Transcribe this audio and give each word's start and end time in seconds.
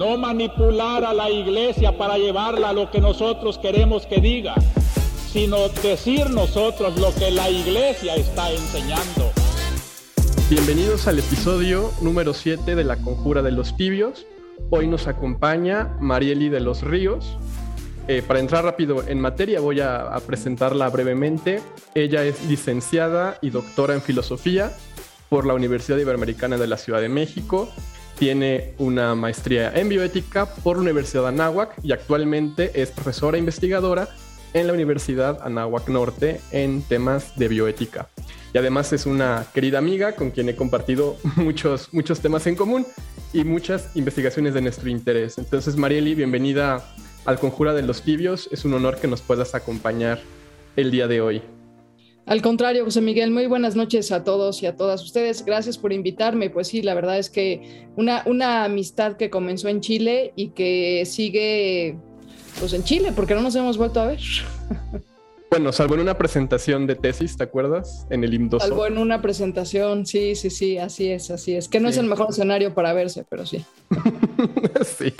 no 0.00 0.16
manipular 0.16 1.04
a 1.04 1.12
la 1.12 1.28
iglesia 1.28 1.98
para 1.98 2.16
llevarla 2.16 2.70
a 2.70 2.72
lo 2.72 2.90
que 2.90 3.02
nosotros 3.02 3.58
queremos 3.58 4.06
que 4.06 4.18
diga, 4.18 4.54
sino 5.30 5.68
decir 5.68 6.30
nosotros 6.30 6.98
lo 6.98 7.14
que 7.16 7.30
la 7.30 7.50
iglesia 7.50 8.14
está 8.14 8.50
enseñando. 8.50 9.30
Bienvenidos 10.48 11.06
al 11.06 11.18
episodio 11.18 11.90
número 12.00 12.32
7 12.32 12.74
de 12.76 12.82
La 12.82 12.96
Conjura 12.96 13.42
de 13.42 13.50
los 13.50 13.76
Tibios. 13.76 14.26
Hoy 14.70 14.86
nos 14.86 15.06
acompaña 15.06 15.94
Marieli 16.00 16.48
de 16.48 16.60
los 16.60 16.80
Ríos. 16.80 17.36
Eh, 18.08 18.22
para 18.26 18.40
entrar 18.40 18.64
rápido 18.64 19.06
en 19.06 19.20
materia, 19.20 19.60
voy 19.60 19.80
a 19.80 20.18
presentarla 20.26 20.88
brevemente. 20.88 21.60
Ella 21.94 22.24
es 22.24 22.42
licenciada 22.46 23.36
y 23.42 23.50
doctora 23.50 23.92
en 23.92 24.00
filosofía 24.00 24.72
por 25.28 25.44
la 25.44 25.52
Universidad 25.52 25.98
Iberoamericana 25.98 26.56
de 26.56 26.68
la 26.68 26.78
Ciudad 26.78 27.02
de 27.02 27.10
México. 27.10 27.68
Tiene 28.20 28.74
una 28.76 29.14
maestría 29.14 29.72
en 29.74 29.88
bioética 29.88 30.44
por 30.44 30.76
la 30.76 30.82
Universidad 30.82 31.26
Anáhuac 31.26 31.72
y 31.82 31.92
actualmente 31.92 32.70
es 32.74 32.90
profesora 32.90 33.38
investigadora 33.38 34.10
en 34.52 34.66
la 34.66 34.74
Universidad 34.74 35.40
Anáhuac 35.42 35.88
Norte 35.88 36.38
en 36.50 36.82
temas 36.82 37.34
de 37.38 37.48
bioética. 37.48 38.10
Y 38.52 38.58
además 38.58 38.92
es 38.92 39.06
una 39.06 39.46
querida 39.54 39.78
amiga 39.78 40.16
con 40.16 40.32
quien 40.32 40.50
he 40.50 40.54
compartido 40.54 41.16
muchos, 41.36 41.94
muchos 41.94 42.20
temas 42.20 42.46
en 42.46 42.56
común 42.56 42.86
y 43.32 43.44
muchas 43.44 43.96
investigaciones 43.96 44.52
de 44.52 44.60
nuestro 44.60 44.90
interés. 44.90 45.38
Entonces, 45.38 45.76
Marieli, 45.76 46.14
bienvenida 46.14 46.92
al 47.24 47.38
Conjura 47.38 47.72
de 47.72 47.80
los 47.80 48.02
Tibios. 48.02 48.50
Es 48.52 48.66
un 48.66 48.74
honor 48.74 48.98
que 48.98 49.08
nos 49.08 49.22
puedas 49.22 49.54
acompañar 49.54 50.20
el 50.76 50.90
día 50.90 51.08
de 51.08 51.22
hoy. 51.22 51.42
Al 52.30 52.42
contrario, 52.42 52.84
José 52.84 53.00
Miguel, 53.00 53.32
muy 53.32 53.46
buenas 53.46 53.74
noches 53.74 54.12
a 54.12 54.22
todos 54.22 54.62
y 54.62 54.66
a 54.66 54.76
todas 54.76 55.02
ustedes. 55.02 55.44
Gracias 55.44 55.76
por 55.76 55.92
invitarme. 55.92 56.48
Pues 56.48 56.68
sí, 56.68 56.80
la 56.80 56.94
verdad 56.94 57.18
es 57.18 57.28
que 57.28 57.88
una, 57.96 58.22
una 58.24 58.62
amistad 58.62 59.16
que 59.16 59.30
comenzó 59.30 59.68
en 59.68 59.80
Chile 59.80 60.32
y 60.36 60.50
que 60.50 61.02
sigue 61.06 61.98
pues 62.60 62.72
en 62.72 62.84
Chile, 62.84 63.12
porque 63.16 63.34
no 63.34 63.40
nos 63.40 63.56
hemos 63.56 63.76
vuelto 63.76 64.00
a 64.00 64.06
ver. 64.06 64.20
Bueno, 65.50 65.72
salvo 65.72 65.94
en 65.94 66.02
una 66.02 66.16
presentación 66.16 66.86
de 66.86 66.94
tesis, 66.94 67.36
¿te 67.36 67.42
acuerdas? 67.42 68.06
En 68.08 68.22
el 68.22 68.32
IMDOSO. 68.32 68.64
Salvo 68.64 68.86
en 68.86 68.98
una 68.98 69.20
presentación, 69.20 70.06
sí, 70.06 70.36
sí, 70.36 70.48
sí, 70.48 70.78
así 70.78 71.10
es, 71.10 71.28
así 71.32 71.56
es. 71.56 71.68
Que 71.68 71.80
no 71.80 71.88
es 71.88 71.96
el 71.96 72.06
mejor 72.06 72.28
escenario 72.30 72.72
para 72.72 72.92
verse, 72.92 73.26
pero 73.28 73.44
sí. 73.44 73.64
sí. 74.96 75.12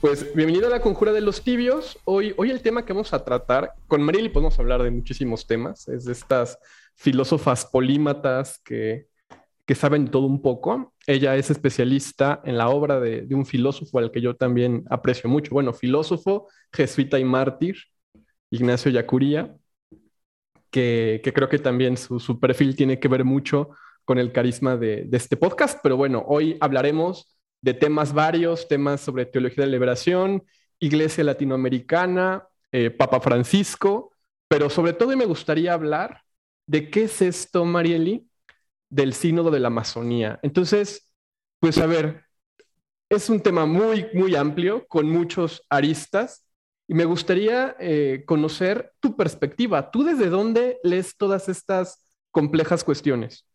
Pues 0.00 0.34
bienvenido 0.34 0.66
a 0.66 0.70
la 0.70 0.80
Conjura 0.80 1.12
de 1.12 1.20
los 1.20 1.42
Tibios. 1.42 1.98
Hoy, 2.06 2.32
hoy 2.38 2.50
el 2.50 2.62
tema 2.62 2.86
que 2.86 2.94
vamos 2.94 3.12
a 3.12 3.22
tratar, 3.22 3.74
con 3.86 4.00
Marily 4.00 4.30
podemos 4.30 4.58
hablar 4.58 4.82
de 4.82 4.90
muchísimos 4.90 5.46
temas, 5.46 5.86
es 5.88 6.06
de 6.06 6.12
estas 6.12 6.58
filósofas 6.94 7.66
polímatas 7.66 8.58
que, 8.64 9.08
que 9.66 9.74
saben 9.74 10.10
todo 10.10 10.24
un 10.24 10.40
poco. 10.40 10.94
Ella 11.06 11.36
es 11.36 11.50
especialista 11.50 12.40
en 12.44 12.56
la 12.56 12.70
obra 12.70 12.98
de, 12.98 13.26
un 13.34 13.44
filósofo 13.44 13.98
al 13.98 14.10
que 14.10 14.22
yo 14.22 14.36
también 14.36 14.84
aprecio 14.88 15.28
mucho. 15.28 15.52
Bueno, 15.52 15.74
filósofo, 15.74 16.48
jesuita 16.72 17.18
y 17.18 17.24
mártir, 17.24 17.76
Ignacio 18.48 18.90
Yacuría, 18.90 19.54
que, 20.70 21.20
que 21.22 21.32
creo 21.34 21.50
que 21.50 21.58
también 21.58 21.98
su, 21.98 22.18
su, 22.20 22.40
perfil 22.40 22.74
tiene 22.74 22.98
que 22.98 23.08
ver 23.08 23.26
mucho 23.26 23.68
con 24.06 24.16
el 24.16 24.32
carisma 24.32 24.78
de, 24.78 25.04
de 25.04 25.16
este 25.18 25.36
podcast. 25.36 25.78
Pero 25.82 25.98
bueno, 25.98 26.24
hoy 26.26 26.56
hablaremos 26.58 27.36
de 27.62 27.74
temas 27.74 28.12
varios, 28.12 28.68
temas 28.68 29.00
sobre 29.00 29.26
teología 29.26 29.64
de 29.64 29.68
la 29.68 29.72
liberación, 29.72 30.44
iglesia 30.78 31.24
latinoamericana, 31.24 32.46
eh, 32.72 32.90
Papa 32.90 33.20
Francisco, 33.20 34.12
pero 34.48 34.70
sobre 34.70 34.92
todo 34.92 35.16
me 35.16 35.26
gustaría 35.26 35.74
hablar 35.74 36.22
de 36.66 36.90
qué 36.90 37.04
es 37.04 37.22
esto, 37.22 37.64
Marieli, 37.64 38.28
del 38.88 39.12
sínodo 39.12 39.50
de 39.50 39.60
la 39.60 39.68
Amazonía. 39.68 40.38
Entonces, 40.42 41.12
pues 41.60 41.78
a 41.78 41.86
ver, 41.86 42.24
es 43.08 43.28
un 43.28 43.40
tema 43.40 43.66
muy, 43.66 44.06
muy 44.14 44.34
amplio, 44.36 44.86
con 44.86 45.08
muchos 45.10 45.64
aristas, 45.68 46.46
y 46.88 46.94
me 46.94 47.04
gustaría 47.04 47.76
eh, 47.78 48.24
conocer 48.26 48.92
tu 49.00 49.16
perspectiva. 49.16 49.90
¿Tú 49.90 50.02
desde 50.02 50.28
dónde 50.28 50.78
lees 50.82 51.16
todas 51.16 51.48
estas 51.48 52.04
complejas 52.30 52.82
cuestiones? 52.82 53.46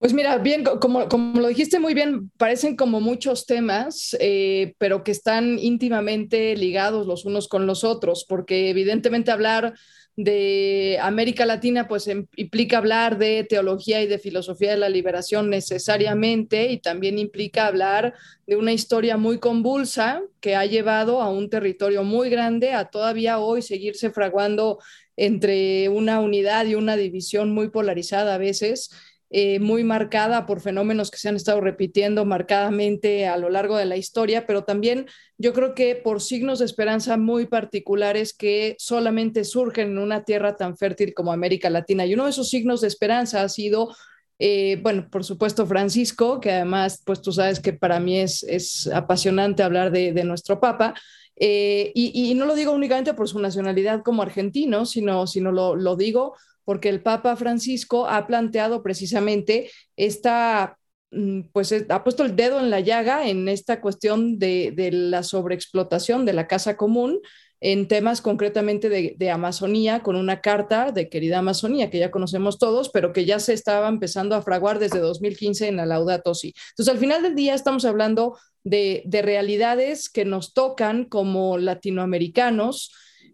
Pues 0.00 0.14
mira, 0.14 0.38
bien, 0.38 0.64
como, 0.64 1.08
como 1.10 1.38
lo 1.42 1.48
dijiste 1.48 1.78
muy 1.78 1.92
bien, 1.92 2.30
parecen 2.38 2.74
como 2.74 3.02
muchos 3.02 3.44
temas, 3.44 4.16
eh, 4.18 4.72
pero 4.78 5.04
que 5.04 5.10
están 5.10 5.58
íntimamente 5.58 6.56
ligados 6.56 7.06
los 7.06 7.26
unos 7.26 7.48
con 7.48 7.66
los 7.66 7.84
otros, 7.84 8.24
porque 8.26 8.70
evidentemente 8.70 9.30
hablar 9.30 9.74
de 10.16 10.98
América 11.02 11.44
Latina 11.44 11.86
pues 11.86 12.08
em, 12.08 12.26
implica 12.36 12.78
hablar 12.78 13.18
de 13.18 13.44
teología 13.44 14.02
y 14.02 14.06
de 14.06 14.18
filosofía 14.18 14.70
de 14.70 14.78
la 14.78 14.88
liberación 14.88 15.50
necesariamente 15.50 16.72
y 16.72 16.78
también 16.78 17.18
implica 17.18 17.66
hablar 17.66 18.14
de 18.46 18.56
una 18.56 18.72
historia 18.72 19.18
muy 19.18 19.38
convulsa 19.38 20.22
que 20.40 20.56
ha 20.56 20.64
llevado 20.64 21.20
a 21.22 21.30
un 21.30 21.50
territorio 21.50 22.04
muy 22.04 22.30
grande 22.30 22.72
a 22.72 22.86
todavía 22.86 23.38
hoy 23.38 23.62
seguirse 23.62 24.10
fraguando 24.10 24.78
entre 25.16 25.88
una 25.90 26.20
unidad 26.20 26.66
y 26.66 26.74
una 26.74 26.96
división 26.96 27.52
muy 27.52 27.68
polarizada 27.68 28.34
a 28.34 28.38
veces 28.38 28.90
eh, 29.32 29.60
muy 29.60 29.84
marcada 29.84 30.44
por 30.44 30.60
fenómenos 30.60 31.10
que 31.10 31.18
se 31.18 31.28
han 31.28 31.36
estado 31.36 31.60
repitiendo 31.60 32.24
marcadamente 32.24 33.28
a 33.28 33.36
lo 33.36 33.48
largo 33.48 33.76
de 33.76 33.84
la 33.84 33.96
historia, 33.96 34.44
pero 34.44 34.64
también 34.64 35.06
yo 35.38 35.52
creo 35.52 35.74
que 35.76 35.94
por 35.94 36.20
signos 36.20 36.58
de 36.58 36.64
esperanza 36.64 37.16
muy 37.16 37.46
particulares 37.46 38.34
que 38.34 38.74
solamente 38.78 39.44
surgen 39.44 39.92
en 39.92 39.98
una 39.98 40.24
tierra 40.24 40.56
tan 40.56 40.76
fértil 40.76 41.14
como 41.14 41.32
América 41.32 41.70
Latina. 41.70 42.04
Y 42.06 42.14
uno 42.14 42.24
de 42.24 42.30
esos 42.30 42.50
signos 42.50 42.80
de 42.80 42.88
esperanza 42.88 43.42
ha 43.42 43.48
sido 43.48 43.94
eh, 44.42 44.78
bueno, 44.82 45.06
por 45.10 45.22
supuesto, 45.22 45.66
Francisco, 45.66 46.40
que 46.40 46.50
además, 46.50 47.02
pues 47.04 47.20
tú 47.20 47.30
sabes 47.30 47.60
que 47.60 47.74
para 47.74 48.00
mí 48.00 48.18
es, 48.18 48.42
es 48.44 48.86
apasionante 48.88 49.62
hablar 49.62 49.92
de, 49.92 50.24
nuestro 50.24 50.58
Papa. 50.58 50.94
Eh, 51.36 51.92
y, 51.94 52.34
no 52.34 52.46
lo 52.46 52.54
digo 52.54 52.72
únicamente 52.72 53.12
por 53.12 53.28
su 53.28 53.38
nacionalidad 53.38 54.02
como 54.02 54.22
argentino, 54.22 54.86
sino, 54.86 55.26
sino 55.26 55.52
lo, 55.52 55.76
lo 55.76 55.94
digo 55.94 56.36
porque 56.64 56.88
el 56.88 57.02
Papa 57.02 57.36
Francisco 57.36 58.06
ha 58.06 58.26
planteado 58.26 58.82
precisamente 58.82 59.70
esta, 59.96 60.78
mm, 61.10 61.42
pues 61.52 61.74
ha 61.88 62.04
puesto 62.04 62.24
el 62.24 62.36
dedo 62.36 62.60
en 62.60 62.70
la 62.70 62.80
llaga 62.80 63.28
en 63.28 63.48
esta 63.48 63.80
cuestión 63.80 64.38
de, 64.38 64.72
la 64.92 65.22
sobreexplotación 65.22 66.24
de 66.24 66.32
la 66.32 66.46
casa 66.46 66.76
común 66.76 67.20
en 67.62 67.88
temas 67.88 68.22
concretamente 68.22 68.88
de, 68.88 69.30
Amazonía, 69.30 70.02
con 70.02 70.16
una 70.16 70.40
carta 70.40 70.92
de 70.92 71.10
querida 71.10 71.38
Amazonía 71.38 71.90
que 71.90 71.98
ya 71.98 72.10
conocemos 72.10 72.58
todos, 72.58 72.88
pero 72.88 73.12
que 73.12 73.26
ya 73.26 73.38
se 73.38 73.52
estaba 73.52 73.88
empezando 73.88 74.34
a 74.34 74.40
fraguar 74.40 74.78
desde 74.78 74.98
2015 74.98 75.68
en 75.68 75.76
la 75.76 75.84
Laudato 75.84 76.34
Si. 76.34 76.54
Entonces, 76.70 76.94
al 76.94 76.98
final 76.98 77.22
del 77.22 77.34
día 77.34 77.54
estamos 77.54 77.84
hablando 77.84 78.38
de, 78.64 79.02
de 79.04 79.20
realidades 79.20 80.08
que 80.08 80.24
nos 80.24 80.54
tocan 80.54 81.04
como 81.04 81.58
latinoamericanos, 81.58 82.92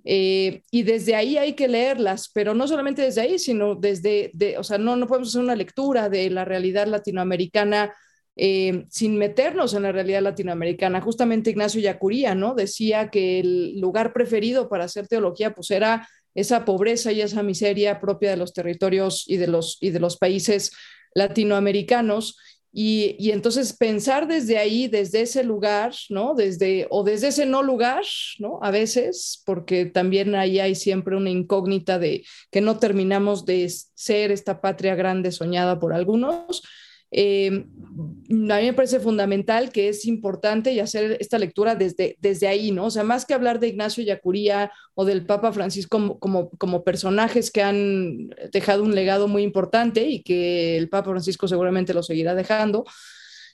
eh, 0.08 0.62
y 0.70 0.84
desde 0.84 1.16
ahí 1.16 1.36
hay 1.36 1.54
que 1.54 1.66
leerlas, 1.66 2.30
pero 2.32 2.54
no 2.54 2.68
solamente 2.68 3.02
desde 3.02 3.22
ahí, 3.22 3.40
sino 3.40 3.74
desde, 3.74 4.32
o 4.56 4.62
sea, 4.62 4.78
no, 4.78 4.94
no 4.94 5.08
podemos 5.08 5.30
hacer 5.30 5.40
una 5.40 5.56
lectura 5.56 6.08
de 6.08 6.30
la 6.30 6.44
realidad 6.44 6.86
latinoamericana 6.86 7.92
eh, 8.36 8.86
sin 8.88 9.18
meternos 9.18 9.74
en 9.74 9.82
la 9.82 9.90
realidad 9.90 10.22
latinoamericana. 10.22 11.00
Justamente 11.00 11.50
Ignacio 11.50 11.80
Yacuría, 11.80 12.36
¿no? 12.36 12.54
Decía 12.54 13.10
que 13.10 13.40
el 13.40 13.80
lugar 13.80 14.12
preferido 14.12 14.68
para 14.68 14.84
hacer 14.84 15.08
teología, 15.08 15.54
pues 15.54 15.72
era 15.72 16.08
esa 16.36 16.64
pobreza 16.64 17.10
y 17.10 17.22
esa 17.22 17.42
miseria 17.42 17.98
propia 17.98 18.30
de 18.30 18.36
los 18.36 18.52
territorios 18.52 19.24
y 19.26 19.38
de 19.38 19.48
los, 19.48 19.78
y 19.80 19.90
de 19.90 19.98
los 19.98 20.18
países 20.18 20.70
latinoamericanos. 21.14 22.38
Y, 22.78 23.30
entonces 23.30 23.72
pensar 23.72 24.28
desde 24.28 24.58
ahí, 24.58 24.86
desde 24.86 25.22
ese 25.22 25.42
lugar, 25.44 25.94
¿no? 26.10 26.34
Desde, 26.34 26.86
o 26.90 27.04
desde 27.04 27.28
ese 27.28 27.46
no 27.46 27.62
lugar, 27.62 28.04
¿no? 28.38 28.58
A 28.60 28.70
veces, 28.70 29.42
porque 29.46 29.86
también 29.86 30.34
ahí 30.34 30.60
hay 30.60 30.74
siempre 30.74 31.16
una 31.16 31.30
incógnita 31.30 31.98
de 31.98 32.26
que 32.50 32.60
no 32.60 32.78
terminamos 32.78 33.46
de 33.46 33.66
ser 33.94 34.30
esta 34.30 34.60
patria 34.60 34.94
grande 34.94 35.32
soñada 35.32 35.80
por 35.80 35.94
algunos, 35.94 36.62
eh, 37.18 37.48
a 37.48 37.62
mí 38.28 38.66
me 38.66 38.72
parece 38.74 39.00
fundamental 39.00 39.72
que 39.72 39.88
es 39.88 40.04
importante 40.04 40.70
y 40.70 40.80
hacer 40.80 41.16
esta 41.18 41.38
lectura 41.38 41.74
desde, 41.74 42.18
desde 42.20 42.46
ahí, 42.46 42.70
¿no? 42.70 42.84
O 42.84 42.90
sea, 42.90 43.04
más 43.04 43.24
que 43.24 43.32
hablar 43.32 43.58
de 43.58 43.68
Ignacio 43.68 44.04
Yacuría 44.04 44.70
o 44.94 45.06
del 45.06 45.24
Papa 45.24 45.50
Francisco 45.50 46.18
como, 46.18 46.50
como, 46.50 46.84
personajes 46.84 47.50
que 47.50 47.62
han 47.62 48.28
dejado 48.52 48.82
un 48.82 48.94
legado 48.94 49.28
muy 49.28 49.44
importante 49.44 50.06
y 50.06 50.22
que 50.22 50.76
el 50.76 50.90
Papa 50.90 51.10
Francisco 51.10 51.48
seguramente 51.48 51.94
lo 51.94 52.02
seguirá 52.02 52.34
dejando, 52.34 52.84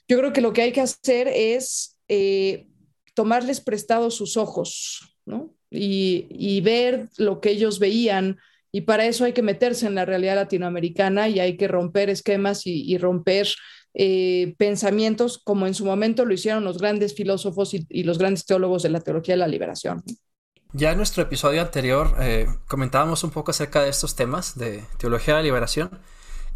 yo 0.09 0.17
creo 0.17 0.33
que 0.33 0.41
lo 0.41 0.51
que 0.51 0.63
hay 0.63 0.73
que 0.73 0.81
hacer 0.81 1.29
es 1.29 1.97
eh, 2.09 2.67
tomarles 3.13 3.61
prestados 3.61 4.15
sus 4.15 4.35
ojos, 4.35 5.15
¿no? 5.25 5.55
Y, 5.71 6.27
y 6.29 6.59
ver 6.59 7.07
lo 7.17 7.39
que 7.39 7.51
ellos 7.51 7.79
veían 7.79 8.37
y 8.75 8.81
para 8.81 9.05
eso 9.05 9.23
hay 9.23 9.33
que 9.33 9.43
meterse 9.43 9.85
en 9.85 9.93
la 9.93 10.03
realidad 10.03 10.35
latinoamericana 10.35 11.29
y 11.29 11.39
hay 11.39 11.57
que 11.57 11.67
romper 11.67 12.09
esquemas 12.09 12.63
y, 12.65 12.97
romper 12.97 13.47
eh, 13.93 14.55
pensamientos 14.57 15.37
como 15.37 15.67
en 15.67 15.75
su 15.75 15.85
momento 15.85 16.25
lo 16.25 16.33
hicieron 16.33 16.63
los 16.63 16.79
grandes 16.79 17.13
filósofos 17.13 17.75
y, 17.75 18.03
los 18.03 18.17
grandes 18.17 18.47
teólogos 18.47 18.81
de 18.81 18.89
la 18.89 18.99
teología 18.99 19.35
de 19.35 19.39
la 19.39 19.47
liberación. 19.47 20.03
Ya 20.73 20.91
en 20.91 20.97
nuestro 20.97 21.21
episodio 21.21 21.61
anterior 21.61 22.15
eh, 22.19 22.47
comentábamos 22.67 23.23
un 23.23 23.29
poco 23.29 23.51
acerca 23.51 23.83
de 23.83 23.91
estos 23.91 24.15
temas 24.15 24.57
de 24.57 24.83
teología 24.97 25.35
de 25.35 25.41
la 25.41 25.43
liberación 25.43 25.91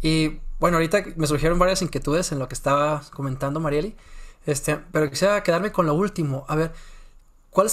y 0.02 0.40
bueno, 0.58 0.78
ahorita 0.78 1.04
me 1.14 1.28
surgieron 1.28 1.56
varias 1.60 1.82
inquietudes 1.82 2.32
en 2.32 2.40
lo 2.40 2.48
que 2.48 2.54
estaba 2.54 3.00
comentando 3.12 3.60
Marieli. 3.60 3.94
Este, 4.44 4.76
pero 4.90 5.08
quisiera 5.08 5.40
quedarme 5.44 5.70
con 5.70 5.86
lo 5.86 5.94
último. 5.94 6.44
A 6.48 6.56
ver, 6.56 6.72
¿cuál, 7.50 7.70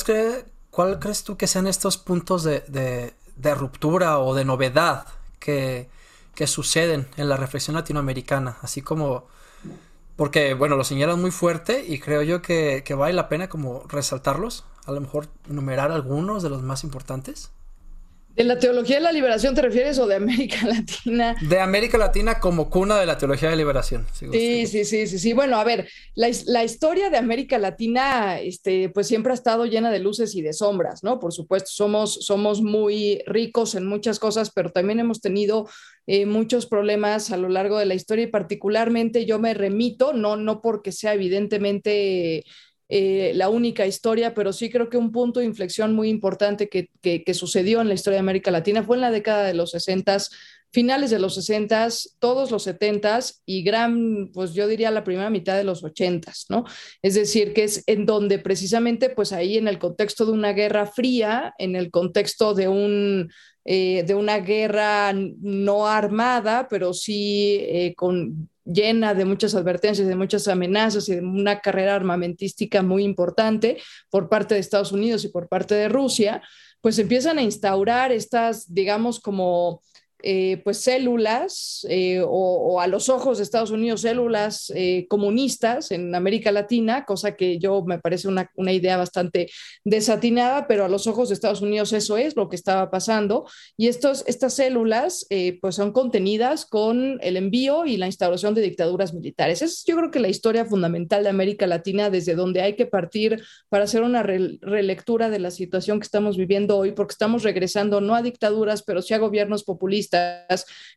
cuál 0.69 1.00
crees 1.00 1.24
tú 1.24 1.36
que 1.36 1.47
sean 1.47 1.65
estos 1.65 1.97
puntos 1.97 2.44
de, 2.44 3.15
ruptura 3.55 4.19
o 4.19 4.33
de 4.35 4.45
novedad 4.45 5.07
que, 5.39 5.89
que, 6.33 6.47
suceden 6.47 7.07
en 7.17 7.29
la 7.29 7.37
reflexión 7.37 7.75
latinoamericana? 7.75 8.57
Así 8.61 8.81
como, 8.81 9.27
porque, 10.15 10.53
bueno, 10.53 10.75
lo 10.75 10.83
señalan 10.83 11.21
muy 11.21 11.31
fuerte 11.31 11.85
y 11.85 11.99
creo 11.99 12.21
yo 12.21 12.41
que, 12.41 12.83
que 12.85 12.93
vale 12.93 13.13
la 13.13 13.29
pena 13.29 13.49
como 13.49 13.83
resaltarlos, 13.87 14.65
a 14.85 14.91
lo 14.91 15.01
mejor 15.01 15.27
enumerar 15.49 15.91
algunos 15.91 16.43
de 16.43 16.49
los 16.49 16.61
más 16.61 16.83
importantes. 16.83 17.51
¿De 18.35 18.43
la 18.43 18.59
teología 18.59 18.97
de 18.97 19.01
la 19.01 19.13
liberación 19.13 19.55
te 19.55 19.61
refieres 19.61 19.97
o 19.97 20.07
de 20.07 20.15
América 20.15 20.57
Latina? 20.67 21.37
De 21.41 21.59
América 21.61 21.97
Latina 21.97 22.39
como 22.41 22.69
cuna 22.69 22.99
de 22.99 23.05
la 23.05 23.17
teología 23.17 23.49
de 23.49 23.55
liberación. 23.55 24.05
Sí, 24.11 24.27
sí, 24.67 24.83
sí, 24.83 25.07
sí, 25.07 25.19
sí. 25.19 25.33
Bueno, 25.33 25.57
a 25.57 25.63
ver, 25.63 25.87
la, 26.15 26.63
historia 26.63 27.09
de 27.09 27.17
América 27.17 27.57
Latina, 27.57 28.41
este, 28.41 28.89
pues 28.89 29.07
siempre 29.07 29.31
ha 29.31 29.35
estado 29.35 29.65
llena 29.65 29.89
de 29.89 29.99
luces 29.99 30.35
y 30.35 30.41
de 30.41 30.51
sombras, 30.51 31.01
¿no? 31.01 31.17
Por 31.17 31.31
supuesto, 31.31 31.69
somos, 31.71 32.25
somos 32.25 32.61
muy 32.61 33.21
ricos 33.25 33.73
en 33.73 33.85
muchas 33.85 34.19
cosas, 34.19 34.51
pero 34.53 34.69
también 34.69 34.99
hemos 34.99 35.21
tenido 35.21 35.69
eh, 36.05 36.25
muchos 36.25 36.65
problemas 36.65 37.31
a 37.31 37.37
lo 37.37 37.47
largo 37.47 37.79
de 37.79 37.85
la 37.85 37.95
historia 37.95 38.25
y 38.25 38.27
particularmente 38.27 39.25
yo 39.25 39.39
me 39.39 39.53
remito, 39.53 40.11
no, 40.11 40.35
no 40.35 40.61
porque 40.61 40.91
sea 40.91 41.13
evidentemente 41.13 42.43
eh, 42.87 43.31
la 43.35 43.49
única 43.49 43.87
historia, 43.87 44.33
pero 44.33 44.53
sí 44.53 44.69
creo 44.69 44.89
que 44.89 44.97
un 44.97 45.11
punto 45.11 45.39
de 45.39 45.45
inflexión 45.45 45.95
muy 45.95 46.09
importante 46.09 46.69
que, 46.69 47.33
sucedió 47.33 47.81
en 47.81 47.87
la 47.87 47.93
historia 47.95 48.17
de 48.17 48.21
América 48.21 48.51
Latina 48.51 48.83
fue 48.83 48.97
en 48.97 49.01
la 49.01 49.11
década 49.11 49.43
de 49.43 49.53
los 49.53 49.71
60, 49.71 50.17
finales 50.71 51.09
de 51.09 51.19
los 51.19 51.35
60, 51.35 51.87
todos 52.19 52.51
los 52.51 52.63
70 52.63 53.19
y 53.45 53.63
gran, 53.63 54.29
pues 54.33 54.53
yo 54.53 54.67
diría 54.67 54.91
la 54.91 55.03
primera 55.03 55.29
mitad 55.29 55.55
de 55.57 55.63
los 55.63 55.83
80, 55.83 56.31
¿no? 56.49 56.65
Es 57.01 57.15
decir, 57.15 57.53
que 57.53 57.63
es 57.63 57.83
en 57.87 58.05
donde 58.05 58.39
precisamente, 58.39 59.09
pues 59.09 59.31
ahí 59.31 59.57
en 59.57 59.67
el 59.67 59.79
contexto 59.79 60.25
de 60.25 60.33
una 60.33 60.53
guerra 60.53 60.85
fría, 60.85 61.53
en 61.57 61.75
el 61.75 61.91
contexto 61.91 62.53
de 62.53 62.67
un 62.67 63.29
eh, 63.67 64.03
de 64.05 64.13
una 64.13 64.37
guerra 64.41 65.11
no 65.13 65.87
armada, 65.87 66.67
pero 66.69 66.93
sí 66.93 67.57
eh, 67.61 67.95
con 67.95 68.47
llena 68.65 69.13
de 69.13 69.25
muchas 69.25 69.56
advertencias, 69.56 70.07
de 70.07 70.15
muchas 70.15 70.47
amenazas 70.47 71.07
y 71.07 71.15
de 71.15 71.21
una 71.21 71.59
carrera 71.62 71.95
armamentística 71.95 72.81
muy 72.81 73.03
importante 73.03 73.77
por 74.09 74.27
parte 74.27 74.56
de 74.56 74.59
Estados 74.59 74.91
Unidos 74.91 75.23
y 75.23 75.29
por 75.29 75.47
parte 75.47 75.75
de 75.75 75.88
Rusia, 75.88 76.41
pues 76.81 77.00
empiezan 77.00 77.38
a 77.38 77.44
instaurar 77.44 78.12
estas, 78.12 78.73
digamos, 78.73 79.19
como 79.19 79.81
eh, 80.27 80.60
pues 80.63 80.80
células 80.80 81.86
eh, 81.88 82.19
o, 82.27 82.81
a 82.81 82.88
los 82.88 83.10
ojos 83.10 83.38
de 83.38 83.44
Estados 83.44 83.69
Unidos 83.69 84.01
células 84.01 84.74
eh, 84.74 85.06
comunistas 85.07 85.92
en 85.92 86.16
América 86.16 86.51
Latina, 86.51 87.06
cosa 87.06 87.36
que 87.36 87.60
yo 87.60 87.83
me 87.86 88.00
parece 88.00 88.27
una, 88.27 88.50
una, 88.56 88.74
idea 88.74 88.98
bastante 88.98 89.51
desatinada, 89.83 90.66
pero 90.66 90.83
a 90.83 90.89
los 90.89 91.06
ojos 91.06 91.30
de 91.30 91.36
Estados 91.36 91.62
Unidos 91.62 91.94
eso 91.94 92.18
es 92.18 92.36
lo 92.36 92.50
que 92.50 92.56
estaba 92.56 92.89
pasando. 92.89 93.45
Y 93.77 93.88
estos, 93.88 94.24
estas 94.25 94.56
células 94.56 95.27
pues 95.62 95.75
son 95.75 95.92
contenidas 95.92 96.66
con 96.66 97.19
el 97.21 97.38
envío 97.38 97.86
y 97.86 97.98
la 97.98 98.07
instauración 98.07 98.56
de 98.56 98.62
dictaduras 98.62 99.13
militares. 99.13 99.62
Esa 99.62 99.66
es 99.66 99.83
yo 99.86 99.95
creo 99.95 100.10
que 100.10 100.19
la 100.19 100.28
historia 100.28 100.66
fundamental 100.66 101.21
de 101.21 101.30
América 101.30 101.68
Latina, 101.68 102.10
desde 102.10 102.33
donde 102.33 102.63
hay 102.63 102.75
que 102.75 102.88
partir 102.88 103.44
para 103.69 103.83
hacer 103.83 104.01
una 104.01 104.24
relectura 104.24 105.30
de 105.30 105.38
la 105.38 105.51
situación 105.51 106.00
que 106.00 106.06
estamos 106.06 106.36
viviendo 106.36 106.78
hoy, 106.78 106.94
porque 106.94 107.12
estamos 107.12 107.44
regresando 107.44 108.01
no 108.01 108.16
a 108.16 108.24
dictaduras, 108.24 108.81
pero 108.81 109.04
sí 109.04 109.13
a 109.13 109.19
gobiernos 109.19 109.63
populistas 109.63 110.14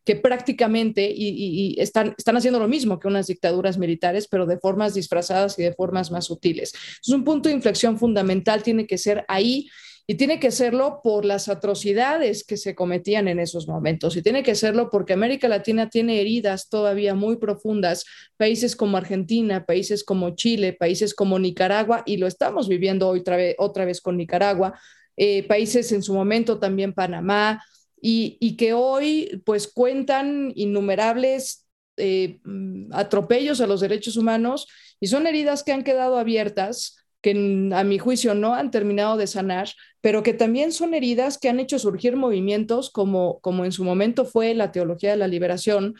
que 0.05 0.15
prácticamente 0.15 1.11
y, 1.13 1.75
están, 1.79 2.15
están 2.17 2.37
haciendo 2.37 2.59
lo 2.59 2.67
mismo 2.67 2.99
que 2.99 3.07
unas 3.07 3.27
dictaduras 3.27 3.77
militares, 3.77 4.27
pero 4.27 4.45
de 4.45 4.57
formas 4.57 4.93
disfrazadas 4.93 5.57
y 5.59 5.63
de 5.63 5.73
formas 5.73 6.11
más 6.11 6.25
sutiles. 6.25 6.73
Es 7.01 7.09
un 7.09 7.23
punto 7.23 7.49
de 7.49 7.55
inflexión 7.55 7.97
fundamental, 7.97 8.63
tiene 8.63 8.87
que 8.87 8.97
ser 8.97 9.25
ahí 9.27 9.69
y 10.09 10.15
tiene 10.15 10.39
que 10.39 10.49
serlo 10.49 11.01
por 11.03 11.23
las 11.23 11.49
atrocidades 11.49 12.43
que 12.43 12.57
se 12.57 12.73
cometían 12.73 13.27
en 13.27 13.39
esos 13.39 13.67
momentos 13.67 14.17
y 14.17 14.23
tiene 14.23 14.41
que 14.41 14.55
serlo 14.55 14.89
porque 14.89 15.13
América 15.13 15.47
Latina 15.47 15.91
tiene 15.91 16.19
heridas 16.19 16.67
todavía 16.67 17.13
muy 17.13 17.37
profundas, 17.37 18.05
países 18.35 18.75
como 18.75 18.97
Argentina, 18.97 19.67
países 19.67 20.03
como 20.03 20.31
Chile, 20.31 20.73
países 20.73 21.13
como 21.13 21.37
Nicaragua 21.37 22.01
y 22.07 22.17
lo 22.17 22.25
estamos 22.25 22.67
viviendo 22.67 23.07
hoy 23.07 23.19
otra 23.19 23.37
vez, 23.37 23.55
otra 23.59 23.85
vez 23.85 24.01
con 24.01 24.17
Nicaragua, 24.17 24.79
eh, 25.15 25.43
países 25.47 25.91
en 25.91 26.01
su 26.01 26.15
momento 26.15 26.57
también 26.57 26.93
Panamá, 26.93 27.61
y, 28.01 28.55
que 28.57 28.73
hoy 28.73 29.41
pues 29.45 29.67
cuentan 29.67 30.51
innumerables 30.55 31.67
eh, 31.97 32.39
mm, 32.43 32.93
atropellos 32.93 33.61
a 33.61 33.67
los 33.67 33.81
derechos 33.81 34.17
humanos 34.17 34.67
y 34.99 35.07
son 35.07 35.27
heridas 35.27 35.63
que 35.63 35.73
han 35.73 35.83
quedado 35.83 36.17
abiertas 36.17 36.97
que 37.21 37.69
a 37.73 37.83
mi 37.83 37.99
juicio 37.99 38.33
no 38.33 38.55
han 38.55 38.71
terminado 38.71 39.17
de 39.17 39.27
sanar, 39.27 39.69
pero 40.01 40.23
que 40.23 40.33
también 40.33 40.71
son 40.71 40.93
heridas 40.93 41.37
que 41.37 41.49
han 41.49 41.59
hecho 41.59 41.77
surgir 41.77 42.15
movimientos 42.15 42.89
como, 42.89 43.39
como 43.41 43.65
en 43.65 43.73
su 43.73 43.83
momento 43.83 44.23
fue 44.23 44.53
la 44.53 44.71
teología 44.71 45.11
de 45.11 45.17
la 45.17 45.27
liberación, 45.27 45.95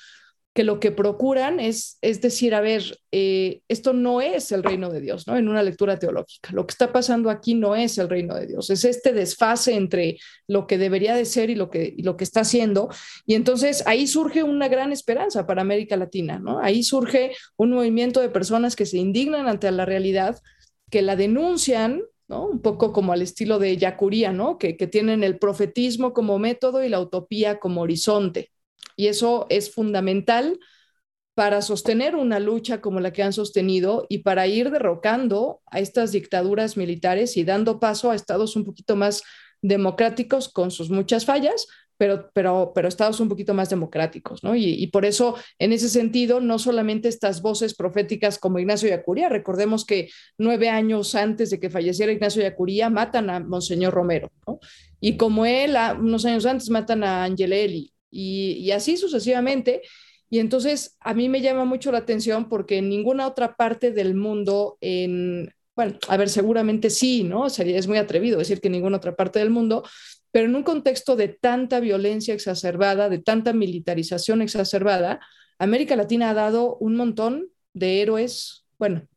que 0.53 0.63
lo 0.63 0.79
que 0.79 0.91
procuran 0.91 1.59
es, 1.59 1.99
es 2.01 2.21
decir, 2.21 2.55
a 2.55 2.61
ver, 2.61 2.99
eh, 3.11 3.61
esto 3.67 3.93
no 3.93 4.19
es 4.19 4.51
el 4.51 4.63
reino 4.63 4.89
de 4.89 4.99
Dios, 4.99 5.27
¿no? 5.27 5.37
En 5.37 5.47
una 5.47 5.61
lectura 5.61 5.99
teológica. 5.99 6.49
Lo 6.53 6.65
que 6.65 6.71
está 6.71 6.91
pasando 6.91 7.29
aquí 7.29 7.53
no 7.53 7.75
es 7.75 7.97
el 7.97 8.09
reino 8.09 8.35
de 8.35 8.47
Dios, 8.47 8.69
es 8.69 8.83
este 8.83 9.13
desfase 9.13 9.75
entre 9.75 10.17
lo 10.47 10.65
que 10.65 10.77
debería 10.77 11.15
de 11.15 11.25
ser 11.25 11.49
y 11.49 11.55
lo 11.55 11.69
que, 11.69 11.95
lo 11.99 12.17
que 12.17 12.23
está 12.23 12.41
haciendo. 12.41 12.89
Y 13.25 13.35
entonces 13.35 13.83
ahí 13.85 14.07
surge 14.07 14.43
una 14.43 14.67
gran 14.67 14.91
esperanza 14.91 15.45
para 15.45 15.61
América 15.61 15.95
Latina, 15.97 16.39
¿no? 16.39 16.59
Ahí 16.59 16.83
surge 16.83 17.31
un 17.55 17.71
movimiento 17.71 18.19
de 18.19 18.29
personas 18.29 18.75
que 18.75 18.87
se 18.87 18.97
indignan 18.97 19.47
ante 19.47 19.71
la 19.71 19.85
realidad, 19.85 20.39
que 20.89 21.03
la 21.03 21.15
denuncian, 21.15 22.01
¿no? 22.27 22.47
Un 22.47 22.61
poco 22.61 22.91
como 22.91 23.13
al 23.13 23.21
estilo 23.21 23.59
de 23.59 23.77
Yacuría, 23.77 24.33
¿no? 24.33 24.57
Que, 24.57 24.77
que 24.77 24.87
tienen 24.87 25.23
el 25.23 25.37
profetismo 25.37 26.11
como 26.11 26.39
método 26.39 26.83
y 26.83 26.89
la 26.89 26.99
utopía 26.99 27.59
como 27.59 27.81
horizonte. 27.81 28.51
Y 28.99 29.07
eso 29.07 29.45
es 29.49 29.73
fundamental 29.73 30.59
para 31.33 31.61
sostener 31.61 32.17
una 32.17 32.37
lucha 32.37 32.81
como 32.81 32.99
la 32.99 33.13
que 33.13 33.23
han 33.23 33.31
sostenido 33.31 34.05
y 34.09 34.23
para 34.23 34.45
ir 34.45 34.71
derrocando 34.71 35.61
a 35.67 35.79
estas 35.79 36.11
dictaduras 36.11 36.75
militares 36.75 37.37
y 37.37 37.45
dando 37.45 37.79
paso 37.79 38.11
a 38.11 38.15
estados 38.15 38.57
un 38.57 38.65
poquito 38.65 38.97
más 38.97 39.23
democráticos 39.61 40.49
con 40.49 40.69
sus 40.69 40.89
muchas 40.89 41.23
fallas, 41.23 41.67
pero, 41.95 42.29
pero, 42.33 42.73
pero 42.75 42.89
estados 42.89 43.21
un 43.21 43.29
poquito 43.29 43.53
más 43.53 43.69
democráticos, 43.69 44.43
¿no? 44.43 44.53
Y, 44.53 44.85
por 44.87 45.05
eso, 45.05 45.37
en 45.59 45.71
ese 45.71 45.87
sentido, 45.87 46.41
no 46.41 46.59
solamente 46.59 47.07
estas 47.07 47.41
voces 47.41 47.75
proféticas 47.75 48.37
como 48.37 48.59
Ignacio 48.59 48.89
Yacuría, 48.89 49.29
recordemos 49.29 49.85
que 49.85 50.09
nueve 50.37 50.67
años 50.67 51.15
antes 51.15 51.51
de 51.51 51.59
que 51.61 51.69
falleciera 51.69 52.11
Ignacio 52.11 52.41
Yacuría, 52.41 52.89
matan 52.89 53.29
a 53.29 53.39
Monseñor 53.39 53.93
Romero, 53.93 54.29
¿no? 54.45 54.59
Y 54.99 55.15
como 55.15 55.45
él, 55.45 55.77
unos 56.01 56.25
años 56.25 56.45
antes, 56.45 56.69
matan 56.69 57.05
a 57.05 57.23
Angelelli, 57.23 57.93
y, 58.11 58.71
así 58.71 58.97
sucesivamente. 58.97 59.81
Y 60.29 60.39
entonces 60.39 60.97
a 60.99 61.13
mí 61.13 61.29
me 61.29 61.41
llama 61.41 61.65
mucho 61.65 61.91
la 61.91 61.99
atención 61.99 62.49
porque 62.49 62.77
en 62.77 62.89
ninguna 62.89 63.27
otra 63.27 63.55
parte 63.55 63.91
del 63.91 64.13
mundo, 64.15 64.77
en, 64.81 65.53
bueno, 65.75 65.97
a 66.07 66.17
ver, 66.17 66.29
seguramente 66.29 66.89
sí, 66.89 67.23
¿no? 67.23 67.49
Sería, 67.49 67.77
es 67.77 67.87
muy 67.87 67.97
atrevido 67.97 68.37
decir 68.37 68.61
que 68.61 68.67
en 68.67 68.73
ninguna 68.73 68.97
otra 68.97 69.15
parte 69.15 69.39
del 69.39 69.49
mundo, 69.49 69.83
pero 70.31 70.45
en 70.45 70.55
un 70.55 70.63
contexto 70.63 71.15
de 71.15 71.29
tanta 71.29 71.79
violencia 71.79 72.33
exacerbada, 72.33 73.09
de 73.09 73.19
tanta 73.19 73.53
militarización 73.53 74.41
exacerbada, 74.41 75.19
América 75.57 75.95
Latina 75.95 76.29
ha 76.29 76.33
dado 76.33 76.77
un 76.77 76.95
montón 76.95 77.49
de 77.73 78.01
héroes, 78.01 78.65
bueno, 78.77 79.07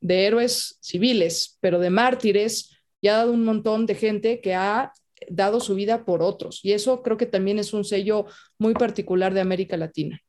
de 0.00 0.26
héroes 0.26 0.78
civiles, 0.80 1.58
pero 1.60 1.78
de 1.78 1.90
mártires, 1.90 2.70
y 3.00 3.08
ha 3.08 3.18
dado 3.18 3.32
un 3.32 3.44
montón 3.44 3.84
de 3.84 3.94
gente 3.94 4.40
que 4.40 4.54
ha 4.54 4.92
dado 5.30 5.60
su 5.60 5.74
vida 5.74 6.04
por 6.04 6.22
otros. 6.22 6.60
Y 6.64 6.72
eso 6.72 7.02
creo 7.02 7.16
que 7.16 7.26
también 7.26 7.58
es 7.58 7.72
un 7.72 7.84
sello 7.84 8.26
muy 8.58 8.74
particular 8.74 9.34
de 9.34 9.40
América 9.40 9.76
Latina. 9.76 10.20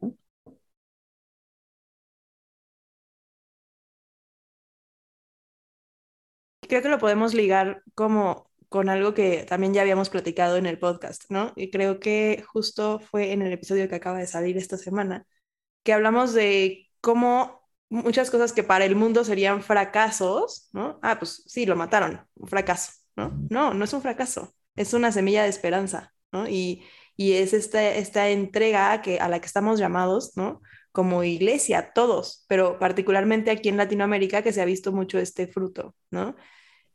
Creo 6.61 6.81
que 6.81 6.89
lo 6.89 6.97
podemos 6.99 7.33
ligar 7.33 7.83
como 7.93 8.49
con 8.69 8.89
algo 8.89 9.13
que 9.13 9.43
también 9.47 9.73
ya 9.73 9.81
habíamos 9.81 10.09
platicado 10.09 10.57
en 10.57 10.65
el 10.65 10.79
podcast, 10.79 11.25
¿no? 11.29 11.53
Y 11.55 11.69
creo 11.69 11.99
que 11.99 12.43
justo 12.47 12.99
fue 12.99 13.31
en 13.31 13.41
el 13.43 13.53
episodio 13.53 13.87
que 13.87 13.95
acaba 13.95 14.17
de 14.17 14.27
salir 14.27 14.57
esta 14.57 14.77
semana, 14.77 15.27
que 15.83 15.93
hablamos 15.93 16.33
de 16.33 16.89
cómo 17.01 17.61
muchas 17.89 18.31
cosas 18.31 18.53
que 18.53 18.63
para 18.63 18.85
el 18.85 18.95
mundo 18.95 19.23
serían 19.25 19.63
fracasos, 19.63 20.69
¿no? 20.73 20.99
Ah, 21.03 21.19
pues 21.19 21.43
sí, 21.47 21.65
lo 21.67 21.75
mataron, 21.75 22.27
un 22.35 22.47
fracaso, 22.47 22.93
¿no? 23.15 23.33
No, 23.49 23.73
no 23.75 23.85
es 23.85 23.93
un 23.93 24.01
fracaso, 24.01 24.53
es 24.75 24.93
una 24.93 25.11
semilla 25.11 25.43
de 25.43 25.49
esperanza, 25.49 26.13
¿no? 26.31 26.47
Y, 26.47 26.83
es 27.17 27.53
esta, 27.53 27.95
esta 27.95 28.29
entrega 28.29 29.01
que, 29.01 29.19
a 29.19 29.29
la 29.29 29.39
que 29.39 29.45
estamos 29.45 29.79
llamados, 29.79 30.35
¿no? 30.35 30.61
Como 30.91 31.23
iglesia, 31.23 31.91
todos, 31.93 32.45
pero 32.47 32.79
particularmente 32.79 33.51
aquí 33.51 33.69
en 33.69 33.77
Latinoamérica 33.77 34.41
que 34.41 34.51
se 34.53 34.61
ha 34.61 34.65
visto 34.65 34.91
mucho 34.91 35.19
este 35.19 35.47
fruto, 35.47 35.95
¿no? 36.11 36.35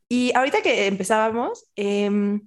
Y 0.09 0.33
ahorita 0.35 0.61
que 0.61 0.87
empezábamos, 0.87 1.69
em, 1.75 2.41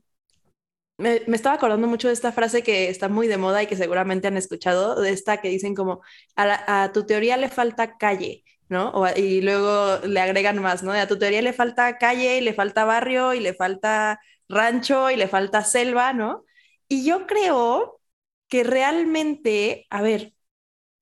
me, 0.99 1.23
estaba 1.29 1.57
acordando 1.57 1.87
mucho 1.89 2.09
de 2.09 2.15
esta 2.15 2.33
frase 2.33 2.63
que 2.63 2.89
está 2.89 3.09
muy 3.09 3.27
de 3.29 3.39
moda 3.39 3.63
y 3.63 3.67
que 3.67 3.77
seguramente 3.77 4.29
han 4.29 4.37
escuchado, 4.37 5.01
de 5.01 5.11
esta 5.11 5.41
que 5.41 5.49
dicen 5.49 5.75
como, 5.75 6.03
a, 6.37 6.85
a 6.85 6.93
tu 6.93 7.05
teoría 7.07 7.37
le 7.37 7.49
falta 7.49 7.97
calle, 7.99 8.45
¿no? 8.69 9.05
y 9.17 9.43
luego 9.43 9.99
le 10.07 10.21
agregan 10.21 10.61
más, 10.61 10.83
¿no? 10.83 10.93
A 10.93 11.07
tu 11.07 11.19
teoría 11.19 11.43
le 11.43 11.53
falta 11.53 11.99
calle, 11.99 12.39
y 12.39 12.41
le 12.41 12.55
falta 12.55 12.85
barrio, 12.85 13.35
y 13.35 13.41
le 13.41 13.55
falta 13.55 14.21
rancho, 14.49 15.11
y 15.11 15.17
le 15.17 15.29
falta 15.29 15.65
selva, 15.65 16.13
¿no? 16.13 16.45
Y 16.89 17.05
yo 17.05 17.27
creo 17.27 18.01
que 18.49 18.65
realmente, 18.65 19.87
a 19.91 20.03
ver, 20.03 20.35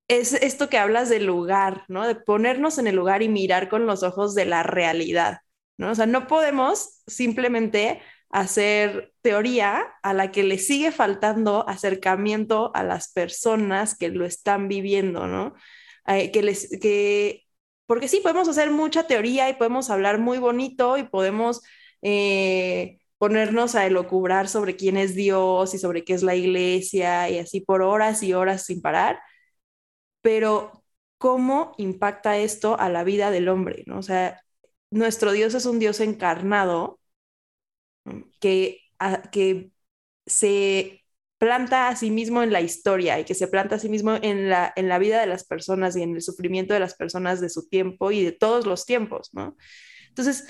es 0.09 0.35
esto 0.35 0.69
que 0.69 0.79
hablas 0.79 1.09
del 1.09 1.27
lugar, 1.27 1.85
¿no? 1.89 2.07
De 2.07 2.17
ponernos 2.17 2.79
en 2.79 2.87
el 2.87 2.97
lugar 2.97 3.23
y 3.23 3.29
mirar 3.29 3.69
con 3.69 3.87
los 3.87 4.03
ojos 4.03 4.35
de 4.35 4.45
la 4.45 4.63
realidad, 4.63 5.41
¿no? 5.79 5.91
O 5.91 5.95
sea, 5.95 6.07
no 6.07 6.27
podemos 6.27 7.03
simplemente 7.07 8.01
hacer 8.31 9.13
teoría 9.23 9.85
a 10.03 10.15
la 10.15 10.31
que 10.33 10.45
le 10.45 10.59
sigue 10.59 10.93
faltando 10.93 11.69
acercamiento 11.69 12.71
a 12.75 12.85
las 12.85 13.13
personas 13.13 13.97
que 13.97 14.09
lo 14.09 14.25
están 14.25 14.69
viviendo, 14.69 15.27
¿no? 15.27 15.55
Eh, 16.07 16.31
que 16.33 16.43
les, 16.43 16.69
que, 16.81 17.47
porque 17.87 18.09
sí, 18.09 18.21
podemos 18.21 18.49
hacer 18.49 18.71
mucha 18.71 19.07
teoría 19.07 19.49
y 19.49 19.55
podemos 19.55 19.91
hablar 19.91 20.19
muy 20.19 20.39
bonito 20.39 20.97
y 20.97 21.05
podemos 21.05 21.63
eh, 22.03 23.00
ponernos 23.21 23.75
a 23.75 23.87
elocubrar 23.87 24.49
sobre 24.49 24.77
quién 24.77 24.97
es 24.97 25.15
Dios 25.15 25.75
y 25.75 25.79
sobre 25.79 26.05
qué 26.05 26.15
es 26.15 26.23
la 26.23 26.37
iglesia 26.37 27.29
y 27.29 27.39
así 27.39 27.61
por 27.61 27.83
horas 27.83 28.23
y 28.23 28.33
horas 28.33 28.65
sin 28.65 28.81
parar, 28.81 29.21
pero 30.23 30.85
¿cómo 31.19 31.75
impacta 31.79 32.39
esto 32.39 32.79
a 32.81 32.89
la 32.89 33.05
vida 33.05 33.31
del 33.31 33.49
hombre? 33.51 33.85
¿no? 33.87 33.99
O 33.99 34.03
sea, 34.03 34.41
nuestro 34.91 35.33
Dios 35.33 35.55
es 35.55 35.67
un 35.67 35.79
Dios 35.79 36.01
encarnado 36.01 36.99
que, 38.41 38.81
que 39.33 39.71
se 40.27 41.05
planta 41.39 41.89
a 41.89 41.97
sí 41.97 42.11
mismo 42.11 42.43
en 42.43 42.53
la 42.53 42.63
historia 42.63 43.21
y 43.21 43.25
que 43.25 43.35
se 43.35 43.49
planta 43.49 43.77
a 43.77 43.79
sí 43.79 43.91
mismo 43.91 44.15
en 44.23 44.49
la, 44.49 44.73
en 44.77 44.89
la 44.89 44.99
vida 44.99 45.21
de 45.21 45.27
las 45.27 45.45
personas 45.45 45.95
y 45.97 46.03
en 46.03 46.15
el 46.15 46.23
sufrimiento 46.23 46.75
de 46.75 46.81
las 46.81 46.95
personas 46.95 47.41
de 47.43 47.51
su 47.51 47.69
tiempo 47.69 48.13
y 48.13 48.25
de 48.25 48.33
todos 48.33 48.67
los 48.67 48.87
tiempos, 48.87 49.31
¿no? 49.35 49.57
Entonces, 50.09 50.49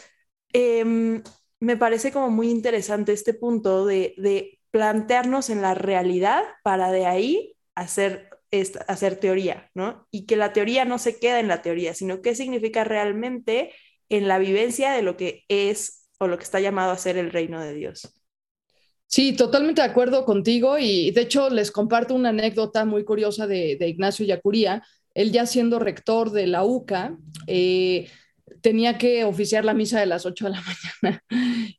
em, 0.53 1.23
me 1.61 1.77
parece 1.77 2.11
como 2.11 2.31
muy 2.31 2.51
interesante 2.51 3.13
este 3.13 3.35
punto 3.35 3.87
de, 3.87 4.15
de, 4.17 4.57
plantearnos 4.71 5.51
en 5.51 5.63
la 5.63 5.75
realidad 5.75 6.45
para 6.63 6.93
de 6.93 7.05
ahí 7.05 7.57
hacer, 7.75 8.31
hacer 8.87 9.17
teoría, 9.17 9.69
¿no? 9.75 10.07
Y 10.13 10.27
que 10.27 10.37
la 10.37 10.53
teoría 10.53 10.85
no 10.85 10.99
se 10.99 11.19
queda 11.19 11.41
en 11.41 11.49
la 11.49 11.61
teoría, 11.61 11.93
sino 11.93 12.23
qué 12.23 12.37
significa 12.37 12.85
realmente 12.85 13.73
en 14.09 14.29
la 14.29 14.39
vivencia 14.39 14.93
de 14.93 15.03
lo 15.03 15.17
que 15.17 15.45
es 15.49 16.09
o 16.19 16.29
lo 16.29 16.39
que 16.39 16.45
está 16.45 16.61
llamado 16.61 16.93
a 16.93 16.99
ser 16.99 17.17
el 17.17 17.33
reino 17.33 17.61
de 17.61 17.75
Dios. 17.75 18.15
Sí, 19.07 19.35
totalmente 19.35 19.83
de 19.83 19.89
acuerdo 19.89 20.25
contigo 20.25 20.79
y 20.79 21.11
de 21.11 21.23
hecho 21.23 21.51
les 21.51 21.73
comparto 21.73 22.15
una 22.15 22.29
anécdota 22.29 22.85
muy 22.85 23.05
curiosa 23.05 23.49
de, 23.49 23.77
Ignacio 23.81 24.25
Yacuría. 24.25 24.85
Él 25.15 25.33
ya 25.33 25.47
siendo 25.47 25.81
rector 25.81 26.31
de 26.31 26.47
la 26.47 26.63
UCA, 26.63 27.17
eh, 27.49 28.09
tenía 28.61 28.99
que 28.99 29.25
oficiar 29.25 29.65
la 29.65 29.75
misa 29.75 30.01
de 30.01 30.07
las 30.07 30.27
8 30.27 30.47
de 30.47 30.51
la 30.51 30.63
mañana 31.03 31.25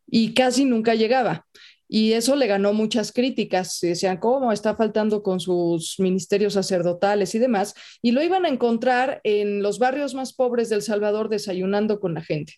y 0.07 0.33
casi 0.33 0.65
nunca 0.65 0.95
llegaba. 0.95 1.45
Y 1.93 2.13
eso 2.13 2.37
le 2.37 2.47
ganó 2.47 2.71
muchas 2.71 3.11
críticas. 3.11 3.77
Decían, 3.81 4.15
¿cómo 4.15 4.53
está 4.53 4.77
faltando 4.77 5.21
con 5.21 5.41
sus 5.41 5.99
ministerios 5.99 6.53
sacerdotales 6.53 7.35
y 7.35 7.39
demás? 7.39 7.73
Y 8.01 8.11
lo 8.11 8.23
iban 8.23 8.45
a 8.45 8.47
encontrar 8.47 9.19
en 9.25 9.61
los 9.61 9.77
barrios 9.77 10.13
más 10.13 10.31
pobres 10.31 10.69
del 10.69 10.83
Salvador 10.83 11.27
desayunando 11.27 11.99
con 11.99 12.13
la 12.13 12.21
gente. 12.21 12.53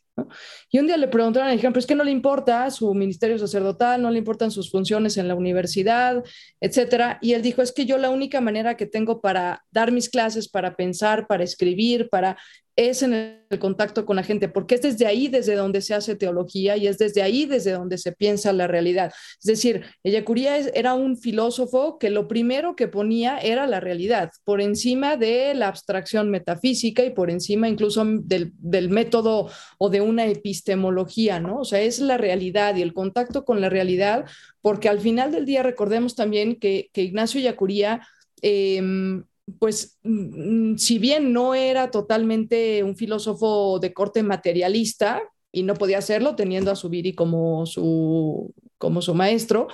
Y 0.70 0.78
un 0.78 0.86
día 0.86 0.98
le 0.98 1.08
preguntaron, 1.08 1.48
le 1.48 1.56
dijeron, 1.56 1.74
pues 1.74 1.88
que 1.88 1.96
no 1.96 2.04
le 2.04 2.12
importa 2.12 2.70
su 2.70 2.94
ministerio 2.94 3.40
sacerdotal, 3.40 4.04
no 4.04 4.12
le 4.12 4.20
importan 4.20 4.52
sus 4.52 4.70
funciones 4.70 5.18
en 5.18 5.28
la 5.28 5.34
universidad, 5.34 6.24
etcétera. 6.62 7.18
Y 7.20 7.34
él 7.34 7.42
dijo, 7.42 7.64
es 7.64 7.72
que 7.72 7.88
yo 7.88 7.98
la 7.98 8.12
única 8.12 8.40
manera 8.40 8.78
que 8.78 8.86
tengo 8.86 9.20
para 9.20 9.66
dar 9.72 9.92
mis 9.92 10.10
clases, 10.10 10.48
para 10.48 10.76
pensar, 10.76 11.26
para 11.26 11.44
escribir, 11.44 12.08
para 12.10 12.38
es 12.76 13.04
en 13.04 13.14
el 13.14 13.60
contacto 13.60 14.06
con 14.06 14.16
la 14.16 14.24
gente, 14.24 14.50
porque 14.50 14.76
es 14.76 14.82
desde 14.82 15.06
ahí 15.06 15.28
desde 15.28 15.56
donde 15.56 15.82
se 15.82 15.94
hace 15.94 16.16
teología 16.16 16.76
y 16.76 16.88
es 16.88 16.98
desde 16.98 17.22
ahí 17.22 17.46
desde 17.46 17.72
donde 17.72 18.00
se 18.00 18.12
piensa 18.12 18.52
la 18.52 18.66
realidad. 18.66 19.14
Es 19.40 19.46
decir, 19.46 19.84
Ellacuría 20.04 20.58
era 20.58 20.96
un 20.96 21.18
filósofo 21.18 22.00
que 22.00 22.10
lo 22.10 22.28
primero 22.28 22.76
que 22.76 22.88
ponía 22.88 23.38
era 23.38 23.68
la 23.68 23.80
realidad, 23.80 24.32
por 24.44 24.60
encima 24.60 25.18
de 25.18 25.54
la 25.54 25.68
abstracción 25.68 26.32
metafísica 26.32 27.04
y 27.04 27.12
por 27.12 27.30
encima 27.30 27.70
incluso 27.70 28.04
del, 28.06 28.54
método 28.90 29.50
o 29.78 29.90
de 29.90 30.02
una 30.02 30.26
epistemología, 30.26 31.40
¿no? 31.40 31.60
O 31.60 31.66
sea, 31.66 31.82
es 31.82 32.00
la 32.00 32.18
realidad 32.18 32.76
y 32.76 32.82
el 32.82 32.94
contacto 32.94 33.46
con 33.46 33.62
la 33.62 33.70
realidad, 33.70 34.26
porque 34.62 34.90
al 34.90 35.00
final 35.00 35.32
del 35.32 35.46
día 35.46 35.62
recordemos 35.62 36.16
también 36.16 36.56
que, 36.56 36.90
Ignacio 36.96 37.40
Ellacuría... 37.40 38.08
Em, 38.42 39.24
pues 39.60 40.00
mm, 40.04 40.76
si 40.78 41.00
bien 41.00 41.34
no 41.34 41.56
era 41.56 41.92
totalmente 41.92 42.84
un 42.84 42.96
filósofo 42.96 43.80
de 43.80 43.94
corte 43.94 44.24
materialista, 44.24 45.22
y 45.54 45.64
no 45.64 45.76
podía 45.76 46.00
hacerlo 46.00 46.36
teniendo 46.36 46.72
a 46.72 46.76
Subiri 46.76 47.14
como 47.14 47.66
su, 47.68 48.54
como 48.80 49.02
su 49.02 49.14
maestro, 49.14 49.68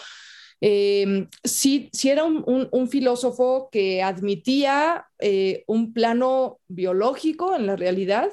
eh, 0.62 1.28
sí, 1.44 1.90
era 2.04 2.26
un, 2.26 2.90
filósofo 2.90 3.70
que 3.72 4.04
admitía 4.04 5.06
eh, 5.20 5.64
un 5.68 5.94
plano 5.94 6.60
biológico 6.68 7.56
en 7.56 7.66
la 7.66 7.78
realidad, 7.78 8.30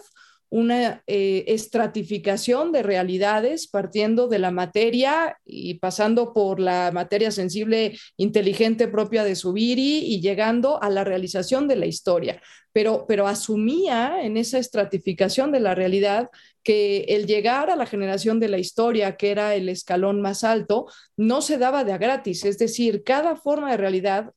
una 0.48 1.02
eh, 1.06 1.44
estratificación 1.48 2.72
de 2.72 2.82
realidades 2.82 3.66
partiendo 3.66 4.28
de 4.28 4.38
la 4.38 4.50
materia 4.50 5.38
y 5.44 5.74
pasando 5.74 6.32
por 6.32 6.60
la 6.60 6.90
materia 6.92 7.30
sensible 7.30 7.98
inteligente 8.16 8.88
propia 8.88 9.24
de 9.24 9.34
Subiri 9.34 9.98
y 9.98 10.20
llegando 10.20 10.82
a 10.82 10.90
la 10.90 11.04
realización 11.04 11.66
de 11.68 11.76
la 11.76 11.86
historia. 11.86 12.40
Pero, 12.72 13.06
pero 13.08 13.26
asumía 13.26 14.22
en 14.22 14.36
esa 14.36 14.58
estratificación 14.58 15.50
de 15.50 15.60
la 15.60 15.74
realidad 15.74 16.28
que 16.62 17.06
el 17.08 17.26
llegar 17.26 17.70
a 17.70 17.76
la 17.76 17.86
generación 17.86 18.38
de 18.38 18.48
la 18.48 18.58
historia, 18.58 19.16
que 19.16 19.30
era 19.30 19.54
el 19.54 19.68
escalón 19.68 20.20
más 20.20 20.44
alto, 20.44 20.86
no 21.16 21.40
se 21.40 21.58
daba 21.58 21.84
de 21.84 21.92
a 21.92 21.98
gratis. 21.98 22.44
Es 22.44 22.58
decir, 22.58 23.02
cada 23.02 23.36
forma 23.36 23.70
de 23.70 23.78
realidad 23.78 24.32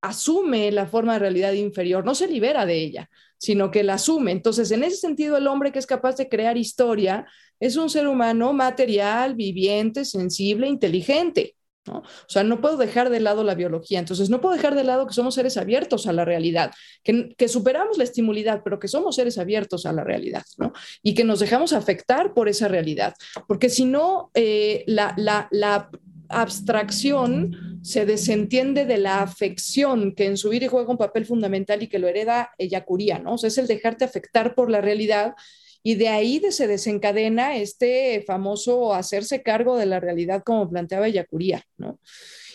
asume 0.00 0.72
la 0.72 0.86
forma 0.86 1.14
de 1.14 1.18
realidad 1.18 1.52
inferior, 1.52 2.04
no 2.04 2.14
se 2.14 2.26
libera 2.26 2.64
de 2.64 2.76
ella 2.76 3.10
sino 3.40 3.70
que 3.70 3.82
la 3.82 3.94
asume. 3.94 4.32
Entonces, 4.32 4.70
en 4.70 4.84
ese 4.84 4.96
sentido, 4.96 5.38
el 5.38 5.46
hombre 5.46 5.72
que 5.72 5.78
es 5.78 5.86
capaz 5.86 6.16
de 6.16 6.28
crear 6.28 6.58
historia 6.58 7.26
es 7.58 7.76
un 7.76 7.88
ser 7.88 8.06
humano 8.06 8.52
material, 8.52 9.34
viviente, 9.34 10.04
sensible, 10.04 10.68
inteligente. 10.68 11.56
¿no? 11.86 12.00
O 12.00 12.28
sea, 12.28 12.44
no 12.44 12.60
puedo 12.60 12.76
dejar 12.76 13.08
de 13.08 13.20
lado 13.20 13.42
la 13.42 13.54
biología, 13.54 13.98
entonces 13.98 14.28
no 14.28 14.42
puedo 14.42 14.54
dejar 14.54 14.74
de 14.74 14.84
lado 14.84 15.06
que 15.06 15.14
somos 15.14 15.34
seres 15.34 15.56
abiertos 15.56 16.06
a 16.06 16.12
la 16.12 16.26
realidad, 16.26 16.70
que, 17.02 17.34
que 17.38 17.48
superamos 17.48 17.96
la 17.96 18.04
estimulidad, 18.04 18.60
pero 18.62 18.78
que 18.78 18.88
somos 18.88 19.16
seres 19.16 19.38
abiertos 19.38 19.86
a 19.86 19.92
la 19.94 20.04
realidad, 20.04 20.44
¿no? 20.58 20.74
Y 21.02 21.14
que 21.14 21.24
nos 21.24 21.40
dejamos 21.40 21.72
afectar 21.72 22.34
por 22.34 22.50
esa 22.50 22.68
realidad, 22.68 23.14
porque 23.48 23.70
si 23.70 23.86
no, 23.86 24.30
eh, 24.34 24.84
la, 24.86 25.14
la, 25.16 25.48
la 25.50 25.90
abstracción 26.30 27.80
se 27.82 28.06
desentiende 28.06 28.86
de 28.86 28.98
la 28.98 29.22
afección 29.22 30.14
que 30.14 30.26
en 30.26 30.36
su 30.36 30.50
vida 30.50 30.68
juega 30.68 30.90
un 30.90 30.98
papel 30.98 31.26
fundamental 31.26 31.82
y 31.82 31.88
que 31.88 31.98
lo 31.98 32.08
hereda 32.08 32.50
Ellacuría, 32.58 33.18
¿no? 33.18 33.34
O 33.34 33.38
sea, 33.38 33.48
es 33.48 33.58
el 33.58 33.66
dejarte 33.66 34.04
afectar 34.04 34.54
por 34.54 34.70
la 34.70 34.80
realidad 34.80 35.34
y 35.82 35.94
de 35.94 36.08
ahí 36.08 36.40
se 36.50 36.66
desencadena 36.66 37.56
este 37.56 38.22
famoso 38.26 38.94
hacerse 38.94 39.42
cargo 39.42 39.76
de 39.76 39.86
la 39.86 39.98
realidad 39.98 40.42
como 40.44 40.68
planteaba 40.68 41.08
Ellacuría, 41.08 41.64
¿no? 41.78 41.98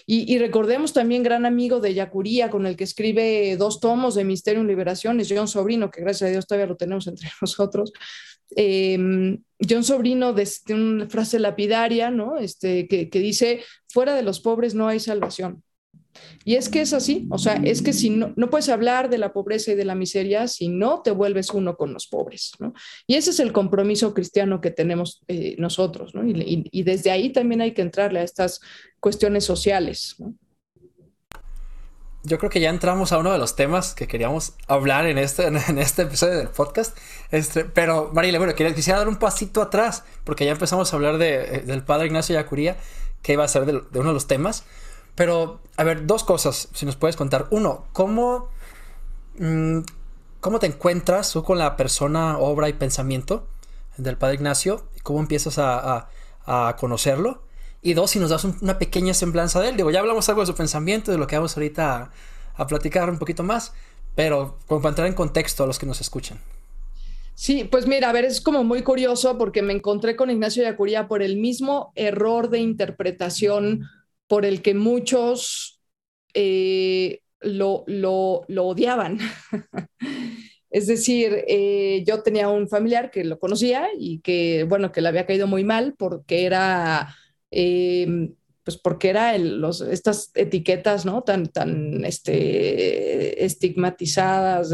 Y, 0.08 0.38
recordemos 0.38 0.94
también 0.94 1.24
gran 1.24 1.48
amigo 1.48 1.80
de 1.80 1.96
Yacuría, 1.96 2.52
con 2.52 2.68
el 2.68 2.76
que 2.76 2.84
escribe 2.84 3.58
dos 3.58 3.80
tomos 3.80 4.14
de 4.14 4.24
Misterio 4.24 4.64
y 4.64 4.68
Liberación, 4.68 5.20
es 5.20 5.34
John 5.36 5.48
Sobrino, 5.48 5.90
que 5.90 6.02
gracias 6.02 6.28
a 6.28 6.32
Dios 6.32 6.46
todavía 6.46 6.68
lo 6.68 6.78
tenemos 6.78 7.08
entre 7.08 7.30
nosotros. 7.42 7.92
Em, 8.56 9.42
John 9.68 9.84
Sobrino, 9.84 10.34
de, 10.34 10.48
una 10.70 11.10
frase 11.10 11.40
lapidaria, 11.40 12.12
¿no? 12.12 12.38
Este, 12.38 12.88
que 12.88 13.20
dice, 13.20 13.64
fuera 13.88 14.14
de 14.14 14.22
los 14.22 14.40
pobres 14.42 14.76
no 14.76 14.88
hay 14.88 15.00
salvación. 15.00 15.64
Y 16.44 16.56
es 16.56 16.70
que 16.70 16.82
es 16.82 16.94
así, 16.94 17.28
o 17.32 17.38
sea, 17.38 17.56
es 17.64 17.82
que 17.82 17.94
si 17.94 18.10
no, 18.10 18.34
no 18.36 18.50
puedes 18.50 18.70
hablar 18.70 19.10
de 19.10 19.18
la 19.18 19.34
pobreza 19.34 19.72
y 19.72 19.76
de 19.76 19.86
la 19.86 19.96
miseria 19.96 20.48
si 20.48 20.68
no 20.68 21.02
te 21.02 21.12
vuelves 21.12 21.50
uno 21.50 21.76
con 21.76 21.94
los 21.94 22.08
pobres, 22.08 22.52
¿no? 22.60 22.74
Y 23.08 23.16
ese 23.16 23.32
es 23.32 23.40
el 23.40 23.52
compromiso 23.52 24.14
cristiano 24.14 24.62
que 24.62 24.72
tenemos 24.72 25.24
eh, 25.28 25.56
nosotros, 25.58 26.14
¿no? 26.14 26.26
Y, 26.28 26.70
y, 26.72 26.84
desde 26.84 27.12
ahí 27.12 27.32
también 27.32 27.62
hay 27.62 27.74
que 27.74 27.82
entrarle 27.82 28.20
a 28.20 28.24
estas 28.24 28.62
cuestiones 29.00 29.44
sociales, 29.44 30.16
¿no? 30.20 30.36
Yo 32.26 32.40
creo 32.40 32.50
que 32.50 32.60
ya 32.60 32.72
entramos 32.72 33.12
a 33.12 33.20
uno 33.20 33.32
de 33.32 33.38
los 33.38 33.56
temas 33.56 33.94
que 33.94 34.08
queríamos 34.08 34.54
hablar 34.68 35.06
en 35.06 35.20
este, 35.20 35.46
en 35.46 35.78
este 35.78 36.04
episodio 36.04 36.38
del 36.38 36.50
podcast. 36.50 36.98
Este, 37.30 37.66
pero, 37.66 38.10
María, 38.14 38.36
bueno, 38.40 38.56
quisiera 38.56 38.98
dar 38.98 39.08
un 39.08 39.18
pasito 39.18 39.62
atrás, 39.62 40.04
porque 40.24 40.44
ya 40.44 40.52
empezamos 40.52 40.92
a 40.92 40.96
habría 40.96 41.14
de, 41.14 41.58
eh, 41.58 41.62
del 41.62 41.84
padre 41.84 42.08
Ignacio 42.08 42.34
Yacuría, 42.34 42.78
que 43.22 43.34
iba 43.34 43.44
a 43.44 43.48
ser 43.48 43.66
de, 43.66 43.74
de 43.74 44.00
uno 44.00 44.10
de 44.10 44.14
los 44.16 44.26
temas. 44.26 44.66
Pero, 45.16 45.62
a 45.78 45.84
ver, 45.84 46.06
dos 46.06 46.24
cosas, 46.24 46.68
si 46.74 46.86
nos 46.86 46.98
puedes 46.98 47.16
contar. 47.16 47.48
Uno, 47.50 47.86
¿cómo, 47.94 48.50
mm, 49.40 49.80
cómo 50.42 50.60
te 50.60 50.68
encuentras 50.68 51.32
tú 51.32 51.44
con 51.44 51.58
la 51.58 51.78
persona, 51.78 52.38
obra 52.38 52.70
y 52.70 52.74
pensamiento 52.74 53.48
del 53.98 54.18
Padre 54.18 54.36
Ignacio? 54.36 54.86
¿Cómo 55.04 55.20
empiezas 55.20 55.58
a, 55.58 56.10
conocerlo? 56.78 57.42
Y 57.82 57.94
dos, 57.94 58.12
si 58.12 58.20
nos 58.20 58.30
das 58.30 58.44
una 58.44 58.78
pequeña 58.78 59.14
semblanza 59.14 59.60
de 59.62 59.70
él. 59.70 59.78
Digo, 59.78 59.90
ya 59.90 60.00
hablamos 60.00 60.28
algo 60.30 60.42
de 60.42 60.48
su 60.48 60.56
pensamiento, 60.56 61.12
de 61.12 61.18
lo 61.18 61.28
que 61.28 61.36
vamos 61.38 61.56
ahorita 61.56 62.12
a, 62.56 62.68
platicar 62.68 63.10
un 63.10 63.18
poquito 63.18 63.44
más, 63.44 63.74
pero 64.16 64.58
como 64.68 64.82
para 64.82 64.92
entrar 64.92 65.08
en 65.08 65.14
contexto 65.14 65.64
a 65.64 65.68
los 65.68 65.80
que 65.80 65.86
nos 65.86 66.02
escuchan. 66.02 66.40
Sí, 67.36 67.66
pues 67.66 67.86
mira, 67.86 68.10
a 68.10 68.14
ver, 68.14 68.26
es 68.26 68.42
como 68.42 68.64
muy 68.64 68.82
curioso 68.82 69.38
porque 69.38 69.62
me 69.62 69.74
encontré 69.74 70.16
con 70.16 70.30
Ignacio 70.30 70.64
Yacuría 70.64 71.08
por 71.08 71.22
el 71.22 71.36
mismo 71.38 71.92
error 71.96 72.50
de 72.50 72.60
interpretación 72.60 73.90
por 74.28 74.46
el 74.46 74.62
que 74.62 74.74
muchos 74.74 75.82
eh, 76.34 77.22
lo, 77.42 77.84
lo, 77.88 78.44
lo, 78.48 78.66
odiaban. 78.66 79.20
es 80.70 80.88
decir, 80.88 81.44
eh, 81.48 82.04
yo 82.06 82.22
tenía 82.24 82.50
un 82.50 82.68
familiar 82.68 83.12
que 83.12 83.24
lo 83.24 83.40
conocía 83.40 83.88
y 83.98 84.20
que, 84.20 84.66
bueno, 84.68 84.92
que 84.92 85.02
le 85.02 85.10
había 85.10 85.26
caído 85.26 85.48
muy 85.48 85.64
mal 85.64 85.96
porque 85.98 86.46
era... 86.46 87.16
Eh, 87.52 88.30
pues 88.64 88.78
porque 88.78 89.10
era 89.10 89.38
los, 89.38 89.82
estas 89.82 90.32
etiquetas, 90.34 91.06
¿no? 91.06 91.22
Tan, 91.22 91.46
tan 91.46 92.04
este, 92.04 93.46
estigmatizadas 93.46 94.72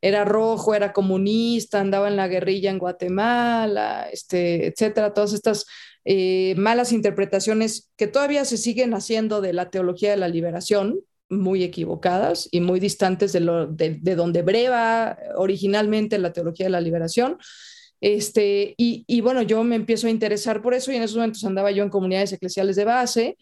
era 0.00 0.24
rojo, 0.24 0.74
era 0.74 0.92
comunista, 0.92 1.80
andaba 1.80 2.08
en 2.08 2.16
la 2.16 2.28
guerrilla 2.28 2.70
en 2.70 2.78
Guatemala, 2.78 4.08
este, 4.12 4.66
etcétera, 4.66 5.12
todas 5.12 5.32
estas 5.32 5.66
eh, 6.10 6.54
malas 6.56 6.92
interpretaciones 6.92 7.90
que 7.98 8.06
todavía 8.06 8.46
se 8.46 8.56
siguen 8.56 8.94
haciendo 8.94 9.42
de 9.42 9.52
la 9.52 9.68
teología 9.68 10.10
de 10.10 10.16
la 10.16 10.28
liberación, 10.28 11.00
muy 11.28 11.62
equivocadas 11.62 12.48
y 12.50 12.62
muy 12.62 12.80
distantes 12.80 13.34
de, 13.34 14.14
donde 14.16 14.40
breva 14.40 15.18
originalmente 15.36 16.16
la 16.16 16.32
teología 16.32 16.64
de 16.64 16.70
la 16.70 16.80
liberación. 16.80 17.36
Este, 18.00 18.74
y, 18.78 19.04
y, 19.06 19.20
bueno, 19.20 19.42
yo 19.42 19.62
me 19.64 19.76
empiezo 19.76 20.06
a 20.06 20.10
interesar 20.10 20.62
por 20.62 20.72
eso 20.72 20.90
y 20.90 20.96
en 20.96 21.02
esos 21.02 21.18
momentos 21.18 21.44
andaba 21.44 21.72
yo 21.72 21.82
en 21.82 21.90
comunidades 21.90 22.32
eclesiales 22.32 22.76
de 22.76 22.86
base 22.86 23.36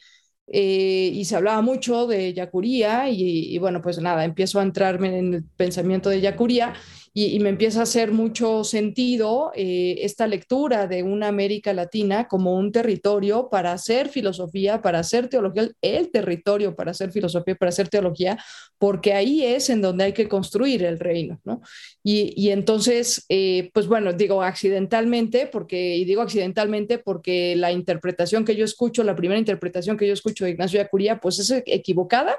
eh, 0.49 1.12
y 1.14 1.25
se 1.25 1.37
hablaba 1.37 1.62
mucho 1.62 2.08
de 2.08 2.35
Yacuría 2.35 3.08
y, 3.08 3.54
y, 3.54 3.58
bueno, 3.58 3.80
pues 3.80 4.00
nada, 4.00 4.25
empiezo 4.25 4.58
a 4.58 4.64
entrarme 4.64 5.16
en 5.16 5.35
el 5.35 5.44
pensamiento 5.56 6.11
de 6.11 6.20
Yacuría 6.20 6.75
y, 7.18 7.40
me 7.40 7.49
empieza 7.49 7.80
a 7.80 7.85
hacer 7.85 8.12
mucho 8.12 8.62
sentido 8.62 9.50
eh, 9.54 10.00
esta 10.02 10.26
lectura 10.26 10.87
de 10.87 11.02
una 11.02 11.28
América 11.28 11.73
Latina 11.73 12.28
como 12.28 12.54
un 12.54 12.73
territorio 12.73 13.49
para 13.49 13.73
hacer 13.73 14.11
filosofía, 14.11 14.82
para 14.82 14.99
hacer 14.99 15.28
teología, 15.28 15.70
el 15.80 16.11
territorio 16.11 16.76
para 16.76 16.90
hacer 16.90 17.12
filosofía, 17.12 17.54
para 17.54 17.70
hacer 17.70 17.88
teología, 17.88 18.37
porque 18.76 19.14
ahí 19.14 19.42
es 19.42 19.70
en 19.70 19.80
donde 19.80 20.04
hay 20.04 20.12
que 20.12 20.28
construir 20.28 20.85
el 20.85 20.99
reino, 20.99 21.40
¿no? 21.44 21.62
Y, 22.04 22.50
entonces, 22.50 23.25
eh, 23.30 23.70
pues 23.73 23.87
bueno, 23.87 24.12
digo 24.12 24.42
accidentalmente, 24.42 25.46
porque, 25.46 25.96
y 25.96 26.04
digo 26.04 26.20
accidentalmente 26.20 26.99
porque 26.99 27.56
la 27.56 27.73
interpretación 27.73 28.44
que 28.44 28.56
yo 28.56 28.66
escucho, 28.66 29.02
la 29.04 29.16
primera 29.16 29.38
interpretación 29.38 29.96
que 29.96 30.06
yo 30.06 30.12
escucho 30.12 30.44
de 30.44 30.50
Ignacio 30.50 30.82
Yacuría, 30.82 31.18
pues 31.18 31.38
es 31.38 31.62
equivocada. 31.64 32.37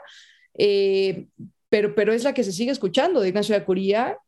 Eh, 0.55 1.25
pero, 1.69 1.95
pero 1.95 2.13
es 2.13 2.23
la 2.23 2.35
que 2.35 2.43
se 2.43 2.51
sigue 2.51 2.71
escuchando 2.71 3.19
de 3.19 3.29
Ignacio 3.29 3.55
de 3.55 3.61
Acuría 3.61 4.19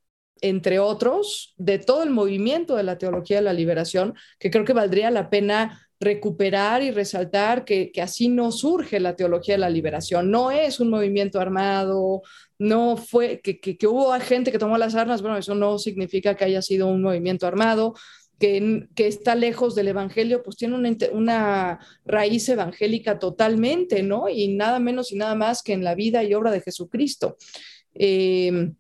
entre 0.42 0.80
otros, 0.80 1.54
de 1.58 1.80
todo 1.80 2.04
el 2.04 2.10
movimiento 2.10 2.76
de 2.76 2.84
la 2.84 2.98
teología 2.98 3.38
de 3.38 3.44
la 3.44 3.54
liberación, 3.54 4.16
que 4.40 4.52
creo 4.52 4.66
que 4.66 4.74
valdría 4.74 5.12
la 5.12 5.30
pena 5.30 5.90
recuperar 6.00 6.82
y 6.82 6.92
resaltar 6.92 7.66
que, 7.66 7.92
así 8.02 8.30
no 8.30 8.52
surge 8.52 9.00
la 9.00 9.16
teología 9.16 9.56
de 9.56 9.60
la 9.60 9.70
liberación. 9.70 10.32
No 10.32 10.50
es 10.50 10.80
un 10.80 10.90
movimiento 10.90 11.40
armado, 11.40 12.22
no 12.58 12.96
fue 12.96 13.42
que, 13.42 13.60
que, 13.60 13.88
hubo 13.88 14.12
gente 14.20 14.52
que 14.52 14.60
tomó 14.60 14.78
las 14.78 14.96
armas, 14.96 15.22
bueno, 15.22 15.38
eso 15.38 15.56
no 15.56 15.78
significa 15.78 16.36
que 16.36 16.46
haya 16.46 16.62
sido 16.62 16.88
un 16.88 17.02
movimiento 17.02 17.48
armado. 17.48 17.94
Que, 18.40 18.88
que 18.96 19.08
está 19.08 19.36
lejos 19.36 19.76
del 19.76 19.90
Evangelio, 19.90 20.42
pues 20.42 20.56
tiene 20.56 20.74
una, 20.76 20.96
una, 21.12 21.80
raíz 22.06 22.48
evangélica 22.48 23.20
totalmente, 23.20 24.02
¿no? 24.02 24.30
Y 24.30 24.56
nada 24.56 24.80
menos 24.80 25.12
y 25.12 25.18
nada 25.18 25.36
más 25.36 25.62
que 25.62 25.74
en 25.74 25.84
la 25.84 25.94
vida 25.94 26.24
y 26.24 26.34
obra 26.34 26.50
de 26.50 26.62
Jesucristo. 26.62 27.36
Eh, 27.94 28.72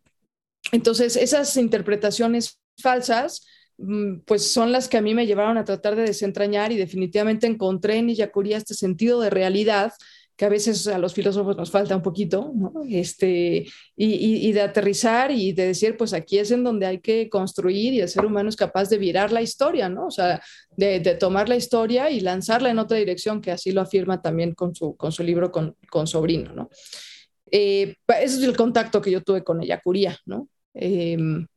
entonces, 0.71 1.15
esas 1.15 1.55
interpretaciones 1.57 2.59
falsas, 2.77 3.45
mm, 3.77 4.19
pues 4.25 4.51
son 4.51 4.71
las 4.71 4.87
que 4.87 4.97
a 4.97 5.01
mí 5.01 5.13
me 5.13 5.25
llevaron 5.25 5.57
a 5.57 5.65
tratar 5.65 5.95
de 5.95 6.03
desentrañar 6.03 6.71
y 6.71 6.77
definitivamente 6.77 7.47
encontré 7.47 7.97
en 7.97 8.09
Iyacuría 8.09 8.57
este 8.57 8.73
sentido 8.73 9.19
de 9.21 9.29
realidad 9.29 9.93
que 10.39 10.45
a 10.45 10.49
veces 10.49 10.87
a 10.87 10.97
los 10.97 11.13
filósofos 11.13 11.57
nos 11.57 11.69
falta 11.69 11.97
un 11.97 12.01
poquito. 12.01 12.53
Este, 12.89 13.67
y, 13.97 14.51
de 14.53 14.61
aterrizar 14.61 15.31
y 15.31 15.51
de 15.51 15.67
decir, 15.67 15.97
pues 15.97 16.13
aquí 16.13 16.39
es 16.39 16.51
en 16.51 16.63
donde 16.63 16.85
hay 16.85 17.01
que 17.01 17.27
construir 17.27 17.93
y 17.93 17.99
el 17.99 18.07
ser 18.07 18.25
humano 18.25 18.47
es 18.47 18.55
capaz 18.55 18.87
de 18.87 18.97
virar 18.97 19.33
la 19.33 19.41
historia, 19.41 19.89
¿no? 19.89 20.05
O 20.05 20.11
sea, 20.11 20.41
de, 20.77 21.01
tomar 21.15 21.49
la 21.49 21.57
historia 21.57 22.09
y 22.09 22.21
lanzarla 22.21 22.69
en 22.69 22.79
otra 22.79 22.95
dirección, 22.95 23.41
que 23.41 23.51
así 23.51 23.73
lo 23.73 23.81
afirma 23.81 24.21
también 24.21 24.53
con 24.53 24.73
su, 24.73 24.95
con 24.95 25.11
su 25.11 25.23
libro 25.23 25.51
con, 25.51 25.75
con 25.89 26.07
Sobrino, 26.07 26.53
¿no? 26.53 26.69
Eh, 27.51 27.95
ese 28.07 28.37
es 28.37 28.43
el 28.43 28.55
contacto 28.55 29.01
que 29.01 29.11
yo 29.11 29.21
tuve 29.21 29.43
con 29.43 29.61
Iyacuría, 29.61 30.17
¿no? 30.25 30.47
Em, 30.73 31.47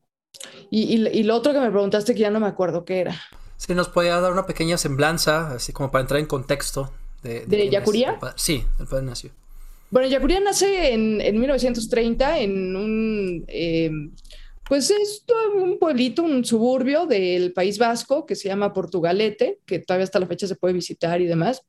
y, 0.71 1.23
lo 1.23 1.37
otro 1.37 1.53
que 1.53 1.61
me 1.61 1.71
preguntaste 1.71 2.15
que 2.15 2.21
ya 2.21 2.31
no 2.31 2.41
me 2.41 2.47
acuerdo 2.47 2.85
qué 2.85 3.01
era. 3.01 3.21
Si 3.57 3.75
nos 3.75 3.89
podía 3.89 4.19
dar 4.21 4.33
una 4.33 4.47
pequeña 4.47 4.77
semblanza, 4.79 5.53
así 5.53 5.73
como 5.73 5.91
para 5.91 6.03
entrar 6.03 6.21
en 6.21 6.27
contexto. 6.27 6.93
¿De, 7.23 7.47
de, 7.47 7.71
Yacuría? 7.71 8.19
sí, 8.35 8.65
el 8.81 8.87
padre 8.87 9.05
nació. 9.07 9.31
Bueno, 9.91 10.09
Yacuría 10.09 10.41
nace 10.41 10.95
en, 10.95 11.21
en 11.21 11.39
1930 11.39 12.39
en 12.39 12.77
un... 12.77 13.45
Em, 13.47 14.13
pues 14.65 14.91
es 14.91 15.25
un 15.55 15.79
pueblito, 15.79 16.23
un 16.23 16.45
suburbio 16.45 17.07
del 17.07 17.53
País 17.53 17.79
Vasco 17.79 18.25
que 18.25 18.37
se 18.37 18.49
llama 18.49 18.73
Portugalete, 18.73 19.59
que 19.67 19.81
todavía 19.81 20.05
hasta 20.05 20.21
la 20.21 20.27
fecha 20.27 20.47
se 20.47 20.57
puede 20.57 20.75
visitar 20.75 21.21
y 21.21 21.27
demás. 21.27 21.63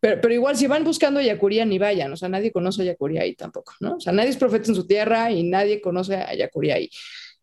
Pero, 0.00 0.32
igual, 0.32 0.56
si 0.56 0.66
van 0.66 0.84
buscando 0.84 1.20
Yacuría, 1.20 1.64
ni 1.64 1.78
vayan. 1.78 2.12
O 2.12 2.16
sea, 2.16 2.28
nadie 2.28 2.52
conoce 2.52 2.82
a 2.82 2.84
Yacuría 2.84 3.22
ahí 3.22 3.34
tampoco, 3.34 3.72
¿no? 3.80 3.96
O 3.96 4.00
sea, 4.00 4.12
nadie 4.12 4.30
es 4.30 4.36
profeta 4.36 4.68
en 4.68 4.74
su 4.74 4.86
tierra 4.86 5.30
y 5.30 5.42
nadie 5.42 5.80
conoce 5.80 6.16
a 6.16 6.34
Yacuría 6.34 6.74
ahí. 6.74 6.90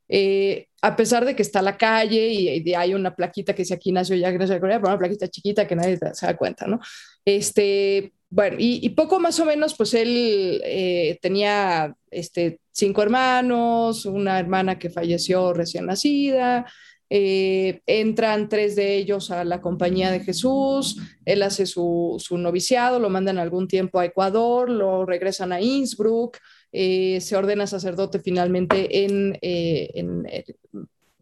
Eh, 0.08 0.68
a 0.82 0.96
pesar 0.96 1.26
de 1.26 1.36
que 1.36 1.42
está 1.42 1.62
la 1.62 1.78
calle 1.78 2.28
y, 2.28 2.74
hay 2.74 2.94
una 2.94 3.16
plaquita 3.16 3.54
que 3.54 3.62
dice 3.64 3.74
aquí 3.74 3.92
nació 3.92 4.16
ya 4.18 4.32
nació 4.32 4.56
Yacuría, 4.56 4.80
pero 4.80 4.90
una 4.90 5.00
plaquita 5.00 5.30
chiquita 5.30 5.66
que 5.66 5.76
nadie 5.76 5.98
se 6.14 6.26
da 6.26 6.38
cuenta, 6.38 6.68
¿no? 6.68 6.80
Este, 7.26 8.12
bueno, 8.30 8.58
y, 8.60 8.88
poco 8.90 9.20
más 9.20 9.40
o 9.40 9.46
menos, 9.46 9.76
pues 9.76 9.94
él 9.94 10.62
eh, 10.64 11.18
tenía 11.22 11.96
este, 12.10 12.60
cinco 12.72 13.02
hermanos, 13.02 14.06
una 14.06 14.40
hermana 14.40 14.80
que 14.80 14.90
falleció 14.90 15.54
recién 15.54 15.86
nacida, 15.86 16.66
eh, 17.10 17.82
entran 17.88 18.48
tres 18.48 18.78
de 18.78 18.96
ellos 18.96 19.32
a 19.32 19.44
la 19.44 19.60
compañía 19.60 20.12
de 20.12 20.22
Jesús, 20.22 20.98
él 21.26 21.44
hace 21.44 21.66
su, 21.66 22.18
noviciado, 22.32 23.00
lo 23.00 23.10
mandan 23.10 23.38
algún 23.38 23.68
tiempo 23.68 24.00
a 24.00 24.06
Ecuador, 24.06 24.70
lo 24.70 25.06
regresan 25.06 25.52
a 25.52 25.60
Innsbruck, 25.60 26.38
eh, 26.72 27.20
se 27.20 27.36
ordena 27.36 27.68
sacerdote 27.68 28.20
finalmente 28.20 29.04
en, 29.04 29.38
en, 29.42 30.26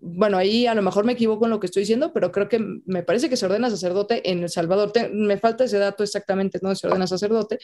bueno, 0.02 0.38
ahí 0.38 0.66
a 0.66 0.74
lo 0.74 0.82
mejor 0.82 1.04
me 1.04 1.14
equivoco 1.14 1.46
en 1.46 1.52
lo 1.52 1.60
que 1.60 1.66
estoy 1.66 1.82
diciendo, 1.82 2.14
pero 2.14 2.32
creo 2.32 2.48
que 2.48 2.60
me 2.86 3.04
parece 3.04 3.30
que 3.30 3.36
se 3.36 3.46
ordena 3.46 3.70
sacerdote 3.70 4.30
en 4.30 4.44
El 4.44 4.50
Salvador. 4.50 4.92
me 5.12 5.38
falta 5.38 5.66
ese 5.66 5.78
dato 5.78 6.04
exactamente, 6.04 6.60
¿no? 6.62 6.74
Se 6.76 6.88
ordena 6.88 7.06
sacerdote. 7.06 7.60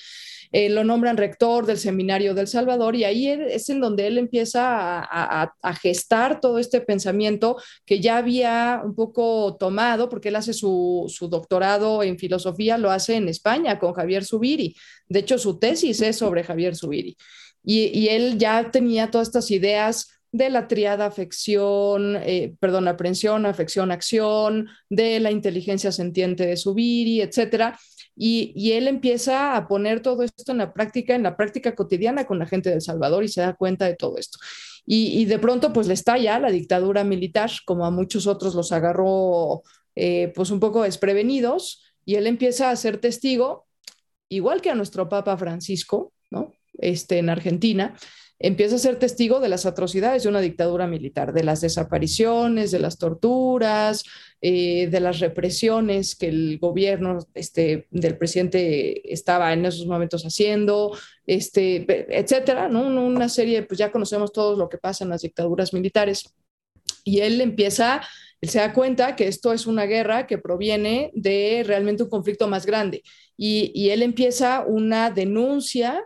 Eh, 0.51 0.69
lo 0.69 0.83
nombran 0.83 1.17
rector 1.17 1.65
del 1.65 1.77
seminario 1.77 2.33
del 2.33 2.47
Salvador 2.47 2.95
y 2.95 3.03
ahí 3.03 3.27
es 3.27 3.69
en 3.69 3.79
donde 3.79 4.07
él 4.07 4.17
empieza 4.17 4.99
a, 4.99 5.73
gestar 5.81 6.39
todo 6.39 6.59
este 6.59 6.81
pensamiento 6.81 7.57
que 7.85 7.99
ya 7.99 8.17
había 8.17 8.81
un 8.83 8.95
poco 8.95 9.55
tomado, 9.57 10.09
porque 10.09 10.29
él 10.29 10.35
hace 10.35 10.53
su, 10.53 11.11
doctorado 11.29 12.03
en 12.03 12.17
filosofía, 12.19 12.77
lo 12.77 12.91
hace 12.91 13.15
en 13.15 13.29
España 13.29 13.79
con 13.79 13.93
Javier 13.93 14.25
Subiri. 14.25 14.75
De 15.07 15.19
hecho, 15.19 15.37
su 15.37 15.57
tesis 15.57 16.01
es 16.01 16.17
sobre 16.17 16.43
Javier 16.43 16.75
Subiri. 16.75 17.17
Y, 17.63 17.97
y 17.97 18.09
él 18.09 18.37
ya 18.37 18.71
tenía 18.71 19.09
todas 19.09 19.27
estas 19.29 19.49
ideas 19.51 20.14
de 20.37 20.49
la 20.49 20.67
triada 20.67 21.05
afección, 21.05 22.17
eh, 22.17 22.55
perdón, 22.59 22.87
aprensión, 22.87 23.45
afección, 23.45 23.91
acción, 23.91 24.67
de 24.89 25.19
la 25.21 25.31
inteligencia 25.31 25.91
sentiente 25.91 26.45
de 26.45 26.57
Subiri, 26.57 27.21
etcétera. 27.21 27.79
Y, 28.17 28.51
y, 28.55 28.73
él 28.73 28.87
empieza 28.87 29.55
a 29.55 29.67
poner 29.67 30.01
todo 30.01 30.23
esto 30.23 30.51
en 30.51 30.59
la 30.59 30.73
práctica, 30.73 31.15
en 31.15 31.23
la 31.23 31.35
práctica 31.35 31.75
cotidiana 31.75 32.25
con 32.25 32.39
la 32.39 32.45
gente 32.45 32.69
de 32.69 32.75
El 32.75 32.81
Salvador 32.81 33.23
y 33.23 33.27
se 33.27 33.41
da 33.41 33.53
cuenta 33.55 33.85
de 33.85 33.95
todo 33.95 34.17
esto. 34.17 34.39
Y, 34.85 35.21
y 35.21 35.25
de 35.25 35.39
pronto, 35.39 35.73
pues 35.73 35.87
le 35.87 35.93
estalla 35.93 36.39
la 36.39 36.51
dictadura 36.51 37.03
militar, 37.03 37.49
como 37.65 37.85
a 37.85 37.91
muchos 37.91 38.27
otros 38.27 38.55
los 38.55 38.71
agarró, 38.71 39.63
eh, 39.95 40.31
pues 40.35 40.51
un 40.51 40.59
poco 40.59 40.83
desprevenidos, 40.83 41.83
y 42.05 42.15
él 42.15 42.27
empieza 42.27 42.69
a 42.69 42.75
ser 42.75 42.97
testigo, 42.99 43.67
igual 44.29 44.61
que 44.61 44.69
a 44.69 44.75
nuestro 44.75 45.07
Papa 45.09 45.37
Francisco, 45.37 46.13
¿no? 46.29 46.53
Este, 46.77 47.19
en 47.19 47.29
Argentina, 47.29 47.95
empieza 48.39 48.75
a 48.75 48.79
ser 48.79 48.97
testigo 48.99 49.39
de 49.39 49.49
las 49.49 49.65
atrocidades 49.65 50.23
de 50.23 50.29
una 50.29 50.41
dictadura 50.41 50.87
militar, 50.87 51.33
de 51.33 51.43
las 51.43 51.61
desapariciones, 51.61 52.71
de 52.71 52.79
las 52.79 52.97
torturas, 52.97 54.03
eh, 54.41 54.87
de 54.87 54.99
las 54.99 55.19
represiones 55.19 56.15
que 56.15 56.27
el 56.27 56.59
gobierno 56.59 57.19
este, 57.33 57.87
del 57.91 58.17
presidente 58.17 59.11
estaba 59.13 59.53
en 59.53 59.65
esos 59.65 59.87
momentos 59.87 60.23
haciendo, 60.23 60.97
este, 61.25 61.85
etcétera, 62.19 62.67
¿no? 62.67 62.81
Una 62.85 63.29
serie, 63.29 63.63
pues 63.63 63.77
ya 63.77 63.91
conocemos 63.91 64.31
todos 64.33 64.57
lo 64.57 64.69
que 64.69 64.77
pasa 64.77 65.03
en 65.03 65.11
las 65.11 65.21
dictaduras 65.21 65.73
militares. 65.73 66.35
Y 67.03 67.21
él 67.21 67.39
empieza, 67.39 68.01
él 68.41 68.49
se 68.49 68.59
da 68.59 68.73
cuenta 68.73 69.15
que 69.15 69.27
esto 69.27 69.53
es 69.53 69.65
una 69.65 69.85
guerra 69.85 70.27
que 70.27 70.37
proviene 70.37 71.11
de 71.13 71.63
realmente 71.65 72.03
un 72.03 72.09
conflicto 72.09 72.47
más 72.47 72.65
grande. 72.65 73.01
Y, 73.37 73.71
y 73.73 73.91
él 73.91 74.01
empieza 74.01 74.65
una 74.67 75.09
denuncia 75.09 76.03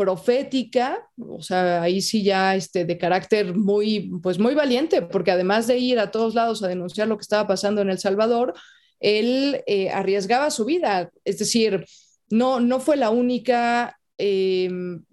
profética, 0.00 1.06
o 1.18 1.42
sea, 1.42 1.82
ahí 1.82 2.00
sí 2.00 2.22
ya 2.22 2.56
este, 2.56 2.86
de 2.86 2.96
carácter 2.96 3.54
muy, 3.54 4.10
pues 4.22 4.38
muy 4.38 4.54
valiente, 4.54 5.02
porque 5.02 5.30
además 5.30 5.66
de 5.66 5.76
ir 5.76 5.98
a 5.98 6.10
todos 6.10 6.34
lados 6.34 6.62
a 6.62 6.68
denunciar 6.68 7.06
lo 7.06 7.18
que 7.18 7.22
estaba 7.22 7.46
pasando 7.46 7.82
en 7.82 7.90
El 7.90 7.98
Salvador, 7.98 8.54
él 8.98 9.62
eh, 9.66 9.90
arriesgaba 9.90 10.50
su 10.50 10.64
vida, 10.64 11.10
es 11.26 11.38
decir, 11.38 11.84
no, 12.30 12.60
no 12.60 12.80
fue 12.80 12.96
la 12.96 13.10
única, 13.10 14.00
em, 14.16 15.04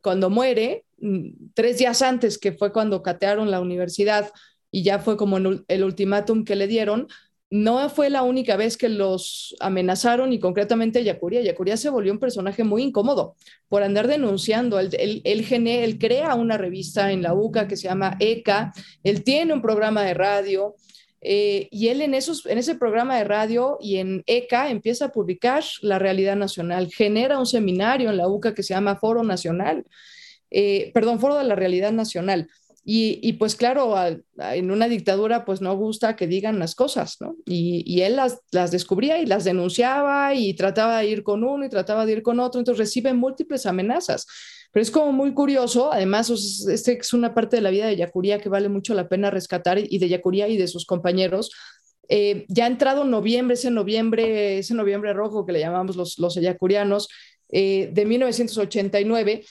cuando 0.00 0.30
muere, 0.30 0.84
mm, 1.00 1.50
tres 1.52 1.78
días 1.78 2.00
antes, 2.00 2.38
que 2.38 2.52
fue 2.52 2.72
cuando 2.72 3.02
catearon 3.02 3.50
la 3.50 3.60
universidad 3.60 4.30
y 4.70 4.84
ya 4.84 5.00
fue 5.00 5.16
como 5.16 5.38
el 5.38 5.82
ultimátum 5.82 6.44
que 6.44 6.54
le 6.54 6.68
dieron, 6.68 7.08
no 7.50 7.88
fue 7.88 8.10
la 8.10 8.22
única 8.22 8.56
vez 8.56 8.76
que 8.76 8.88
los 8.88 9.56
amenazaron 9.60 10.32
y 10.32 10.38
concretamente 10.38 11.02
Yacuría. 11.02 11.40
Yacuría 11.40 11.76
se 11.76 11.88
volvió 11.88 12.12
un 12.12 12.18
personaje 12.18 12.62
muy 12.62 12.82
incómodo 12.82 13.36
por 13.68 13.82
andar 13.82 14.06
denunciando. 14.06 14.78
Él, 14.78 15.22
él, 15.24 15.98
crea 15.98 16.34
una 16.34 16.58
revista 16.58 17.10
en 17.10 17.22
la 17.22 17.32
UCA 17.32 17.66
que 17.66 17.76
se 17.76 17.88
llama 17.88 18.16
ECA, 18.20 18.72
él 19.02 19.24
tiene 19.24 19.54
un 19.54 19.62
programa 19.62 20.02
de 20.02 20.14
radio 20.14 20.74
eh, 21.20 21.68
y 21.70 21.88
él 21.88 22.02
en, 22.02 22.14
esos, 22.14 22.44
en 22.46 22.58
ese 22.58 22.76
programa 22.76 23.16
de 23.16 23.24
radio 23.24 23.78
y 23.80 23.96
en 23.96 24.22
ECA 24.26 24.70
empieza 24.70 25.06
a 25.06 25.12
publicar 25.12 25.64
la 25.82 25.98
realidad 25.98 26.36
nacional, 26.36 26.92
genera 26.92 27.38
un 27.38 27.46
seminario 27.46 28.10
en 28.10 28.18
la 28.18 28.28
UCA 28.28 28.54
que 28.54 28.62
se 28.62 28.74
llama 28.74 28.96
Foro 28.96 29.24
Nacional, 29.24 29.84
eh, 30.50 30.90
perdón, 30.94 31.18
Foro 31.18 31.36
de 31.36 31.44
la 31.44 31.54
Realidad 31.54 31.92
Nacional 31.92 32.48
y, 32.90 33.34
pues 33.34 33.54
claro, 33.54 33.94
en 34.38 34.70
una 34.70 34.88
dictadura 34.88 35.44
pues 35.44 35.60
no 35.60 35.76
gusta 35.76 36.16
que 36.16 36.26
digan 36.26 36.58
las 36.58 36.74
cosas, 36.74 37.18
¿no? 37.20 37.36
Y, 37.44 38.00
él 38.00 38.16
las, 38.16 38.40
las, 38.50 38.70
descubría 38.70 39.18
y 39.18 39.26
las 39.26 39.44
denunciaba 39.44 40.32
y 40.32 40.54
trataba 40.54 41.00
de 41.00 41.08
ir 41.08 41.22
con 41.22 41.44
uno 41.44 41.66
y 41.66 41.68
trataba 41.68 42.06
de 42.06 42.12
ir 42.12 42.22
con 42.22 42.40
otro, 42.40 42.58
entonces 42.58 42.78
recibe 42.78 43.12
múltiples 43.12 43.66
amenazas. 43.66 44.26
Pero 44.72 44.82
es 44.82 44.90
como 44.90 45.12
muy 45.12 45.34
curioso, 45.34 45.92
además, 45.92 46.30
este 46.30 46.98
es 46.98 47.12
una 47.12 47.34
parte 47.34 47.56
de 47.56 47.62
la 47.62 47.68
vida 47.68 47.86
de 47.86 47.96
Yacuría 47.96 48.40
que 48.40 48.48
vale 48.48 48.70
mucho 48.70 48.94
la 48.94 49.06
pena 49.06 49.30
rescatar 49.30 49.78
y 49.78 49.98
de 49.98 50.08
Yacuría 50.08 50.48
y 50.48 50.56
de 50.56 50.66
sus 50.66 50.86
compañeros. 50.86 51.50
Eh, 52.08 52.46
ya 52.48 52.64
ha 52.64 52.68
entrado 52.68 53.04
noviembre, 53.04 53.52
ese 53.52 53.70
noviembre, 53.70 54.60
ese 54.60 54.72
noviembre 54.72 55.12
rojo 55.12 55.44
que 55.44 55.52
le 55.52 55.60
llamamos 55.60 55.94
los, 55.94 56.18
los 56.18 56.36
yacurianos, 56.36 57.08
eh, 57.50 57.90
de 57.92 58.06
1989, 58.06 59.44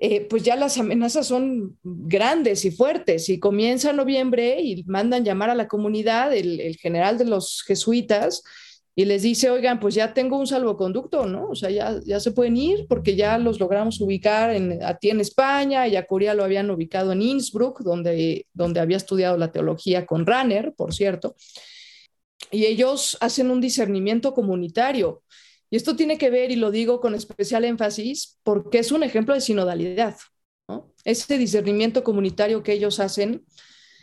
eh, 0.00 0.20
pues 0.30 0.44
ya 0.44 0.54
las 0.54 0.78
amenazas 0.78 1.26
son 1.26 1.76
grandes 1.82 2.64
y 2.64 2.70
fuertes 2.70 3.28
y 3.28 3.40
comienza 3.40 3.92
noviembre 3.92 4.60
y 4.60 4.84
mandan 4.84 5.24
llamar 5.24 5.50
a 5.50 5.56
la 5.56 5.66
comunidad, 5.66 6.32
el, 6.32 6.76
general 6.76 7.18
de 7.18 7.24
los 7.24 7.64
jesuitas, 7.66 8.44
y 8.94 9.06
les 9.06 9.22
dice, 9.22 9.50
oigan, 9.50 9.80
pues 9.80 9.96
ya 9.96 10.14
tengo 10.14 10.38
un 10.38 10.46
salvoconducto, 10.46 11.26
¿no? 11.26 11.48
O 11.48 11.56
sea, 11.56 11.70
ya, 11.70 11.98
ya 12.06 12.20
se 12.20 12.30
pueden 12.30 12.56
ir 12.56 12.86
porque 12.88 13.16
ya 13.16 13.38
los 13.38 13.58
logramos 13.58 14.00
ubicar 14.00 14.54
en, 14.54 14.84
a 14.84 14.94
ti 14.98 15.10
en 15.10 15.20
España, 15.20 15.88
y 15.88 15.96
a 15.96 16.06
Corea 16.06 16.32
lo 16.34 16.44
habían 16.44 16.70
ubicado 16.70 17.10
en 17.10 17.22
Innsbruck, 17.22 17.80
donde, 17.80 18.46
donde 18.52 18.78
había 18.78 18.98
estudiado 18.98 19.36
la 19.36 19.50
teología 19.50 20.06
con 20.06 20.26
Ranner, 20.26 20.74
por 20.76 20.94
cierto. 20.94 21.34
Y 22.52 22.66
ellos 22.66 23.18
hacen 23.20 23.50
un 23.50 23.60
discernimiento 23.60 24.32
comunitario 24.32 25.24
y 25.70 25.76
esto 25.76 25.96
tiene 25.96 26.18
que 26.18 26.30
ver, 26.30 26.50
y 26.50 26.56
lo 26.56 26.70
digo 26.70 27.00
con 27.00 27.14
especial 27.14 27.64
énfasis, 27.64 28.38
porque 28.42 28.78
es 28.78 28.92
un 28.92 29.02
ejemplo 29.02 29.34
de 29.34 29.40
sinodalidad. 29.40 30.16
Ese 31.04 31.38
discernimiento 31.38 32.04
comunitario 32.04 32.62
que 32.62 32.72
ellos 32.72 33.00
hacen, 33.00 33.44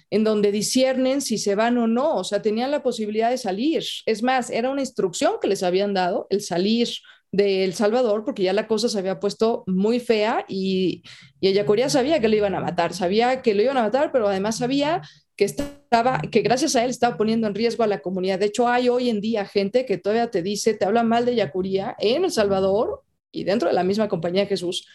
en 0.09 0.23
donde 0.23 0.51
disciernen 0.51 1.21
si 1.21 1.37
se 1.37 1.55
van 1.55 1.77
o 1.77 1.87
no, 1.87 2.15
o 2.15 2.23
sea, 2.23 2.41
tenían 2.41 2.71
la 2.71 2.83
posibilidad 2.83 3.29
de 3.29 3.37
salir. 3.37 3.83
Es 4.05 4.21
más, 4.23 4.49
era 4.49 4.69
una 4.69 4.81
instrucción 4.81 5.33
que 5.41 5.47
les 5.47 5.63
habían 5.63 5.93
dado, 5.93 6.27
el 6.29 6.41
salir 6.41 6.89
de 7.31 7.65
El 7.65 7.73
Salvador, 7.73 8.23
porque 8.23 8.43
ya 8.43 8.53
la 8.53 8.67
cosa 8.67 8.87
se 8.87 8.97
había 8.97 9.19
puesto 9.19 9.63
muy 9.67 9.99
fea 9.99 10.45
y, 10.47 11.03
y 11.39 11.47
Ayacuría 11.49 11.89
sabía 11.89 12.19
que 12.19 12.29
lo 12.29 12.35
iban 12.35 12.55
a 12.55 12.61
matar, 12.61 12.93
sabía 12.93 13.41
que 13.41 13.53
lo 13.53 13.63
iban 13.63 13.77
a 13.77 13.81
matar, 13.83 14.11
pero 14.11 14.27
además 14.27 14.57
sabía 14.57 15.01
que 15.35 15.45
estaba, 15.45 16.21
que 16.31 16.41
gracias 16.41 16.75
a 16.75 16.83
él 16.83 16.89
estaba 16.89 17.17
poniendo 17.17 17.47
en 17.47 17.55
riesgo 17.55 17.83
a 17.83 17.87
la 17.87 17.99
comunidad. 17.99 18.39
De 18.39 18.45
hecho, 18.45 18.67
hay 18.67 18.89
hoy 18.89 19.09
en 19.09 19.21
día 19.21 19.45
gente 19.45 19.85
que 19.85 19.97
todavía 19.97 20.31
te 20.31 20.41
dice, 20.41 20.73
te 20.73 20.85
habla 20.85 21.03
mal 21.03 21.25
de 21.25 21.35
Yacuría 21.35 21.95
en 21.99 22.25
El 22.25 22.31
Salvador 22.31 23.03
y 23.31 23.43
dentro 23.43 23.67
de 23.67 23.75
la 23.75 23.83
misma 23.83 24.07
compañía 24.07 24.43
de 24.43 24.47
Jesús, 24.47 24.87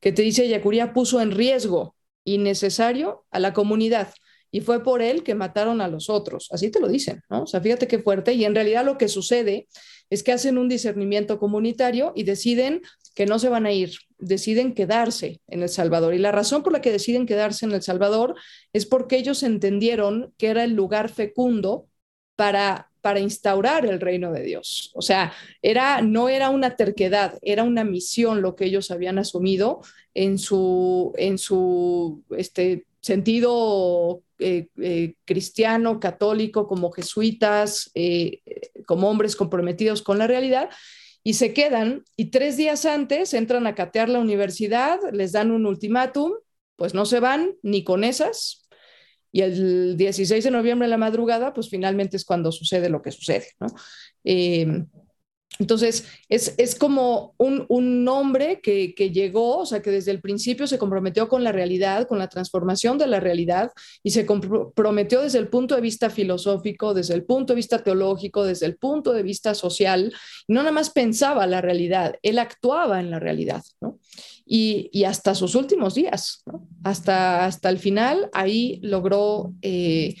que 0.00 0.12
te 0.12 0.22
dice 0.22 0.48
Yacuría 0.48 0.92
puso 0.92 1.20
en 1.20 1.30
riesgo 1.30 1.96
innecesario 2.24 3.24
a 3.30 3.40
la 3.40 3.52
comunidad 3.52 4.12
y 4.56 4.62
fue 4.62 4.82
por 4.82 5.02
él 5.02 5.22
que 5.22 5.34
mataron 5.34 5.82
a 5.82 5.88
los 5.88 6.08
otros. 6.08 6.48
Así 6.50 6.70
te 6.70 6.80
lo 6.80 6.88
dicen, 6.88 7.20
¿no? 7.28 7.42
O 7.42 7.46
sea, 7.46 7.60
fíjate 7.60 7.86
qué 7.86 7.98
fuerte. 7.98 8.32
Y 8.32 8.46
en 8.46 8.54
realidad 8.54 8.86
lo 8.86 8.96
que 8.96 9.06
sucede 9.06 9.68
es 10.08 10.22
que 10.22 10.32
hacen 10.32 10.56
un 10.56 10.66
discernimiento 10.66 11.38
comunitario 11.38 12.14
y 12.16 12.22
deciden 12.22 12.80
que 13.14 13.26
no 13.26 13.38
se 13.38 13.50
van 13.50 13.66
a 13.66 13.72
ir, 13.72 13.92
deciden 14.16 14.72
quedarse 14.72 15.42
en 15.46 15.62
El 15.62 15.68
Salvador. 15.68 16.14
Y 16.14 16.18
la 16.18 16.32
razón 16.32 16.62
por 16.62 16.72
la 16.72 16.80
que 16.80 16.90
deciden 16.90 17.26
quedarse 17.26 17.66
en 17.66 17.72
El 17.72 17.82
Salvador 17.82 18.34
es 18.72 18.86
porque 18.86 19.18
ellos 19.18 19.42
entendieron 19.42 20.32
que 20.38 20.46
era 20.46 20.64
el 20.64 20.72
lugar 20.72 21.10
fecundo 21.10 21.86
para 22.34 22.90
para 23.06 23.20
instaurar 23.20 23.86
el 23.86 24.00
reino 24.00 24.32
de 24.32 24.42
Dios. 24.42 24.90
O 24.94 25.00
sea, 25.00 25.32
era, 25.62 26.02
no 26.02 26.28
era 26.28 26.50
una 26.50 26.74
terquedad, 26.74 27.38
era 27.40 27.62
una 27.62 27.84
misión 27.84 28.42
lo 28.42 28.56
que 28.56 28.64
ellos 28.64 28.90
habían 28.90 29.20
asumido 29.20 29.80
en 30.12 30.38
su, 30.38 31.12
en 31.16 31.38
su 31.38 32.24
este, 32.36 32.84
sentido 33.06 34.24
eh, 34.40 34.66
eh, 34.82 35.14
cristiano, 35.24 36.00
católico, 36.00 36.66
como 36.66 36.90
jesuitas, 36.90 37.88
eh, 37.94 38.40
como 38.84 39.08
hombres 39.08 39.36
comprometidos 39.36 40.02
con 40.02 40.18
la 40.18 40.26
realidad, 40.26 40.70
y 41.22 41.34
se 41.34 41.52
quedan 41.52 42.04
y 42.16 42.26
tres 42.26 42.56
días 42.56 42.84
antes 42.84 43.32
entran 43.32 43.68
a 43.68 43.76
catear 43.76 44.08
la 44.08 44.18
universidad, 44.18 44.98
les 45.12 45.30
dan 45.30 45.52
un 45.52 45.66
ultimátum, 45.66 46.32
pues 46.74 46.94
no 46.94 47.06
se 47.06 47.20
van 47.20 47.54
ni 47.62 47.84
con 47.84 48.02
esas. 48.02 48.66
Y 49.30 49.42
el 49.42 49.96
16 49.96 50.42
de 50.42 50.50
noviembre 50.50 50.86
en 50.86 50.90
la 50.90 50.96
madrugada, 50.96 51.54
pues 51.54 51.68
finalmente 51.68 52.16
es 52.16 52.24
cuando 52.24 52.50
sucede 52.50 52.88
lo 52.88 53.02
que 53.02 53.12
sucede. 53.12 53.52
¿no? 53.60 53.68
Entonces, 55.58 56.04
es, 56.28 56.74
como 56.74 57.34
un, 57.38 57.64
un 57.68 58.04
nombre 58.04 58.60
que, 58.60 58.92
llegó, 59.10 59.58
o 59.58 59.66
sea, 59.66 59.80
que 59.80 59.90
desde 59.90 60.10
el 60.10 60.20
principio 60.20 60.66
se 60.66 60.78
comprometió 60.78 61.28
con 61.28 61.44
la 61.44 61.52
realidad, 61.52 62.06
con 62.06 62.18
la 62.18 62.28
transformación 62.28 62.98
de 62.98 63.06
la 63.06 63.20
realidad, 63.20 63.70
y 64.02 64.10
se 64.10 64.26
comprometió 64.26 65.22
desde 65.22 65.38
el 65.38 65.48
punto 65.48 65.74
de 65.74 65.80
vista 65.80 66.10
filosófico, 66.10 66.92
desde 66.92 67.14
el 67.14 67.24
punto 67.24 67.52
de 67.52 67.56
vista 67.56 67.82
teológico, 67.82 68.44
desde 68.44 68.66
el 68.66 68.76
punto 68.76 69.12
de 69.12 69.22
vista 69.22 69.54
social, 69.54 70.12
no 70.46 70.60
nada 70.60 70.72
más 70.72 70.90
pensaba 70.90 71.46
la 71.46 71.62
realidad, 71.62 72.16
él 72.22 72.38
actuaba 72.38 73.00
en 73.00 73.10
la 73.10 73.18
realidad, 73.18 73.62
¿no? 73.80 73.98
Y, 74.48 75.04
hasta 75.04 75.34
sus 75.34 75.54
últimos 75.54 75.94
días, 75.94 76.42
¿no? 76.46 76.68
hasta, 76.84 77.44
hasta 77.46 77.68
el 77.68 77.78
final, 77.78 78.28
ahí 78.32 78.78
logró... 78.82 79.52
Eh, 79.62 80.16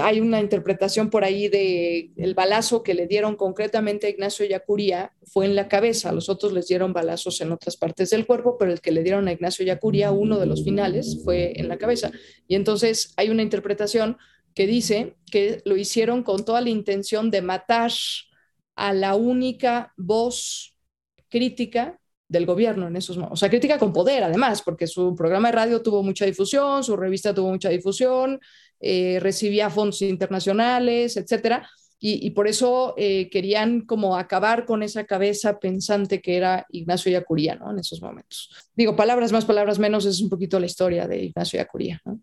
hay 0.00 0.20
una 0.20 0.40
interpretación 0.40 1.10
por 1.10 1.24
ahí 1.24 1.48
de 1.48 2.12
el 2.16 2.34
balazo 2.34 2.82
que 2.82 2.94
le 2.94 3.06
dieron 3.06 3.36
concretamente 3.36 4.06
a 4.06 4.10
Ignacio 4.10 4.46
Yacuría 4.46 5.12
fue 5.24 5.46
en 5.46 5.56
la 5.56 5.68
cabeza, 5.68 6.12
los 6.12 6.28
otros 6.28 6.52
les 6.52 6.68
dieron 6.68 6.92
balazos 6.92 7.40
en 7.40 7.52
otras 7.52 7.76
partes 7.76 8.10
del 8.10 8.26
cuerpo, 8.26 8.56
pero 8.58 8.72
el 8.72 8.80
que 8.80 8.92
le 8.92 9.02
dieron 9.02 9.28
a 9.28 9.32
Ignacio 9.32 9.64
Yacuría, 9.64 10.12
uno 10.12 10.38
de 10.38 10.46
los 10.46 10.64
finales, 10.64 11.20
fue 11.24 11.52
en 11.56 11.68
la 11.68 11.78
cabeza. 11.78 12.10
Y 12.46 12.54
entonces 12.54 13.14
hay 13.16 13.30
una 13.30 13.42
interpretación 13.42 14.16
que 14.54 14.66
dice 14.66 15.16
que 15.30 15.62
lo 15.64 15.76
hicieron 15.76 16.22
con 16.22 16.44
toda 16.44 16.60
la 16.60 16.70
intención 16.70 17.30
de 17.30 17.42
matar 17.42 17.90
a 18.76 18.92
la 18.92 19.14
única 19.14 19.92
voz 19.96 20.76
crítica 21.28 21.98
del 22.28 22.46
gobierno 22.46 22.88
en 22.88 22.96
esos 22.96 23.16
momentos. 23.16 23.38
O 23.38 23.40
sea, 23.40 23.50
crítica 23.50 23.78
con 23.78 23.92
poder, 23.92 24.24
además, 24.24 24.62
porque 24.62 24.86
su 24.86 25.14
programa 25.14 25.48
de 25.48 25.56
radio 25.56 25.82
tuvo 25.82 26.02
mucha 26.02 26.24
difusión, 26.24 26.82
su 26.82 26.96
revista 26.96 27.34
tuvo 27.34 27.50
mucha 27.50 27.68
difusión, 27.68 28.40
eh, 28.82 29.18
recibía 29.20 29.70
fondos 29.70 30.02
internacionales, 30.02 31.16
etcétera. 31.16 31.68
Y, 32.04 32.30
por 32.30 32.48
eso 32.48 32.94
eh, 32.96 33.30
querían 33.30 33.82
como 33.82 34.16
acabar 34.16 34.64
con 34.64 34.82
esa 34.82 35.04
cabeza 35.04 35.60
pensante 35.60 36.20
que 36.20 36.36
era 36.36 36.66
Ignacio 36.70 37.12
Yacuría, 37.12 37.54
¿no? 37.54 37.70
En 37.70 37.78
esos 37.78 38.02
momentos. 38.02 38.50
Digo, 38.74 38.96
palabras 38.96 39.30
más, 39.30 39.44
palabras 39.44 39.78
menos, 39.78 40.04
es 40.04 40.20
un 40.20 40.28
poquito 40.28 40.58
la 40.58 40.66
historia 40.66 41.06
de 41.06 41.22
Ignacio 41.22 41.58
Yacuría, 41.58 42.00
¿no? 42.04 42.20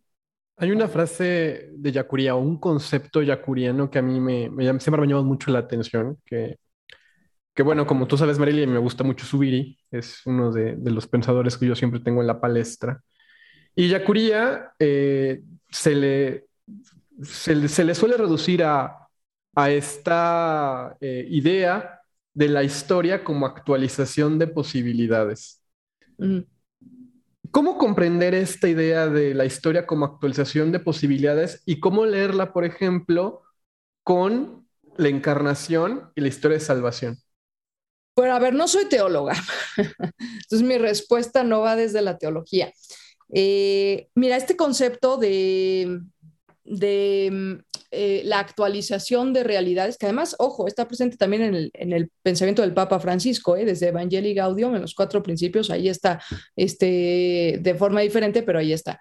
Hay 0.58 0.72
una 0.72 0.90
frase 0.90 1.70
de 1.72 1.92
Yacuría, 1.94 2.36
un 2.36 2.58
concepto 2.60 3.22
yacuriano 3.22 3.90
que 3.90 4.00
a 4.00 4.02
mí 4.02 4.20
me, 4.20 4.50
me 4.50 4.66
siempre 4.82 5.00
me 5.00 5.04
ha 5.06 5.10
llamado 5.12 5.24
mucho 5.24 5.50
la 5.50 5.60
atención, 5.60 6.18
que, 6.26 6.58
que 7.54 7.64
bueno, 7.64 7.88
como 7.88 8.06
tú 8.06 8.18
sabes, 8.18 8.38
Marilia, 8.38 8.68
me 8.68 8.80
gusta 8.80 9.06
mucho 9.06 9.26
Subiri, 9.26 9.80
es 9.92 10.26
uno 10.26 10.52
de, 10.52 10.76
de, 10.76 10.92
los 10.92 11.08
pensadores 11.08 11.58
que 11.58 11.68
yo 11.68 11.76
siempre 11.78 12.02
tengo 12.02 12.20
en 12.20 12.28
la 12.28 12.42
palestra. 12.42 13.02
Y 13.74 13.88
Yacuría 13.88 14.74
eh, 14.78 15.42
se 15.70 15.96
le 15.96 16.49
se, 17.24 17.56
le 17.56 17.96
suele 17.96 18.18
reducir 18.18 18.64
a, 18.64 18.96
esta 19.68 20.96
eh, 21.02 21.28
idea 21.30 22.00
de 22.34 22.48
la 22.48 22.64
historia 22.64 23.26
como 23.26 23.46
actualización 23.46 24.40
de 24.40 24.48
posibilidades. 24.48 25.62
Mm. 26.18 26.40
¿Cómo 27.52 27.78
comprender 27.78 28.34
esta 28.36 28.70
idea 28.70 29.08
de 29.08 29.34
la 29.34 29.44
historia 29.44 29.86
como 29.86 30.06
actualización 30.06 30.72
de 30.72 30.80
posibilidades 30.80 31.62
y 31.66 31.82
cómo 31.82 32.06
leerla, 32.06 32.54
por 32.54 32.64
ejemplo, 32.64 33.42
con 34.04 34.66
la 34.96 35.10
encarnación 35.10 36.10
y 36.16 36.22
la 36.22 36.30
historia 36.30 36.58
de 36.58 36.64
salvación? 36.64 37.18
Bueno, 38.16 38.36
a 38.36 38.40
ver, 38.40 38.54
no 38.54 38.68
soy 38.70 38.86
teóloga, 38.86 39.34
entonces 39.78 40.62
mi 40.62 40.78
respuesta 40.78 41.44
no 41.44 41.62
va 41.62 41.76
desde 41.76 42.02
la 42.02 42.18
teología. 42.18 42.72
Eh, 43.34 44.10
mira, 44.16 44.38
este 44.38 44.56
concepto 44.56 45.18
de, 45.18 46.02
de 46.70 47.62
eh, 47.92 48.22
la 48.24 48.40
actualización 48.40 49.34
de 49.34 49.44
realidades, 49.44 49.98
que 49.98 50.06
además, 50.06 50.36
ojo, 50.38 50.68
está 50.68 50.88
presente 50.88 51.18
también 51.18 51.72
en 51.74 51.94
el, 51.94 52.12
pensamiento 52.22 52.62
del 52.62 52.74
Papa 52.74 53.00
Francisco, 53.00 53.58
¿eh? 53.58 53.66
desde 53.66 53.88
Evangelii 53.88 54.36
Gaudium, 54.36 54.76
en 54.76 54.82
los 54.82 54.94
cuatro 54.94 55.24
principios, 55.24 55.72
ahí 55.72 55.90
está, 55.90 56.22
este, 56.56 57.58
de 57.60 57.76
forma 57.76 58.02
diferente, 58.02 58.44
pero 58.44 58.60
ahí 58.60 58.72
está. 58.72 59.00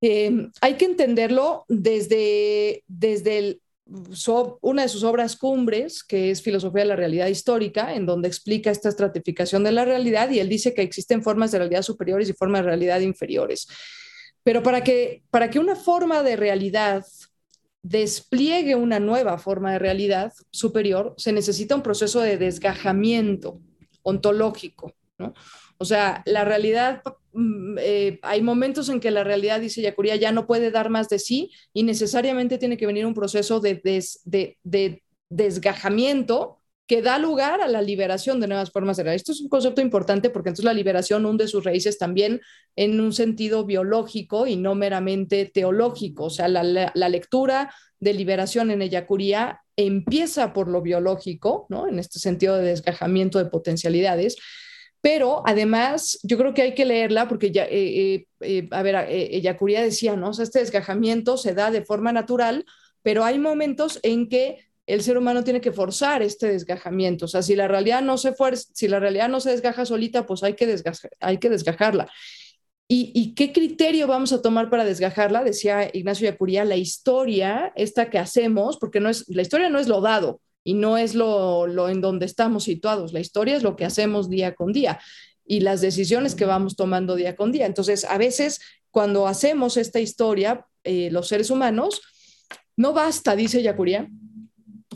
hay 0.00 0.74
que 0.74 0.84
entenderlo 0.84 1.64
desde, 1.68 2.84
desde 2.86 3.38
el, 3.38 3.60
una 4.60 4.82
de 4.82 4.88
sus 4.88 5.02
obras 5.02 5.36
cumbres, 5.36 6.04
que 6.04 6.30
es 6.30 6.42
Filosofía 6.42 6.82
de 6.82 6.88
la 6.88 6.96
Realidad 6.96 7.26
Histórica, 7.26 7.94
en 7.94 8.06
donde 8.06 8.28
explica 8.28 8.70
esta 8.70 8.88
estratificación 8.88 9.64
de 9.64 9.72
la 9.72 9.84
realidad 9.84 10.30
y 10.30 10.38
él 10.38 10.48
dice 10.48 10.72
que 10.72 10.82
existen 10.82 11.22
formas 11.22 11.50
de 11.50 11.58
realidad 11.58 11.82
superiores 11.82 12.28
y 12.28 12.32
formas 12.32 12.62
de 12.62 12.68
realidad 12.68 13.00
inferiores. 13.00 13.66
Pero 14.44 14.62
para 14.62 14.84
que, 14.84 15.24
para 15.30 15.50
que 15.50 15.58
una 15.58 15.74
forma 15.74 16.22
de 16.22 16.36
realidad 16.36 17.04
despliegue 17.82 18.76
una 18.76 19.00
nueva 19.00 19.38
forma 19.38 19.72
de 19.72 19.78
realidad 19.78 20.32
superior, 20.50 21.14
se 21.18 21.32
necesita 21.32 21.74
un 21.74 21.82
proceso 21.82 22.20
de 22.20 22.38
desgajamiento 22.38 23.60
ontológico. 24.02 24.94
¿no? 25.18 25.34
O 25.78 25.84
sea, 25.84 26.22
la 26.24 26.44
realidad, 26.44 27.02
mm, 27.32 27.76
eh, 27.78 28.20
hay 28.22 28.42
momentos 28.42 28.88
en 28.88 29.00
que 29.00 29.10
la 29.10 29.24
realidad, 29.24 29.60
dice 29.60 29.82
Yacuría, 29.82 30.16
ya 30.16 30.32
no 30.32 30.46
puede 30.46 30.70
dar 30.70 30.88
más 30.88 31.08
de 31.08 31.18
sí 31.18 31.50
y 31.72 31.82
necesariamente 31.82 32.58
tiene 32.58 32.76
que 32.76 32.86
venir 32.86 33.06
un 33.06 33.14
proceso 33.14 33.60
de, 33.60 33.80
de, 34.24 35.02
desgajamiento 35.28 36.58
que 36.86 37.00
da 37.00 37.18
lugar 37.18 37.62
a 37.62 37.68
la 37.68 37.80
liberación 37.80 38.40
de 38.40 38.46
nuevas 38.46 38.70
formas 38.70 38.96
de 38.96 39.04
realidad. 39.04 39.16
Esto 39.16 39.32
es 39.32 39.40
un 39.40 39.48
concepto 39.48 39.80
importante 39.80 40.28
porque 40.28 40.50
entonces 40.50 40.66
la 40.66 40.74
liberación 40.74 41.24
hunde 41.24 41.48
sus 41.48 41.64
raíces 41.64 41.98
también 41.98 42.40
en 42.76 43.00
un 43.00 43.12
sentido 43.12 43.64
biológico 43.64 44.46
y 44.46 44.56
no 44.56 44.74
meramente 44.74 45.46
teológico. 45.46 46.24
O 46.24 46.30
sea, 46.30 46.48
la, 46.48 47.08
lectura 47.08 47.74
de 48.00 48.12
liberación 48.12 48.70
en 48.70 48.82
Eyacuría 48.82 49.60
empieza 49.76 50.52
por 50.52 50.68
lo 50.68 50.82
biológico, 50.82 51.66
¿no? 51.70 51.88
En 51.88 51.98
este 51.98 52.18
sentido 52.18 52.56
de 52.56 52.68
desgajamiento 52.68 53.38
de 53.38 53.46
potencialidades, 53.46 54.36
pero 55.00 55.42
además 55.46 56.18
yo 56.22 56.36
creo 56.36 56.54
que 56.54 56.62
hay 56.62 56.74
que 56.74 56.84
leerla 56.84 57.28
porque 57.28 57.50
ya, 57.50 57.64
eh, 57.64 58.14
eh, 58.14 58.26
eh, 58.40 58.68
a 58.70 58.82
ver, 58.82 59.06
Eyacuría 59.08 59.82
decía, 59.82 60.16
¿no? 60.16 60.30
O 60.30 60.32
sea, 60.34 60.42
este 60.42 60.60
desgajamiento 60.60 61.38
se 61.38 61.54
da 61.54 61.70
de 61.70 61.84
forma 61.84 62.12
natural, 62.12 62.66
pero 63.02 63.24
hay 63.24 63.38
momentos 63.38 64.00
en 64.02 64.28
que 64.28 64.58
el 64.86 65.02
ser 65.02 65.16
humano 65.16 65.44
tiene 65.44 65.60
que 65.60 65.72
forzar 65.72 66.22
este 66.22 66.48
desgajamiento. 66.48 67.24
O 67.24 67.28
sea, 67.28 67.42
si 67.42 67.56
la 67.56 67.68
realidad 67.68 68.02
no 68.02 68.18
se 68.18 68.34
si 68.72 68.88
la 68.88 69.00
realidad 69.00 69.28
no 69.28 69.40
se 69.40 69.50
desgaja 69.50 69.86
solita, 69.86 70.26
pues 70.26 70.42
hay 70.42 70.54
que, 70.54 70.66
desgajarla. 70.66 72.10
¿Y, 72.86 73.12
¿Y, 73.14 73.34
qué 73.34 73.52
criterio 73.52 74.06
vamos 74.06 74.32
a 74.32 74.42
tomar 74.42 74.68
para 74.68 74.84
desgajarla? 74.84 75.42
Decía 75.42 75.88
Ignacio 75.92 76.28
Yacuría, 76.28 76.66
la 76.66 76.76
historia, 76.76 77.72
esta 77.76 78.10
que 78.10 78.18
hacemos, 78.18 78.76
porque 78.76 79.00
no 79.00 79.08
es, 79.08 79.26
la 79.28 79.40
historia 79.40 79.70
no 79.70 79.78
es 79.78 79.88
lo 79.88 80.02
dado, 80.02 80.42
y 80.64 80.74
no 80.74 80.96
es 80.98 81.14
lo, 81.14 81.66
lo 81.66 81.88
en 81.88 82.00
donde 82.00 82.26
estamos 82.26 82.64
situados. 82.64 83.12
La 83.12 83.20
historia 83.20 83.56
es 83.56 83.62
lo 83.62 83.76
que 83.76 83.84
hacemos 83.84 84.28
día 84.28 84.54
con 84.54 84.72
día 84.72 84.98
y 85.46 85.60
las 85.60 85.82
decisiones 85.82 86.34
que 86.34 86.46
vamos 86.46 86.74
tomando 86.74 87.14
día 87.16 87.36
con 87.36 87.52
día. 87.52 87.66
Entonces, 87.66 88.04
a 88.04 88.16
veces 88.16 88.60
cuando 88.90 89.26
hacemos 89.28 89.76
esta 89.76 90.00
historia, 90.00 90.66
eh, 90.82 91.10
los 91.10 91.28
seres 91.28 91.50
humanos, 91.50 92.00
no 92.76 92.92
basta, 92.92 93.36
dice 93.36 93.62
Yacuría, 93.62 94.08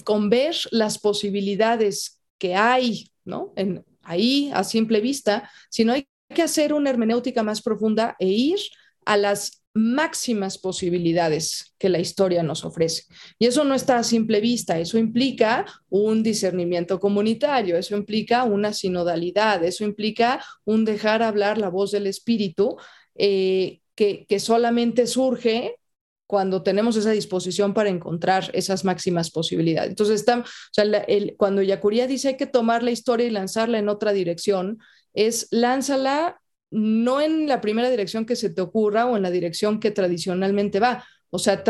con 0.05 0.31
ver 0.31 0.57
las 0.71 0.99
posibilidades 0.99 2.21
que 2.39 2.55
hay, 2.55 3.11
¿no? 3.25 3.53
En, 3.57 3.85
ahí 4.03 4.51
a 4.55 4.65
simple 4.65 5.01
vista, 5.01 5.51
sino 5.71 5.93
hay 5.93 6.09
que 6.35 6.43
hacer 6.43 6.73
una 6.73 6.91
hermenéutica 6.91 7.43
más 7.43 7.63
profunda 7.63 8.17
e 8.19 8.29
ir 8.29 8.59
a 9.05 9.17
las 9.17 9.63
máximas 9.75 10.59
posibilidades 10.59 11.75
que 11.79 11.89
la 11.89 11.99
historia 11.99 12.43
nos 12.43 12.65
ofrece. 12.65 13.05
Y 13.39 13.47
eso 13.47 13.65
no 13.65 13.75
está 13.75 13.99
a 13.99 14.05
simple 14.05 14.41
vista, 14.41 14.79
eso 14.79 14.99
implica 14.99 15.65
un 15.89 16.23
discernimiento 16.23 16.99
comunitario, 16.99 17.77
eso 17.77 17.97
implica 17.97 18.45
una 18.45 18.73
sinodalidad, 18.73 19.65
eso 19.65 19.85
implica 19.85 20.45
un 20.65 20.85
dejar 20.85 21.23
hablar 21.23 21.59
la 21.59 21.69
voz 21.69 21.93
del 21.93 22.07
espíritu 22.07 22.77
eh, 23.15 23.81
que, 23.95 24.41
solamente 24.41 25.07
surge 25.07 25.77
cuando 26.29 26.63
tenemos 26.63 26.95
esa 26.95 27.11
disposición 27.11 27.73
para 27.73 27.89
encontrar 27.89 28.51
esas 28.53 28.85
máximas 28.85 29.31
posibilidades. 29.31 29.89
Entonces, 29.89 30.21
está, 30.21 30.45
cuando 31.39 31.63
Yacuría 31.63 32.07
dice 32.07 32.29
hay 32.29 32.37
que 32.37 32.47
tomar 32.47 32.83
la 32.83 32.91
historia 32.91 33.27
y 33.27 33.31
lanzarla 33.31 33.79
en 33.79 33.89
otra 33.89 34.13
dirección, 34.13 34.79
es 35.15 35.49
lánzala 35.51 36.39
no 36.71 37.23
en 37.23 37.49
la 37.49 37.63
primera 37.63 37.89
dirección 37.89 38.27
que 38.27 38.37
se 38.37 38.51
te 38.51 38.61
ocurra 38.61 39.07
o 39.07 39.17
en 39.17 39.23
la 39.23 39.31
dirección 39.31 39.81
que 39.81 39.91
tradicionalmente 39.91 40.81
va. 40.81 41.03
O 41.31 41.39
sea, 41.39 41.65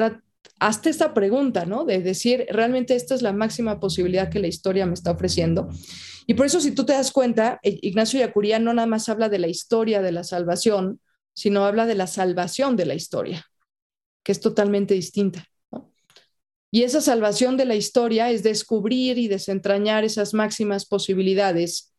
hazte 0.59 0.91
esta 0.91 1.15
pregunta, 1.15 1.65
¿no? 1.65 1.85
De 1.85 2.03
decir, 2.03 2.47
realmente 2.51 2.97
esta 2.97 3.15
es 3.15 3.23
la 3.23 3.33
máxima 3.33 3.79
posibilidad 3.79 4.29
que 4.29 4.41
la 4.41 4.49
historia 4.49 4.87
me 4.87 4.95
está 4.95 5.13
ofreciendo. 5.13 5.69
Y 6.27 6.35
por 6.35 6.47
eso, 6.47 6.61
si 6.61 6.73
tú 6.73 6.85
te 6.85 6.95
das 6.95 7.13
cuenta, 7.13 7.61
e-, 7.63 7.79
Ignacio 7.83 8.19
Yacuría 8.19 8.59
no 8.59 8.75
nada 8.75 8.89
más 8.89 9.09
habla 9.09 9.29
de 9.29 9.39
la 9.39 9.47
historia 9.47 10.03
de 10.03 10.11
la 10.11 10.25
salvación, 10.25 11.01
sino 11.33 11.65
habla 11.65 11.87
de 11.87 11.95
la 11.95 12.09
salvación 12.09 12.75
de 12.75 12.87
la 12.87 12.95
historia, 12.95 13.47
que 14.29 14.33
es 14.33 14.41
totalmente 14.41 14.93
distinta. 14.93 15.49
Y 16.71 16.83
esa 16.83 17.01
salvación 17.01 17.57
de 17.57 17.65
la 17.65 17.77
historia 17.77 18.31
es 18.31 18.43
descubrir 18.43 19.17
y 19.17 19.27
desentrañar 19.27 20.05
esas 20.05 20.35
máximas 20.35 20.85
posibilidades 20.85 21.95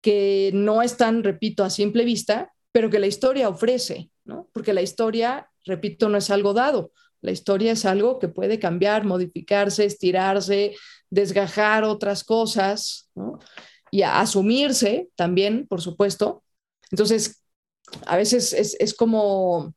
que 0.00 0.50
no 0.52 0.82
están, 0.82 1.22
repito, 1.22 1.62
a 1.62 1.70
simple 1.70 2.04
vista, 2.04 2.52
pero 2.72 2.90
que 2.90 2.98
la 2.98 3.06
historia 3.06 3.48
ofrece, 3.48 4.10
¿no? 4.24 4.50
Porque 4.52 4.72
la 4.72 4.82
historia, 4.82 5.48
repito, 5.64 6.08
no 6.08 6.18
es 6.18 6.30
algo 6.30 6.52
dado. 6.52 6.90
La 7.20 7.30
historia 7.30 7.70
es 7.70 7.84
algo 7.84 8.18
que 8.18 8.26
puede 8.26 8.58
cambiar, 8.58 9.04
modificarse, 9.04 9.84
estirarse, 9.84 10.74
desgajar 11.10 11.84
otras 11.84 12.24
cosas, 12.24 13.08
¿no? 13.14 13.38
Y 13.92 14.02
asumirse 14.02 15.10
también, 15.14 15.68
por 15.68 15.80
supuesto. 15.80 16.42
Entonces, 16.90 17.40
a 18.04 18.16
veces 18.16 18.52
es, 18.52 18.94
como... 18.94 19.72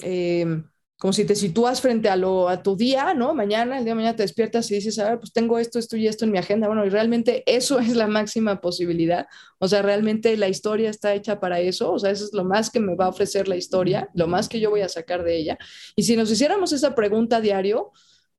Eh, 0.00 0.62
como 1.00 1.14
si 1.14 1.24
te 1.24 1.34
sitúas 1.34 1.80
frente 1.80 2.10
a, 2.10 2.16
lo, 2.16 2.50
a 2.50 2.62
tu 2.62 2.76
día, 2.76 3.14
¿no? 3.14 3.32
Mañana, 3.34 3.78
el 3.78 3.84
día 3.84 3.92
de 3.92 3.96
mañana 3.96 4.16
te 4.16 4.22
despiertas 4.22 4.70
y 4.70 4.74
dices, 4.74 4.98
a 4.98 5.08
ver, 5.08 5.18
pues 5.18 5.32
tengo 5.32 5.58
esto, 5.58 5.78
esto 5.78 5.96
y 5.96 6.06
esto 6.06 6.26
en 6.26 6.30
mi 6.30 6.36
agenda. 6.36 6.66
Bueno, 6.66 6.84
y 6.84 6.90
realmente 6.90 7.42
eso 7.46 7.78
es 7.80 7.96
la 7.96 8.06
máxima 8.06 8.60
posibilidad. 8.60 9.26
O 9.58 9.66
sea, 9.66 9.80
realmente 9.80 10.36
la 10.36 10.48
historia 10.48 10.90
está 10.90 11.14
hecha 11.14 11.40
para 11.40 11.58
eso. 11.60 11.90
O 11.92 11.98
sea, 11.98 12.10
eso 12.10 12.26
es 12.26 12.34
lo 12.34 12.44
más 12.44 12.70
que 12.70 12.80
me 12.80 12.96
va 12.96 13.06
a 13.06 13.08
ofrecer 13.08 13.48
la 13.48 13.56
historia, 13.56 14.10
lo 14.14 14.26
más 14.26 14.46
que 14.50 14.60
yo 14.60 14.68
voy 14.68 14.82
a 14.82 14.90
sacar 14.90 15.24
de 15.24 15.38
ella. 15.38 15.58
Y 15.96 16.02
si 16.02 16.16
nos 16.16 16.30
hiciéramos 16.30 16.70
esa 16.72 16.94
pregunta 16.94 17.36
a 17.38 17.40
diario, 17.40 17.92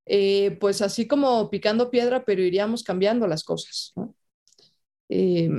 eh, 0.05 0.55
pues 0.59 0.83
así 0.83 1.07
como 1.07 1.49
picando 1.49 1.89
piedra, 1.89 2.25
pero 2.25 2.43
iríamos 2.43 2.83
cambiando 2.83 3.25
las 3.25 3.43
cosas. 3.43 3.91
¿no? 3.95 4.13
Eh, 5.09 5.49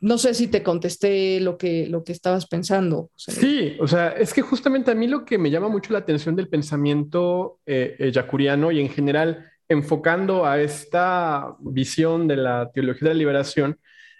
no 0.00 0.18
sé 0.18 0.34
si 0.34 0.48
te 0.48 0.62
contesté 0.62 1.40
lo 1.40 1.56
que, 1.56 1.86
lo 1.86 2.04
que 2.04 2.12
estabas 2.12 2.46
pensando. 2.46 3.10
Sí, 3.16 3.76
o 3.80 3.86
sea, 3.86 4.08
es 4.10 4.34
que 4.34 4.42
justamente 4.42 4.90
a 4.90 4.94
mí 4.94 5.06
lo 5.06 5.24
que 5.24 5.38
me 5.38 5.50
llama 5.50 5.68
mucho 5.68 5.92
la 5.92 6.00
atención 6.00 6.36
del 6.36 6.48
pensamiento 6.48 7.60
eh, 7.66 7.96
eh, 7.98 8.12
yacuriano 8.12 8.70
y 8.70 8.80
en 8.80 8.90
general 8.90 9.46
enfocando 9.68 10.44
a 10.44 10.60
esta 10.60 11.56
visión 11.60 12.28
de 12.28 12.36
la 12.36 12.70
teología 12.72 13.08
de 13.08 13.14
la 13.14 13.18
liberación 13.18 13.78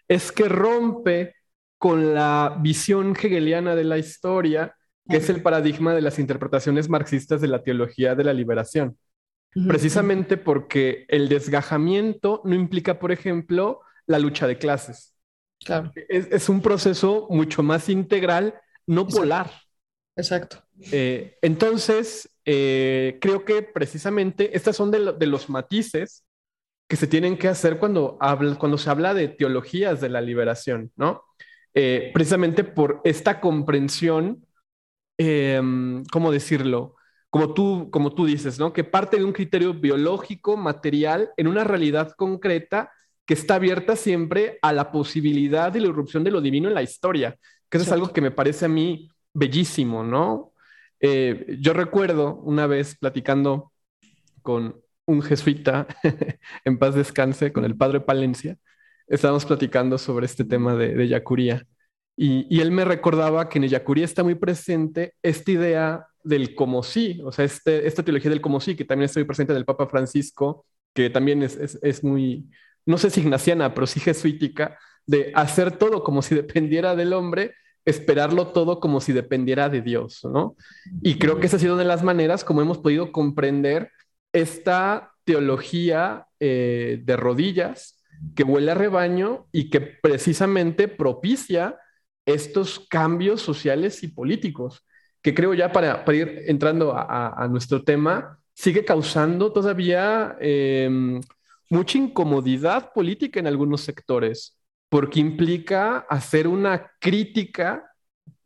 es 0.09 0.33
que 0.33 0.49
rompe 0.49 1.35
con 1.77 2.15
la 2.15 2.59
visión 2.61 3.15
hegeliana 3.21 3.75
de 3.75 3.85
la 3.85 3.99
historia, 3.99 4.77
que 5.09 5.17
es 5.19 5.29
el 5.29 5.43
paradigma 5.43 5.95
de 5.95 6.01
las 6.01 6.19
interpretaciones 6.19 6.89
marxistas 6.89 7.41
de 7.41 7.49
la 7.49 7.63
teología 7.63 8.15
de 8.15 8.25
la 8.25 8.33
liberación. 8.33 8.97
Precisamente 9.67 10.39
porque 10.39 11.05
el 11.09 11.29
desgajamiento 11.29 12.41
no 12.45 12.55
implica, 12.55 12.99
por 12.99 13.13
ejemplo, 13.13 13.81
la 14.07 14.19
lucha 14.19 14.47
de 14.47 14.57
clases 14.57 15.12
es, 16.09 16.49
un 16.49 16.61
proceso 16.61 17.27
mucho 17.31 17.63
más 17.63 17.89
integral, 17.89 18.55
no 18.87 19.07
polar. 19.07 19.51
Exacto. 20.17 20.63
Eh, 20.91 21.39
entonces, 21.43 22.29
eh, 22.45 23.19
creo 23.21 23.45
que 23.45 23.63
precisamente 23.63 24.57
estas 24.57 24.77
son 24.77 24.91
de, 24.91 25.27
los 25.27 25.49
matices 25.49 26.25
que 26.89 26.97
se 26.97 27.07
tienen 27.07 27.39
que 27.39 27.49
hacer 27.49 27.79
cuando, 27.79 28.19
cuando 28.59 28.77
se 28.77 28.91
habla 28.91 29.15
de 29.15 29.29
teologías 29.29 30.01
de 30.01 30.09
la 30.11 30.21
liberación, 30.21 30.93
¿no? 30.97 31.23
Eh, 31.75 32.11
precisamente 32.13 32.65
por 32.65 33.01
esta 33.05 33.41
comprensión, 33.41 34.45
em, 35.17 36.05
¿cómo 36.13 36.31
decirlo? 36.31 36.97
Como 37.31 37.55
tú, 37.55 37.89
como 37.91 38.15
tú 38.15 38.27
dices, 38.27 38.59
¿no? 38.59 38.75
Que 38.75 38.85
parte 38.85 39.17
de 39.17 39.25
un 39.25 39.33
criterio 39.33 39.73
biológico, 39.73 40.59
material, 40.59 41.31
en 41.39 41.47
una 41.47 41.65
realidad 41.65 42.13
concreta 42.15 42.93
que 43.27 43.35
está 43.35 43.57
abierta 43.57 43.97
siempre 43.97 44.59
a 44.63 44.73
la 44.73 44.91
posibilidad 44.91 45.73
de 45.73 45.81
la 45.81 45.89
irrupción 45.89 46.25
de 46.25 46.31
lo 46.31 46.41
divino 46.41 46.69
en 46.69 46.75
la 46.75 46.83
historia, 46.83 47.37
que 47.69 47.79
eso 47.79 47.87
es 47.87 47.93
algo 47.93 48.13
que 48.13 48.21
me 48.21 48.31
parece 48.31 48.67
a 48.67 48.69
mí 48.69 49.09
bellísimo, 49.33 50.03
¿no? 50.03 50.53
Eh, 51.01 51.57
yo 51.61 51.73
recuerdo 51.73 52.37
una 52.37 52.67
vez 52.67 52.97
platicando 52.99 53.73
con 54.43 54.81
un 55.07 55.23
jesuita, 55.23 55.87
en 56.65 56.79
paz 56.79 56.95
descanse, 56.95 57.53
con 57.53 57.65
el 57.65 57.77
padre 57.77 58.01
Palencia, 58.01 58.57
estábamos 59.07 59.45
platicando 59.45 59.99
sobre 59.99 60.27
este 60.27 60.45
tema 60.45 60.75
de, 60.77 60.95
de 60.95 61.09
Yacuría. 61.09 61.67
Y, 62.17 62.61
él 62.61 62.71
me 62.71 62.85
recordaba 62.85 63.49
que 63.49 63.59
en 63.59 63.69
Yacuría 63.69 64.05
está 64.05 64.23
muy 64.23 64.35
presente 64.35 65.15
esta 65.23 65.51
idea 65.51 66.07
del 66.23 66.55
como 66.55 66.83
sí, 66.83 67.21
o 67.25 67.33
sea, 67.33 67.45
este, 67.45 67.87
esta 67.87 68.03
teología 68.03 68.31
del 68.31 68.41
como 68.41 68.61
sí, 68.61 68.77
que 68.77 68.85
también 68.85 69.07
está 69.07 69.19
muy 69.19 69.27
presente 69.27 69.53
en 69.53 69.59
el 69.59 69.65
Papa 69.65 69.89
Francisco, 69.89 70.67
que 70.95 71.11
también 71.11 71.43
es, 71.43 71.57
es, 71.57 71.79
es 71.83 72.05
muy, 72.05 72.49
no 72.87 72.99
sé 72.99 73.11
si 73.11 73.21
ignaciana, 73.21 73.75
pero 73.75 73.87
sí 73.87 74.01
jesuítica, 74.01 74.79
de 75.07 75.33
hacer 75.35 75.73
todo 75.73 76.03
como 76.03 76.23
si 76.23 76.35
dependiera 76.35 76.95
del 76.97 77.13
hombre, 77.13 77.55
esperarlo 77.85 78.49
todo 78.49 78.81
como 78.81 79.01
si 79.01 79.13
dependiera 79.13 79.69
de 79.69 79.83
Dios, 79.83 80.21
¿no? 80.25 80.57
Y 81.03 81.19
creo 81.19 81.41
que 81.41 81.47
esa 81.47 81.57
ha 81.57 81.61
sido 81.61 81.75
una 81.75 81.83
de 81.83 81.89
las 81.89 82.05
maneras 82.05 82.45
como 82.45 82.63
hemos 82.63 82.79
podido 82.79 83.11
comprender 83.11 83.91
esta 84.33 85.13
teología 85.25 86.27
eh, 86.41 87.01
de 87.03 87.17
rodillas 87.17 88.03
que 88.35 88.45
huele 88.45 88.71
a 88.71 88.75
rebaño 88.75 89.47
y 89.53 89.71
que 89.71 89.81
precisamente 89.81 90.89
propicia 90.89 91.77
estos 92.25 92.87
cambios 92.89 93.43
sociales 93.43 94.03
y 94.03 94.09
políticos, 94.09 94.87
que 95.23 95.35
creo 95.35 95.55
ya 95.55 95.73
para, 95.73 96.05
ir 96.15 96.43
entrando 96.47 96.95
a, 96.97 97.47
nuestro 97.51 97.83
tema, 97.83 98.39
sigue 98.55 98.85
causando 98.85 99.53
todavía 99.53 100.37
em, 100.41 101.21
mucha 101.73 101.97
incomodidad 101.97 102.93
política 102.93 103.41
en 103.41 103.47
algunos 103.47 103.81
sectores, 103.81 104.59
porque 104.91 105.21
implica 105.21 106.05
hacer 106.11 106.47
una 106.47 106.93
crítica 107.01 107.91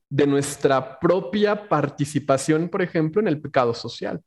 de 0.08 0.28
nuestra 0.28 1.00
propia 1.00 1.68
participación, 1.68 2.68
por 2.68 2.82
ejemplo, 2.82 3.20
en 3.20 3.26
el 3.26 3.40
pecado 3.40 3.74
social. 3.74 4.20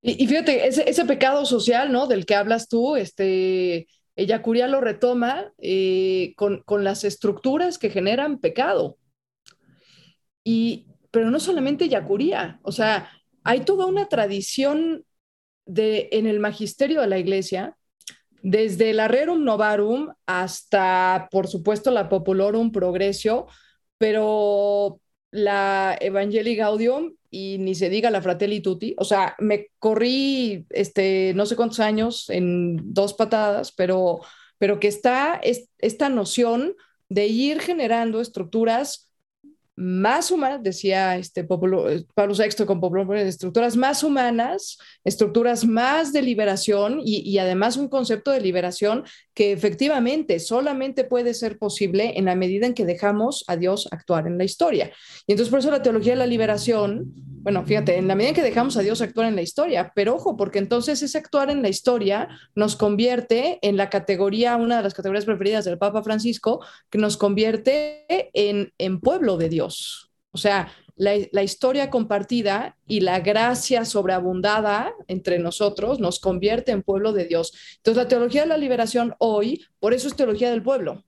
Y, 0.00 0.26
fíjate, 0.26 0.66
ese, 0.66 1.04
pecado 1.04 1.46
social, 1.46 1.92
¿no? 1.92 2.08
Del 2.08 2.26
que 2.26 2.34
hablas 2.34 2.68
tú, 2.68 2.96
este, 2.96 3.86
Curia 4.42 4.66
lo 4.66 4.80
retoma 4.80 5.52
eh, 5.58 6.34
con, 6.34 6.64
las 6.82 7.04
estructuras 7.04 7.78
que 7.78 7.90
generan 7.90 8.40
pecado. 8.40 8.98
Y, 10.42 10.88
pero 11.12 11.30
no 11.30 11.38
solamente 11.38 11.88
Yacuría, 11.88 12.58
o 12.62 12.72
sea, 12.72 13.08
hay 13.44 13.60
toda 13.60 13.86
una 13.86 14.08
tradición 14.08 15.04
de, 15.66 16.08
en 16.12 16.26
el 16.26 16.40
magisterio 16.40 17.00
de 17.00 17.06
la 17.06 17.18
iglesia, 17.18 17.76
desde 18.42 18.90
el 18.90 19.08
Rerum 19.08 19.44
Novarum 19.44 20.12
hasta, 20.26 21.28
por 21.30 21.46
supuesto, 21.46 21.90
la 21.90 22.08
Populorum 22.08 22.72
Progressio, 22.72 23.46
pero 23.98 25.00
la 25.30 25.96
Evangelii 26.00 26.56
Gaudium 26.56 27.14
y 27.30 27.56
ni 27.58 27.74
se 27.74 27.88
diga 27.88 28.10
la 28.10 28.20
Fratelli 28.20 28.60
Tutti. 28.60 28.94
O 28.98 29.04
sea, 29.04 29.34
me 29.38 29.68
corrí 29.78 30.66
este, 30.70 31.32
no 31.34 31.46
sé 31.46 31.56
cuántos 31.56 31.80
años 31.80 32.28
en 32.28 32.92
dos 32.92 33.14
patadas, 33.14 33.72
pero, 33.72 34.20
pero 34.58 34.80
que 34.80 34.88
está 34.88 35.40
esta 35.78 36.08
noción 36.08 36.74
de 37.08 37.26
ir 37.26 37.60
generando 37.60 38.20
estructuras 38.20 39.11
más 39.74 40.30
humanas, 40.30 40.62
decía 40.62 41.16
este 41.16 41.44
Pablo 41.44 41.86
VI 41.86 42.66
con 42.66 42.80
Pablo, 42.80 43.14
estructuras 43.14 43.74
más 43.76 44.04
humanas, 44.04 44.76
estructuras 45.02 45.64
más 45.64 46.12
de 46.12 46.20
liberación 46.20 47.00
y, 47.02 47.38
además 47.38 47.76
un 47.78 47.88
concepto 47.88 48.30
de 48.30 48.40
liberación 48.40 49.04
que 49.32 49.52
efectivamente 49.52 50.38
solamente 50.40 51.04
puede 51.04 51.32
ser 51.32 51.58
posible 51.58 52.18
en 52.18 52.26
la 52.26 52.34
medida 52.34 52.66
en 52.66 52.74
que 52.74 52.84
dejamos 52.84 53.44
a 53.46 53.56
Dios 53.56 53.88
actuar 53.90 54.26
en 54.26 54.36
la 54.36 54.44
historia. 54.44 54.92
Y 55.26 55.32
entonces 55.32 55.50
por 55.50 55.60
eso 55.60 55.70
la 55.70 55.82
teología 55.82 56.12
de 56.12 56.18
la 56.18 56.26
liberación, 56.26 57.10
bueno, 57.14 57.64
fíjate, 57.64 57.96
en 57.96 58.08
la 58.08 58.14
medida 58.14 58.30
en 58.30 58.34
que 58.36 58.42
dejamos 58.42 58.76
a 58.76 58.82
Dios 58.82 59.00
actuar 59.00 59.26
en 59.26 59.36
la 59.36 59.42
historia, 59.42 59.90
pero 59.94 60.16
ojo, 60.16 60.36
porque 60.36 60.58
entonces 60.58 61.02
ese 61.02 61.16
actuar 61.16 61.50
en 61.50 61.62
la 61.62 61.70
historia 61.70 62.28
nos 62.54 62.76
convierte 62.76 63.58
en 63.62 63.78
la 63.78 63.88
categoría, 63.88 64.56
una 64.56 64.76
de 64.76 64.82
las 64.82 64.94
categorías 64.94 65.24
preferidas 65.24 65.64
del 65.64 65.78
Papa 65.78 66.02
Francisco, 66.02 66.64
que 66.90 66.98
nos 66.98 67.16
convierte 67.16 68.04
en, 68.34 68.70
en 68.76 69.00
pueblo 69.00 69.38
de 69.38 69.48
Dios. 69.48 69.61
O 69.66 70.38
sea, 70.38 70.72
la, 70.96 71.42
historia 71.42 71.90
compartida 71.90 72.76
y 72.86 73.00
la 73.00 73.20
gracia 73.20 73.84
sobreabundada 73.84 74.94
entre 75.08 75.38
nosotros 75.38 76.00
nos 76.00 76.20
convierte 76.20 76.72
en 76.72 76.82
pueblo 76.82 77.12
de 77.12 77.26
Dios. 77.26 77.52
Entonces, 77.78 78.02
la 78.02 78.08
teología 78.08 78.42
de 78.42 78.48
la 78.48 78.56
liberación 78.56 79.14
hoy, 79.18 79.64
por 79.80 79.94
eso 79.94 80.08
es 80.08 80.16
teología 80.16 80.50
del 80.50 80.62
pueblo, 80.62 81.04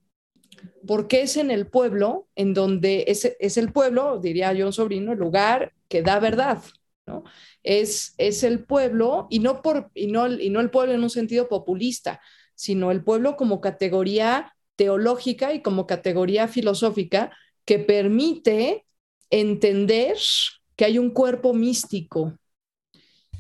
porque 0.87 1.23
es 1.23 1.37
en 1.37 1.51
el 1.51 1.67
pueblo 1.67 2.29
en 2.35 2.55
donde 2.55 3.05
es, 3.09 3.37
es 3.39 3.57
el 3.57 3.73
pueblo, 3.73 4.19
diría 4.19 4.55
John 4.57 4.73
Sobrino, 4.73 5.13
el 5.13 5.19
lugar 5.19 5.73
que 5.89 6.03
da 6.03 6.19
verdad. 6.19 6.63
¿no? 7.07 7.25
Es, 7.63 8.15
es 8.19 8.43
el 8.45 8.65
pueblo 8.65 9.27
y 9.31 9.39
no, 9.39 9.63
por, 9.63 9.91
y, 9.95 10.07
no, 10.07 10.27
y 10.31 10.51
no 10.51 10.61
el 10.61 10.71
pueblo 10.71 10.95
en 10.95 11.03
un 11.03 11.11
sentido 11.11 11.49
populista, 11.49 12.21
sino 12.55 12.91
el 12.91 13.05
pueblo 13.05 13.37
como 13.37 13.61
categoría 13.61 14.55
teológica 14.77 15.53
y 15.53 15.63
como 15.63 15.87
categoría 15.87 16.49
filosófica 16.49 17.31
que 17.65 17.79
permite 17.79 18.85
entender 19.31 20.17
que 20.77 20.85
hay 20.85 20.99
un 20.99 21.11
cuerpo 21.11 21.55
místico 21.55 22.39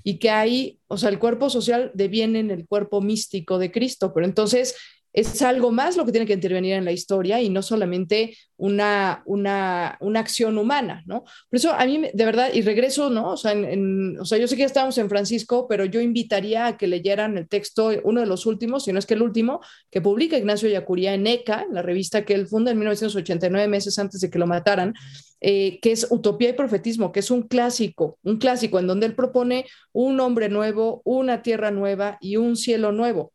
y 0.02 0.18
que 0.18 0.30
hay, 0.30 0.80
o 0.86 0.98
sea, 0.98 1.08
el 1.08 1.18
cuerpo 1.18 1.50
social 1.50 1.90
deviene 1.94 2.40
en 2.40 2.50
el 2.50 2.66
cuerpo 2.66 3.00
místico 3.00 3.58
de 3.58 3.72
Cristo, 3.72 4.12
pero 4.12 4.26
entonces 4.26 4.76
es 5.14 5.40
algo 5.42 5.70
más 5.70 5.96
lo 5.96 6.04
que 6.04 6.10
tiene 6.10 6.26
que 6.26 6.32
intervenir 6.32 6.74
en 6.74 6.84
la 6.84 6.90
historia 6.90 7.40
y 7.40 7.48
no 7.48 7.62
solamente 7.62 8.36
una, 8.56 9.22
una, 9.26 9.96
una 10.00 10.20
acción 10.20 10.58
humana, 10.58 11.04
¿no? 11.06 11.22
Por 11.22 11.56
eso 11.56 11.72
a 11.72 11.86
mí, 11.86 12.10
de 12.12 12.24
verdad, 12.24 12.50
y 12.52 12.62
regreso, 12.62 13.10
¿no? 13.10 13.30
O 13.30 13.36
sea, 13.36 13.52
en, 13.52 14.18
o 14.18 14.24
sea, 14.24 14.38
yo 14.38 14.48
sé 14.48 14.56
que 14.56 14.60
ya 14.60 14.66
estamos 14.66 14.98
en 14.98 15.08
Francisco, 15.08 15.68
pero 15.68 15.84
yo 15.84 16.00
invitaría 16.00 16.66
a 16.66 16.76
que 16.76 16.88
leyeran 16.88 17.38
el 17.38 17.48
texto, 17.48 17.92
uno 18.02 18.20
de 18.20 18.26
los 18.26 18.44
últimos, 18.44 18.84
si 18.84 18.92
no 18.92 18.98
es 18.98 19.06
que 19.06 19.14
el 19.14 19.22
último, 19.22 19.60
que 19.88 20.00
publica 20.00 20.36
Ignacio 20.36 20.68
Yacuría 20.68 21.14
en 21.14 21.28
ECA, 21.28 21.66
la 21.70 21.82
revista 21.82 22.24
que 22.24 22.34
él 22.34 22.48
funda 22.48 22.72
en 22.72 22.78
1989, 22.78 23.68
meses 23.68 23.96
antes 24.00 24.20
de 24.20 24.30
que 24.30 24.40
lo 24.40 24.48
mataran, 24.48 24.94
eh, 25.40 25.78
que 25.80 25.92
es 25.92 26.08
Utopía 26.10 26.48
y 26.48 26.54
Profetismo, 26.54 27.12
que 27.12 27.20
es 27.20 27.30
un 27.30 27.42
clásico, 27.42 28.18
un 28.22 28.38
clásico 28.38 28.80
en 28.80 28.88
donde 28.88 29.06
él 29.06 29.14
propone 29.14 29.66
un 29.92 30.18
hombre 30.18 30.48
nuevo, 30.48 31.02
una 31.04 31.42
tierra 31.42 31.70
nueva 31.70 32.18
y 32.20 32.36
un 32.36 32.56
cielo 32.56 32.90
nuevo. 32.90 33.33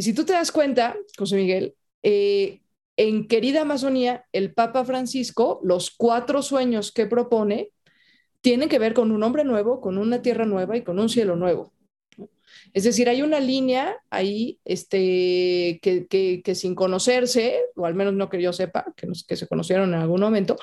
Y 0.00 0.02
si 0.02 0.14
tú 0.14 0.24
te 0.24 0.32
das 0.32 0.50
cuenta, 0.50 0.96
José 1.18 1.36
Miguel, 1.36 1.74
eh, 2.02 2.62
en 2.96 3.28
Querida 3.28 3.60
Amazonía, 3.60 4.24
el 4.32 4.54
Papa 4.54 4.82
Francisco, 4.86 5.60
los 5.62 5.90
cuatro 5.90 6.40
sueños 6.40 6.90
que 6.90 7.04
propone 7.04 7.68
tienen 8.40 8.70
que 8.70 8.78
ver 8.78 8.94
con 8.94 9.12
un 9.12 9.22
hombre 9.22 9.44
nuevo, 9.44 9.82
con 9.82 9.98
una 9.98 10.22
tierra 10.22 10.46
nueva 10.46 10.74
y 10.78 10.84
con 10.84 10.98
un 10.98 11.10
cielo 11.10 11.36
nuevo. 11.36 11.74
Es 12.72 12.84
decir, 12.84 13.10
hay 13.10 13.20
una 13.20 13.40
línea 13.40 13.94
ahí 14.08 14.58
este, 14.64 15.78
que, 15.82 16.54
sin 16.54 16.74
conocerse, 16.74 17.60
o 17.76 17.84
al 17.84 17.94
menos 17.94 18.14
no 18.14 18.30
que 18.30 18.40
yo 18.40 18.54
sepa, 18.54 18.86
que, 18.96 19.06
que 19.28 19.36
se 19.36 19.48
conocieron 19.48 19.92
en 19.92 20.00
algún 20.00 20.22
momento, 20.22 20.56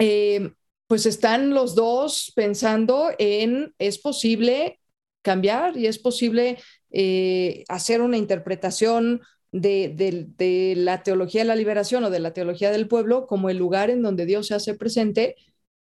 eh, 0.00 0.50
pues 0.88 1.06
están 1.06 1.50
los 1.50 1.76
dos 1.76 2.32
pensando 2.34 3.10
en 3.20 3.72
es 3.78 4.00
posible 4.00 4.80
cambiar 5.24 5.76
y 5.76 5.88
es 5.88 5.98
posible 5.98 6.58
eh, 6.92 7.64
hacer 7.68 8.00
una 8.00 8.16
interpretación 8.16 9.22
de, 9.50 10.74
la 10.76 11.02
teología 11.02 11.42
de 11.42 11.48
la 11.48 11.56
liberación 11.56 12.04
o 12.04 12.10
de 12.10 12.20
la 12.20 12.32
teología 12.32 12.70
del 12.70 12.88
pueblo 12.88 13.26
como 13.26 13.50
el 13.50 13.56
lugar 13.56 13.90
en 13.90 14.02
donde 14.02 14.26
Dios 14.26 14.48
se 14.48 14.54
hace 14.54 14.74
presente 14.74 15.36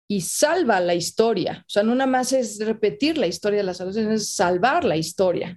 y 0.08 0.22
salva 0.22 0.80
la 0.80 0.94
historia. 0.94 1.64
O 1.66 1.70
sea, 1.70 1.82
no 1.82 1.94
nada 1.94 2.10
más 2.10 2.32
es 2.32 2.58
repetir 2.64 3.16
la 3.16 3.28
historia 3.28 3.58
de 3.58 3.64
la 3.64 3.74
salvación, 3.74 4.12
es 4.12 4.32
salvar 4.34 4.84
la 4.84 4.96
historia. 4.96 5.56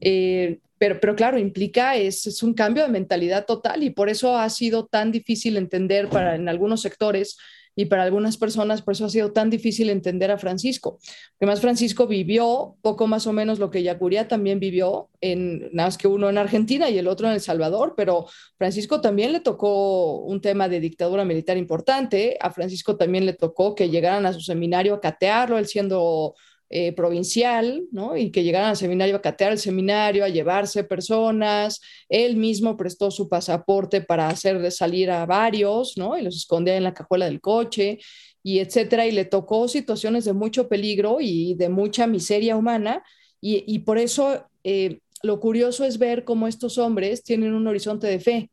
Eh, 0.00 0.58
pero, 0.76 0.98
pero 1.00 1.14
claro, 1.14 1.38
implica, 1.38 1.96
es, 1.96 2.26
es, 2.26 2.42
un 2.42 2.52
cambio 2.52 2.82
de 2.82 2.88
mentalidad 2.88 3.46
total 3.46 3.84
y 3.84 3.90
por 3.90 4.08
eso 4.08 4.36
ha 4.36 4.50
sido 4.50 4.86
tan 4.86 5.12
difícil 5.12 5.56
entender 5.56 6.08
para 6.08 6.34
en 6.34 6.48
algunos 6.48 6.82
sectores 6.82 7.38
y 7.76 7.86
para 7.86 8.04
algunas 8.04 8.36
personas 8.36 8.82
por 8.82 8.92
eso 8.92 9.06
ha 9.06 9.10
sido 9.10 9.32
tan 9.32 9.50
difícil 9.50 9.90
entender 9.90 10.30
a 10.30 10.38
Francisco. 10.38 10.98
Porque 11.32 11.46
más 11.46 11.60
Francisco 11.60 12.06
vivió 12.06 12.76
poco 12.82 13.06
más 13.06 13.26
o 13.26 13.32
menos 13.32 13.58
lo 13.58 13.70
que 13.70 13.82
Yacuría 13.82 14.28
también 14.28 14.60
vivió, 14.60 15.10
en, 15.20 15.70
nada 15.72 15.88
más 15.88 15.98
que 15.98 16.08
uno 16.08 16.28
en 16.30 16.38
Argentina 16.38 16.88
y 16.90 16.98
el 16.98 17.08
otro 17.08 17.26
en 17.26 17.34
El 17.34 17.40
Salvador, 17.40 17.94
pero 17.96 18.26
Francisco 18.56 19.00
también 19.00 19.32
le 19.32 19.40
tocó 19.40 20.18
un 20.20 20.40
tema 20.40 20.68
de 20.68 20.80
dictadura 20.80 21.24
militar 21.24 21.56
importante, 21.56 22.36
a 22.40 22.50
Francisco 22.50 22.96
también 22.96 23.26
le 23.26 23.32
tocó 23.32 23.74
que 23.74 23.90
llegaran 23.90 24.26
a 24.26 24.32
su 24.32 24.40
seminario 24.40 24.94
a 24.94 25.00
catearlo, 25.00 25.58
él 25.58 25.66
siendo 25.66 26.34
eh, 26.76 26.92
provincial, 26.92 27.86
¿no? 27.92 28.16
Y 28.16 28.32
que 28.32 28.42
llegaran 28.42 28.70
al 28.70 28.76
seminario 28.76 29.14
a 29.14 29.22
catear 29.22 29.52
el 29.52 29.60
seminario, 29.60 30.24
a 30.24 30.28
llevarse 30.28 30.82
personas. 30.82 31.80
Él 32.08 32.34
mismo 32.34 32.76
prestó 32.76 33.12
su 33.12 33.28
pasaporte 33.28 34.00
para 34.00 34.26
hacer 34.26 34.72
salir 34.72 35.08
a 35.12 35.24
varios, 35.24 35.96
¿no? 35.96 36.18
Y 36.18 36.22
los 36.22 36.34
escondía 36.34 36.76
en 36.76 36.82
la 36.82 36.92
cajuela 36.92 37.26
del 37.26 37.40
coche 37.40 38.00
y 38.42 38.58
etcétera. 38.58 39.06
Y 39.06 39.12
le 39.12 39.24
tocó 39.24 39.68
situaciones 39.68 40.24
de 40.24 40.32
mucho 40.32 40.68
peligro 40.68 41.18
y 41.20 41.54
de 41.54 41.68
mucha 41.68 42.08
miseria 42.08 42.56
humana. 42.56 43.04
Y, 43.40 43.78
por 43.80 43.98
eso 43.98 44.44
eh, 44.64 44.98
lo 45.22 45.38
curioso 45.38 45.84
es 45.84 45.98
ver 45.98 46.24
cómo 46.24 46.48
estos 46.48 46.76
hombres 46.78 47.22
tienen 47.22 47.54
un 47.54 47.68
horizonte 47.68 48.08
de 48.08 48.18
fe. 48.18 48.50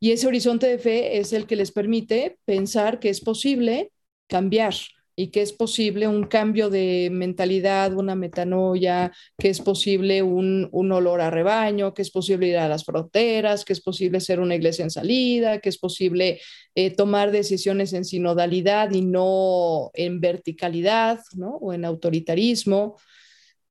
Y 0.00 0.12
ese 0.12 0.26
horizonte 0.26 0.66
de 0.66 0.78
fe 0.78 1.18
es 1.18 1.34
el 1.34 1.46
que 1.46 1.56
les 1.56 1.72
permite 1.72 2.38
pensar 2.46 3.00
que 3.00 3.10
es 3.10 3.20
posible 3.20 3.92
cambiar, 4.28 4.74
y 5.16 5.28
que 5.28 5.42
es 5.42 5.52
posible 5.52 6.08
un 6.08 6.24
cambio 6.24 6.70
de 6.70 7.08
mentalidad, 7.12 7.94
una 7.94 8.16
metanoia, 8.16 9.12
que 9.38 9.48
es 9.48 9.60
posible 9.60 10.22
un, 10.22 10.68
olor 10.72 11.20
a 11.20 11.30
rebaño, 11.30 11.94
que 11.94 12.02
es 12.02 12.10
posible 12.10 12.48
ir 12.48 12.56
a 12.56 12.68
las 12.68 12.84
fronteras, 12.84 13.64
que 13.64 13.72
es 13.72 13.80
posible 13.80 14.20
ser 14.20 14.40
una 14.40 14.56
iglesia 14.56 14.82
en 14.82 14.90
salida, 14.90 15.60
que 15.60 15.68
es 15.68 15.78
posible 15.78 16.40
eh, 16.74 16.90
tomar 16.90 17.30
decisiones 17.30 17.92
en 17.92 18.04
sinodalidad 18.04 18.90
y 18.92 19.02
no 19.02 19.90
en 19.94 20.20
verticalidad 20.20 21.20
¿no? 21.36 21.56
o 21.56 21.72
en 21.72 21.84
autoritarismo. 21.84 22.96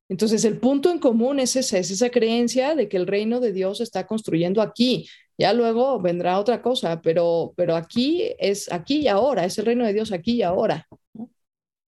Entonces, 0.08 0.44
el 0.44 0.58
punto 0.58 0.90
en 0.90 0.98
común 0.98 1.40
es 1.40 1.56
esa, 1.56 1.78
es 1.78 1.90
esa 1.90 2.10
creencia 2.10 2.74
de 2.74 2.88
que 2.88 2.96
el 2.96 3.06
reino 3.06 3.40
de 3.40 3.52
Dios 3.52 3.80
está 3.80 4.06
construyendo 4.06 4.62
aquí. 4.62 5.08
Ya 5.36 5.52
luego 5.52 6.00
vendrá 6.00 6.38
otra 6.38 6.62
cosa, 6.62 7.02
pero, 7.02 7.52
pero 7.56 7.74
aquí 7.74 8.22
es 8.38 8.70
aquí 8.70 9.00
y 9.00 9.08
ahora, 9.08 9.44
es 9.44 9.58
el 9.58 9.66
reino 9.66 9.84
de 9.84 9.92
Dios 9.92 10.12
aquí 10.12 10.34
y 10.34 10.42
ahora 10.42 10.86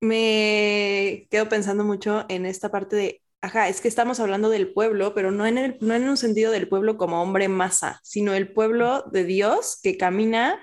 me 0.00 1.26
quedo 1.30 1.48
pensando 1.48 1.84
mucho 1.84 2.24
en 2.28 2.46
esta 2.46 2.70
parte 2.70 2.96
de, 2.96 3.22
ajá, 3.40 3.68
es 3.68 3.80
que 3.80 3.88
estamos 3.88 4.20
hablando 4.20 4.48
del 4.50 4.72
pueblo, 4.72 5.14
pero 5.14 5.30
no 5.30 5.46
en, 5.46 5.58
el, 5.58 5.78
no 5.80 5.94
en 5.94 6.08
un 6.08 6.16
sentido 6.16 6.52
del 6.52 6.68
pueblo 6.68 6.96
como 6.96 7.22
hombre 7.22 7.48
masa, 7.48 8.00
sino 8.02 8.34
el 8.34 8.52
pueblo 8.52 9.04
de 9.12 9.24
Dios 9.24 9.78
que 9.82 9.96
camina 9.96 10.58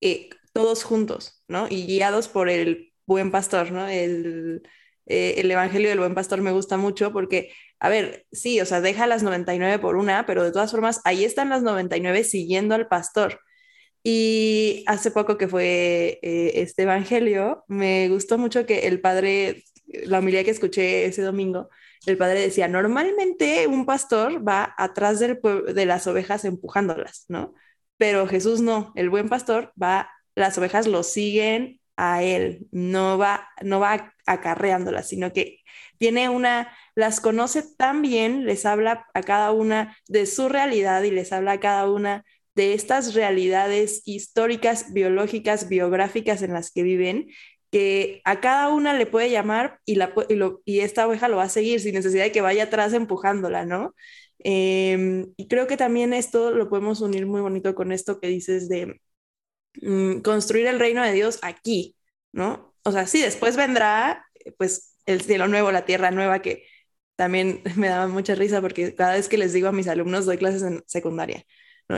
eh, 0.00 0.30
todos 0.52 0.84
juntos, 0.84 1.42
¿no? 1.48 1.66
Y 1.68 1.86
guiados 1.86 2.28
por 2.28 2.48
el 2.48 2.92
buen 3.06 3.30
pastor, 3.30 3.72
¿no? 3.72 3.88
El, 3.88 4.62
eh, 5.06 5.34
el 5.38 5.50
Evangelio 5.50 5.88
del 5.88 5.98
buen 5.98 6.14
pastor 6.14 6.40
me 6.40 6.52
gusta 6.52 6.76
mucho 6.76 7.12
porque, 7.12 7.52
a 7.80 7.88
ver, 7.88 8.26
sí, 8.32 8.60
o 8.60 8.66
sea, 8.66 8.80
deja 8.80 9.06
las 9.06 9.22
99 9.22 9.78
por 9.78 9.96
una, 9.96 10.26
pero 10.26 10.44
de 10.44 10.52
todas 10.52 10.70
formas, 10.70 11.00
ahí 11.04 11.24
están 11.24 11.48
las 11.50 11.62
99 11.62 12.24
siguiendo 12.24 12.74
al 12.74 12.88
pastor. 12.88 13.40
Y 14.02 14.84
hace 14.86 15.10
poco 15.10 15.36
que 15.36 15.48
fue 15.48 16.18
eh, 16.22 16.52
este 16.56 16.82
Evangelio, 16.82 17.64
me 17.68 18.08
gustó 18.08 18.38
mucho 18.38 18.64
que 18.66 18.86
el 18.88 19.00
padre, 19.00 19.64
la 19.86 20.20
homilía 20.20 20.44
que 20.44 20.50
escuché 20.50 21.04
ese 21.04 21.22
domingo, 21.22 21.68
el 22.06 22.16
padre 22.16 22.40
decía, 22.40 22.66
normalmente 22.68 23.66
un 23.66 23.84
pastor 23.84 24.46
va 24.46 24.74
atrás 24.78 25.18
del 25.20 25.38
de 25.74 25.86
las 25.86 26.06
ovejas 26.06 26.44
empujándolas, 26.44 27.26
¿no? 27.28 27.54
Pero 27.98 28.26
Jesús 28.26 28.62
no, 28.62 28.92
el 28.96 29.10
buen 29.10 29.28
pastor 29.28 29.72
va, 29.80 30.10
las 30.34 30.56
ovejas 30.56 30.86
lo 30.86 31.02
siguen 31.02 31.80
a 31.96 32.22
él, 32.22 32.66
no 32.72 33.18
va, 33.18 33.50
no 33.62 33.80
va 33.80 34.14
acarreándolas, 34.26 35.08
sino 35.08 35.32
que 35.34 35.58
tiene 35.98 36.30
una, 36.30 36.74
las 36.94 37.20
conoce 37.20 37.62
tan 37.76 38.00
bien, 38.00 38.46
les 38.46 38.64
habla 38.64 39.06
a 39.12 39.22
cada 39.22 39.52
una 39.52 39.96
de 40.08 40.24
su 40.24 40.48
realidad 40.48 41.02
y 41.02 41.10
les 41.10 41.32
habla 41.32 41.52
a 41.52 41.60
cada 41.60 41.90
una 41.90 42.24
de 42.60 42.74
estas 42.74 43.14
realidades 43.14 44.02
históricas, 44.04 44.92
biológicas, 44.92 45.70
biográficas 45.70 46.42
en 46.42 46.52
las 46.52 46.70
que 46.70 46.82
viven, 46.82 47.30
que 47.70 48.20
a 48.26 48.40
cada 48.40 48.68
una 48.68 48.92
le 48.92 49.06
puede 49.06 49.30
llamar 49.30 49.80
y, 49.86 49.98
esta 50.80 51.06
oveja 51.06 51.28
lo 51.28 51.38
va 51.38 51.44
a 51.44 51.48
seguir 51.48 51.80
sin 51.80 51.94
necesidad 51.94 52.24
de 52.24 52.32
que 52.32 52.42
vaya 52.42 52.64
atrás 52.64 52.92
empujándola, 52.92 53.64
¿no? 53.64 53.94
Em, 54.40 55.32
y 55.38 55.48
creo 55.48 55.66
que 55.66 55.78
también 55.78 56.12
esto 56.12 56.50
lo 56.50 56.68
podemos 56.68 57.00
unir 57.00 57.26
muy 57.26 57.40
bonito 57.40 57.74
con 57.74 57.92
esto 57.92 58.20
que 58.20 58.28
dices 58.28 58.68
de 58.68 59.00
mm, 59.82 60.20
construir 60.20 60.66
el 60.66 60.80
reino 60.80 61.02
de 61.02 61.12
Dios 61.14 61.38
aquí, 61.42 61.96
¿no? 62.32 62.74
O 62.84 62.92
sea, 62.92 63.06
sí, 63.06 63.22
después 63.22 63.56
vendrá 63.56 64.26
pues 64.58 64.96
el 65.06 65.22
cielo 65.22 65.48
nuevo, 65.48 65.72
la 65.72 65.86
tierra 65.86 66.10
nueva, 66.10 66.42
que 66.42 66.64
también 67.16 67.62
me 67.76 67.88
daba 67.88 68.06
mucha 68.08 68.34
risa 68.34 68.60
porque 68.60 68.94
cada 68.94 69.14
vez 69.14 69.28
que 69.28 69.38
les 69.38 69.54
digo 69.54 69.68
a 69.68 69.72
mis 69.72 69.88
alumnos 69.88 70.26
doy 70.26 70.38
clases 70.38 70.62
en 70.62 70.82
secundaria 70.86 71.46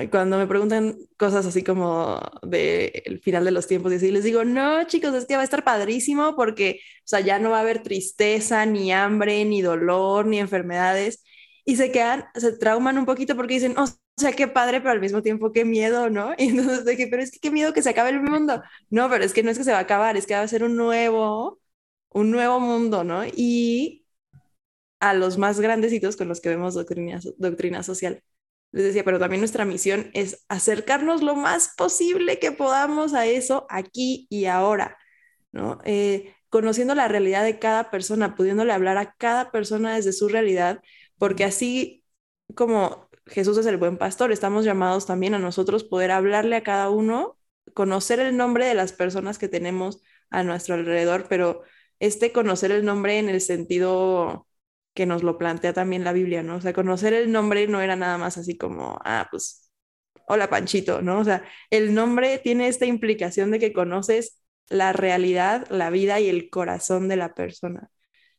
y 0.00 0.08
cuando 0.08 0.38
me 0.38 0.46
preguntan 0.46 0.96
cosas 1.18 1.44
así 1.44 1.64
como 1.64 2.20
del 2.42 3.20
final 3.22 3.44
de 3.44 3.50
los 3.50 3.66
tiempos 3.66 3.92
y 3.92 3.96
así, 3.96 4.10
les 4.12 4.24
digo, 4.24 4.44
no, 4.44 4.84
chicos, 4.84 5.12
es 5.14 5.26
que 5.26 5.34
va 5.34 5.42
a 5.42 5.44
estar 5.44 5.64
padrísimo 5.64 6.36
porque, 6.36 6.80
o 7.00 7.02
sea, 7.04 7.20
ya 7.20 7.38
no 7.38 7.50
va 7.50 7.58
a 7.58 7.60
haber 7.62 7.82
tristeza, 7.82 8.64
ni 8.64 8.92
hambre, 8.92 9.44
ni 9.44 9.60
dolor, 9.60 10.26
ni 10.26 10.38
enfermedades. 10.38 11.24
Y 11.64 11.76
se 11.76 11.90
quedan, 11.92 12.24
se 12.34 12.52
trauman 12.52 12.96
un 12.96 13.06
poquito 13.06 13.36
porque 13.36 13.54
dicen, 13.54 13.76
o 13.76 13.86
sea, 14.16 14.32
qué 14.32 14.48
padre, 14.48 14.80
pero 14.80 14.92
al 14.92 15.00
mismo 15.00 15.22
tiempo 15.22 15.52
qué 15.52 15.64
miedo, 15.64 16.10
¿no? 16.10 16.32
Y 16.38 16.48
entonces 16.48 16.84
dije, 16.84 17.08
pero 17.10 17.22
es 17.22 17.30
que 17.32 17.40
qué 17.40 17.50
miedo 17.50 17.72
que 17.72 17.82
se 17.82 17.90
acabe 17.90 18.10
el 18.10 18.22
mundo. 18.22 18.62
No, 18.90 19.10
pero 19.10 19.24
es 19.24 19.32
que 19.32 19.42
no 19.42 19.50
es 19.50 19.58
que 19.58 19.64
se 19.64 19.72
va 19.72 19.78
a 19.78 19.80
acabar, 19.82 20.16
es 20.16 20.26
que 20.26 20.34
va 20.34 20.42
a 20.42 20.48
ser 20.48 20.64
un 20.64 20.76
nuevo, 20.76 21.60
un 22.10 22.30
nuevo 22.30 22.60
mundo, 22.60 23.04
¿no? 23.04 23.24
Y 23.26 24.06
a 25.00 25.14
los 25.14 25.38
más 25.38 25.60
grandecitos 25.60 26.16
con 26.16 26.28
los 26.28 26.40
que 26.40 26.48
vemos 26.50 26.74
doctrina, 26.74 27.20
doctrina 27.38 27.82
social 27.82 28.22
les 28.72 28.84
decía, 28.84 29.04
pero 29.04 29.18
también 29.18 29.40
nuestra 29.40 29.64
misión 29.64 30.10
es 30.14 30.44
acercarnos 30.48 31.22
lo 31.22 31.36
más 31.36 31.74
posible 31.76 32.38
que 32.38 32.52
podamos 32.52 33.14
a 33.14 33.26
eso 33.26 33.66
aquí 33.70 34.26
y 34.30 34.46
ahora, 34.46 34.98
¿no? 35.52 35.78
Eh, 35.84 36.34
conociendo 36.48 36.94
la 36.94 37.08
realidad 37.08 37.44
de 37.44 37.58
cada 37.58 37.90
persona, 37.90 38.34
pudiéndole 38.34 38.72
hablar 38.72 38.98
a 38.98 39.14
cada 39.14 39.50
persona 39.50 39.94
desde 39.96 40.12
su 40.12 40.28
realidad, 40.28 40.82
porque 41.18 41.44
así 41.44 42.04
como 42.54 43.08
Jesús 43.26 43.58
es 43.58 43.66
el 43.66 43.76
buen 43.76 43.98
pastor, 43.98 44.32
estamos 44.32 44.64
llamados 44.64 45.06
también 45.06 45.34
a 45.34 45.38
nosotros 45.38 45.84
poder 45.84 46.10
hablarle 46.10 46.56
a 46.56 46.62
cada 46.62 46.90
uno, 46.90 47.38
conocer 47.74 48.20
el 48.20 48.36
nombre 48.36 48.66
de 48.66 48.74
las 48.74 48.92
personas 48.92 49.38
que 49.38 49.48
tenemos 49.48 50.02
a 50.30 50.42
nuestro 50.44 50.74
alrededor, 50.74 51.26
pero 51.28 51.62
este 52.00 52.32
conocer 52.32 52.72
el 52.72 52.84
nombre 52.84 53.18
en 53.18 53.28
el 53.28 53.40
sentido 53.40 54.46
que 54.94 55.06
nos 55.06 55.22
lo 55.22 55.38
plantea 55.38 55.72
también 55.72 56.04
la 56.04 56.12
Biblia, 56.12 56.42
¿no? 56.42 56.56
O 56.56 56.60
sea, 56.60 56.72
conocer 56.72 57.14
el 57.14 57.32
nombre 57.32 57.66
no 57.66 57.80
era 57.80 57.96
nada 57.96 58.18
más 58.18 58.38
así 58.38 58.56
como, 58.56 58.98
ah, 59.04 59.28
pues, 59.30 59.70
hola 60.26 60.48
Panchito, 60.50 61.02
¿no? 61.02 61.20
O 61.20 61.24
sea, 61.24 61.44
el 61.70 61.94
nombre 61.94 62.38
tiene 62.38 62.68
esta 62.68 62.86
implicación 62.86 63.50
de 63.50 63.58
que 63.58 63.72
conoces 63.72 64.42
la 64.68 64.92
realidad, 64.92 65.66
la 65.70 65.90
vida 65.90 66.20
y 66.20 66.28
el 66.28 66.50
corazón 66.50 67.08
de 67.08 67.16
la 67.16 67.34
persona. 67.34 67.90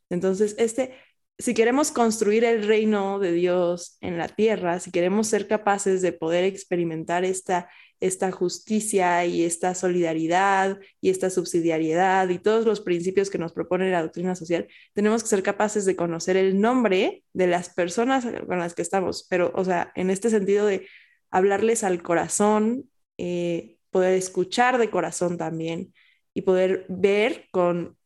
Entonces, 0.09 0.55
este, 0.57 0.95
si 1.39 1.53
queremos 1.53 1.91
construir 1.91 2.43
el 2.43 2.67
reino 2.67 3.19
de 3.19 3.31
Dios 3.31 3.97
en 4.01 4.17
la 4.17 4.27
tierra, 4.27 4.79
si 4.79 4.91
queremos 4.91 5.27
ser 5.27 5.47
capaces 5.47 6.01
de 6.01 6.13
poder 6.13 6.43
experimentar 6.45 7.25
esta 7.25 7.69
esta 8.03 8.33
justicia 8.33 9.25
y 9.25 9.45
esta 9.45 9.73
solidaridad 9.75 10.77
y 10.99 11.09
esta 11.09 11.29
subsidiariedad 11.29 12.27
y 12.27 12.37
todos 12.37 12.65
los 12.65 12.81
principios 12.81 13.29
que 13.29 13.37
nos 13.37 13.53
propone 13.53 13.89
la 13.91 14.01
doctrina 14.01 14.35
social, 14.35 14.67
tenemos 14.91 15.23
que 15.23 15.29
ser 15.29 15.41
capaces 15.41 15.85
de 15.85 15.95
conocer 15.95 16.35
el 16.35 16.59
nombre 16.59 17.23
de 17.31 17.47
las 17.47 17.69
personas 17.69 18.25
con 18.45 18.59
las 18.59 18.73
que 18.75 18.81
estamos, 18.81 19.25
pero, 19.29 19.53
o 19.55 19.63
sea, 19.63 19.93
en 19.95 20.09
este 20.09 20.29
sentido 20.29 20.65
de 20.65 20.85
hablarles 21.31 21.85
al 21.85 22.03
corazón, 22.03 22.89
eh, 23.17 23.77
poder 23.89 24.15
escuchar 24.15 24.79
de 24.79 24.89
corazón 24.89 25.37
también 25.37 25.93
y 26.33 26.41
poder 26.41 26.85
ver 26.89 27.47
con 27.51 27.97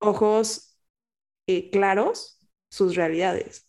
ojos 0.00 0.76
eh, 1.46 1.70
claros 1.70 2.40
sus 2.68 2.96
realidades. 2.96 3.68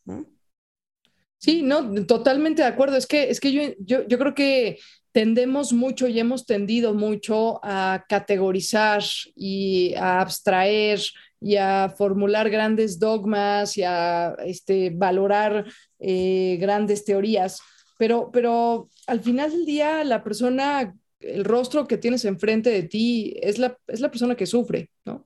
Sí, 1.38 1.62
no, 1.62 1.94
totalmente 2.08 2.64
de 2.64 2.68
acuerdo. 2.68 2.98
Es 2.98 3.06
que, 3.06 3.30
es 3.30 3.40
que 3.40 3.52
yo, 3.52 3.62
yo, 3.80 4.08
yo 4.08 4.18
creo 4.18 4.34
que 4.34 4.80
tendemos 5.18 5.74
mucho 5.74 6.08
y 6.08 6.20
hemos 6.20 6.46
tendido 6.46 6.94
mucho 6.94 7.60
a 7.64 8.06
categorizar 8.08 9.02
y 9.36 9.96
a 9.96 10.22
abstraer 10.22 11.00
y 11.42 11.56
a 11.56 11.90
formular 11.90 12.52
grandes 12.52 13.00
dogmas 13.00 13.76
y 13.78 13.84
a 13.84 14.36
este, 14.46 14.92
valorar 14.92 15.66
eh, 15.98 16.60
grandes 16.62 17.04
teorías. 17.04 17.60
Pero, 17.98 18.30
pero 18.32 18.90
al 19.08 19.22
final 19.22 19.50
del 19.50 19.66
día, 19.66 20.04
la 20.04 20.24
persona, 20.24 20.94
el 21.20 21.46
rostro 21.46 21.88
que 21.88 21.98
tienes 21.98 22.24
enfrente 22.24 22.70
de 22.70 22.84
ti 22.84 23.34
es 23.42 23.58
la, 23.58 23.76
es 23.88 24.02
la 24.02 24.12
persona 24.12 24.36
que 24.36 24.46
sufre, 24.46 24.92
¿no? 25.04 25.26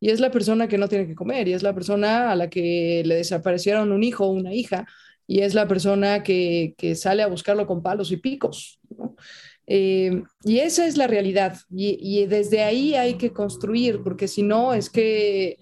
Y 0.00 0.08
es 0.08 0.20
la 0.20 0.30
persona 0.30 0.66
que 0.66 0.78
no 0.78 0.88
tiene 0.88 1.06
que 1.06 1.14
comer, 1.14 1.46
y 1.46 1.52
es 1.52 1.62
la 1.62 1.74
persona 1.74 2.32
a 2.32 2.36
la 2.36 2.48
que 2.48 3.02
le 3.04 3.16
desaparecieron 3.16 3.92
un 3.92 4.02
hijo 4.02 4.24
o 4.24 4.30
una 4.30 4.54
hija, 4.54 4.86
y 5.30 5.42
es 5.42 5.54
la 5.54 5.68
persona 5.68 6.24
que, 6.24 6.74
sale 6.96 7.22
a 7.22 7.28
buscarlo 7.28 7.64
con 7.64 7.84
palos 7.84 8.10
y 8.10 8.16
picos. 8.16 8.80
Eh, 9.64 10.24
y 10.42 10.58
esa 10.58 10.88
es 10.88 10.96
la 10.96 11.06
realidad. 11.06 11.56
Y, 11.70 12.26
desde 12.26 12.64
ahí 12.64 12.96
hay 12.96 13.14
que 13.14 13.32
construir, 13.32 14.02
porque 14.02 14.26
si 14.26 14.42
no, 14.42 14.74
es 14.74 14.90
que, 14.90 15.60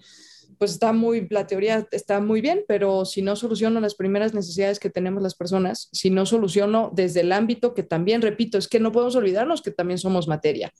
pues 0.57 0.71
está 0.71 0.91
muy, 0.91 1.27
la 1.29 1.45
teoría 1.45 1.87
está 1.91 2.19
muy 2.19 2.41
bien, 2.41 2.65
pero 2.67 3.05
si 3.05 3.21
no 3.21 3.35
soluciono 3.35 3.79
las 3.79 3.93
primeras 3.93 4.33
necesidades 4.33 4.79
que 4.79 4.89
tenemos 4.89 5.21
las 5.21 5.35
personas, 5.35 5.89
si 5.91 6.09
no 6.09 6.25
soluciono 6.25 6.89
desde 6.91 7.21
el 7.21 7.31
ámbito 7.31 7.75
que 7.75 7.83
también, 7.83 8.23
repito, 8.23 8.57
es 8.57 8.67
que 8.67 8.79
no 8.79 8.91
podemos 8.91 9.15
olvidarnos 9.17 9.61
que 9.61 9.69
también 9.69 9.99
somos 9.99 10.27
materia. 10.27 10.73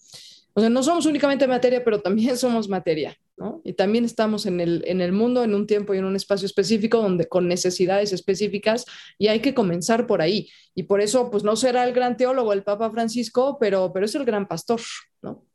O 0.56 0.62
sea, 0.62 0.70
no 0.72 0.82
somos 0.82 1.06
únicamente 1.06 1.48
materia, 1.48 1.84
pero 1.84 2.02
también 2.02 2.36
somos 2.40 2.68
materia, 2.68 3.16
Y 3.64 3.74
también 3.74 4.06
estamos 4.06 4.46
en 4.46 4.60
el, 4.60 4.84
en 4.86 5.02
el 5.02 5.12
mundo, 5.12 5.44
en 5.44 5.54
un 5.54 5.68
tiempo 5.68 5.94
y 5.94 5.98
en 5.98 6.06
un 6.06 6.16
espacio 6.16 6.46
específico, 6.46 7.02
donde 7.02 7.28
con 7.28 7.48
necesidades 7.48 8.14
específicas, 8.14 8.86
y 9.18 9.28
hay 9.28 9.40
que 9.40 9.54
comenzar 9.54 10.08
por 10.08 10.22
ahí. 10.22 10.50
Y 10.76 10.84
por 10.84 11.02
eso, 11.02 11.30
pues 11.32 11.44
no 11.44 11.56
será 11.56 11.84
el 11.84 11.94
gran 11.94 12.18
teólogo, 12.18 12.54
el 12.54 12.64
Papa 12.64 12.90
Francisco, 12.92 13.58
pero, 13.60 13.92
pero 13.94 14.06
es 14.06 14.16
el 14.16 14.26
gran 14.26 14.48
pastor, 14.48 14.82
¿no? 15.22 15.46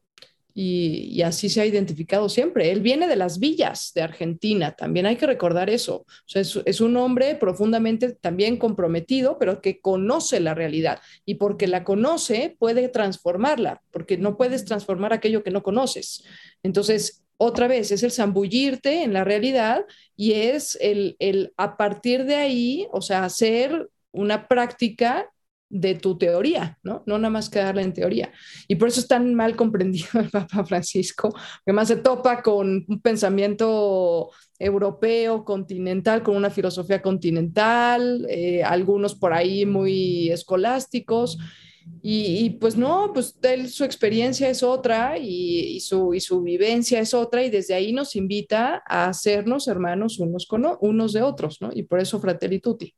y, 0.55 1.21
así 1.23 1.49
se 1.49 1.61
ha 1.61 1.67
identificado 1.67 2.29
siempre. 2.29 2.71
Él 2.71 2.81
viene 2.81 3.09
de 3.09 3.17
las 3.17 3.41
villas 3.41 3.91
de 3.95 4.03
Argentina, 4.03 4.73
también 4.73 5.05
hay 5.05 5.17
que 5.17 5.27
recordar 5.27 5.69
eso. 5.69 6.07
es, 6.33 6.81
un 6.81 6.97
hombre 6.97 7.35
profundamente 7.35 8.13
también 8.13 8.57
comprometido, 8.57 9.37
pero 9.39 9.61
que 9.61 9.81
conoce 9.81 10.39
la 10.39 10.55
realidad 10.55 11.01
y 11.27 11.35
porque 11.35 11.67
la 11.67 11.83
conoce 11.83 12.57
puede 12.59 12.89
transformarla, 12.89 13.83
porque 13.91 14.17
no 14.17 14.37
puedes 14.37 14.65
transformar 14.65 15.13
aquello 15.13 15.43
que 15.43 15.51
no 15.51 15.65
conoces. 15.65 16.25
Entonces, 16.63 17.24
otra 17.45 17.69
vez, 17.69 17.91
es 17.93 18.03
el 18.03 18.13
zambullirte 18.13 19.03
en 19.03 19.13
la 19.13 19.25
realidad 19.25 19.85
y 20.17 20.33
es 20.33 20.77
el, 20.81 21.17
el 21.19 21.53
a 21.57 21.77
partir 21.77 22.25
de 22.25 22.37
ahí, 22.37 22.87
o 22.93 23.01
sea, 23.01 23.25
hacer 23.25 23.89
una 24.13 24.49
práctica 24.49 25.29
de 25.69 25.97
tu 25.97 26.17
teoría, 26.17 26.79
¿no? 26.85 27.03
No 27.05 27.19
nada 27.19 27.31
más 27.31 27.51
quedarla 27.51 27.83
en 27.83 27.93
teoría. 27.93 28.33
Y 28.69 28.77
por 28.77 28.89
eso 28.89 29.01
es 29.01 29.09
tan 29.09 29.35
mal 29.35 29.57
comprendido 29.57 30.21
el 30.21 30.31
Papa 30.31 30.65
Francisco, 30.65 31.35
que 31.67 31.73
más 31.73 31.89
se 31.89 31.97
topa 31.97 32.43
con 32.43 32.85
un 32.87 33.01
pensamiento 33.01 34.31
europeo, 34.59 35.45
continental, 35.45 36.23
con 36.23 36.37
una 36.37 36.51
filosofía 36.51 37.03
continental, 37.03 38.25
eh, 38.29 38.63
algunos 38.63 39.17
por 39.17 39.33
ahí 39.33 39.67
muy 39.67 40.31
escolásticos. 40.31 41.39
Y, 42.07 42.51
pues 42.61 42.77
no, 42.77 43.13
pues 43.15 43.35
él, 43.43 43.71
su 43.71 43.83
experiencia 43.85 44.51
es 44.51 44.63
otra 44.63 45.17
y, 45.19 45.81
su, 45.81 46.13
y 46.13 46.21
su 46.21 46.43
vivencia 46.43 47.01
es 47.01 47.15
otra 47.15 47.43
y 47.43 47.51
desde 47.51 47.75
ahí 47.75 47.95
nos 47.95 48.15
invita 48.15 48.83
a 48.87 49.07
hacernos 49.07 49.69
hermanos 49.69 50.19
unos 50.19 50.47
con 50.47 50.67
unos 50.81 51.13
de 51.15 51.23
otros, 51.23 51.63
¿no? 51.63 51.71
Y 51.73 51.85
por 51.85 52.01
eso 52.01 52.21
Fratelli 52.21 52.61
Tutti. 52.61 52.95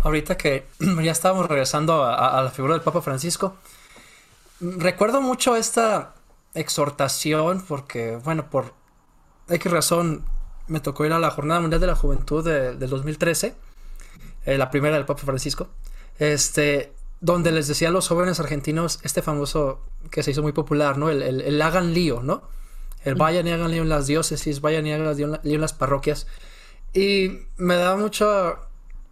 Ahorita 0.00 0.36
que 0.36 0.66
ya 1.02 1.12
estábamos 1.12 1.48
regresando 1.48 2.04
a, 2.04 2.42
la 2.42 2.50
figura 2.50 2.74
del 2.74 2.82
Papa 2.82 3.00
Francisco, 3.00 3.56
recuerdo 4.60 5.22
mucho 5.22 5.56
esta 5.56 6.14
exhortación 6.54 7.64
porque, 7.66 8.16
bueno, 8.16 8.50
por 8.50 8.74
X 9.48 9.72
razón 9.72 10.24
me 10.66 10.80
tocó 10.80 11.06
ir 11.06 11.12
a 11.12 11.18
la 11.18 11.30
Jornada 11.30 11.60
Mundial 11.60 11.80
de 11.80 11.86
la 11.86 11.96
Juventud 11.96 12.44
del 12.44 12.90
2013, 12.90 13.54
eh, 14.44 14.58
la 14.58 14.70
primera 14.70 14.96
del 14.96 15.06
Papa 15.06 15.22
Francisco, 15.24 15.68
este, 16.18 16.92
donde 17.20 17.52
les 17.52 17.66
decía 17.66 17.88
a 17.88 17.90
los 17.90 18.08
jóvenes 18.08 18.38
argentinos 18.40 19.00
este 19.02 19.22
famoso 19.22 19.80
que 20.10 20.22
se 20.22 20.30
hizo 20.30 20.42
muy 20.42 20.52
popular, 20.52 20.98
¿no? 20.98 21.10
El, 21.10 21.22
el, 21.22 21.62
hagan 21.62 21.92
lío, 21.92 22.22
¿no? 22.22 22.42
El 23.04 23.14
vayan 23.14 23.46
y 23.46 23.52
hagan 23.52 23.70
lío 23.70 23.82
en 23.82 23.88
las 23.88 24.06
diócesis, 24.06 24.60
vayan 24.60 24.86
y 24.86 24.92
hagan 24.92 25.16
lío 25.16 25.54
en 25.54 25.60
las 25.60 25.72
parroquias. 25.72 26.26
Y 26.92 27.42
me 27.56 27.76
da 27.76 27.96
mucho, 27.96 28.58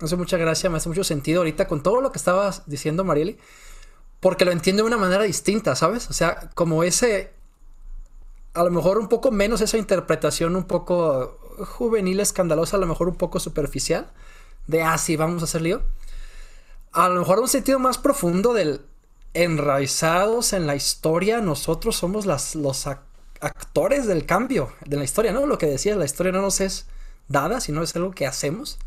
me 0.01 0.05
hace 0.05 0.17
mucha 0.17 0.37
gracia, 0.37 0.71
me 0.71 0.77
hace 0.77 0.89
mucho 0.89 1.05
sentido 1.05 1.41
ahorita 1.41 1.67
con 1.67 1.83
todo 1.83 2.01
lo 2.01 2.13
que 2.13 2.19
estabas 2.19 2.63
diciendo, 2.67 3.05
Marieli, 3.05 3.39
porque 4.21 4.45
lo 4.45 4.53
entiendo 4.53 4.83
de 4.83 4.89
una 4.89 4.97
manera 4.97 5.25
distinta, 5.25 5.75
¿sabes? 5.77 6.09
O 6.09 6.13
sea, 6.13 6.51
como 6.55 6.85
ese, 6.85 7.33
a 8.55 8.65
lo 8.65 8.71
mejor 8.71 8.99
un 8.99 9.09
poco 9.09 9.31
menos 9.31 9.61
esa 9.61 9.79
interpretación 9.79 10.57
un 10.57 10.65
poco 10.65 11.39
juvenil, 11.65 12.21
escandalosa, 12.21 12.77
a 12.77 12.81
lo 12.81 12.87
mejor 12.87 13.09
un 13.09 13.17
poco 13.17 13.41
superficial, 13.41 14.11
de, 14.67 14.83
ah, 14.83 14.99
sí, 14.99 15.17
vamos 15.17 15.43
a 15.43 15.45
hacer 15.45 15.63
lío. 15.63 15.83
A 16.97 17.11
lo 17.11 17.21
mejor 17.21 17.41
un 17.41 17.49
sentido 17.49 17.79
más 17.79 17.99
profundo 17.99 18.55
del 18.55 18.81
enraizados 19.35 20.55
en 20.55 20.67
la 20.67 20.77
historia, 20.77 21.43
nosotros 21.43 21.95
somos 21.95 22.25
los 22.25 22.87
actores 22.87 24.07
del 24.07 24.25
cambio 24.25 24.73
de 24.87 24.97
la 24.97 25.05
historia, 25.05 25.31
¿no? 25.31 25.45
Lo 25.45 25.59
que 25.59 25.67
decía, 25.67 25.95
la 25.95 26.07
historia 26.07 26.33
no 26.33 26.41
nos 26.41 26.63
es 26.63 26.87
dada, 27.29 27.61
sino 27.61 27.83
es 27.83 27.95
algo 27.97 28.13
que 28.13 28.27
hacemos. 28.27 28.79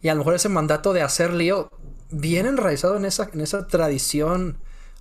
Y 0.00 0.08
a 0.08 0.14
lo 0.14 0.18
mejor 0.18 0.36
ese 0.36 0.48
mandato 0.48 0.92
de 0.92 1.02
hacer 1.02 1.32
lío 1.32 1.68
viene 2.10 2.48
enraizado 2.48 2.96
en 2.96 3.04
esa, 3.04 3.28
en 3.34 3.40
esa 3.40 3.66
tradición 3.66 4.58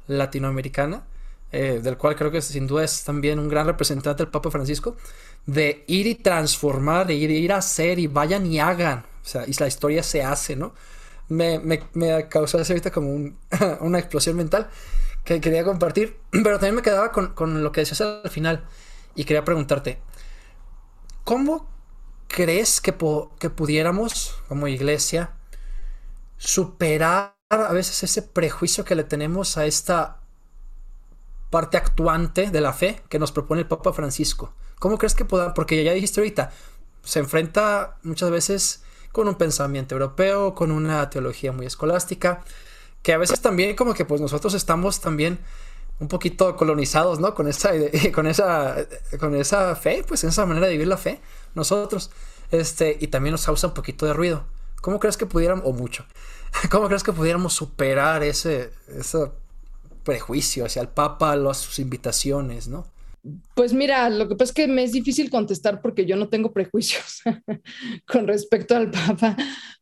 latinoamericana, 0.08 1.04
eh, 1.52 1.80
del 1.84 1.96
cual 1.96 2.16
creo 2.16 2.32
que 2.32 2.42
sin 2.42 2.66
duda 2.66 2.86
es 2.86 3.04
también 3.04 3.38
un 3.38 3.50
gran 3.50 3.68
representante 3.68 4.24
el 4.24 4.30
Papa 4.30 4.50
Francisco, 4.50 4.98
de 5.46 5.84
ir 5.86 6.08
y 6.08 6.16
transformar, 6.16 7.06
de 7.06 7.14
ir, 7.14 7.30
ir 7.30 7.54
a 7.54 7.58
hacer 7.58 8.00
y 8.00 8.08
vayan 8.08 8.48
y 8.48 8.60
hagan. 8.60 9.06
O 9.24 9.28
sea, 9.28 9.46
y 9.46 9.54
la 9.60 9.68
historia 9.68 10.02
se 10.02 10.24
hace, 10.24 10.56
¿no? 10.56 10.74
Me, 11.28 11.60
me, 11.60 11.84
me 11.94 12.28
causó 12.30 12.58
ahorita 12.60 12.92
como 12.92 13.10
una 13.82 14.00
explosión 14.00 14.36
mental 14.36 14.70
que 15.24 15.42
quería 15.42 15.64
compartir, 15.64 16.20
pero 16.32 16.60
también 16.60 16.76
me 16.76 16.82
quedaba 16.82 17.12
con, 17.12 17.34
con 17.34 17.64
lo 17.64 17.72
que 17.72 17.82
decías 17.82 18.02
al 18.02 18.30
final 18.30 18.66
y 19.16 19.26
quería 19.26 19.44
preguntarte, 19.44 20.00
¿cómo 21.24 21.68
crees 22.28 22.82
que, 22.82 22.96
que 23.40 23.50
pudiéramos, 23.50 24.36
como 24.48 24.68
iglesia, 24.68 25.34
superar 26.38 27.36
a 27.50 27.74
veces 27.74 28.04
ese 28.04 28.22
prejuicio 28.22 28.86
que 28.86 28.96
le 28.96 29.04
tenemos 29.04 29.58
a 29.58 29.66
esta 29.66 30.22
parte 31.50 31.78
actuante 31.78 32.52
de 32.52 32.62
la 32.62 32.74
fe 32.74 33.02
que 33.10 33.20
nos 33.20 33.32
propone 33.32 33.62
el 33.62 33.68
Papa 33.68 33.94
Francisco? 33.94 34.54
¿Cómo 34.80 34.98
crees 34.98 35.16
que 35.16 35.26
pueda? 35.26 35.54
Porque 35.54 35.84
ya 35.84 35.94
dijiste 35.94 36.20
ahorita, 36.20 36.52
se 37.04 37.20
enfrenta 37.20 37.98
muchas 38.04 38.30
veces 38.32 38.84
con 39.16 39.30
un 39.30 39.36
pensamiento 39.36 39.96
europeo, 39.96 40.54
con 40.54 40.72
una 40.72 41.10
teología 41.10 41.54
muy 41.54 41.66
escolástica, 41.66 42.44
que 43.02 43.14
a 43.14 43.18
veces 43.18 43.40
también 43.40 43.74
como 43.74 43.94
que 43.94 44.04
pues 44.04 44.20
nosotros 44.20 44.54
estamos 44.54 45.00
también 45.00 45.40
un 46.02 46.10
poquito 46.10 46.58
colonizados, 46.58 47.22
¿no? 47.22 47.34
Con 47.34 47.48
esa, 47.48 47.72
con 48.14 48.28
esa, 48.28 48.76
con 49.18 49.34
esa 49.34 49.74
fe, 49.78 50.04
pues 50.06 50.26
esa 50.26 50.46
manera 50.46 50.66
de 50.66 50.74
vivir 50.74 50.90
la 50.90 50.98
fe, 50.98 51.22
nosotros. 51.54 52.12
Este, 52.52 52.98
y 53.00 53.08
también 53.08 53.32
nos 53.32 53.46
causa 53.46 53.68
un 53.68 53.74
poquito 53.74 54.06
de 54.06 54.12
ruido. 54.12 54.44
¿Cómo 54.82 55.00
crees 55.00 55.16
que 55.16 55.26
pudiéramos, 55.26 55.64
o 55.66 55.72
mucho, 55.72 56.04
cómo 56.70 56.88
crees 56.88 57.04
que 57.04 57.14
pudiéramos 57.14 57.54
superar 57.54 58.22
ese, 58.22 58.74
ese 58.90 59.32
prejuicio 60.04 60.66
hacia 60.66 60.82
el 60.82 60.90
Papa, 60.90 61.32
a 61.32 61.54
sus 61.54 61.80
invitaciones, 61.80 62.68
¿no? 62.68 62.86
Pues 63.56 63.74
mira, 63.74 64.10
lo 64.10 64.28
que 64.28 64.36
pasa 64.36 64.52
es 64.52 64.56
que 64.56 64.68
me 64.68 64.84
es 64.84 64.92
difícil 64.92 65.30
contestar 65.30 65.82
porque 65.82 66.06
yo 66.06 66.16
no 66.16 66.30
tengo 66.30 66.54
prejuicios 66.54 67.22
con 68.08 68.28
respecto 68.28 68.76
al 68.76 68.92
Papa, 68.92 69.36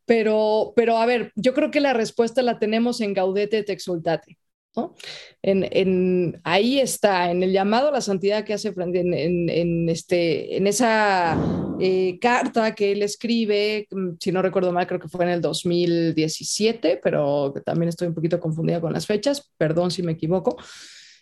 pero, 0.06 0.72
pero 0.74 0.96
a 0.96 1.06
ver, 1.06 1.32
yo 1.36 1.52
creo 1.52 1.70
que 1.70 1.80
la 1.80 1.92
respuesta 1.92 2.42
la 2.42 2.58
tenemos 2.58 3.00
en 3.00 3.12
Gaudete 3.12 3.58
et 3.58 3.70
Exultate. 3.70 4.38
En, 5.42 6.40
ahí 6.42 6.80
está, 6.80 7.30
en 7.30 7.42
el 7.42 7.52
llamado 7.52 7.88
a 7.88 7.92
la 7.92 8.00
santidad 8.00 8.44
que 8.44 8.54
hace 8.54 8.72
en, 8.76 9.14
en, 9.14 9.88
este, 9.88 10.56
en 10.56 10.66
esa 10.66 11.38
eh, 11.80 12.18
carta 12.18 12.74
que 12.74 12.92
él 12.92 13.02
escribe, 13.02 13.86
mm, 13.90 14.14
si 14.18 14.32
no 14.32 14.42
recuerdo 14.42 14.72
mal, 14.72 14.86
creo 14.86 14.98
que 14.98 15.08
fue 15.08 15.24
en 15.26 15.30
el 15.32 15.40
2017, 15.40 17.00
pero 17.02 17.52
también 17.64 17.90
estoy 17.90 18.08
un 18.08 18.14
poquito 18.14 18.40
confundida 18.40 18.80
con 18.80 18.92
las 18.92 19.06
fechas, 19.06 19.52
perdón 19.56 19.90
si 19.90 20.02
me 20.02 20.12
equivoco. 20.12 20.56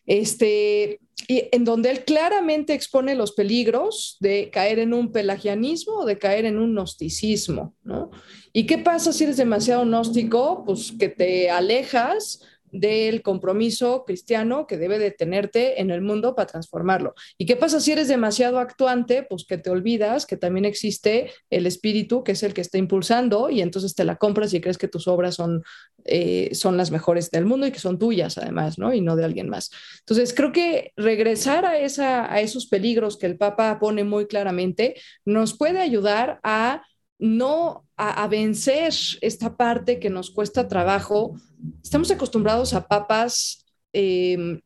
Este, 0.07 1.01
y 1.29 1.45
en 1.53 1.65
donde 1.65 1.91
él 1.91 2.05
claramente 2.05 2.75
expone 2.75 3.15
los 3.15 3.33
peligros 3.33 4.17
de 4.21 4.51
caer 4.51 4.79
en 4.79 4.93
un 4.93 5.13
pelagianismo 5.13 6.01
o 6.01 6.05
de 6.05 6.19
caer 6.19 6.45
en 6.45 6.59
un 6.59 6.73
gnosticismo, 6.73 7.75
¿no? 7.85 8.11
¿Y 8.53 8.67
qué 8.67 8.79
pasa 8.79 9.13
si 9.13 9.25
eres 9.25 9.37
demasiado 9.37 9.85
gnóstico? 9.85 10.65
Pues 10.67 10.93
que 10.99 11.09
te 11.09 11.51
alejas 11.51 12.41
del 12.73 13.23
compromiso 13.23 14.05
cristiano 14.05 14.67
que 14.67 14.79
debe 14.79 14.99
de 14.99 15.11
tenerte 15.11 15.81
en 15.81 15.91
el 15.91 16.01
mundo 16.01 16.35
para 16.35 16.47
transformarlo. 16.47 17.15
¿Y 17.39 17.47
qué 17.47 17.55
pasa 17.55 17.81
si 17.81 17.93
eres 17.93 18.09
demasiado 18.09 18.59
actuante? 18.59 19.23
Pues 19.23 19.45
que 19.45 19.59
te 19.59 19.71
olvidas 19.71 20.27
que 20.27 20.39
también 20.39 20.65
existe 20.65 21.31
el 21.51 21.67
espíritu 21.67 22.25
que 22.25 22.33
es 22.33 22.43
el 22.43 22.55
que 22.55 22.63
está 22.63 22.79
impulsando 22.79 23.51
y 23.51 23.61
entonces 23.61 23.95
te 23.95 24.05
la 24.05 24.17
compras 24.17 24.55
y 24.55 24.61
crees 24.61 24.79
que 24.79 24.89
tus 24.89 25.07
obras 25.07 25.35
son, 25.35 25.63
eh, 26.05 26.55
son 26.55 26.77
las 26.77 26.91
mejores 26.91 27.31
del 27.31 27.45
mundo 27.45 27.67
y 27.67 27.73
que 27.73 27.79
son 27.79 27.99
tuyas 27.99 28.39
además, 28.39 28.79
¿no? 28.79 28.93
Y 28.93 29.03
no 29.03 29.17
de 29.17 29.25
alguien 29.25 29.51
más. 29.51 29.71
Entonces 30.01 30.33
creo 30.35 30.51
que 30.51 30.93
regresar 30.97 31.67
a, 31.67 31.79
esa, 31.79 32.33
a 32.33 32.41
esos 32.41 32.67
peligros 32.67 33.19
que 33.19 33.27
el 33.27 33.37
Papa 33.37 33.79
pone 33.79 34.03
muy 34.03 34.27
claramente 34.27 34.97
nos 35.27 35.57
puede 35.57 35.81
ayudar 35.81 36.41
a 36.43 36.83
no 37.19 37.87
a, 38.11 38.27
vencer 38.27 38.93
esta 39.21 39.57
parte 39.57 40.01
que 40.01 40.11
nos 40.11 40.31
cuesta 40.31 40.67
trabajo. 40.69 41.37
Estamos 41.83 42.11
acostumbrados 42.11 42.75
a 42.75 42.87
papas, 42.87 43.65
em, 43.93 44.61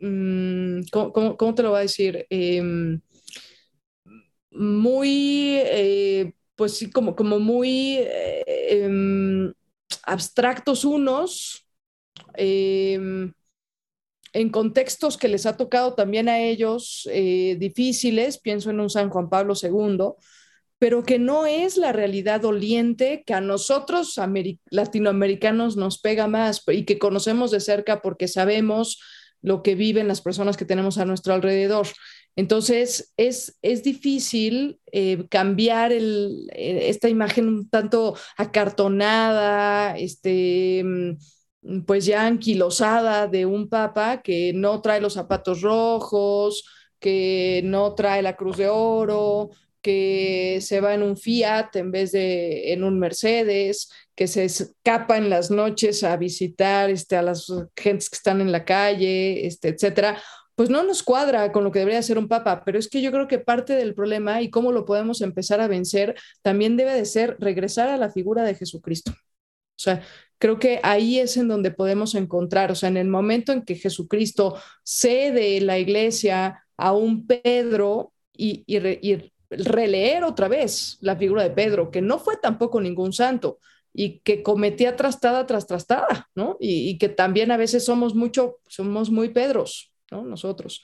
mm, 0.00 0.82
¿cómo, 0.90 1.54
te 1.54 1.62
lo 1.62 1.70
voy 1.70 1.78
a 1.78 1.82
decir? 1.82 2.26
Em, 2.28 3.00
muy, 4.50 5.56
eh, 5.64 6.32
pues 6.54 6.76
sí, 6.76 6.90
como, 6.90 7.16
como 7.16 7.38
muy 7.38 7.98
em, 8.06 9.52
abstractos 10.04 10.84
unos, 10.84 11.66
en 12.34 13.34
contextos 14.50 15.16
que 15.16 15.28
les 15.28 15.46
ha 15.46 15.56
tocado 15.56 15.94
también 15.94 16.28
a 16.28 16.40
ellos 16.40 17.08
eh, 17.12 17.56
difíciles, 17.58 18.38
pienso 18.38 18.70
en 18.70 18.80
un 18.80 18.90
San 18.90 19.10
Juan 19.10 19.28
Pablo 19.28 19.54
II, 19.60 20.14
pero 20.82 21.04
que 21.04 21.20
no 21.20 21.46
es 21.46 21.76
la 21.76 21.92
realidad 21.92 22.40
doliente 22.40 23.22
que 23.24 23.34
a 23.34 23.40
nosotros 23.40 24.18
latinoamericanos 24.68 25.76
nos 25.76 26.00
pega 26.00 26.26
más 26.26 26.64
y 26.66 26.84
que 26.84 26.98
conocemos 26.98 27.52
de 27.52 27.60
cerca 27.60 28.02
porque 28.02 28.26
sabemos 28.26 29.00
lo 29.42 29.62
que 29.62 29.76
viven 29.76 30.08
las 30.08 30.22
personas 30.22 30.56
que 30.56 30.64
tenemos 30.64 30.98
a 30.98 31.04
nuestro 31.04 31.34
alrededor. 31.34 31.86
Entonces, 32.34 33.14
es, 33.16 33.60
es 33.62 33.84
difícil 33.84 34.80
eh, 34.90 35.24
cambiar 35.30 35.92
eh, 35.92 36.88
esta 36.88 37.08
imagen 37.08 37.46
un 37.46 37.70
tanto 37.70 38.16
acartonada, 38.36 39.96
este, 39.96 40.82
mm, 40.82 41.84
pues 41.86 42.06
ya 42.06 42.26
anquilosada 42.26 43.28
de 43.28 43.46
un 43.46 43.68
papa 43.68 44.20
que 44.20 44.52
no 44.52 44.82
trae 44.82 45.00
los 45.00 45.12
zapatos 45.12 45.60
rojos, 45.60 46.64
que 46.98 47.60
no 47.62 47.94
trae 47.94 48.20
la 48.20 48.34
cruz 48.34 48.56
de 48.56 48.68
oro, 48.68 49.50
que 49.82 50.58
se 50.62 50.80
va 50.80 50.94
en 50.94 51.02
un 51.02 51.16
Fiat 51.16 51.76
en 51.76 51.90
vez 51.90 52.12
de 52.12 52.72
en 52.72 52.84
un 52.84 52.98
Mercedes, 52.98 53.90
que 54.14 54.26
se 54.28 54.44
escapa 54.44 55.18
en 55.18 55.30
las 55.30 55.50
noches 55.50 56.04
a 56.04 56.16
visitar 56.16 56.90
este, 56.90 57.16
a 57.16 57.22
las 57.22 57.52
gentes 57.76 58.08
que 58.10 58.16
están 58.16 58.40
en 58.40 58.52
la 58.52 58.64
calle, 58.64 59.46
este, 59.46 59.68
etcétera. 59.68 60.22
pues 60.54 60.70
no 60.70 60.82
nos 60.84 61.02
cuadra 61.02 61.50
con 61.52 61.64
lo 61.64 61.72
que 61.72 61.80
debería 61.80 62.02
ser 62.02 62.18
un 62.18 62.28
papa, 62.28 62.62
pero 62.64 62.78
es 62.78 62.88
que 62.88 63.02
yo 63.02 63.10
creo 63.10 63.26
que 63.28 63.38
parte 63.38 63.74
del 63.74 63.94
problema 63.94 64.42
y 64.42 64.50
cómo 64.50 64.72
lo 64.72 64.84
podemos 64.84 65.20
empezar 65.22 65.60
a 65.60 65.68
vencer 65.68 66.14
también 66.42 66.76
debe 66.76 66.94
de 66.94 67.04
ser 67.06 67.36
regresar 67.40 67.88
a 67.88 67.96
la 67.96 68.10
figura 68.10 68.44
de 68.44 68.54
Jesucristo. 68.54 69.12
O 69.12 69.80
sea, 69.82 70.02
creo 70.38 70.58
que 70.58 70.80
ahí 70.82 71.18
es 71.18 71.36
en 71.36 71.48
donde 71.48 71.70
podemos 71.72 72.14
encontrar, 72.14 72.70
o 72.70 72.74
sea, 72.74 72.88
en 72.88 72.96
el 72.96 73.08
momento 73.08 73.52
en 73.52 73.62
que 73.62 73.74
Jesucristo 73.76 74.56
cede 74.84 75.60
la 75.60 75.78
iglesia 75.78 76.64
a 76.76 76.92
un 76.92 77.26
Pedro 77.26 78.12
y, 78.32 78.64
releer 79.58 80.24
otra 80.24 80.48
vez 80.48 80.98
la 81.00 81.16
figura 81.16 81.42
de 81.42 81.50
Pedro, 81.50 81.90
que 81.90 82.02
no 82.02 82.18
fue 82.18 82.36
tampoco 82.36 82.80
ningún 82.80 83.12
santo 83.12 83.58
y 83.94 84.20
que 84.20 84.42
cometía 84.42 84.96
trastada 84.96 85.46
tras 85.46 85.66
trastada, 85.66 86.30
¿no? 86.34 86.56
Y, 86.60 86.88
y 86.88 86.98
que 86.98 87.08
también 87.08 87.50
a 87.50 87.56
veces 87.56 87.84
somos 87.84 88.14
mucho, 88.14 88.58
somos 88.66 89.10
muy 89.10 89.28
Pedros, 89.28 89.92
nosotros. 90.20 90.82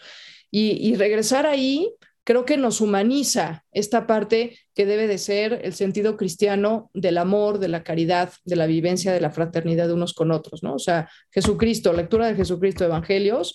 Y, 0.51 0.95
regresar 0.97 1.47
ahí 1.47 1.93
creo 2.25 2.45
que 2.45 2.57
nos 2.57 2.81
humaniza 2.81 3.65
esta 3.73 4.07
parte 4.07 4.59
que 4.75 4.87
debe 4.87 5.07
de 5.07 5.19
ser 5.19 5.61
el 5.65 5.73
sentido 5.75 6.17
cristiano 6.17 6.91
del 6.95 7.19
amor, 7.19 7.59
de 7.59 7.69
la 7.69 7.83
caridad, 7.83 8.33
de 8.45 8.57
la 8.57 8.67
vivencia, 8.67 9.13
de 9.13 9.21
la 9.21 9.31
fraternidad 9.31 9.89
de 9.89 9.95
unos 9.95 10.13
con 10.15 10.31
otros, 10.31 10.63
¿no? 10.63 10.75
O 10.75 10.79
sea, 10.79 11.09
Jesucristo, 11.31 11.93
lectura 11.93 12.27
de 12.27 12.35
Jesucristo, 12.35 12.85
Evangelios, 12.85 13.55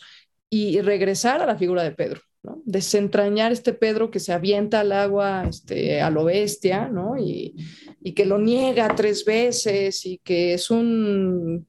y 0.49 0.81
regresar 0.81 1.41
a 1.41 1.45
la 1.47 1.55
figura 1.55 1.83
de 1.83 1.91
Pedro, 1.91 2.21
¿no? 2.43 2.61
Desentrañar 2.65 3.51
este 3.51 3.73
Pedro 3.73 4.11
que 4.11 4.19
se 4.19 4.33
avienta 4.33 4.81
al 4.81 4.91
agua 4.91 5.45
este, 5.49 6.01
a 6.01 6.09
lo 6.09 6.25
bestia, 6.25 6.87
¿no? 6.89 7.17
Y, 7.17 7.55
y 8.01 8.13
que 8.13 8.25
lo 8.25 8.37
niega 8.37 8.93
tres 8.95 9.25
veces 9.25 10.05
y 10.05 10.19
que 10.19 10.53
es 10.53 10.69
un, 10.69 11.67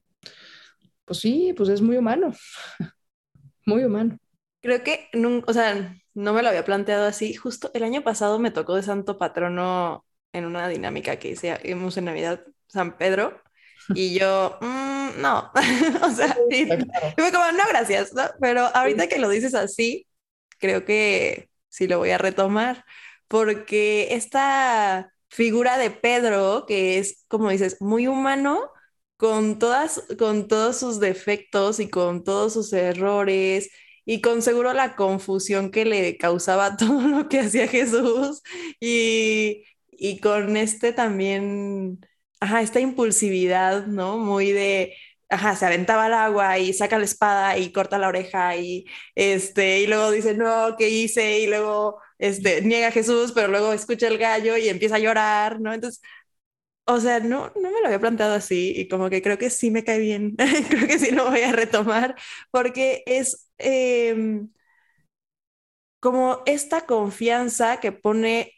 pues 1.05 1.19
sí, 1.19 1.53
pues 1.55 1.69
es 1.69 1.81
muy 1.81 1.97
humano. 1.97 2.33
muy 3.65 3.83
humano. 3.83 4.17
Creo 4.61 4.83
que, 4.83 5.09
o 5.45 5.53
sea, 5.53 5.95
no 6.13 6.33
me 6.33 6.41
lo 6.41 6.49
había 6.49 6.65
planteado 6.65 7.05
así. 7.05 7.35
Justo 7.35 7.71
el 7.73 7.83
año 7.83 8.03
pasado 8.03 8.39
me 8.39 8.51
tocó 8.51 8.75
de 8.75 8.83
santo 8.83 9.17
patrono 9.17 10.05
en 10.33 10.45
una 10.45 10.67
dinámica 10.67 11.17
que 11.17 11.29
hicimos 11.29 11.97
en 11.97 12.05
Navidad, 12.05 12.43
San 12.67 12.97
Pedro, 12.97 13.41
y 13.93 14.13
yo, 14.19 14.57
mm, 14.61 15.21
no, 15.21 15.51
o 16.03 16.11
sea, 16.11 16.37
y, 16.49 16.65
fue 16.65 17.31
como, 17.31 17.51
no, 17.51 17.63
gracias, 17.69 18.11
pero 18.41 18.61
ahorita 18.73 19.07
que 19.07 19.19
lo 19.19 19.29
dices 19.29 19.53
así, 19.55 20.07
creo 20.59 20.85
que 20.85 21.49
sí 21.69 21.87
lo 21.87 21.97
voy 21.99 22.11
a 22.11 22.17
retomar, 22.17 22.85
porque 23.27 24.09
esta 24.15 25.13
figura 25.29 25.77
de 25.77 25.91
Pedro, 25.91 26.65
que 26.67 26.99
es, 26.99 27.25
como 27.27 27.49
dices, 27.49 27.77
muy 27.81 28.07
humano, 28.07 28.71
con, 29.17 29.59
todas, 29.59 30.03
con 30.19 30.47
todos 30.47 30.77
sus 30.77 30.99
defectos 30.99 31.79
y 31.79 31.89
con 31.89 32.23
todos 32.23 32.53
sus 32.53 32.73
errores 32.73 33.69
y 34.05 34.21
con 34.21 34.41
seguro 34.41 34.73
la 34.73 34.95
confusión 34.95 35.71
que 35.71 35.85
le 35.85 36.17
causaba 36.17 36.77
todo 36.77 37.01
lo 37.01 37.29
que 37.29 37.39
hacía 37.41 37.67
Jesús 37.67 38.41
y, 38.79 39.63
y 39.91 40.19
con 40.19 40.57
este 40.57 40.93
también, 40.93 41.99
ajá, 42.39 42.61
esta 42.61 42.79
impulsividad, 42.79 43.87
¿no? 43.87 44.17
Muy 44.17 44.51
de, 44.51 44.95
ajá, 45.35 45.55
se 45.55 45.65
aventaba 45.65 46.05
al 46.05 46.13
agua 46.13 46.57
y 46.59 46.73
saca 46.73 46.97
la 46.97 47.05
espada 47.05 47.57
y 47.57 47.71
corta 47.71 47.97
la 47.97 48.07
oreja 48.07 48.55
y, 48.57 48.85
este, 49.15 49.81
y 49.81 49.87
luego 49.87 50.11
dice, 50.11 50.35
no, 50.35 50.75
¿qué 50.77 50.89
hice? 50.89 51.39
Y 51.41 51.47
luego, 51.47 52.01
este, 52.19 52.61
niega 52.61 52.87
a 52.89 52.91
Jesús, 52.91 53.31
pero 53.33 53.47
luego 53.49 53.73
escucha 53.73 54.07
el 54.07 54.17
gallo 54.17 54.57
y 54.57 54.69
empieza 54.69 54.95
a 54.95 54.99
llorar, 54.99 55.59
¿no? 55.61 55.73
Entonces, 55.73 56.01
o 56.85 56.99
sea, 56.99 57.19
no, 57.19 57.51
no 57.55 57.71
me 57.71 57.81
lo 57.81 57.87
había 57.87 57.99
planteado 57.99 58.35
así 58.35 58.73
y 58.75 58.87
como 58.87 59.09
que 59.09 59.21
creo 59.21 59.37
que 59.37 59.49
sí 59.49 59.71
me 59.71 59.83
cae 59.83 59.99
bien, 59.99 60.35
creo 60.69 60.87
que 60.87 60.99
sí 60.99 61.11
lo 61.11 61.29
voy 61.29 61.41
a 61.41 61.51
retomar 61.51 62.15
porque 62.51 63.03
es 63.07 63.49
em, 63.57 64.49
como 65.99 66.41
esta 66.45 66.85
confianza 66.85 67.79
que 67.79 67.91
pone 67.91 68.53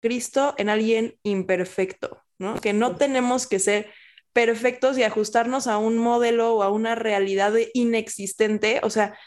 Cristo 0.00 0.54
en 0.58 0.68
alguien 0.68 1.18
imperfecto, 1.22 2.22
¿no? 2.38 2.60
Que 2.60 2.72
no 2.72 2.96
tenemos 2.96 3.46
que 3.46 3.58
ser 3.58 3.90
perfectos 4.32 4.98
y 4.98 5.02
ajustarnos 5.02 5.66
a 5.66 5.78
un 5.78 5.98
modelo 5.98 6.56
o 6.56 6.62
a 6.62 6.70
una 6.70 6.94
realidad 6.94 7.52
inexistente, 7.74 8.80
o 8.82 8.90
sea, 8.90 9.18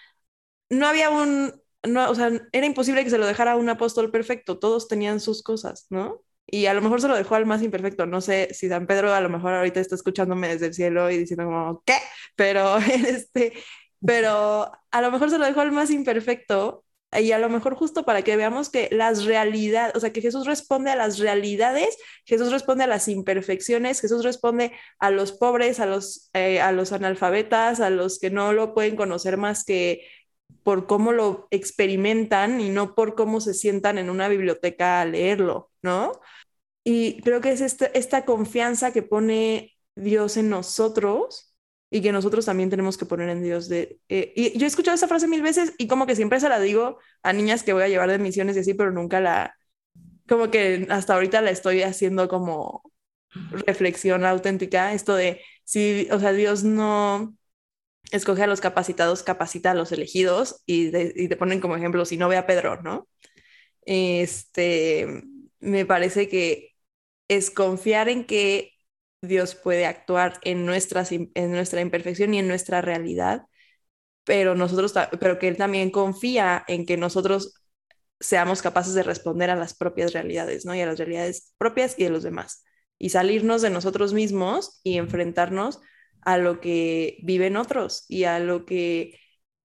no 0.69 0.87
había 0.87 1.09
un, 1.09 1.53
no, 1.83 2.09
o 2.09 2.15
sea, 2.15 2.31
era 2.51 2.65
imposible 2.65 3.03
que 3.03 3.09
se 3.09 3.17
lo 3.17 3.25
dejara 3.27 3.53
a 3.53 3.57
un 3.57 3.69
apóstol 3.69 4.11
perfecto, 4.11 4.59
todos 4.59 4.87
tenían 4.87 5.19
sus 5.19 5.43
cosas, 5.43 5.87
¿no? 5.89 6.23
y 6.45 6.65
a 6.67 6.73
lo 6.73 6.81
mejor 6.81 7.01
se 7.01 7.07
lo 7.07 7.15
dejó 7.15 7.35
al 7.35 7.45
más 7.45 7.61
imperfecto. 7.61 8.05
No 8.05 8.21
sé 8.21 8.49
si 8.53 8.67
San 8.69 8.87
Pedro 8.87 9.13
a 9.13 9.21
lo 9.21 9.29
mejor 9.29 9.53
ahorita 9.53 9.79
está 9.79 9.95
escuchándome 9.95 10.49
desde 10.49 10.67
el 10.67 10.73
cielo 10.73 11.09
y 11.09 11.17
diciendo 11.17 11.45
como, 11.45 11.81
¿qué? 11.85 11.95
Pero, 12.35 12.77
este, 13.07 13.53
pero 14.05 14.71
a 14.91 15.01
lo 15.01 15.11
mejor 15.11 15.29
se 15.29 15.37
lo 15.37 15.45
dejó 15.45 15.61
al 15.61 15.71
más 15.71 15.89
imperfecto 15.91 16.82
y 17.19 17.31
a 17.31 17.39
lo 17.39 17.49
mejor 17.49 17.75
justo 17.75 18.03
para 18.03 18.21
que 18.21 18.35
veamos 18.35 18.69
que 18.69 18.89
las 18.91 19.25
realidades, 19.25 19.95
o 19.95 19.99
sea, 19.99 20.13
que 20.13 20.21
Jesús 20.21 20.45
responde 20.45 20.91
a 20.91 20.95
las 20.95 21.19
realidades, 21.19 21.97
Jesús 22.25 22.51
responde 22.51 22.83
a 22.83 22.87
las 22.87 23.07
imperfecciones, 23.07 24.01
Jesús 24.01 24.23
responde 24.23 24.73
a 24.99 25.11
los 25.11 25.31
pobres, 25.31 25.79
a 25.79 25.85
los, 25.85 26.29
eh, 26.33 26.61
a 26.61 26.71
los 26.71 26.91
analfabetas, 26.91 27.79
a 27.79 27.89
los 27.89 28.19
que 28.19 28.29
no 28.29 28.53
lo 28.53 28.73
pueden 28.73 28.95
conocer 28.95 29.37
más 29.37 29.63
que 29.63 30.05
por 30.63 30.87
cómo 30.87 31.11
lo 31.11 31.47
experimentan 31.51 32.61
y 32.61 32.69
no 32.69 32.95
por 32.95 33.15
cómo 33.15 33.41
se 33.41 33.53
sientan 33.53 33.97
en 33.97 34.09
una 34.09 34.27
biblioteca 34.29 35.01
a 35.01 35.05
leerlo, 35.05 35.71
¿no? 35.81 36.13
Y 36.83 37.21
creo 37.21 37.41
que 37.41 37.51
es 37.51 37.61
esta, 37.61 38.25
confianza 38.25 38.91
que 38.91 39.03
pone 39.03 39.75
Dios 39.95 40.37
en 40.37 40.49
nosotros 40.49 41.52
y 41.93 42.01
que 42.01 42.11
nosotros 42.11 42.45
también 42.45 42.71
tenemos 42.71 42.97
que 42.97 43.05
poner 43.05 43.29
en 43.29 43.43
Dios. 43.43 43.69
De, 43.69 43.99
eh, 44.09 44.33
y 44.35 44.57
yo 44.57 44.65
he 44.65 44.67
escuchado 44.67 44.95
esa 44.95 45.07
frase 45.07 45.27
mil 45.27 45.43
veces 45.43 45.75
y 45.77 45.87
como 45.87 46.07
que 46.07 46.15
siempre 46.15 46.39
se 46.39 46.49
la 46.49 46.59
digo 46.59 46.97
a 47.21 47.33
niñas 47.33 47.61
que 47.61 47.71
voy 47.71 47.83
a 47.83 47.87
llevar 47.87 48.09
de 48.09 48.17
misiones 48.17 48.55
y 48.55 48.61
así, 48.61 48.73
pero 48.73 48.89
nunca 48.89 49.19
la, 49.19 49.55
como 50.27 50.49
que 50.49 50.87
hasta 50.89 51.13
ahorita 51.13 51.41
la 51.41 51.51
estoy 51.51 51.83
haciendo 51.83 52.27
como 52.27 52.91
reflexión 53.67 54.25
auténtica, 54.25 54.93
esto 54.93 55.15
de 55.15 55.41
si, 55.65 56.07
o 56.11 56.19
sea, 56.19 56.33
Dios 56.33 56.63
no, 56.63 57.35
escoge 58.11 58.41
a 58.41 58.47
los 58.47 58.59
capacitados, 58.59 59.21
capacita 59.21 59.69
a 59.71 59.75
los 59.75 59.91
elegidos 59.91 60.63
y, 60.65 60.89
te 60.89 61.37
ponen 61.37 61.59
como 61.59 61.75
ejemplo, 61.75 62.05
si 62.05 62.17
no 62.17 62.27
ve 62.27 62.37
a 62.37 62.47
Pedro, 62.47 62.81
¿no? 62.81 63.07
Este, 63.85 65.23
me 65.59 65.85
parece 65.85 66.27
que 66.27 66.71
es 67.27 67.51
confiar 67.51 68.09
en 68.09 68.25
que 68.25 68.72
Dios 69.23 69.55
puede 69.55 69.85
actuar 69.85 70.39
en, 70.43 70.65
nuestras, 70.65 71.11
en 71.11 71.51
nuestra 71.51 71.81
imperfección 71.81 72.33
y 72.33 72.39
en 72.39 72.47
nuestra 72.47 72.81
realidad, 72.81 73.43
pero 74.23 74.55
nosotros, 74.55 74.93
pero 75.19 75.39
que 75.39 75.47
Él 75.47 75.57
también 75.57 75.91
confía 75.91 76.63
en 76.67 76.85
que 76.85 76.97
nosotros 76.97 77.55
seamos 78.19 78.61
capaces 78.61 78.93
de 78.93 79.03
responder 79.03 79.49
a 79.49 79.55
las 79.55 79.73
propias 79.75 80.13
realidades, 80.13 80.65
¿no? 80.65 80.75
Y 80.75 80.81
a 80.81 80.85
las 80.85 80.97
realidades 80.97 81.53
propias 81.57 81.95
y 81.97 82.03
de 82.03 82.09
los 82.09 82.23
demás. 82.23 82.63
Y 82.97 83.09
salirnos 83.09 83.61
de 83.61 83.69
nosotros 83.69 84.13
mismos 84.13 84.79
y 84.83 84.97
enfrentarnos 84.97 85.79
a 86.21 86.37
lo 86.37 86.61
que 86.61 87.17
viven 87.23 87.57
otros 87.57 88.05
y 88.07 88.23
a 88.25 88.39
lo 88.39 88.65
que, 88.65 89.19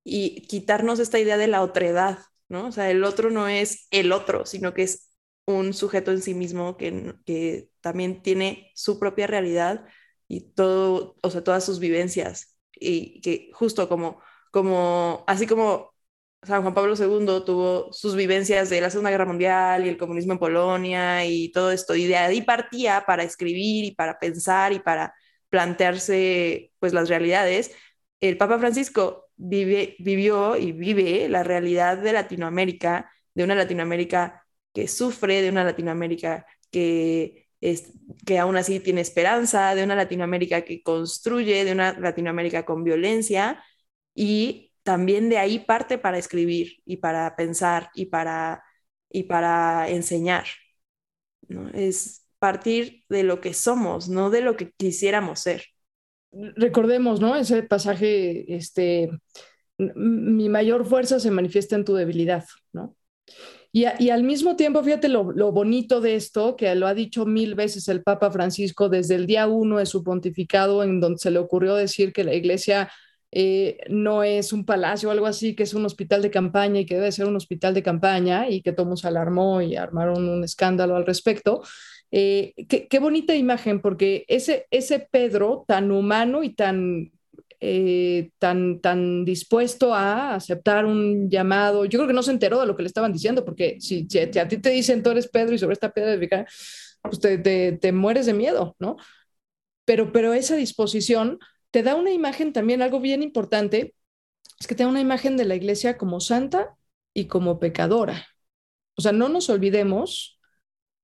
y 0.04 0.42
quitarnos 0.48 0.98
esta 0.98 1.18
idea 1.18 1.36
de 1.36 1.48
la 1.48 1.62
otredad, 1.62 2.18
¿no? 2.48 2.66
O 2.68 2.72
sea, 2.72 2.90
el 2.90 3.04
otro 3.04 3.30
no 3.30 3.48
es 3.48 3.86
el 3.90 4.12
otro, 4.12 4.46
sino 4.46 4.74
que 4.74 4.82
es 4.84 5.07
un 5.48 5.72
sujeto 5.72 6.12
en 6.12 6.20
sí 6.22 6.34
mismo 6.34 6.76
que, 6.76 7.14
que 7.24 7.70
también 7.80 8.22
tiene 8.22 8.70
su 8.74 8.98
propia 8.98 9.26
realidad 9.26 9.86
y 10.28 10.42
todo, 10.52 11.16
o 11.22 11.30
sea, 11.30 11.42
todas 11.42 11.64
sus 11.64 11.80
vivencias. 11.80 12.58
Y 12.72 13.20
que 13.22 13.50
justo 13.54 13.88
como, 13.88 14.20
como, 14.50 15.24
así 15.26 15.46
como 15.46 15.94
San 16.42 16.62
Juan 16.62 16.74
Pablo 16.74 16.96
II 16.96 17.44
tuvo 17.46 17.92
sus 17.92 18.14
vivencias 18.14 18.68
de 18.70 18.80
la 18.82 18.90
Segunda 18.90 19.10
Guerra 19.10 19.24
Mundial 19.24 19.86
y 19.86 19.88
el 19.88 19.96
comunismo 19.96 20.34
en 20.34 20.38
Polonia 20.38 21.24
y 21.24 21.50
todo 21.50 21.72
esto, 21.72 21.94
y 21.96 22.06
de 22.06 22.16
ahí 22.16 22.42
partía 22.42 23.04
para 23.06 23.22
escribir 23.24 23.84
y 23.86 23.92
para 23.94 24.18
pensar 24.18 24.72
y 24.72 24.80
para 24.80 25.14
plantearse 25.48 26.72
pues 26.78 26.92
las 26.92 27.08
realidades, 27.08 27.72
el 28.20 28.36
Papa 28.36 28.58
Francisco 28.58 29.30
vive, 29.36 29.96
vivió 29.98 30.56
y 30.56 30.72
vive 30.72 31.28
la 31.28 31.42
realidad 31.42 31.98
de 31.98 32.12
Latinoamérica, 32.12 33.10
de 33.34 33.44
una 33.44 33.54
Latinoamérica 33.54 34.44
sufre, 34.86 35.42
de 35.42 35.50
una 35.50 35.64
Latinoamérica 35.64 36.46
que, 36.70 37.48
es, 37.60 37.92
que 38.26 38.38
aún 38.38 38.56
así 38.56 38.80
tiene 38.80 39.00
esperanza, 39.00 39.74
de 39.74 39.82
una 39.82 39.96
Latinoamérica 39.96 40.62
que 40.62 40.82
construye, 40.82 41.64
de 41.64 41.72
una 41.72 41.98
Latinoamérica 41.98 42.64
con 42.64 42.84
violencia 42.84 43.62
y 44.14 44.72
también 44.82 45.28
de 45.28 45.38
ahí 45.38 45.58
parte 45.58 45.98
para 45.98 46.18
escribir 46.18 46.82
y 46.84 46.98
para 46.98 47.34
pensar 47.34 47.90
y 47.94 48.06
para, 48.06 48.62
y 49.10 49.24
para 49.24 49.88
enseñar. 49.88 50.44
¿no? 51.48 51.68
Es, 51.70 52.28
partir 52.38 53.04
de 53.08 53.22
lo 53.22 53.40
que 53.40 53.54
somos, 53.54 54.08
no 54.08 54.30
de 54.30 54.40
lo 54.40 54.56
que 54.56 54.72
quisiéramos 54.72 55.40
ser. 55.40 55.64
Recordemos, 56.32 57.20
¿no? 57.20 57.36
Ese 57.36 57.62
pasaje, 57.62 58.54
este, 58.54 59.10
mi 59.78 60.48
mayor 60.48 60.86
fuerza 60.86 61.20
se 61.20 61.30
manifiesta 61.30 61.76
en 61.76 61.84
tu 61.84 61.94
debilidad, 61.94 62.44
¿no? 62.72 62.96
Y, 63.98 64.10
al 64.10 64.24
mismo 64.24 64.56
tiempo, 64.56 64.82
fíjate 64.82 65.08
lo, 65.08 65.30
lo, 65.30 65.52
bonito 65.52 66.00
de 66.00 66.16
esto, 66.16 66.56
que 66.56 66.74
lo 66.74 66.86
ha 66.86 66.94
dicho 66.94 67.26
mil 67.26 67.54
veces 67.54 67.86
el 67.88 68.02
Papa 68.02 68.30
Francisco 68.30 68.88
desde 68.88 69.14
el 69.14 69.26
día 69.26 69.46
uno 69.46 69.78
de 69.78 69.86
su 69.86 70.02
pontificado, 70.02 70.82
en 70.82 71.00
donde 71.00 71.18
se 71.18 71.30
le 71.30 71.38
ocurrió 71.38 71.74
decir 71.74 72.12
que 72.12 72.24
la 72.24 72.34
iglesia 72.34 72.90
eh, 73.30 73.78
no 73.90 74.22
es 74.22 74.52
un 74.52 74.64
palacio 74.64 75.08
o 75.08 75.12
algo 75.12 75.26
así, 75.26 75.54
que 75.54 75.64
es 75.64 75.74
un 75.74 75.84
hospital 75.84 76.22
de 76.22 76.30
campaña 76.30 76.80
y 76.80 76.86
que 76.86 76.94
debe 76.94 77.12
ser 77.12 77.26
un 77.26 77.36
hospital 77.36 77.74
de 77.74 77.82
campaña 77.82 78.48
y 78.48 78.62
que 78.62 78.72
todo 78.72 78.96
se 78.96 79.06
alarmó 79.06 79.60
y 79.60 79.76
armaron 79.76 80.28
un 80.28 80.44
escándalo 80.44 80.96
al 80.96 81.06
respecto. 81.06 81.62
Eh, 82.10 82.54
qué, 82.68 82.98
bonita 82.98 83.36
imagen, 83.36 83.80
porque 83.80 84.24
ese, 84.28 84.66
ese 84.70 85.00
Pedro 85.10 85.64
tan 85.68 85.90
humano 85.90 86.42
y 86.42 86.54
tan, 86.54 87.12
eh, 87.60 88.30
tan, 88.38 88.80
tan 88.80 89.24
dispuesto 89.24 89.94
a 89.94 90.34
aceptar 90.34 90.86
un 90.86 91.28
llamado, 91.28 91.84
yo 91.84 91.98
creo 91.98 92.06
que 92.06 92.14
no 92.14 92.22
se 92.22 92.30
enteró 92.30 92.60
de 92.60 92.66
lo 92.66 92.76
que 92.76 92.82
le 92.82 92.88
estaban 92.88 93.12
diciendo, 93.12 93.44
porque 93.44 93.78
si, 93.80 94.06
a 94.38 94.48
ti 94.48 94.58
te 94.58 94.70
dicen 94.70 95.02
tú 95.02 95.10
eres 95.10 95.28
Pedro 95.28 95.54
y 95.54 95.58
sobre 95.58 95.74
esta 95.74 95.92
piedra 95.92 96.16
de 96.16 96.46
pues 97.02 97.20
te, 97.20 97.38
te, 97.38 97.72
te, 97.72 97.92
mueres 97.92 98.26
de 98.26 98.34
miedo, 98.34 98.76
¿no? 98.78 98.96
Pero, 99.84 100.12
pero 100.12 100.34
esa 100.34 100.56
disposición 100.56 101.38
te 101.70 101.82
da 101.82 101.94
una 101.94 102.10
imagen 102.10 102.52
también, 102.52 102.82
algo 102.82 103.00
bien 103.00 103.22
importante, 103.22 103.94
es 104.60 104.66
que 104.66 104.74
te 104.74 104.82
da 104.82 104.88
una 104.88 105.00
imagen 105.00 105.36
de 105.36 105.44
la 105.44 105.54
iglesia 105.54 105.96
como 105.98 106.20
santa 106.20 106.76
y 107.14 107.26
como 107.26 107.58
pecadora. 107.58 108.26
O 108.96 109.02
sea, 109.02 109.12
no 109.12 109.28
nos 109.28 109.48
olvidemos 109.50 110.38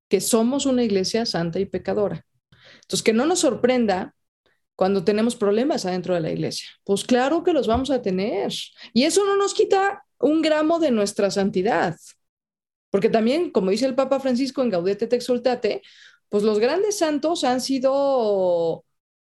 que 0.09 0.21
somos 0.21 0.67
una 0.67 0.85
iglesia 0.85 1.27
santa 1.27 1.61
y 1.61 1.67
pecadora. 1.67 2.27
Entonces, 2.83 3.03
que 3.03 3.13
no 3.13 3.27
nos 3.27 3.41
sorprenda 3.41 4.15
cuando 4.77 5.05
tenemos 5.05 5.37
problemas 5.37 5.87
adentro 5.87 6.14
de 6.14 6.20
la 6.20 6.31
iglesia. 6.31 6.68
Pues 6.85 7.05
claro 7.05 7.45
que 7.45 7.53
los 7.53 7.66
vamos 7.66 7.91
a 7.91 8.03
tener. 8.03 8.53
Y 8.93 9.05
eso 9.05 9.25
no 9.25 9.37
nos 9.37 9.55
quita 9.55 10.05
un 10.18 10.43
gramo 10.43 10.79
de 10.79 10.91
nuestra 10.91 11.31
santidad. 11.31 11.97
Porque 12.91 13.09
también, 13.09 13.51
como 13.51 13.70
dice 13.70 13.87
el 13.87 13.95
Papa 13.95 14.20
Francisco 14.20 14.62
en 14.62 14.70
Gaudete 14.70 15.07
te 15.07 15.16
exultate, 15.16 15.83
pues 16.29 16.43
los 16.43 16.59
grandes 16.59 16.99
santos 16.99 17.45
han 17.45 17.61
sido 17.61 18.85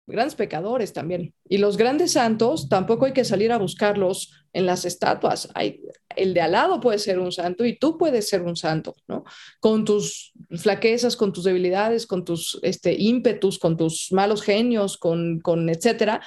grandes 0.10 0.36
pecadores 0.36 0.94
también. 0.94 1.34
Y 1.48 1.58
los 1.58 1.78
grandes 1.78 2.14
santos 2.14 2.68
tampoco 2.70 3.06
hay 3.06 3.14
que 3.14 3.24
salir 3.24 3.52
a 3.52 3.58
buscarlos 3.58 4.34
en 4.54 4.66
las 4.66 4.86
estatuas. 4.86 5.50
Hay, 5.54 5.82
el 6.16 6.34
de 6.34 6.42
al 6.42 6.54
lado 6.54 6.80
puede 6.80 7.00
ser 7.00 7.20
un 7.20 7.32
santo 7.32 7.66
y 7.66 7.78
tú 7.78 7.98
puedes 7.98 8.28
ser 8.28 8.42
un 8.42 8.56
santo, 8.56 8.96
¿no? 9.08 9.24
Con 9.60 9.86
tus 9.86 10.34
flaquezas, 10.58 11.16
con 11.16 11.32
tus 11.32 11.44
debilidades, 11.44 12.08
con 12.08 12.26
tus 12.26 12.60
este, 12.64 12.94
ímpetus, 12.94 13.60
con 13.60 13.78
tus 13.78 14.12
malos 14.12 14.42
genios, 14.42 14.98
con, 14.98 15.40
con 15.40 15.70
etcétera 15.70 16.22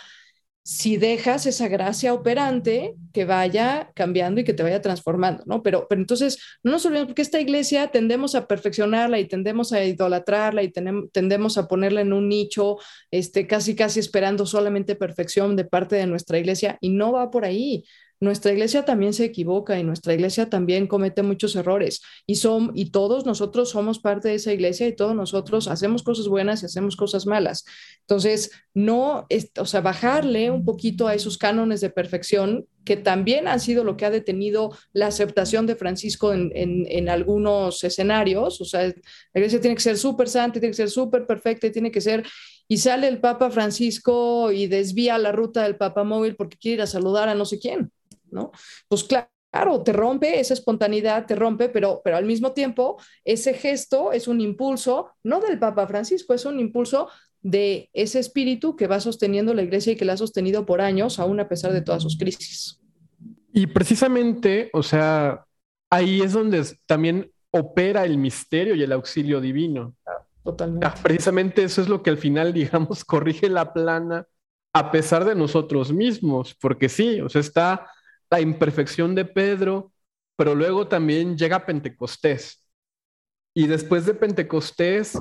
si 0.64 0.96
dejas 0.96 1.46
esa 1.46 1.66
gracia 1.66 2.14
operante 2.14 2.94
que 3.12 3.24
vaya 3.24 3.90
cambiando 3.94 4.40
y 4.40 4.44
que 4.44 4.54
te 4.54 4.62
vaya 4.62 4.80
transformando, 4.80 5.42
¿no? 5.44 5.62
Pero, 5.62 5.86
pero 5.88 6.00
entonces, 6.00 6.38
no 6.62 6.70
nos 6.72 6.86
olvidemos, 6.86 7.08
porque 7.08 7.22
esta 7.22 7.40
iglesia 7.40 7.88
tendemos 7.88 8.34
a 8.34 8.46
perfeccionarla 8.46 9.18
y 9.18 9.26
tendemos 9.26 9.72
a 9.72 9.84
idolatrarla 9.84 10.62
y 10.62 10.70
tendemos 10.70 11.58
a 11.58 11.66
ponerla 11.66 12.00
en 12.02 12.12
un 12.12 12.28
nicho, 12.28 12.78
este, 13.10 13.46
casi, 13.46 13.74
casi 13.74 13.98
esperando 14.00 14.46
solamente 14.46 14.94
perfección 14.94 15.56
de 15.56 15.64
parte 15.64 15.96
de 15.96 16.06
nuestra 16.06 16.38
iglesia, 16.38 16.78
y 16.80 16.90
no 16.90 17.12
va 17.12 17.30
por 17.30 17.44
ahí 17.44 17.84
nuestra 18.22 18.52
iglesia 18.52 18.84
también 18.84 19.12
se 19.12 19.24
equivoca 19.24 19.80
y 19.80 19.82
nuestra 19.82 20.14
iglesia 20.14 20.48
también 20.48 20.86
comete 20.86 21.24
muchos 21.24 21.56
errores 21.56 22.02
y 22.24 22.36
son 22.36 22.70
y 22.72 22.92
todos 22.92 23.26
nosotros 23.26 23.70
somos 23.70 23.98
parte 23.98 24.28
de 24.28 24.36
esa 24.36 24.52
iglesia 24.52 24.86
y 24.86 24.94
todos 24.94 25.16
nosotros 25.16 25.66
hacemos 25.66 26.04
cosas 26.04 26.28
buenas 26.28 26.62
y 26.62 26.66
hacemos 26.66 26.94
cosas 26.94 27.26
malas. 27.26 27.64
Entonces, 28.02 28.52
no, 28.74 29.26
o 29.58 29.66
sea, 29.66 29.80
bajarle 29.80 30.52
un 30.52 30.64
poquito 30.64 31.08
a 31.08 31.16
esos 31.16 31.36
cánones 31.36 31.80
de 31.80 31.90
perfección 31.90 32.68
que 32.84 32.96
también 32.96 33.48
han 33.48 33.58
sido 33.58 33.82
lo 33.82 33.96
que 33.96 34.06
ha 34.06 34.10
detenido 34.10 34.70
la 34.92 35.08
aceptación 35.08 35.66
de 35.66 35.74
Francisco 35.74 36.32
en, 36.32 36.52
en, 36.54 37.08
algunos 37.08 37.82
escenarios. 37.82 38.60
O 38.60 38.64
sea, 38.64 38.82
la 38.84 38.92
iglesia 39.34 39.60
tiene 39.60 39.74
que 39.74 39.82
ser 39.82 39.98
súper 39.98 40.28
santa, 40.28 40.60
tiene 40.60 40.70
que 40.70 40.76
ser 40.76 40.90
súper 40.90 41.26
perfecta, 41.26 41.72
tiene 41.72 41.90
que 41.90 42.00
ser... 42.00 42.24
Y 42.68 42.78
sale 42.78 43.08
el 43.08 43.20
Papa 43.20 43.50
Francisco 43.50 44.52
y 44.52 44.68
desvía 44.68 45.18
la 45.18 45.32
ruta 45.32 45.64
del 45.64 45.76
Papa 45.76 46.04
móvil 46.04 46.36
porque 46.36 46.56
quiere 46.56 46.74
ir 46.76 46.82
a 46.82 46.86
saludar 46.86 47.28
a 47.28 47.34
no 47.34 47.44
sé 47.44 47.58
quién. 47.58 47.90
¿No? 48.32 48.50
Pues 48.88 49.04
claro, 49.04 49.82
te 49.82 49.92
rompe 49.92 50.40
esa 50.40 50.54
espontaneidad, 50.54 51.26
te 51.26 51.34
rompe, 51.34 51.68
pero, 51.68 52.00
pero 52.02 52.16
al 52.16 52.24
mismo 52.24 52.52
tiempo 52.52 53.00
ese 53.24 53.54
gesto 53.54 54.12
es 54.12 54.26
un 54.28 54.40
impulso, 54.40 55.10
no 55.22 55.40
del 55.40 55.58
Papa 55.58 55.86
Francisco, 55.86 56.34
es 56.34 56.44
un 56.44 56.58
impulso 56.58 57.08
de 57.42 57.90
ese 57.92 58.18
espíritu 58.18 58.76
que 58.76 58.86
va 58.86 59.00
sosteniendo 59.00 59.52
la 59.52 59.62
iglesia 59.62 59.92
y 59.92 59.96
que 59.96 60.04
la 60.04 60.14
ha 60.14 60.16
sostenido 60.16 60.64
por 60.64 60.80
años, 60.80 61.18
aún 61.18 61.40
a 61.40 61.48
pesar 61.48 61.72
de 61.72 61.82
todas 61.82 62.02
sus 62.02 62.16
crisis. 62.16 62.80
Y 63.52 63.66
precisamente, 63.66 64.70
o 64.72 64.82
sea, 64.82 65.44
ahí 65.90 66.22
es 66.22 66.32
donde 66.32 66.64
también 66.86 67.30
opera 67.50 68.04
el 68.04 68.16
misterio 68.16 68.74
y 68.74 68.82
el 68.82 68.92
auxilio 68.92 69.40
divino. 69.40 69.94
Totalmente. 70.42 70.86
Ah, 70.86 70.94
precisamente 71.02 71.62
eso 71.62 71.82
es 71.82 71.88
lo 71.88 72.02
que 72.02 72.10
al 72.10 72.16
final, 72.16 72.52
digamos, 72.52 73.04
corrige 73.04 73.48
la 73.48 73.72
plana 73.72 74.26
a 74.72 74.90
pesar 74.90 75.24
de 75.24 75.34
nosotros 75.34 75.92
mismos, 75.92 76.54
porque 76.54 76.88
sí, 76.88 77.20
o 77.20 77.28
sea, 77.28 77.42
está 77.42 77.90
la 78.32 78.40
imperfección 78.40 79.14
de 79.14 79.26
Pedro, 79.26 79.92
pero 80.36 80.54
luego 80.54 80.88
también 80.88 81.36
llega 81.36 81.66
Pentecostés. 81.66 82.66
Y 83.52 83.66
después 83.66 84.06
de 84.06 84.14
Pentecostés, 84.14 85.18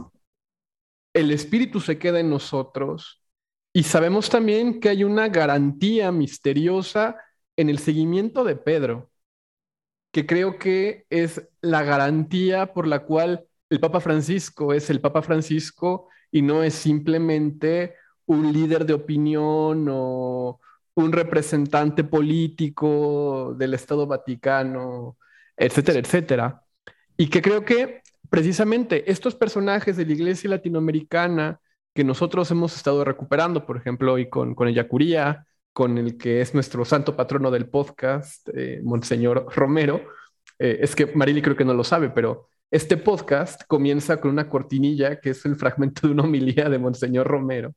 el 1.14 1.32
Espíritu 1.32 1.82
se 1.82 2.00
queda 2.00 2.22
en 2.22 2.30
nosotros 2.30 3.22
y 3.74 3.84
sabemos 3.84 4.30
también 4.30 4.80
que 4.80 4.88
hay 4.88 5.04
una 5.04 5.28
garantía 5.28 6.14
misteriosa 6.14 7.18
en 7.58 7.70
el 7.70 7.80
seguimiento 7.80 8.46
de 8.46 8.56
Pedro, 8.56 9.12
que 10.14 10.26
creo 10.26 10.58
que 10.58 11.06
es 11.10 11.46
la 11.60 11.84
garantía 11.84 12.72
por 12.74 12.88
la 12.88 13.04
cual 13.04 13.46
el 13.70 13.82
Papa 13.82 14.00
Francisco 14.00 14.72
es 14.72 14.90
el 14.90 15.02
Papa 15.02 15.22
Francisco 15.22 16.08
y 16.32 16.44
no 16.44 16.64
es 16.64 16.76
simplemente 16.76 17.94
un 18.26 18.54
líder 18.54 18.86
de 18.86 18.94
opinión 18.94 19.88
o 19.90 20.62
un 20.96 21.12
representante 21.12 22.04
político 22.04 23.56
del 23.58 23.74
Estado 23.74 24.08
Vaticano, 24.08 25.18
etcétera, 25.56 26.00
etcétera. 26.00 26.64
Y 27.18 27.28
que 27.30 27.42
creo 27.42 27.64
que 27.66 28.02
precisamente 28.30 29.10
estos 29.12 29.36
personajes 29.36 29.98
de 29.98 30.06
la 30.06 30.14
iglesia 30.14 30.50
latinoamericana 30.50 31.60
que 31.94 32.04
nosotros 32.04 32.50
hemos 32.52 32.76
estado 32.76 33.04
recuperando, 33.04 33.66
por 33.66 33.78
ejemplo, 33.78 34.14
hoy 34.14 34.30
con, 34.30 34.56
con 34.56 34.70
Yacuría, 34.70 35.46
con 35.74 35.98
el 35.98 36.18
que 36.18 36.42
es 36.42 36.54
nuestro 36.54 36.86
santo 36.86 37.16
patrono 37.16 37.52
del 37.52 37.70
podcast, 37.70 38.48
eh, 38.54 38.82
Monseñor 38.84 39.48
Romero, 39.54 40.02
eh, 40.60 40.80
es 40.82 40.96
que 40.96 41.08
Marili 41.08 41.42
creo 41.42 41.56
que 41.56 41.66
no 41.66 41.74
lo 41.74 41.84
sabe, 41.84 42.10
pero 42.10 42.50
este 42.70 42.98
podcast 42.98 43.64
comienza 43.68 44.22
con 44.22 44.32
una 44.32 44.48
cortinilla 44.48 45.20
que 45.20 45.32
es 45.32 45.46
el 45.46 45.56
fragmento 45.56 46.08
de 46.08 46.14
una 46.14 46.24
homilía 46.24 46.70
de 46.70 46.80
Monseñor 46.80 47.28
Romero, 47.28 47.74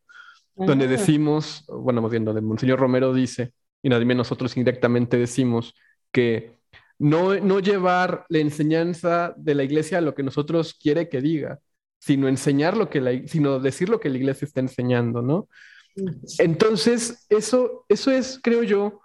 donde 0.56 0.86
decimos, 0.86 1.64
bueno, 1.68 2.00
más 2.02 2.10
bien 2.10 2.24
donde 2.24 2.40
Monseñor 2.40 2.78
Romero 2.78 3.12
dice, 3.12 3.52
y 3.82 3.88
nadie 3.88 4.06
nosotros 4.14 4.56
indirectamente 4.56 5.16
decimos, 5.16 5.74
que 6.12 6.58
no, 6.98 7.34
no 7.34 7.60
llevar 7.60 8.24
la 8.28 8.38
enseñanza 8.38 9.34
de 9.36 9.54
la 9.54 9.64
iglesia 9.64 9.98
a 9.98 10.00
lo 10.00 10.14
que 10.14 10.22
nosotros 10.22 10.74
quiere 10.74 11.08
que 11.08 11.20
diga, 11.20 11.58
sino 11.98 12.28
enseñar 12.28 12.76
lo 12.76 12.88
que 12.88 13.00
la, 13.00 13.26
sino 13.26 13.58
decir 13.58 13.88
lo 13.88 14.00
que 14.00 14.10
la 14.10 14.18
iglesia 14.18 14.46
está 14.46 14.60
enseñando, 14.60 15.22
¿no? 15.22 15.48
Entonces, 16.38 17.26
eso, 17.28 17.84
eso 17.88 18.10
es, 18.10 18.40
creo 18.42 18.62
yo, 18.62 19.00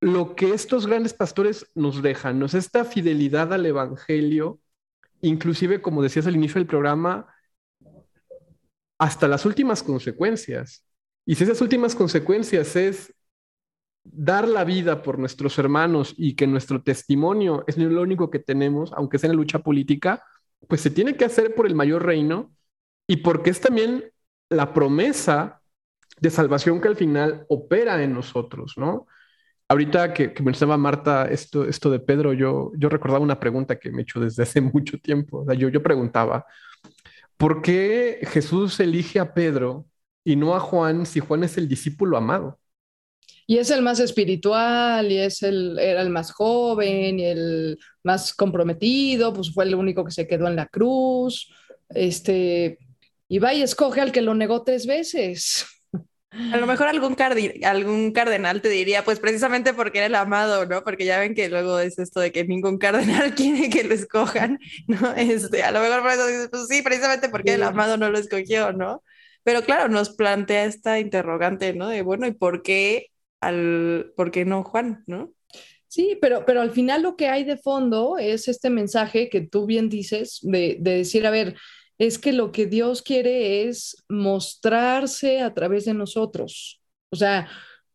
lo 0.00 0.34
que 0.34 0.54
estos 0.54 0.86
grandes 0.86 1.14
pastores 1.14 1.70
nos 1.74 2.02
dejan, 2.02 2.38
nos 2.38 2.54
esta 2.54 2.84
fidelidad 2.84 3.52
al 3.52 3.66
evangelio, 3.66 4.60
inclusive, 5.20 5.82
como 5.82 6.02
decías 6.02 6.26
al 6.26 6.36
inicio 6.36 6.58
del 6.58 6.66
programa, 6.66 7.26
hasta 9.00 9.26
las 9.26 9.46
últimas 9.46 9.82
consecuencias. 9.82 10.84
Y 11.24 11.34
si 11.34 11.44
esas 11.44 11.62
últimas 11.62 11.94
consecuencias 11.94 12.76
es 12.76 13.14
dar 14.04 14.46
la 14.46 14.62
vida 14.64 15.02
por 15.02 15.18
nuestros 15.18 15.58
hermanos 15.58 16.14
y 16.18 16.36
que 16.36 16.46
nuestro 16.46 16.82
testimonio 16.82 17.64
es 17.66 17.78
lo 17.78 18.02
único 18.02 18.30
que 18.30 18.40
tenemos, 18.40 18.92
aunque 18.92 19.18
sea 19.18 19.28
en 19.28 19.36
la 19.36 19.40
lucha 19.40 19.60
política, 19.60 20.22
pues 20.68 20.82
se 20.82 20.90
tiene 20.90 21.16
que 21.16 21.24
hacer 21.24 21.54
por 21.54 21.66
el 21.66 21.74
mayor 21.74 22.04
reino 22.04 22.54
y 23.06 23.18
porque 23.18 23.48
es 23.48 23.60
también 23.60 24.04
la 24.50 24.74
promesa 24.74 25.62
de 26.20 26.28
salvación 26.28 26.78
que 26.82 26.88
al 26.88 26.96
final 26.96 27.46
opera 27.48 28.02
en 28.02 28.12
nosotros, 28.12 28.74
¿no? 28.76 29.06
Ahorita 29.66 30.12
que, 30.12 30.34
que 30.34 30.42
mencionaba 30.42 30.76
Marta 30.76 31.26
esto, 31.30 31.64
esto 31.64 31.90
de 31.90 32.00
Pedro, 32.00 32.34
yo, 32.34 32.72
yo 32.76 32.90
recordaba 32.90 33.24
una 33.24 33.40
pregunta 33.40 33.78
que 33.78 33.90
me 33.90 34.00
he 34.00 34.02
hecho 34.02 34.20
desde 34.20 34.42
hace 34.42 34.60
mucho 34.60 34.98
tiempo. 34.98 35.50
yo, 35.54 35.70
yo 35.70 35.82
preguntaba, 35.82 36.44
¿Por 37.40 37.62
qué 37.62 38.18
Jesús 38.30 38.78
elige 38.80 39.18
a 39.18 39.32
Pedro 39.32 39.86
y 40.22 40.36
no 40.36 40.54
a 40.54 40.60
Juan 40.60 41.06
si 41.06 41.20
Juan 41.20 41.42
es 41.42 41.56
el 41.56 41.68
discípulo 41.68 42.18
amado? 42.18 42.60
Y 43.46 43.56
es 43.56 43.70
el 43.70 43.80
más 43.80 43.98
espiritual, 43.98 45.10
y 45.10 45.16
es 45.16 45.42
el, 45.42 45.78
era 45.78 46.02
el 46.02 46.10
más 46.10 46.32
joven, 46.32 47.18
y 47.18 47.24
el 47.24 47.78
más 48.02 48.34
comprometido, 48.34 49.32
pues 49.32 49.54
fue 49.54 49.64
el 49.64 49.74
único 49.74 50.04
que 50.04 50.10
se 50.10 50.28
quedó 50.28 50.48
en 50.48 50.56
la 50.56 50.66
cruz. 50.66 51.50
Este, 51.88 52.78
y 53.26 53.38
va 53.38 53.54
y 53.54 53.62
escoge 53.62 54.02
al 54.02 54.12
que 54.12 54.20
lo 54.20 54.34
negó 54.34 54.62
tres 54.62 54.86
veces. 54.86 55.64
A 56.32 56.56
lo 56.58 56.66
mejor 56.66 56.86
algún, 56.86 57.16
algún 57.64 58.12
cardenal 58.12 58.62
te 58.62 58.68
diría, 58.68 59.04
pues 59.04 59.18
precisamente 59.18 59.74
porque 59.74 59.98
era 59.98 60.06
el 60.06 60.14
amado, 60.14 60.64
¿no? 60.64 60.84
Porque 60.84 61.04
ya 61.04 61.18
ven 61.18 61.34
que 61.34 61.48
luego 61.48 61.80
es 61.80 61.98
esto 61.98 62.20
de 62.20 62.30
que 62.30 62.44
ningún 62.44 62.78
cardenal 62.78 63.34
quiere 63.34 63.68
que 63.68 63.82
lo 63.82 63.94
escojan, 63.94 64.60
¿no? 64.86 65.12
Este, 65.16 65.64
a 65.64 65.72
lo 65.72 65.80
mejor 65.80 66.02
por 66.02 66.10
eso 66.12 66.26
dices, 66.28 66.48
pues 66.48 66.68
sí, 66.68 66.82
precisamente 66.82 67.28
porque 67.28 67.54
el 67.54 67.64
amado 67.64 67.96
no 67.96 68.10
lo 68.10 68.18
escogió, 68.18 68.72
¿no? 68.72 69.02
Pero 69.42 69.62
claro, 69.62 69.88
nos 69.88 70.10
plantea 70.10 70.64
esta 70.66 71.00
interrogante, 71.00 71.74
¿no? 71.74 71.88
De, 71.88 72.02
bueno, 72.02 72.26
¿y 72.28 72.32
por 72.32 72.62
qué 72.62 73.08
al, 73.40 74.12
¿por 74.16 74.30
qué 74.30 74.44
no 74.44 74.62
Juan, 74.62 75.02
no? 75.06 75.32
Sí, 75.88 76.16
pero, 76.20 76.44
pero 76.46 76.60
al 76.60 76.70
final 76.70 77.02
lo 77.02 77.16
que 77.16 77.26
hay 77.26 77.42
de 77.42 77.56
fondo 77.56 78.16
es 78.18 78.46
este 78.46 78.70
mensaje 78.70 79.28
que 79.28 79.40
tú 79.40 79.66
bien 79.66 79.88
dices 79.88 80.38
de, 80.42 80.76
de 80.78 80.98
decir, 80.98 81.26
a 81.26 81.30
ver, 81.30 81.56
es 82.00 82.18
que 82.18 82.32
lo 82.32 82.50
que 82.50 82.64
Dios 82.64 83.02
quiere 83.02 83.68
es 83.68 84.02
mostrarse 84.08 85.42
a 85.42 85.52
través 85.52 85.84
de 85.84 85.92
nosotros. 85.92 86.80
O 87.10 87.16
sea, 87.16 87.46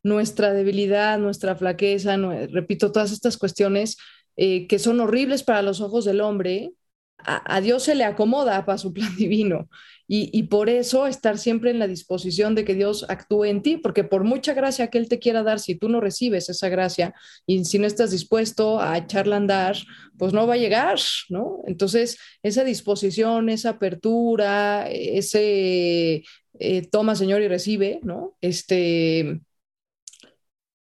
nuestra 0.04 0.54
debilidad, 0.54 1.18
nuestra 1.18 1.56
flaqueza, 1.56 2.16
repito, 2.52 2.92
todas 2.92 3.12
estas 3.12 3.36
cuestiones 3.36 3.98
eh, 4.38 4.68
que 4.68 4.78
son 4.78 5.00
horribles 5.00 5.42
para 5.42 5.64
los 5.64 5.82
ojos 5.82 6.06
del 6.06 6.22
hombre, 6.22 6.72
a, 7.26 7.62
Dios 7.62 7.84
se 7.84 7.96
le 7.96 8.04
acomoda 8.04 8.66
para 8.66 8.78
su 8.78 8.94
plan 8.94 9.16
divino. 9.18 9.70
Y, 10.08 10.44
por 10.44 10.70
eso 10.70 11.08
estar 11.08 11.40
siempre 11.40 11.72
en 11.72 11.80
la 11.80 11.88
disposición 11.88 12.54
de 12.54 12.64
que 12.64 12.76
Dios 12.76 13.08
actúe 13.10 13.46
en 13.46 13.64
ti, 13.64 13.78
porque 13.78 14.04
por 14.04 14.24
mucha 14.24 14.54
gracia 14.54 14.92
que 14.92 15.00
Él 15.00 15.10
te 15.10 15.18
quiera 15.18 15.42
dar, 15.42 15.60
si 15.60 15.74
tú 15.74 15.90
no 15.90 16.00
recibes 16.00 16.48
esa 16.48 16.70
gracia 16.70 17.16
y 17.48 17.66
si 17.66 17.80
no 17.80 17.88
estás 17.88 18.12
dispuesto 18.12 18.80
a 18.80 19.00
echarla 19.00 19.36
a 19.36 19.40
andar, 19.40 19.78
pues 20.20 20.32
no 20.32 20.46
va 20.46 20.54
a 20.54 20.58
llegar, 20.58 21.00
¿no? 21.30 21.64
Entonces, 21.66 22.20
esa 22.44 22.64
disposición, 22.64 23.50
esa 23.50 23.72
apertura, 23.72 24.88
ese 24.92 26.24
eh, 26.60 26.88
toma, 26.92 27.16
Señor, 27.16 27.42
y 27.42 27.48
recibe, 27.48 28.00
¿no? 28.04 28.38
Este, 28.42 29.42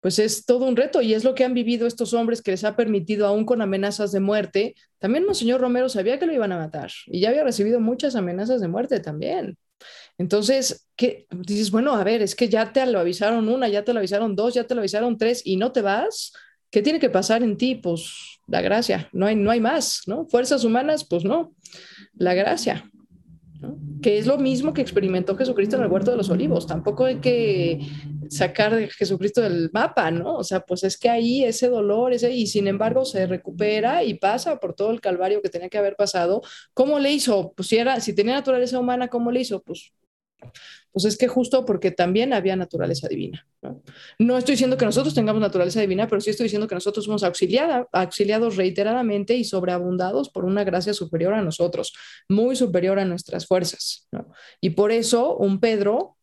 pues 0.04 0.20
es 0.20 0.45
todo 0.45 0.66
un 0.66 0.76
reto 0.76 1.01
y 1.01 1.14
es 1.14 1.24
lo 1.24 1.34
que 1.34 1.45
han 1.45 1.54
vivido 1.54 1.88
estos 1.88 2.14
hombres 2.14 2.41
que 2.41 2.51
les 2.51 2.66
ha 2.66 2.76
permitido, 2.76 3.26
aún 3.26 3.45
con 3.45 3.62
amenazas 3.62 4.12
de 4.12 4.20
muerte. 4.20 4.76
También 4.99 5.26
Monseñor 5.26 5.62
Romero 5.62 5.88
sabía 5.88 6.20
que 6.20 6.26
lo 6.26 6.34
iban 6.34 6.51
a 6.51 6.58
matar 6.58 6.91
y 7.06 7.22
ya 7.22 7.30
había 7.30 7.45
recibido 7.45 7.80
muchas 7.80 8.18
amenazas 8.18 8.60
de 8.60 8.68
muerte 8.68 8.99
también. 8.99 9.58
Entonces, 10.18 10.89
¿qué? 10.97 11.26
dices, 11.32 11.72
bueno, 11.72 11.93
a 11.93 12.04
ver, 12.04 12.22
es 12.22 12.36
que 12.36 12.49
ya 12.49 12.74
te 12.74 12.86
lo 12.86 12.99
avisaron 12.99 13.47
una, 13.47 13.70
ya 13.70 13.86
te 13.86 13.93
lo 13.93 13.99
avisaron 13.99 14.36
dos, 14.36 14.54
ya 14.54 14.66
te 14.66 14.76
lo 14.76 14.82
avisaron 14.82 15.18
tres 15.18 15.41
y 15.45 15.56
no 15.56 15.72
te 15.72 15.82
vas. 15.82 16.34
¿Qué 16.70 16.82
tiene 16.82 16.99
que 16.99 17.10
pasar 17.10 17.41
en 17.41 17.56
ti? 17.56 17.76
Pues 17.76 18.41
la 18.45 18.60
gracia, 18.60 19.08
no 19.14 19.26
hay, 19.26 19.38
no 19.38 19.51
hay 19.51 19.62
más, 19.62 20.01
¿no? 20.06 20.26
Fuerzas 20.26 20.66
humanas, 20.66 21.06
pues 21.06 21.24
no, 21.24 21.56
la 22.14 22.34
gracia 22.34 22.91
que 24.01 24.18
es 24.18 24.28
lo 24.28 24.38
mismo 24.38 24.74
que 24.74 24.82
experimentó 24.82 25.36
Jesucristo 25.36 25.78
en 25.78 25.84
el 25.84 25.91
huerto 25.91 26.12
de 26.12 26.18
los 26.18 26.30
olivos. 26.30 26.68
Tampoco 26.68 27.06
hay 27.06 27.18
que 27.18 27.80
sacar 28.30 28.74
a 28.74 28.88
Jesucristo 28.88 29.41
del 29.41 29.69
mapa, 29.74 30.11
¿no? 30.11 30.36
O 30.38 30.43
sea, 30.43 30.61
pues 30.61 30.84
es 30.84 30.97
que 30.97 31.09
ahí 31.09 31.43
ese 31.43 31.69
dolor, 31.69 32.13
ese, 32.13 32.32
y 32.32 32.47
sin 32.47 32.67
embargo 32.67 33.05
se 33.05 33.26
recupera 33.28 34.03
y 34.03 34.15
pasa 34.15 34.59
por 34.59 34.74
todo 34.74 34.91
el 34.91 35.01
calvario 35.01 35.41
que 35.41 35.49
tenía 35.49 35.69
que 35.69 35.78
haber 35.78 35.95
pasado. 35.95 36.41
¿Cómo 36.74 36.99
le 36.99 37.11
hizo? 37.11 37.53
Pues 37.55 37.67
si, 37.69 37.78
era, 37.78 37.99
si 37.99 38.13
tenía 38.13 38.34
naturaleza 38.34 38.80
humana, 38.80 39.07
¿cómo 39.07 39.32
le 39.32 39.41
hizo? 39.41 39.61
Pues 39.61 39.93
pues 40.93 41.05
es 41.05 41.17
que 41.17 41.28
justo 41.28 41.65
porque 41.65 41.89
también 41.89 42.34
había 42.34 42.55
naturaleza 42.55 43.07
divina. 43.07 43.47
¿no? 44.19 44.38
estoy 44.38 44.53
diciendo 44.53 44.78
que 44.78 44.86
nosotros 44.86 45.15
tengamos 45.15 45.41
naturaleza 45.41 45.82
divina, 45.82 46.07
pero 46.07 46.21
sí 46.21 46.30
estoy 46.30 46.45
diciendo 46.45 46.67
que 46.67 46.76
nosotros 46.76 47.05
somos 47.05 47.24
auxiliada, 47.24 47.88
auxiliados 47.91 48.57
reiteradamente 48.57 49.36
y 49.36 49.43
sobreabundados 49.43 50.30
por 50.30 50.45
una 50.45 50.63
gracia 50.63 50.93
superior 50.93 51.34
a 51.34 51.41
nosotros, 51.41 51.93
muy 52.30 52.55
superior 52.55 52.99
a 52.99 53.05
nuestras 53.05 53.47
fuerzas. 53.47 54.07
Y 54.61 54.71
por 54.71 54.91
eso 54.91 55.36
un 55.36 55.59
Pedro 55.59 56.17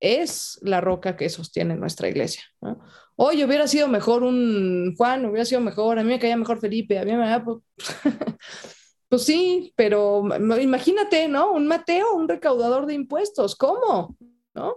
es 0.00 0.58
la 0.62 0.80
roca 0.80 1.16
que 1.16 1.28
sostiene 1.28 1.76
nuestra 1.76 2.08
iglesia. 2.08 2.42
¿no? 2.60 2.80
Oye, 3.16 3.44
hubiera 3.44 3.66
sido 3.66 3.88
mejor 3.88 4.22
un 4.22 4.94
Juan, 4.96 5.26
hubiera 5.26 5.44
sido 5.44 5.60
mejor, 5.60 5.98
a 5.98 6.02
mí 6.02 6.10
me 6.10 6.18
caía 6.18 6.36
mejor 6.36 6.60
Felipe, 6.60 6.98
a 6.98 7.04
mí 7.04 7.12
me... 7.12 7.40
Pues, 7.40 7.58
Pues 9.08 9.24
sí, 9.24 9.72
pero 9.74 10.22
imagínate, 10.60 11.28
¿no? 11.28 11.52
Un 11.52 11.66
Mateo, 11.66 12.14
un 12.14 12.28
recaudador 12.28 12.84
de 12.84 12.92
impuestos, 12.94 13.56
¿cómo? 13.56 14.16
¿No? 14.54 14.76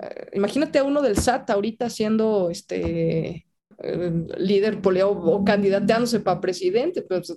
Eh, 0.00 0.30
imagínate 0.34 0.78
a 0.78 0.84
uno 0.84 1.02
del 1.02 1.16
SAT 1.18 1.50
ahorita 1.50 1.90
siendo 1.90 2.48
este 2.48 3.46
eh, 3.78 4.26
líder 4.38 4.80
poleo 4.80 5.10
o 5.10 5.44
candidateándose 5.44 6.20
para 6.20 6.40
presidente, 6.40 7.02
pues, 7.02 7.36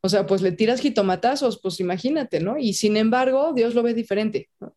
o 0.00 0.08
sea, 0.08 0.26
pues 0.26 0.40
le 0.40 0.52
tiras 0.52 0.80
jitomatazos, 0.80 1.60
pues 1.60 1.80
imagínate, 1.80 2.40
¿no? 2.40 2.56
Y 2.56 2.72
sin 2.72 2.96
embargo, 2.96 3.52
Dios 3.52 3.74
lo 3.74 3.82
ve 3.82 3.92
diferente, 3.92 4.48
¿no? 4.60 4.74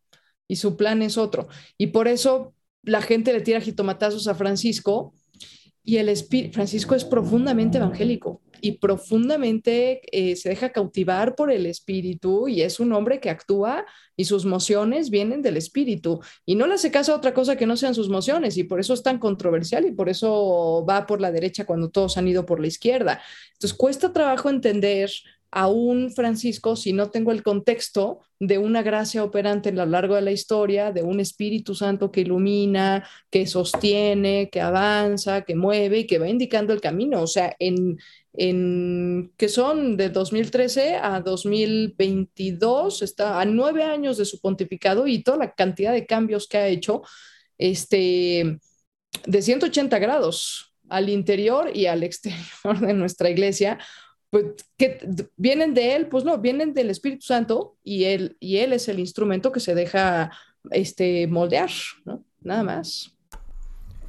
Y 0.51 0.57
su 0.57 0.75
plan 0.75 1.01
es 1.01 1.17
otro. 1.17 1.47
Y 1.77 1.87
por 1.87 2.09
eso 2.09 2.53
la 2.83 3.01
gente 3.01 3.31
le 3.31 3.39
tira 3.39 3.61
jitomatazos 3.61 4.27
a 4.27 4.35
Francisco 4.35 5.13
y 5.81 5.95
el 5.95 6.09
espíritu, 6.09 6.55
Francisco 6.55 6.93
es 6.93 7.05
profundamente 7.05 7.77
evangélico 7.77 8.41
y 8.59 8.73
profundamente 8.73 10.01
eh, 10.11 10.35
se 10.35 10.49
deja 10.49 10.73
cautivar 10.73 11.35
por 11.35 11.53
el 11.53 11.65
espíritu 11.67 12.49
y 12.49 12.63
es 12.63 12.81
un 12.81 12.91
hombre 12.91 13.21
que 13.21 13.29
actúa 13.29 13.85
y 14.17 14.25
sus 14.25 14.43
mociones 14.43 15.09
vienen 15.09 15.41
del 15.41 15.55
espíritu 15.55 16.19
y 16.45 16.55
no 16.55 16.67
le 16.67 16.73
hace 16.73 16.91
caso 16.91 17.13
a 17.13 17.15
otra 17.15 17.33
cosa 17.33 17.55
que 17.55 17.65
no 17.65 17.77
sean 17.77 17.95
sus 17.95 18.09
mociones 18.09 18.57
y 18.57 18.65
por 18.65 18.81
eso 18.81 18.93
es 18.93 19.03
tan 19.03 19.19
controversial 19.19 19.85
y 19.85 19.93
por 19.93 20.09
eso 20.09 20.85
va 20.85 21.05
por 21.05 21.21
la 21.21 21.31
derecha 21.31 21.65
cuando 21.65 21.89
todos 21.89 22.17
han 22.17 22.27
ido 22.27 22.45
por 22.45 22.59
la 22.59 22.67
izquierda. 22.67 23.21
Entonces 23.53 23.77
cuesta 23.77 24.11
trabajo 24.11 24.49
entender 24.49 25.09
a 25.51 25.67
un 25.67 26.11
Francisco 26.11 26.77
si 26.77 26.93
no 26.93 27.09
tengo 27.09 27.31
el 27.33 27.43
contexto 27.43 28.19
de 28.39 28.57
una 28.57 28.81
gracia 28.81 29.23
operante 29.23 29.69
a 29.69 29.73
lo 29.73 29.85
largo 29.85 30.15
de 30.15 30.21
la 30.21 30.31
historia, 30.31 30.91
de 30.91 31.03
un 31.03 31.19
Espíritu 31.19 31.75
Santo 31.75 32.11
que 32.11 32.21
ilumina, 32.21 33.07
que 33.29 33.45
sostiene, 33.45 34.49
que 34.49 34.61
avanza, 34.61 35.41
que 35.41 35.55
mueve 35.55 35.99
y 35.99 36.07
que 36.07 36.19
va 36.19 36.29
indicando 36.29 36.73
el 36.73 36.79
camino. 36.79 37.21
O 37.21 37.27
sea, 37.27 37.55
en, 37.59 37.99
en 38.33 39.33
que 39.37 39.49
son 39.49 39.97
de 39.97 40.09
2013 40.09 40.95
a 40.95 41.19
2022, 41.19 43.01
está 43.01 43.41
a 43.41 43.45
nueve 43.45 43.83
años 43.83 44.17
de 44.17 44.25
su 44.25 44.39
pontificado 44.39 45.05
y 45.05 45.21
toda 45.21 45.37
la 45.37 45.53
cantidad 45.53 45.91
de 45.91 46.05
cambios 46.05 46.47
que 46.47 46.57
ha 46.57 46.67
hecho, 46.67 47.01
este, 47.57 48.59
de 49.25 49.41
180 49.41 49.99
grados 49.99 50.73
al 50.89 51.09
interior 51.09 51.71
y 51.75 51.87
al 51.87 52.03
exterior 52.03 52.79
de 52.79 52.93
nuestra 52.93 53.29
iglesia 53.29 53.77
que 54.77 54.99
vienen 55.35 55.73
de 55.73 55.95
él, 55.95 56.07
pues 56.07 56.23
no, 56.23 56.37
vienen 56.37 56.73
del 56.73 56.89
Espíritu 56.89 57.25
Santo 57.25 57.75
y 57.83 58.05
él, 58.05 58.37
y 58.39 58.57
él 58.57 58.73
es 58.73 58.87
el 58.87 58.99
instrumento 58.99 59.51
que 59.51 59.59
se 59.59 59.75
deja 59.75 60.31
este, 60.69 61.27
moldear, 61.27 61.69
¿no? 62.05 62.23
Nada 62.41 62.63
más. 62.63 63.13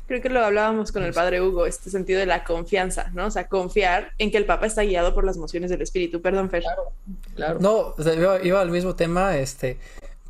Creo 0.06 0.20
que 0.20 0.28
lo 0.28 0.44
hablábamos 0.44 0.92
con 0.92 1.02
el 1.04 1.12
padre 1.12 1.40
Hugo, 1.40 1.66
este 1.66 1.90
sentido 1.90 2.20
de 2.20 2.26
la 2.26 2.44
confianza, 2.44 3.10
¿no? 3.14 3.26
O 3.26 3.30
sea, 3.30 3.48
confiar 3.48 4.12
en 4.18 4.30
que 4.30 4.36
el 4.36 4.46
Papa 4.46 4.66
está 4.66 4.82
guiado 4.82 5.14
por 5.14 5.24
las 5.24 5.36
mociones 5.38 5.70
del 5.70 5.82
Espíritu. 5.82 6.20
Perdón, 6.20 6.50
Fer. 6.50 6.62
Claro, 6.62 6.92
claro. 7.34 7.58
No, 7.60 7.94
iba, 8.42 8.60
al 8.60 8.70
mismo 8.70 8.94
tema, 8.94 9.36
este, 9.38 9.78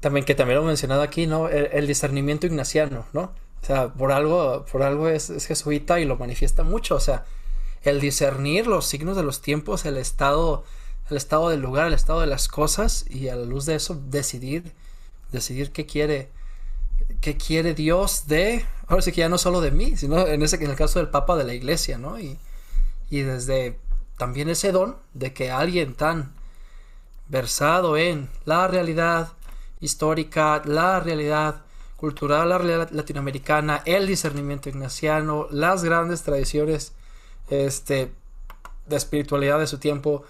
también 0.00 0.24
que 0.24 0.34
también 0.34 0.58
lo 0.58 0.64
he 0.64 0.68
mencionado 0.68 1.02
aquí, 1.02 1.26
¿no? 1.26 1.48
El, 1.48 1.86
discernimiento 1.86 2.46
ignaciano, 2.46 3.06
¿no? 3.12 3.32
O 3.60 3.64
sea, 3.64 3.88
por 3.88 4.12
algo, 4.12 4.64
por 4.70 4.82
algo 4.82 5.08
es, 5.08 5.30
es 5.30 5.46
jesuita 5.46 6.00
y 6.00 6.04
lo 6.04 6.16
manifiesta 6.16 6.62
mucho, 6.62 6.96
o 6.96 7.00
sea, 7.00 7.24
el 7.82 8.00
discernir 8.00 8.66
los 8.66 8.86
signos 8.86 9.16
de 9.16 9.22
los 9.22 9.40
tiempos, 9.40 9.84
el 9.84 9.96
estado, 9.96 10.64
el 11.10 11.16
estado 11.16 11.48
del 11.48 11.60
lugar, 11.60 11.88
el 11.88 11.94
estado 11.94 12.20
de 12.20 12.26
las 12.26 12.48
cosas 12.48 13.04
y 13.10 13.28
a 13.28 13.36
la 13.36 13.44
luz 13.44 13.66
de 13.66 13.74
eso 13.74 14.00
decidir, 14.08 14.72
decidir 15.32 15.72
qué 15.72 15.86
quiere, 15.86 16.30
qué 17.20 17.36
quiere 17.36 17.74
Dios 17.74 18.26
de, 18.26 18.64
ahora 18.86 19.02
sí 19.02 19.12
que 19.12 19.20
ya 19.20 19.28
no 19.28 19.38
solo 19.38 19.60
de 19.60 19.70
mí, 19.70 19.96
sino 19.96 20.26
en 20.26 20.42
ese 20.42 20.56
en 20.56 20.70
el 20.70 20.76
caso 20.76 20.98
del 20.98 21.08
Papa 21.08 21.36
de 21.36 21.44
la 21.44 21.54
Iglesia, 21.54 21.98
¿no? 21.98 22.18
Y, 22.18 22.38
y 23.10 23.22
desde 23.22 23.78
también 24.16 24.48
ese 24.48 24.72
don 24.72 24.96
de 25.14 25.32
que 25.32 25.50
alguien 25.50 25.94
tan 25.94 26.34
versado 27.28 27.96
en 27.96 28.28
la 28.44 28.68
realidad 28.68 29.32
histórica, 29.80 30.62
la 30.64 31.00
realidad 31.00 31.62
cultural, 31.96 32.48
la 32.50 32.58
realidad 32.58 32.90
latinoamericana, 32.90 33.82
el 33.84 34.06
discernimiento 34.06 34.68
ignaciano, 34.68 35.48
las 35.50 35.82
grandes 35.82 36.22
tradiciones 36.22 36.92
este, 37.50 38.12
de 38.86 38.96
espiritualidad 38.96 39.58
de 39.58 39.66
su 39.66 39.78
tiempo, 39.78 40.24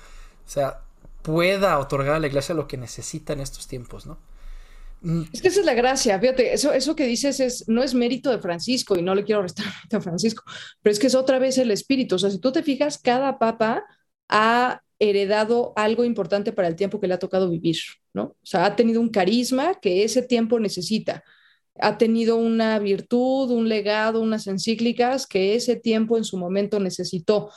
o 0.44 0.48
sea, 0.48 0.80
pueda 1.22 1.78
otorgar 1.78 2.16
a 2.16 2.18
la 2.18 2.26
iglesia 2.26 2.54
lo 2.54 2.66
que 2.66 2.76
necesita 2.76 3.32
en 3.32 3.40
estos 3.40 3.66
tiempos, 3.66 4.06
¿no? 4.06 4.18
Mm. 5.02 5.22
Es 5.32 5.42
que 5.42 5.48
esa 5.48 5.60
es 5.60 5.66
la 5.66 5.74
gracia, 5.74 6.18
fíjate, 6.18 6.54
eso, 6.54 6.72
eso 6.72 6.94
que 6.94 7.06
dices 7.06 7.40
es, 7.40 7.68
no 7.68 7.82
es 7.82 7.94
mérito 7.94 8.30
de 8.30 8.38
Francisco 8.38 8.96
y 8.96 9.02
no 9.02 9.14
le 9.14 9.24
quiero 9.24 9.42
restar 9.42 9.66
a 9.92 10.00
Francisco, 10.00 10.44
pero 10.80 10.92
es 10.92 10.98
que 10.98 11.08
es 11.08 11.14
otra 11.14 11.38
vez 11.38 11.58
el 11.58 11.70
espíritu, 11.70 12.16
o 12.16 12.18
sea, 12.18 12.30
si 12.30 12.38
tú 12.38 12.52
te 12.52 12.62
fijas, 12.62 12.98
cada 12.98 13.38
papa 13.38 13.84
ha 14.28 14.80
heredado 14.98 15.72
algo 15.74 16.04
importante 16.04 16.52
para 16.52 16.68
el 16.68 16.76
tiempo 16.76 17.00
que 17.00 17.08
le 17.08 17.14
ha 17.14 17.18
tocado 17.18 17.50
vivir, 17.50 17.76
¿no? 18.14 18.22
O 18.22 18.36
sea, 18.44 18.64
ha 18.64 18.76
tenido 18.76 19.00
un 19.00 19.08
carisma 19.08 19.74
que 19.80 20.04
ese 20.04 20.22
tiempo 20.22 20.60
necesita 20.60 21.24
ha 21.80 21.98
tenido 21.98 22.36
una 22.36 22.78
virtud, 22.78 23.50
un 23.50 23.68
legado, 23.68 24.20
unas 24.20 24.46
encíclicas 24.46 25.26
que 25.26 25.54
ese 25.54 25.76
tiempo 25.76 26.18
en 26.18 26.24
su 26.24 26.36
momento 26.36 26.80
necesitó. 26.80 27.50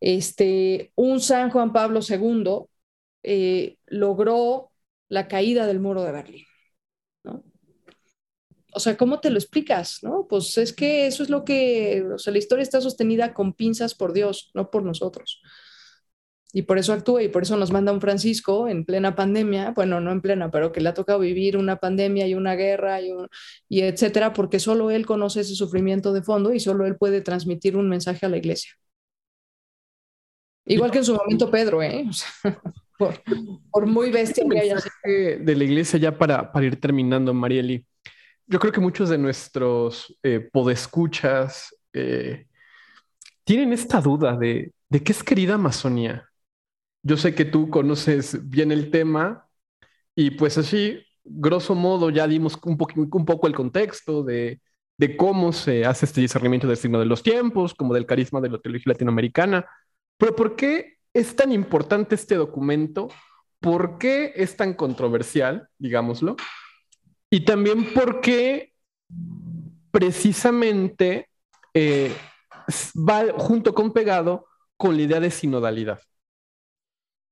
Este, 0.00 0.92
un 0.96 1.20
San 1.20 1.50
Juan 1.50 1.72
Pablo 1.72 2.00
II 2.06 2.66
eh, 3.22 3.78
logró 3.86 4.72
la 5.08 5.28
caída 5.28 5.66
del 5.66 5.80
muro 5.80 6.02
de 6.02 6.12
Berlín. 6.12 6.44
¿no? 7.24 7.44
O 8.74 8.80
sea, 8.80 8.96
¿cómo 8.96 9.20
te 9.20 9.30
lo 9.30 9.38
explicas? 9.38 9.98
¿no? 10.02 10.26
Pues 10.28 10.58
es 10.58 10.72
que 10.72 11.06
eso 11.06 11.22
es 11.22 11.30
lo 11.30 11.44
que, 11.44 12.04
o 12.14 12.18
sea, 12.18 12.32
la 12.32 12.38
historia 12.38 12.62
está 12.62 12.80
sostenida 12.80 13.32
con 13.34 13.52
pinzas 13.54 13.94
por 13.94 14.12
Dios, 14.12 14.50
no 14.54 14.70
por 14.70 14.82
nosotros. 14.82 15.40
Y 16.52 16.62
por 16.62 16.78
eso 16.78 16.92
actúa 16.92 17.22
y 17.22 17.28
por 17.28 17.42
eso 17.42 17.56
nos 17.56 17.72
manda 17.72 17.92
un 17.92 18.00
Francisco 18.00 18.68
en 18.68 18.84
plena 18.84 19.14
pandemia, 19.14 19.70
bueno, 19.70 20.00
no 20.00 20.12
en 20.12 20.20
plena, 20.20 20.50
pero 20.50 20.70
que 20.70 20.80
le 20.80 20.90
ha 20.90 20.94
tocado 20.94 21.20
vivir 21.20 21.56
una 21.56 21.76
pandemia 21.76 22.26
y 22.26 22.34
una 22.34 22.54
guerra 22.54 23.00
y, 23.00 23.10
y 23.68 23.80
etcétera, 23.80 24.34
porque 24.34 24.58
solo 24.58 24.90
él 24.90 25.06
conoce 25.06 25.40
ese 25.40 25.54
sufrimiento 25.54 26.12
de 26.12 26.22
fondo 26.22 26.52
y 26.52 26.60
solo 26.60 26.86
él 26.86 26.96
puede 26.96 27.22
transmitir 27.22 27.76
un 27.76 27.88
mensaje 27.88 28.26
a 28.26 28.28
la 28.28 28.36
iglesia. 28.36 28.72
Igual 30.66 30.90
que 30.90 30.98
en 30.98 31.04
su 31.04 31.14
momento 31.14 31.50
Pedro, 31.50 31.82
¿eh? 31.82 32.04
por, 33.70 33.86
muy 33.86 34.10
bestia 34.10 34.44
que 34.48 34.58
haya 34.58 34.76
De 35.04 35.56
la 35.56 35.64
iglesia 35.64 35.98
ya 35.98 36.16
para, 36.16 36.52
para 36.52 36.66
ir 36.66 36.78
terminando, 36.78 37.32
Marieli. 37.34 37.84
Yo 38.46 38.58
creo 38.58 38.72
que 38.72 38.80
muchos 38.80 39.08
de 39.08 39.18
nuestros 39.18 40.16
eh, 40.22 40.48
podescuchas 40.52 41.74
eh, 41.94 42.46
tienen 43.44 43.72
esta 43.72 44.00
duda 44.00 44.36
de, 44.36 44.72
de 44.88 45.02
qué 45.02 45.12
es 45.12 45.22
querida 45.22 45.54
Amazonía. 45.54 46.28
Yo 47.02 47.16
sé 47.16 47.34
que 47.34 47.44
tú 47.44 47.68
conoces 47.68 48.48
bien 48.48 48.70
el 48.72 48.90
tema 48.90 49.48
y 50.14 50.32
pues 50.32 50.58
así, 50.58 51.04
grosso 51.24 51.74
modo, 51.74 52.10
ya 52.10 52.26
dimos 52.26 52.58
un, 52.64 52.76
poco 52.76 53.46
el 53.46 53.54
contexto 53.54 54.22
de, 54.22 54.60
de, 54.98 55.16
cómo 55.16 55.52
se 55.52 55.84
hace 55.84 56.06
este 56.06 56.20
discernimiento 56.20 56.68
del 56.68 56.76
signo 56.76 56.98
de 56.98 57.06
los 57.06 57.22
tiempos, 57.22 57.74
como 57.74 57.94
del 57.94 58.06
carisma 58.06 58.40
de 58.40 58.50
la 58.50 58.58
teología 58.58 58.92
latinoamericana. 58.92 59.66
Pero 60.16 60.36
¿por 60.36 60.54
qué 60.54 60.98
es 61.12 61.34
tan 61.34 61.52
importante 61.52 62.14
este 62.14 62.36
documento? 62.36 63.08
¿Por 63.60 63.98
qué 63.98 64.32
es 64.36 64.56
tan 64.56 64.74
controversial, 64.74 65.68
digámoslo? 65.78 66.36
Y 67.30 67.44
también 67.44 67.94
por 67.94 68.20
qué 68.20 68.74
precisamente 69.90 71.28
eh, 71.74 72.14
va 72.96 73.24
junto 73.36 73.74
con 73.74 73.92
pegado 73.92 74.46
con 74.76 74.96
la 74.96 75.02
idea 75.02 75.20
de 75.20 75.30
sinodalidad. 75.30 76.00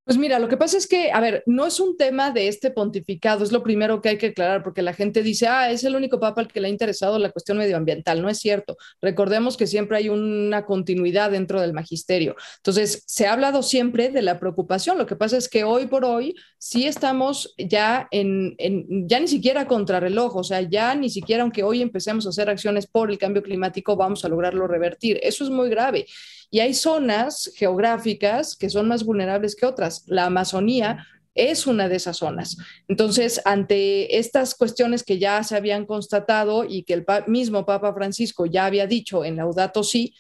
Pues 0.05 0.19
mira, 0.19 0.41
lo 0.41 0.49
que 0.49 0.57
pasa 0.57 0.77
es 0.77 0.89
que, 0.89 1.13
a 1.13 1.21
ver, 1.21 1.45
no 1.47 1.67
es 1.67 1.79
un 1.79 1.97
tema 1.97 2.33
de 2.33 2.49
este 2.49 2.71
pontificado, 2.71 3.45
es 3.45 3.53
lo 3.53 3.63
primero 3.63 4.01
que 4.01 4.09
hay 4.09 4.19
que 4.19 4.29
aclarar, 4.29 4.63
porque 4.65 4.83
la 4.83 4.95
gente 4.95 5.23
dice, 5.23 5.47
ah, 5.47 5.71
es 5.71 5.85
el 5.85 5.95
único 5.95 6.19
papa 6.19 6.41
al 6.41 6.49
que 6.49 6.61
le 6.61 6.67
ha 6.67 6.71
interesado 6.71 7.19
la 7.19 7.31
cuestión 7.31 7.59
medioambiental. 7.59 8.21
No 8.21 8.29
es 8.29 8.39
cierto. 8.39 8.77
Recordemos 9.01 9.57
que 9.57 9.69
siempre 9.69 9.99
hay 9.99 10.09
una 10.09 10.65
continuidad 10.65 11.31
dentro 11.31 11.61
del 11.61 11.75
magisterio. 11.75 12.35
Entonces, 12.57 13.05
se 13.07 13.27
ha 13.27 13.35
hablado 13.35 13.63
siempre 13.63 14.09
de 14.09 14.23
la 14.23 14.41
preocupación. 14.41 14.99
Lo 14.99 15.07
que 15.07 15.17
pasa 15.17 15.37
es 15.37 15.49
que 15.49 15.63
hoy 15.63 15.87
por 15.87 16.05
hoy 16.05 16.35
sí 16.59 16.87
estamos 16.87 17.55
ya 17.57 18.09
en, 18.11 18.57
ya 19.07 19.21
ni 19.21 19.29
siquiera 19.29 19.69
contrarreloj, 19.69 20.35
o 20.35 20.45
sea, 20.45 20.63
ya 20.63 20.95
ni 20.95 21.11
siquiera 21.11 21.43
aunque 21.43 21.63
hoy 21.63 21.83
empecemos 21.83 22.27
a 22.27 22.31
hacer 22.31 22.51
acciones 22.51 22.87
por 22.87 23.11
el 23.11 23.19
cambio 23.19 23.43
climático, 23.43 23.97
vamos 23.97 24.25
a 24.25 24.29
lograrlo 24.29 24.67
revertir. 24.67 25.21
Eso 25.23 25.45
es 25.45 25.51
muy 25.51 25.69
grave. 25.69 26.07
Y 26.51 26.61
hay 26.61 26.75
zonas 26.75 27.53
geográficas 27.55 28.57
que 28.57 28.71
son 28.71 28.89
más 28.89 29.05
vulnerables 29.05 29.55
que 29.55 29.67
otras. 29.67 30.05
La 30.07 30.27
Amazonía 30.27 31.07
es 31.35 31.67
una 31.67 31.89
de 31.89 31.97
esas 31.97 32.17
zonas. 32.17 32.57
Entonces, 32.89 33.41
ante 33.45 34.19
estas 34.19 34.55
cuestiones 34.55 35.05
que 35.05 35.19
ya 35.19 35.43
se 35.45 35.57
habían 35.57 35.87
constatado 35.87 36.65
y 36.65 36.83
que 36.83 36.95
el 36.95 37.07
mismo 37.27 37.65
Papa 37.65 37.95
Francisco 37.95 38.47
ya 38.47 38.67
había 38.67 38.87
dicho 38.87 39.25
en 39.25 39.37
Laudato 39.37 39.85
Si, 39.85 40.15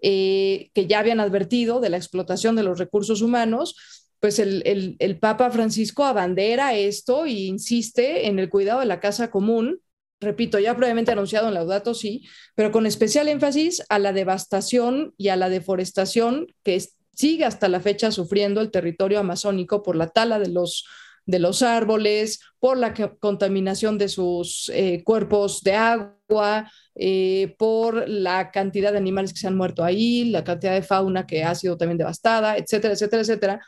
eh, 0.00 0.70
que 0.74 0.86
ya 0.86 0.98
habían 0.98 1.20
advertido 1.20 1.80
de 1.80 1.90
la 1.90 1.96
explotación 1.96 2.56
de 2.56 2.62
los 2.62 2.78
recursos 2.78 3.22
humanos, 3.22 3.76
pues 4.20 4.38
el, 4.38 5.18
Papa 5.20 5.50
Francisco 5.50 6.04
abandera 6.04 6.72
esto 6.74 7.26
e 7.26 7.32
insiste 7.32 8.26
en 8.26 8.38
el 8.38 8.48
cuidado 8.48 8.80
de 8.80 8.86
la 8.86 8.98
casa 8.98 9.30
común 9.30 9.80
repito, 10.24 10.58
ya 10.58 10.76
previamente 10.76 11.12
anunciado 11.12 11.48
en 11.48 11.54
Laudato 11.54 11.94
sí, 11.94 12.26
pero 12.54 12.72
con 12.72 12.86
especial 12.86 13.28
énfasis 13.28 13.82
a 13.88 13.98
la 13.98 14.12
devastación 14.12 15.14
y 15.16 15.28
a 15.28 15.36
la 15.36 15.48
deforestación 15.48 16.46
que 16.62 16.82
sigue 17.14 17.44
hasta 17.44 17.68
la 17.68 17.80
fecha 17.80 18.10
sufriendo 18.10 18.60
el 18.60 18.70
territorio 18.70 19.20
amazónico 19.20 19.82
por 19.82 19.96
la 19.96 20.08
tala 20.08 20.38
de 20.38 20.48
los, 20.48 20.84
de 21.26 21.38
los 21.38 21.62
árboles, 21.62 22.40
por 22.58 22.76
la 22.76 22.92
contaminación 23.20 23.98
de 23.98 24.08
sus 24.08 24.70
eh, 24.74 25.02
cuerpos 25.04 25.62
de 25.62 25.74
agua, 25.74 26.70
eh, 26.94 27.54
por 27.58 28.08
la 28.08 28.50
cantidad 28.50 28.92
de 28.92 28.98
animales 28.98 29.32
que 29.32 29.38
se 29.38 29.46
han 29.46 29.56
muerto 29.56 29.84
ahí, 29.84 30.24
la 30.26 30.44
cantidad 30.44 30.74
de 30.74 30.82
fauna 30.82 31.26
que 31.26 31.44
ha 31.44 31.54
sido 31.54 31.76
también 31.76 31.98
devastada, 31.98 32.56
etcétera, 32.56 32.94
etcétera, 32.94 33.22
etcétera. 33.22 33.60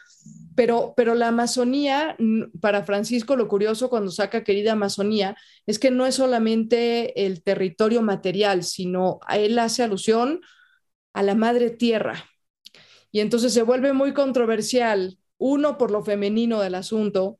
Pero, 0.56 0.94
pero 0.96 1.14
la 1.14 1.28
Amazonía, 1.28 2.16
para 2.60 2.84
Francisco, 2.84 3.36
lo 3.36 3.46
curioso 3.46 3.90
cuando 3.90 4.10
saca 4.10 4.42
querida 4.42 4.72
Amazonía, 4.72 5.36
es 5.66 5.78
que 5.78 5.90
no 5.90 6.06
es 6.06 6.16
solamente 6.16 7.26
el 7.26 7.42
territorio 7.42 8.02
material, 8.02 8.64
sino 8.64 9.20
él 9.32 9.58
hace 9.58 9.82
alusión 9.82 10.40
a 11.12 11.22
la 11.22 11.34
madre 11.34 11.70
tierra. 11.70 12.24
Y 13.12 13.20
entonces 13.20 13.52
se 13.54 13.62
vuelve 13.62 13.92
muy 13.92 14.12
controversial, 14.14 15.18
uno, 15.38 15.78
por 15.78 15.90
lo 15.90 16.02
femenino 16.02 16.60
del 16.60 16.74
asunto, 16.74 17.38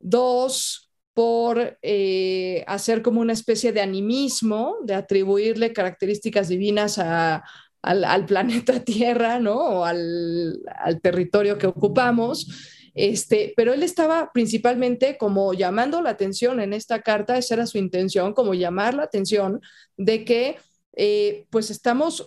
dos, 0.00 0.88
por 1.18 1.78
eh, 1.82 2.64
hacer 2.68 3.02
como 3.02 3.20
una 3.20 3.32
especie 3.32 3.72
de 3.72 3.80
animismo, 3.80 4.76
de 4.84 4.94
atribuirle 4.94 5.72
características 5.72 6.48
divinas 6.48 6.98
a, 6.98 7.42
al, 7.82 8.26
planeta 8.26 8.80
Tierra, 8.84 9.38
¿no? 9.38 9.56
O 9.56 9.84
al, 9.84 10.62
territorio 11.02 11.58
que 11.58 11.66
ocupamos. 11.66 12.46
Este, 12.94 13.52
pero 13.56 13.72
él 13.72 13.82
estaba 13.82 14.32
principalmente 14.32 15.16
como 15.18 15.54
llamando 15.54 16.02
la 16.02 16.10
atención 16.10 16.58
en 16.58 16.72
esta 16.72 17.00
carta, 17.02 17.38
esa 17.38 17.54
era 17.54 17.66
su 17.66 17.78
intención, 17.78 18.32
como 18.32 18.54
llamar 18.54 18.94
la 18.94 19.04
atención 19.04 19.60
de 19.96 20.24
que 20.24 20.56
eh, 21.00 21.46
pues 21.50 21.70
estamos, 21.70 22.26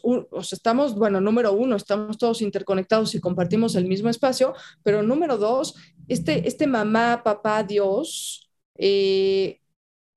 estamos, 0.49 0.95
bueno, 0.95 1.19
número 1.19 1.51
uno, 1.51 1.75
estamos 1.75 2.17
todos 2.17 2.41
interconectados 2.41 3.13
y 3.13 3.19
compartimos 3.19 3.75
el 3.75 3.85
mismo 3.85 4.07
espacio, 4.07 4.53
pero 4.81 5.03
número 5.03 5.37
dos, 5.37 5.75
este, 6.07 6.47
este 6.47 6.67
mamá, 6.67 7.21
papá, 7.21 7.63
Dios, 7.63 8.49
eh, 8.77 9.59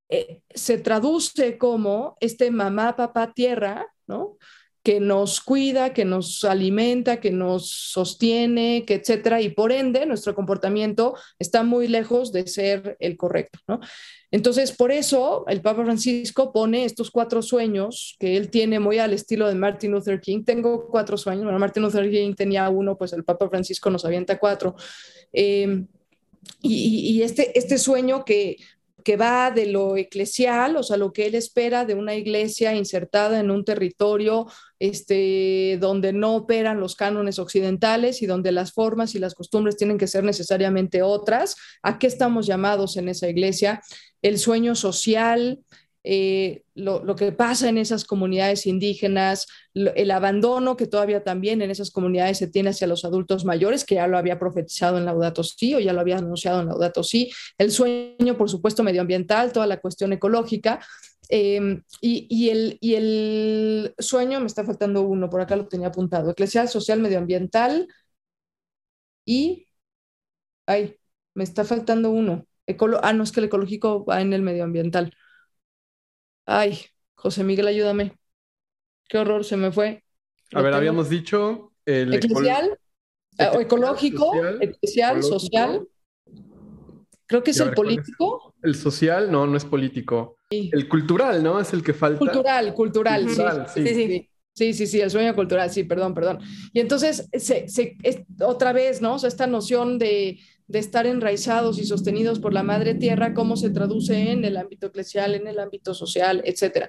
eh, 0.08 0.42
se 0.54 0.78
traduce 0.78 1.58
como 1.58 2.16
este 2.20 2.52
mamá, 2.52 2.94
papá, 2.94 3.32
tierra, 3.32 3.88
¿no? 4.06 4.36
Que 4.84 5.00
nos 5.00 5.40
cuida, 5.40 5.94
que 5.94 6.04
nos 6.04 6.44
alimenta, 6.44 7.18
que 7.18 7.30
nos 7.30 7.70
sostiene, 7.70 8.84
que 8.86 8.96
etcétera, 8.96 9.40
y 9.40 9.48
por 9.48 9.72
ende 9.72 10.04
nuestro 10.04 10.34
comportamiento 10.34 11.16
está 11.38 11.62
muy 11.62 11.88
lejos 11.88 12.32
de 12.32 12.46
ser 12.46 12.94
el 13.00 13.16
correcto, 13.16 13.58
¿no? 13.66 13.80
Entonces, 14.30 14.72
por 14.72 14.92
eso 14.92 15.46
el 15.48 15.62
Papa 15.62 15.84
Francisco 15.84 16.52
pone 16.52 16.84
estos 16.84 17.10
cuatro 17.10 17.40
sueños 17.40 18.14
que 18.18 18.36
él 18.36 18.50
tiene 18.50 18.78
muy 18.78 18.98
al 18.98 19.14
estilo 19.14 19.48
de 19.48 19.54
Martin 19.54 19.92
Luther 19.92 20.20
King. 20.20 20.44
Tengo 20.44 20.86
cuatro 20.88 21.16
sueños, 21.16 21.44
bueno, 21.44 21.58
Martin 21.58 21.82
Luther 21.82 22.10
King 22.10 22.34
tenía 22.34 22.68
uno, 22.68 22.98
pues 22.98 23.14
el 23.14 23.24
Papa 23.24 23.48
Francisco 23.48 23.88
nos 23.88 24.04
avienta 24.04 24.38
cuatro. 24.38 24.76
Eh, 25.32 25.82
y, 26.60 27.16
y, 27.16 27.22
este, 27.22 27.58
este 27.58 27.78
sueño 27.78 28.22
que 28.22 28.58
que 29.04 29.16
va 29.18 29.50
de 29.50 29.66
lo 29.66 29.96
eclesial, 29.96 30.76
o 30.76 30.82
sea, 30.82 30.96
lo 30.96 31.12
que 31.12 31.26
él 31.26 31.34
espera 31.34 31.84
de 31.84 31.94
una 31.94 32.14
iglesia 32.14 32.74
insertada 32.74 33.38
en 33.38 33.50
un 33.50 33.64
territorio 33.64 34.46
este, 34.84 35.78
donde 35.80 36.12
no 36.12 36.36
operan 36.36 36.78
los 36.78 36.94
cánones 36.94 37.38
occidentales 37.38 38.20
y 38.20 38.26
donde 38.26 38.52
las 38.52 38.72
formas 38.72 39.14
y 39.14 39.18
las 39.18 39.34
costumbres 39.34 39.78
tienen 39.78 39.96
que 39.96 40.06
ser 40.06 40.24
necesariamente 40.24 41.00
otras. 41.00 41.56
¿A 41.82 41.98
qué 41.98 42.06
estamos 42.06 42.46
llamados 42.46 42.98
en 42.98 43.08
esa 43.08 43.26
iglesia? 43.26 43.80
El 44.20 44.38
sueño 44.38 44.74
social, 44.74 45.60
eh, 46.02 46.64
lo, 46.74 47.16
que 47.16 47.32
pasa 47.32 47.70
en 47.70 47.78
esas 47.78 48.04
comunidades 48.04 48.66
indígenas, 48.66 49.46
el 49.72 50.10
abandono 50.10 50.76
que 50.76 50.86
todavía 50.86 51.24
también 51.24 51.62
en 51.62 51.70
esas 51.70 51.90
comunidades 51.90 52.36
se 52.36 52.48
tiene 52.48 52.68
hacia 52.68 52.86
los 52.86 53.06
adultos 53.06 53.46
mayores, 53.46 53.86
que 53.86 53.94
ya 53.94 54.06
lo 54.06 54.18
había 54.18 54.38
profetizado 54.38 54.98
en 54.98 55.06
Laudato 55.06 55.42
Si 55.42 55.74
o 55.74 55.80
ya 55.80 55.94
lo 55.94 56.00
había 56.00 56.18
anunciado 56.18 56.60
en 56.60 56.66
Laudato 56.66 57.02
Si, 57.02 57.32
el 57.56 57.70
sueño, 57.70 58.36
por 58.36 58.50
supuesto, 58.50 58.82
medioambiental, 58.82 59.50
toda 59.50 59.66
la 59.66 59.80
cuestión 59.80 60.12
ecológica. 60.12 60.80
Em, 61.36 61.82
y, 62.00 62.48
el, 62.48 62.78
y 62.80 62.94
el 62.94 63.94
sueño, 63.98 64.38
me 64.38 64.46
está 64.46 64.62
faltando 64.62 65.02
uno, 65.02 65.28
por 65.28 65.40
acá 65.40 65.56
lo 65.56 65.66
tenía 65.66 65.88
apuntado, 65.88 66.30
eclesial, 66.30 66.68
social, 66.68 67.00
medioambiental 67.00 67.88
y... 69.24 69.66
Ay, 70.64 70.96
me 71.34 71.42
está 71.42 71.64
faltando 71.64 72.10
uno. 72.10 72.46
ah, 73.02 73.12
no, 73.12 73.24
es 73.24 73.32
que 73.32 73.40
el 73.40 73.46
ecológico 73.46 74.04
va 74.04 74.20
en 74.20 74.32
el 74.32 74.42
medioambiental. 74.42 75.12
Ay, 76.46 76.78
José 77.16 77.42
Miguel, 77.42 77.66
ayúdame. 77.66 78.16
Qué 79.08 79.18
horror, 79.18 79.44
se 79.44 79.56
me 79.56 79.72
fue. 79.72 80.04
a 80.52 80.62
ver, 80.62 80.72
habíamos 80.72 81.08
dicho 81.08 81.72
el 81.84 82.14
eclesial, 82.14 82.78
eh, 83.38 83.50
ecológico, 83.58 84.32
eclesial, 84.60 85.20
social. 85.24 85.84
Creo 87.26 87.42
que 87.42 87.50
es 87.50 87.58
el 87.58 87.74
político. 87.74 88.53
El 88.64 88.74
social, 88.74 89.30
no, 89.30 89.46
no 89.46 89.56
es 89.56 89.64
político. 89.64 90.38
El 90.50 90.88
cultural, 90.88 91.42
¿no? 91.42 91.60
Es 91.60 91.72
el 91.72 91.82
que 91.82 91.94
falta. 91.94 92.18
Cultural, 92.18 92.74
cultural, 92.74 93.28
sí. 93.28 93.42
Sí. 93.74 93.86
sí. 93.86 93.94
sí. 93.94 94.30
Sí, 94.56 94.86
sí, 94.86 95.00
el 95.00 95.10
sueño 95.10 95.34
cultural, 95.34 95.68
sí, 95.68 95.82
perdón, 95.82 96.14
perdón. 96.14 96.38
Y 96.72 96.78
entonces, 96.78 97.28
se, 97.32 97.68
se, 97.68 97.96
otra 98.38 98.72
vez, 98.72 99.02
¿no? 99.02 99.14
O 99.14 99.18
sea, 99.18 99.26
esta 99.26 99.48
noción 99.48 99.98
de, 99.98 100.38
de 100.68 100.78
estar 100.78 101.06
enraizados 101.06 101.78
y 101.80 101.84
sostenidos 101.84 102.38
por 102.38 102.52
la 102.52 102.62
madre 102.62 102.94
tierra, 102.94 103.34
cómo 103.34 103.56
se 103.56 103.70
traduce 103.70 104.30
en 104.30 104.44
el 104.44 104.56
ámbito 104.56 104.86
eclesial, 104.86 105.34
en 105.34 105.48
el 105.48 105.58
ámbito 105.58 105.92
social, 105.92 106.40
etcétera. 106.44 106.88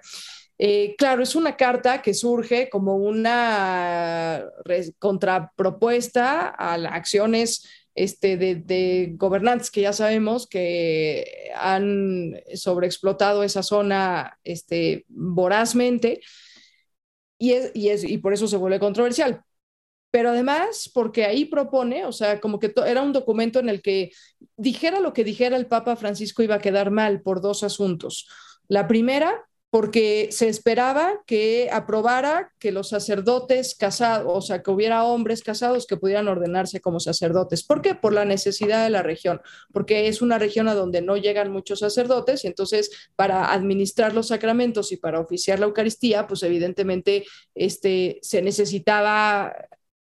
Eh, 0.58 0.96
claro, 0.98 1.24
es 1.24 1.36
una 1.36 1.58
carta 1.58 2.02
que 2.02 2.14
surge 2.14 2.70
como 2.70 2.96
una 2.96 4.46
contrapropuesta 5.00 6.48
a 6.48 6.78
las 6.78 6.94
acciones 6.94 7.68
este, 7.96 8.38
de, 8.38 9.14
gobernantes 9.16 9.72
que 9.72 9.82
ya 9.82 9.94
sabemos 9.94 10.48
que 10.48 11.52
han 11.56 12.40
sobreexplotado 12.54 13.44
esa 13.44 13.64
zona 13.64 14.38
este, 14.44 15.06
vorazmente 15.08 16.22
y, 17.38 17.54
y 17.74 18.18
por 18.20 18.34
eso 18.34 18.48
se 18.48 18.58
vuelve 18.58 18.80
controversial 18.80 19.44
pero 20.16 20.30
además 20.30 20.90
porque 20.94 21.26
ahí 21.26 21.44
propone, 21.44 22.06
o 22.06 22.14
sea, 22.14 22.40
como 22.40 22.58
que 22.58 22.74
era 22.88 23.02
un 23.02 23.12
documento 23.12 23.60
en 23.60 23.68
el 23.68 23.82
que 23.82 24.12
dijera 24.56 25.02
lo 25.02 25.12
que 25.12 25.26
dijera 25.26 25.58
el 25.58 25.66
Papa 25.68 25.98
Francisco 25.98 26.42
iba 26.42 26.56
a 26.56 26.62
quedar 26.62 26.90
mal 26.90 27.22
por 27.22 27.42
dos 27.42 27.64
asuntos. 27.64 28.26
La 28.70 28.88
primera, 28.88 29.46
porque 29.70 30.30
se 30.32 30.48
esperaba 30.48 31.22
que 31.26 31.70
aprobara 31.72 32.54
que 32.60 32.72
los 32.72 32.90
sacerdotes 32.90 33.76
casados, 33.76 34.32
o 34.34 34.42
sea, 34.42 34.64
que 34.64 34.72
hubiera 34.72 35.04
hombres 35.04 35.44
casados 35.44 35.86
que 35.86 35.98
pudieran 35.98 36.28
ordenarse 36.28 36.80
como 36.80 37.00
sacerdotes. 37.00 37.64
¿Por 37.64 37.82
qué? 37.82 37.94
Por 37.94 38.14
la 38.14 38.24
necesidad 38.24 38.84
de 38.84 38.90
la 38.90 39.04
región, 39.04 39.42
porque 39.74 40.08
es 40.08 40.22
una 40.22 40.40
región 40.40 40.68
a 40.70 40.76
donde 40.76 41.02
no 41.02 41.18
llegan 41.18 41.52
muchos 41.52 41.80
sacerdotes 41.80 42.46
y 42.46 42.48
entonces 42.48 43.10
para 43.16 43.52
administrar 43.52 44.14
los 44.14 44.28
sacramentos 44.28 44.92
y 44.92 44.98
para 44.98 45.20
oficiar 45.20 45.60
la 45.60 45.66
Eucaristía, 45.66 46.26
pues 46.28 46.44
evidentemente 46.44 47.26
este, 47.54 48.20
se 48.22 48.42
necesitaba 48.42 49.54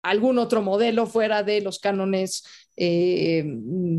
algún 0.03 0.37
otro 0.37 0.61
modelo 0.61 1.07
fuera 1.07 1.43
de 1.43 1.61
los 1.61 1.79
cánones 1.79 2.43
eh, 2.75 3.45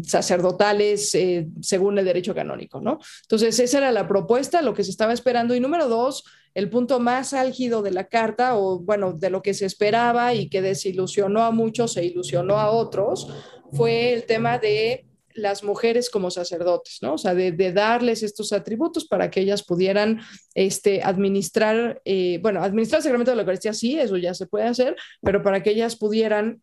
sacerdotales 0.02 1.14
eh, 1.14 1.48
según 1.60 1.98
el 1.98 2.04
derecho 2.04 2.34
canónico, 2.34 2.80
¿no? 2.80 2.98
Entonces, 3.22 3.58
esa 3.58 3.78
era 3.78 3.92
la 3.92 4.08
propuesta, 4.08 4.62
lo 4.62 4.74
que 4.74 4.84
se 4.84 4.90
estaba 4.90 5.12
esperando. 5.12 5.54
Y 5.54 5.60
número 5.60 5.88
dos, 5.88 6.24
el 6.54 6.70
punto 6.70 7.00
más 7.00 7.34
álgido 7.34 7.82
de 7.82 7.92
la 7.92 8.08
carta, 8.08 8.56
o 8.56 8.80
bueno, 8.80 9.12
de 9.12 9.30
lo 9.30 9.42
que 9.42 9.54
se 9.54 9.66
esperaba 9.66 10.34
y 10.34 10.48
que 10.48 10.62
desilusionó 10.62 11.42
a 11.44 11.50
muchos 11.50 11.96
e 11.96 12.04
ilusionó 12.04 12.58
a 12.58 12.70
otros, 12.70 13.28
fue 13.72 14.12
el 14.12 14.24
tema 14.24 14.58
de 14.58 15.06
las 15.34 15.64
mujeres 15.64 16.10
como 16.10 16.30
sacerdotes, 16.30 16.98
¿no? 17.02 17.14
O 17.14 17.18
sea, 17.18 17.34
de, 17.34 17.52
darles 17.72 18.22
estos 18.22 18.52
atributos 18.52 19.04
para 19.04 19.30
que 19.30 19.40
ellas 19.40 19.64
pudieran 19.64 20.20
este, 20.54 21.02
administrar, 21.02 22.00
eh, 22.04 22.38
bueno, 22.40 22.62
administrar 22.62 23.00
el 23.00 23.02
sacramento 23.02 23.32
de 23.32 23.36
la 23.36 23.42
Eucaristía, 23.42 23.74
sí, 23.74 23.98
eso 23.98 24.16
ya 24.16 24.32
se 24.32 24.46
puede 24.46 24.66
hacer, 24.66 24.94
pero 25.22 25.42
para 25.42 25.62
que 25.62 25.70
ellas 25.70 25.96
pudieran 25.96 26.62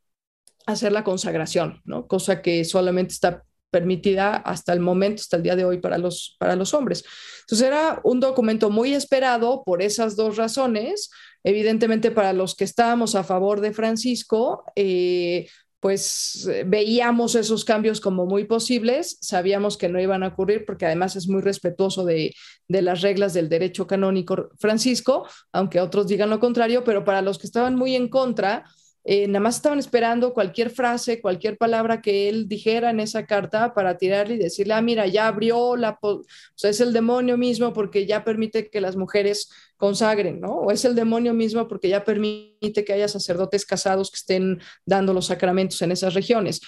hacer 0.65 0.91
la 0.91 1.03
consagración, 1.03 1.81
¿no? 1.85 2.07
Cosa 2.07 2.41
que 2.41 2.63
solamente 2.65 3.13
está 3.13 3.43
permitida 3.71 4.35
hasta 4.35 4.73
el 4.73 4.81
momento, 4.81 5.21
hasta 5.21 5.37
el 5.37 5.43
día 5.43 5.55
de 5.55 5.65
hoy 5.65 5.79
para 5.79 5.97
los, 5.97 6.35
para 6.37 6.55
los 6.55 6.73
hombres. 6.73 7.03
Entonces 7.41 7.67
era 7.67 8.01
un 8.03 8.19
documento 8.19 8.69
muy 8.69 8.93
esperado 8.93 9.63
por 9.65 9.81
esas 9.81 10.15
dos 10.15 10.37
razones. 10.37 11.09
Evidentemente 11.43 12.11
para 12.11 12.33
los 12.33 12.55
que 12.55 12.65
estábamos 12.65 13.15
a 13.15 13.23
favor 13.23 13.61
de 13.61 13.71
Francisco, 13.71 14.65
eh, 14.75 15.47
pues 15.79 16.47
eh, 16.47 16.63
veíamos 16.67 17.33
esos 17.33 17.65
cambios 17.65 17.99
como 17.99 18.27
muy 18.27 18.43
posibles, 18.43 19.17
sabíamos 19.19 19.77
que 19.77 19.89
no 19.89 19.99
iban 19.99 20.21
a 20.21 20.27
ocurrir 20.27 20.63
porque 20.63 20.85
además 20.85 21.15
es 21.15 21.27
muy 21.27 21.41
respetuoso 21.41 22.05
de, 22.05 22.35
de, 22.67 22.81
las 22.83 23.01
reglas 23.01 23.33
del 23.33 23.49
derecho 23.49 23.87
canónico 23.87 24.49
Francisco, 24.59 25.27
aunque 25.51 25.81
otros 25.81 26.05
digan 26.05 26.29
lo 26.29 26.39
contrario, 26.39 26.83
pero 26.83 27.03
para 27.03 27.23
los 27.23 27.39
que 27.39 27.47
estaban 27.47 27.75
muy 27.75 27.95
en 27.95 28.09
contra, 28.09 28.63
eh, 29.03 29.27
nada 29.27 29.39
más 29.39 29.55
estaban 29.55 29.79
esperando 29.79 30.33
cualquier 30.33 30.69
frase, 30.69 31.21
cualquier 31.21 31.57
palabra 31.57 32.01
que 32.01 32.29
él 32.29 32.47
dijera 32.47 32.91
en 32.91 32.99
esa 32.99 33.25
carta 33.25 33.73
para 33.73 33.97
tirarle 33.97 34.35
y 34.35 34.37
decirle, 34.37 34.75
ah, 34.75 34.81
mira, 34.81 35.07
ya 35.07 35.27
abrió 35.27 35.75
la, 35.75 35.97
o 36.01 36.23
sea, 36.55 36.69
es 36.69 36.81
el 36.81 36.93
demonio 36.93 37.37
mismo 37.37 37.73
porque 37.73 38.05
ya 38.05 38.23
permite 38.23 38.69
que 38.69 38.81
las 38.81 38.95
mujeres 38.95 39.49
consagren, 39.77 40.39
¿no? 40.39 40.53
O 40.53 40.71
es 40.71 40.85
el 40.85 40.93
demonio 40.93 41.33
mismo 41.33 41.67
porque 41.67 41.89
ya 41.89 42.03
permite 42.03 42.85
que 42.85 42.93
haya 42.93 43.07
sacerdotes 43.07 43.65
casados 43.65 44.11
que 44.11 44.17
estén 44.17 44.61
dando 44.85 45.13
los 45.13 45.25
sacramentos 45.25 45.81
en 45.81 45.91
esas 45.91 46.13
regiones 46.13 46.61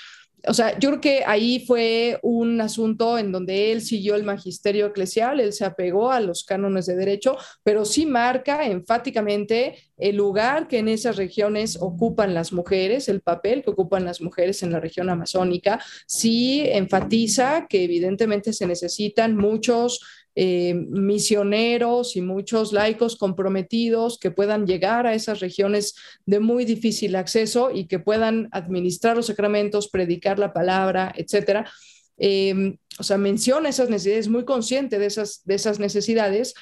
o 0.45 0.53
sea, 0.53 0.77
yo 0.77 0.89
creo 0.89 1.01
que 1.01 1.23
ahí 1.25 1.63
fue 1.65 2.19
un 2.21 2.59
asunto 2.59 3.17
en 3.17 3.31
donde 3.31 3.71
él 3.71 3.81
siguió 3.81 4.15
el 4.15 4.23
magisterio 4.23 4.87
eclesial, 4.87 5.39
él 5.39 5.53
se 5.53 5.63
apegó 5.63 6.11
a 6.11 6.19
los 6.19 6.43
cánones 6.43 6.85
de 6.85 6.95
derecho, 6.95 7.37
pero 7.63 7.85
sí 7.85 8.05
marca 8.05 8.65
enfáticamente 8.65 9.77
el 9.97 10.17
lugar 10.17 10.67
que 10.67 10.79
en 10.79 10.89
esas 10.89 11.15
regiones 11.15 11.77
ocupan 11.79 12.33
las 12.33 12.51
mujeres, 12.51 13.07
el 13.07 13.21
papel 13.21 13.63
que 13.63 13.71
ocupan 13.71 14.03
las 14.03 14.19
mujeres 14.21 14.63
en 14.63 14.71
la 14.71 14.81
región 14.81 15.09
amazónica, 15.09 15.79
sí 16.07 16.63
enfatiza 16.65 17.67
que 17.69 17.85
evidentemente 17.85 18.51
se 18.51 18.67
necesitan 18.67 19.37
muchos 19.37 20.01
eh, 20.35 20.73
misioneros 20.73 22.15
y 22.15 22.21
muchos 22.21 22.73
laicos 22.73 23.15
comprometidos 23.17 24.17
que 24.17 24.31
puedan 24.31 24.65
llegar 24.65 25.05
a 25.05 25.13
esas 25.13 25.39
regiones 25.39 25.95
de 26.25 26.39
muy 26.39 26.65
difícil 26.65 27.15
acceso 27.15 27.69
y 27.71 27.85
que 27.85 27.99
puedan 27.99 28.49
administrar 28.51 29.15
los 29.15 29.27
sacramentos, 29.27 29.89
predicar 29.89 30.39
la 30.39 30.51
palabra, 30.51 31.13
etcétera. 31.15 31.69
Em, 32.17 32.77
o 32.99 33.03
sea, 33.03 33.17
menciona 33.17 33.69
esas 33.69 33.89
necesidades, 33.89 34.27
muy 34.27 34.45
consciente 34.45 34.99
de 34.99 35.05
esas, 35.07 35.43
de 35.45 35.55
esas 35.55 35.79
necesidades, 35.79 36.53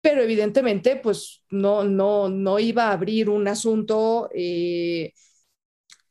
pero 0.00 0.22
evidentemente, 0.22 0.96
pues 0.96 1.42
no, 1.50 1.84
no, 1.84 2.28
no 2.28 2.58
iba 2.58 2.84
a 2.84 2.92
abrir 2.92 3.28
un 3.28 3.48
asunto 3.48 4.30
eh, 4.34 5.12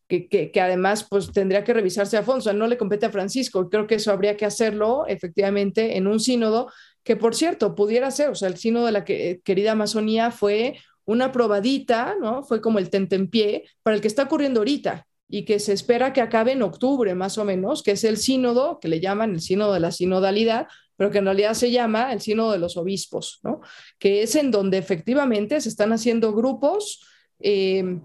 que, 0.08 0.52
además 0.62 1.08
pues 1.10 1.32
tendría 1.32 1.64
que 1.64 1.74
revisarse 1.74 2.18
a 2.18 2.24
fondo, 2.24 2.54
no 2.54 2.68
le 2.68 2.78
compete 2.78 3.08
a 3.08 3.12
Francisco, 3.12 3.70
creo 3.70 3.88
que 3.88 3.96
eso 3.96 4.12
habría 4.12 4.38
que 4.38 4.46
hacerlo 4.46 5.06
efectivamente 5.08 5.98
en 5.98 6.08
un 6.08 6.20
sínodo, 6.20 6.72
que 7.04 7.16
por 7.16 7.36
cierto, 7.36 7.76
pudiera 7.76 8.12
ser, 8.12 8.30
o 8.30 8.36
sea, 8.36 8.48
el 8.48 8.58
sínodo 8.58 8.86
de 8.86 8.92
la 8.92 9.04
que, 9.04 9.42
querida 9.44 9.72
Amazonía 9.72 10.32
fue 10.32 10.78
una 11.06 11.32
probadita, 11.32 12.16
¿no? 12.20 12.44
Fue 12.44 12.62
como 12.62 12.80
el 12.80 12.90
tentempié 12.90 13.64
para 13.84 13.96
el 13.96 14.02
que 14.02 14.08
está 14.08 14.24
ocurriendo 14.24 14.60
ahorita 14.60 15.06
y 15.28 15.46
que 15.46 15.60
se 15.60 15.74
espera 15.74 16.14
que 16.14 16.22
acabe 16.22 16.52
en 16.52 16.64
octubre 16.64 17.14
más 17.16 17.38
o 17.38 17.46
menos, 17.46 17.84
que 17.84 17.92
es 17.92 18.04
el 18.04 18.18
sínodo, 18.18 18.80
que 18.80 18.88
le 18.88 19.00
llaman 19.00 19.34
el 19.34 19.42
sínodo 19.42 19.74
de 19.74 19.80
la 19.80 19.92
sinodalidad, 19.92 20.68
pero 20.98 21.12
que 21.12 21.18
en 21.20 21.26
realidad 21.26 21.54
se 21.54 21.72
llama 21.72 22.14
el 22.14 22.22
sínodo 22.22 22.52
de 22.52 22.60
los 22.60 22.78
obispos, 22.78 23.40
¿no? 23.44 23.62
Que 24.00 24.24
es 24.24 24.36
en 24.36 24.50
donde 24.52 24.78
efectivamente 24.78 25.60
se 25.62 25.70
están 25.70 25.94
haciendo 25.94 26.34
grupos. 26.34 27.02
Eh, 27.40 28.00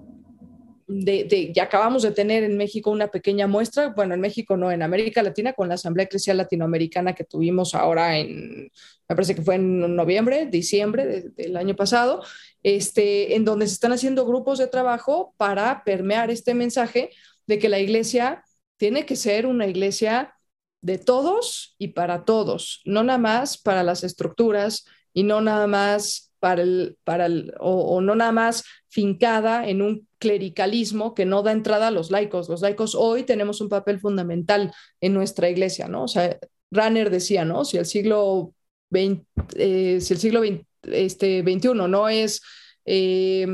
ya 1.54 1.62
acabamos 1.64 2.02
de 2.02 2.10
tener 2.10 2.42
en 2.42 2.56
México 2.56 2.90
una 2.90 3.08
pequeña 3.08 3.46
muestra, 3.46 3.88
bueno, 3.88 4.14
en 4.14 4.20
México 4.20 4.56
no, 4.56 4.70
en 4.70 4.82
América 4.82 5.22
Latina, 5.22 5.52
con 5.52 5.68
la 5.68 5.74
Asamblea 5.74 6.04
Eclesial 6.04 6.36
Latinoamericana 6.36 7.14
que 7.14 7.24
tuvimos 7.24 7.74
ahora 7.74 8.18
en, 8.18 8.70
me 9.08 9.16
parece 9.16 9.34
que 9.34 9.42
fue 9.42 9.56
en 9.56 9.94
noviembre, 9.96 10.46
diciembre 10.46 11.30
del 11.36 11.56
año 11.56 11.76
pasado, 11.76 12.22
este, 12.62 13.36
en 13.36 13.44
donde 13.44 13.66
se 13.66 13.74
están 13.74 13.92
haciendo 13.92 14.26
grupos 14.26 14.58
de 14.58 14.66
trabajo 14.66 15.34
para 15.36 15.84
permear 15.84 16.30
este 16.30 16.54
mensaje 16.54 17.10
de 17.46 17.58
que 17.58 17.68
la 17.68 17.78
iglesia 17.78 18.44
tiene 18.76 19.06
que 19.06 19.16
ser 19.16 19.46
una 19.46 19.66
iglesia 19.66 20.34
de 20.82 20.98
todos 20.98 21.74
y 21.78 21.88
para 21.88 22.24
todos, 22.24 22.80
no 22.84 23.02
nada 23.02 23.18
más 23.18 23.58
para 23.58 23.82
las 23.82 24.02
estructuras 24.02 24.86
y 25.12 25.24
no 25.24 25.40
nada 25.40 25.66
más 25.66 26.32
para 26.38 26.62
el, 26.62 26.96
para 27.04 27.26
el, 27.26 27.52
o 27.60 28.00
no 28.00 28.14
nada 28.14 28.32
más 28.32 28.64
fincada 28.88 29.68
en 29.68 29.82
un 29.82 30.08
clericalismo 30.20 31.14
que 31.14 31.24
no 31.24 31.42
da 31.42 31.50
entrada 31.50 31.88
a 31.88 31.90
los 31.90 32.12
laicos. 32.12 32.48
Los 32.48 32.60
laicos 32.60 32.94
hoy 32.94 33.24
tenemos 33.24 33.60
un 33.60 33.68
papel 33.68 33.98
fundamental 33.98 34.72
en 35.00 35.14
nuestra 35.14 35.48
iglesia, 35.48 35.88
¿no? 35.88 36.04
O 36.04 36.08
sea, 36.08 36.38
Ranner 36.70 37.10
decía, 37.10 37.44
¿no? 37.44 37.64
Si 37.64 37.78
el 37.78 37.86
siglo 37.86 38.54
XX, 38.90 39.22
eh, 39.56 39.98
si 40.00 40.14
el 40.14 40.20
siglo 40.20 40.40
XX, 40.40 40.64
este, 40.82 41.42
XXI 41.42 41.74
no 41.88 42.08
es, 42.08 42.42
eh, 42.84 43.46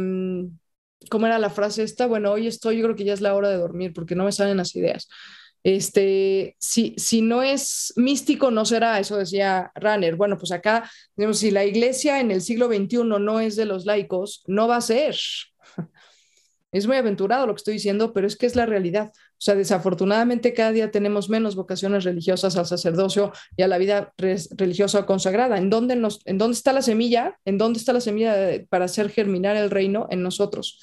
¿cómo 1.11 1.27
era 1.27 1.39
la 1.39 1.51
frase 1.51 1.83
esta? 1.83 2.07
Bueno, 2.07 2.33
hoy 2.33 2.47
estoy, 2.47 2.77
yo 2.79 2.85
creo 2.85 2.97
que 2.97 3.05
ya 3.05 3.15
es 3.15 3.21
la 3.21 3.35
hora 3.35 3.49
de 3.49 3.57
dormir 3.57 3.93
porque 3.95 4.15
no 4.15 4.25
me 4.25 4.33
salen 4.33 4.59
las 4.59 4.75
ideas. 4.77 5.09
Este, 5.63 6.57
si, 6.61 6.95
si 6.97 7.23
no 7.23 7.43
es 7.43 7.93
místico, 7.97 8.51
no 8.51 8.65
será, 8.65 9.01
eso 9.01 9.17
decía 9.17 9.73
Ranner. 9.75 10.17
Bueno, 10.17 10.39
pues 10.39 10.53
acá, 10.53 10.89
digamos, 11.17 11.39
si 11.39 11.51
la 11.51 11.65
iglesia 11.65 12.21
en 12.21 12.31
el 12.31 12.41
siglo 12.43 12.69
XXI 12.69 12.99
no 13.05 13.41
es 13.41 13.57
de 13.57 13.65
los 13.65 13.85
laicos, 13.85 14.45
no 14.47 14.69
va 14.69 14.77
a 14.77 14.81
ser. 14.81 15.17
Es 16.77 16.87
muy 16.87 16.97
aventurado 16.97 17.47
lo 17.47 17.55
que 17.55 17.59
estoy 17.59 17.75
diciendo, 17.75 18.13
pero 18.13 18.27
es 18.27 18.37
que 18.37 18.47
es 18.47 18.55
la 18.55 18.67
realidad. 18.67 19.13
O 19.15 19.39
sea, 19.41 19.55
desafortunadamente 19.55 20.53
cada 20.53 20.73
día 20.73 20.91
tenemos 20.91 21.29
menos 21.29 21.57
vocaciones 21.57 22.05
religiosas 22.05 22.57
al 22.57 22.67
sacerdocio 22.67 23.33
y 23.57 23.63
a 23.63 23.69
la 23.69 23.79
vida 23.79 24.13
religiosa 24.19 25.07
consagrada. 25.07 25.59
¿En 25.59 25.71
dónde, 25.71 25.97
nos, 25.97 26.21
¿En 26.27 26.39
dónde 26.39 26.57
está 26.57 26.73
la 26.73 26.83
semilla? 26.83 27.39
¿En 27.45 27.59
dónde 27.59 27.79
está 27.79 27.93
la 27.93 28.01
semilla 28.01 28.35
para 28.69 28.85
hacer 28.85 29.09
germinar 29.11 29.57
el 29.57 29.71
reino? 29.71 30.07
En 30.11 30.23
nosotros 30.23 30.79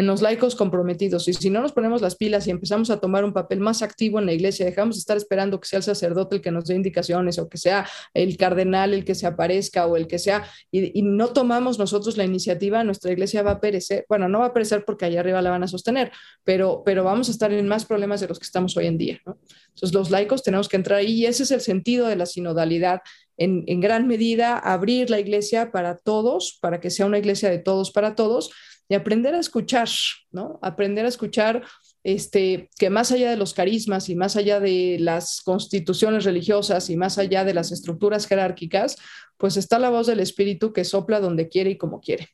en 0.00 0.06
los 0.06 0.22
laicos 0.22 0.56
comprometidos. 0.56 1.28
Y 1.28 1.34
si 1.34 1.50
no 1.50 1.60
nos 1.60 1.72
ponemos 1.72 2.00
las 2.00 2.16
pilas 2.16 2.46
y 2.46 2.50
empezamos 2.50 2.88
a 2.88 3.00
tomar 3.00 3.22
un 3.22 3.34
papel 3.34 3.60
más 3.60 3.82
activo 3.82 4.18
en 4.18 4.24
la 4.24 4.32
iglesia, 4.32 4.64
dejamos 4.64 4.96
de 4.96 5.00
estar 5.00 5.18
esperando 5.18 5.60
que 5.60 5.68
sea 5.68 5.76
el 5.76 5.82
sacerdote 5.82 6.36
el 6.36 6.40
que 6.40 6.50
nos 6.50 6.64
dé 6.64 6.74
indicaciones 6.74 7.38
o 7.38 7.50
que 7.50 7.58
sea 7.58 7.86
el 8.14 8.38
cardenal 8.38 8.94
el 8.94 9.04
que 9.04 9.14
se 9.14 9.26
aparezca 9.26 9.86
o 9.86 9.98
el 9.98 10.06
que 10.06 10.18
sea, 10.18 10.46
y, 10.72 11.02
no 11.02 11.28
tomamos 11.34 11.78
nosotros 11.78 12.16
la 12.16 12.24
iniciativa, 12.24 12.82
nuestra 12.82 13.12
iglesia 13.12 13.42
va 13.42 13.52
a 13.52 13.60
perecer. 13.60 14.06
Bueno, 14.08 14.26
no 14.26 14.38
va 14.38 14.46
a 14.46 14.52
perecer 14.54 14.86
porque 14.86 15.04
allá 15.04 15.20
arriba 15.20 15.42
la 15.42 15.50
van 15.50 15.64
a 15.64 15.68
sostener, 15.68 16.12
pero, 16.44 16.82
pero 16.82 17.04
vamos 17.04 17.28
a 17.28 17.32
estar 17.32 17.52
en 17.52 17.68
más 17.68 17.84
problemas 17.84 18.22
de 18.22 18.28
los 18.28 18.38
que 18.38 18.44
estamos 18.44 18.74
hoy 18.78 18.86
en 18.86 18.96
día. 18.96 19.20
Entonces, 19.26 19.92
los 19.92 20.10
laicos 20.10 20.42
tenemos 20.42 20.70
que 20.70 20.76
entrar 20.76 21.00
ahí 21.00 21.12
y 21.12 21.26
ese 21.26 21.42
es 21.42 21.50
el 21.50 21.60
sentido 21.60 22.06
de 22.06 22.16
la 22.16 22.24
sinodalidad 22.24 23.02
en, 23.36 23.64
en 23.66 23.80
gran 23.80 24.06
medida 24.06 24.56
abrir 24.58 25.10
la 25.10 25.20
iglesia 25.20 25.72
para 25.72 25.98
todos, 25.98 26.58
para 26.62 26.80
que 26.80 26.88
sea 26.88 27.04
una 27.04 27.18
iglesia 27.18 27.50
de 27.50 27.58
todos 27.58 27.90
para 27.90 28.14
todos 28.14 28.50
y 28.90 28.96
aprender 28.96 29.36
a 29.36 29.38
escuchar, 29.38 29.88
¿no? 30.32 30.58
Aprender 30.62 31.04
a 31.04 31.08
escuchar 31.08 31.62
este, 32.02 32.68
que 32.76 32.90
más 32.90 33.12
allá 33.12 33.30
de 33.30 33.36
los 33.36 33.54
carismas 33.54 34.08
y 34.08 34.16
más 34.16 34.34
allá 34.34 34.58
de 34.58 34.96
las 34.98 35.42
constituciones 35.42 36.24
religiosas 36.24 36.90
y 36.90 36.96
más 36.96 37.16
allá 37.16 37.44
de 37.44 37.54
las 37.54 37.70
estructuras 37.70 38.26
jerárquicas, 38.26 38.96
pues 39.36 39.56
está 39.56 39.78
la 39.78 39.90
voz 39.90 40.08
del 40.08 40.18
Espíritu 40.18 40.72
que 40.72 40.84
sopla 40.84 41.20
donde 41.20 41.48
quiere 41.48 41.70
y 41.70 41.78
como 41.78 42.00
quiere. 42.00 42.30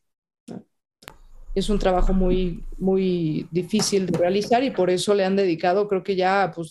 Es 1.55 1.69
un 1.69 1.79
trabajo 1.79 2.15
muy, 2.15 2.65
muy 2.79 3.47
difícil 3.51 4.07
de 4.07 4.17
realizar 4.17 4.65
y 4.65 4.71
por 4.71 4.89
eso 4.89 5.13
le 5.13 5.27
han 5.27 5.37
dedicado, 5.37 5.87
creo 5.89 6.03
que 6.03 6.17
ya, 6.17 6.53
pues, 6.55 6.71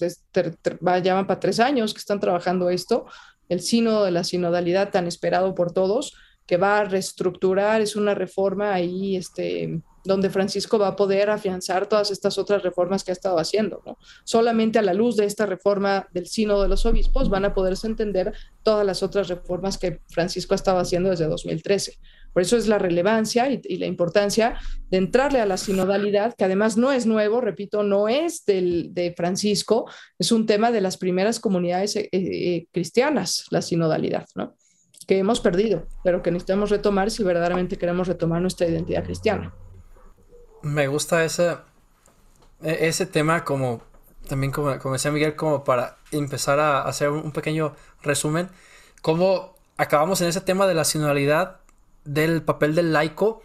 ya 1.03 1.27
para 1.27 1.39
tres 1.39 1.59
años 1.59 1.93
que 1.93 1.99
están 1.99 2.19
trabajando 2.19 2.71
esto, 2.71 3.05
el 3.49 3.61
sino 3.61 4.03
de 4.03 4.09
la 4.09 4.23
sinodalidad 4.23 4.89
tan 4.89 5.05
esperado 5.05 5.53
por 5.53 5.73
todos, 5.73 6.15
que 6.45 6.57
va 6.57 6.79
a 6.79 6.85
reestructurar, 6.85 7.81
es 7.81 7.95
una 7.95 8.13
reforma 8.13 8.73
ahí, 8.73 9.15
este, 9.15 9.81
donde 10.05 10.29
Francisco 10.29 10.77
va 10.77 10.89
a 10.89 10.95
poder 10.95 11.29
afianzar 11.29 11.87
todas 11.87 12.11
estas 12.11 12.37
otras 12.37 12.61
reformas 12.61 13.03
que 13.03 13.11
ha 13.11 13.13
estado 13.13 13.39
haciendo. 13.39 13.81
¿no? 13.85 13.97
Solamente 14.23 14.79
a 14.79 14.83
la 14.83 14.93
luz 14.93 15.17
de 15.17 15.25
esta 15.25 15.45
reforma 15.45 16.07
del 16.13 16.27
Sínodo 16.27 16.61
de 16.61 16.69
los 16.69 16.85
Obispos 16.85 17.29
van 17.29 17.45
a 17.45 17.53
poderse 17.53 17.87
entender 17.87 18.33
todas 18.63 18.85
las 18.85 19.01
otras 19.01 19.27
reformas 19.27 19.77
que 19.77 20.01
Francisco 20.07 20.53
ha 20.53 20.55
estado 20.55 20.77
haciendo 20.77 21.09
desde 21.09 21.27
2013. 21.27 21.97
Por 22.31 22.41
eso 22.41 22.57
es 22.57 22.67
la 22.67 22.77
relevancia 22.77 23.49
y, 23.49 23.77
la 23.77 23.85
importancia 23.85 24.59
de 24.89 24.97
entrarle 24.97 25.39
a 25.39 25.45
la 25.45 25.57
sinodalidad, 25.57 26.35
que 26.35 26.43
además 26.43 26.75
no 26.75 26.91
es 26.91 27.05
nuevo, 27.05 27.39
repito, 27.39 27.81
no 27.81 28.09
es 28.09 28.45
del, 28.45 28.93
de 28.93 29.13
Francisco, 29.15 29.89
es 30.19 30.31
un 30.33 30.45
tema 30.45 30.71
de 30.71 30.81
las 30.81 30.97
primeras 30.97 31.39
comunidades 31.39 31.95
eh, 31.95 32.09
eh, 32.11 32.67
cristianas, 32.73 33.45
la 33.51 33.61
sinodalidad, 33.61 34.27
¿no? 34.35 34.55
Que 35.07 35.19
hemos 35.19 35.39
perdido, 35.39 35.85
pero 36.03 36.21
que 36.21 36.31
necesitamos 36.31 36.69
retomar 36.69 37.11
si 37.11 37.23
verdaderamente 37.23 37.77
queremos 37.77 38.07
retomar 38.07 38.41
nuestra 38.41 38.67
identidad 38.67 39.03
cristiana. 39.03 39.53
Me 40.61 40.87
gusta 40.87 41.23
ese, 41.23 41.57
e, 42.61 42.87
ese 42.87 43.05
tema 43.05 43.43
como, 43.43 43.81
también 44.27 44.51
como, 44.51 44.77
como 44.79 44.93
decía 44.93 45.11
Miguel, 45.11 45.35
como 45.35 45.63
para 45.63 45.97
empezar 46.11 46.59
a 46.59 46.81
hacer 46.81 47.09
un 47.09 47.31
pequeño 47.31 47.75
resumen, 48.01 48.49
cómo 49.01 49.55
acabamos 49.77 50.21
en 50.21 50.27
ese 50.27 50.41
tema 50.41 50.67
de 50.67 50.73
la 50.73 50.85
sinodalidad, 50.85 51.59
del 52.03 52.41
papel 52.41 52.75
del 52.75 52.93
laico, 52.93 53.41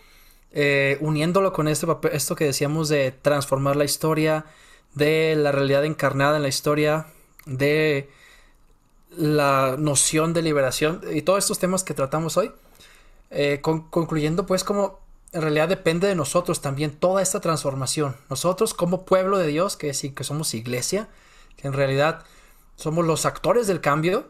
eh, 0.53 0.99
uniéndolo 1.01 1.53
con 1.53 1.69
este 1.69 1.87
papel, 1.87 2.13
esto 2.15 2.37
que 2.37 2.45
decíamos 2.45 2.89
de 2.89 3.13
transformar 3.13 3.77
la 3.77 3.85
historia, 3.85 4.47
de 4.95 5.37
la 5.37 5.53
realidad 5.53 5.85
encarnada 5.85 6.37
en 6.37 6.43
la 6.43 6.49
historia, 6.49 7.07
de 7.47 8.11
la 9.17 9.77
noción 9.79 10.33
de 10.33 10.43
liberación 10.43 11.01
y 11.13 11.23
todos 11.23 11.41
estos 11.41 11.59
temas 11.59 11.85
que 11.85 11.95
tratamos 11.95 12.37
hoy. 12.37 12.53
Eh, 13.33 13.61
concluyendo 13.63 14.45
pues 14.45 14.65
como 14.65 14.99
en 15.33 15.43
realidad 15.43 15.69
depende 15.69 16.09
de 16.09 16.17
nosotros 16.17 16.61
también 16.61 16.91
toda 16.91 17.23
esta 17.23 17.41
transformación. 17.41 18.17
Nosotros 18.29 18.75
como 18.75 19.05
pueblo 19.05 19.39
de 19.39 19.47
Dios, 19.47 19.77
que 19.77 19.95
sí 19.95 20.11
que 20.11 20.25
somos 20.25 20.55
iglesia, 20.55 21.09
que 21.57 21.69
en 21.69 21.75
realidad 21.75 22.25
somos 22.77 23.07
los 23.07 23.27
actores 23.27 23.67
del 23.67 23.81
cambio 23.81 24.29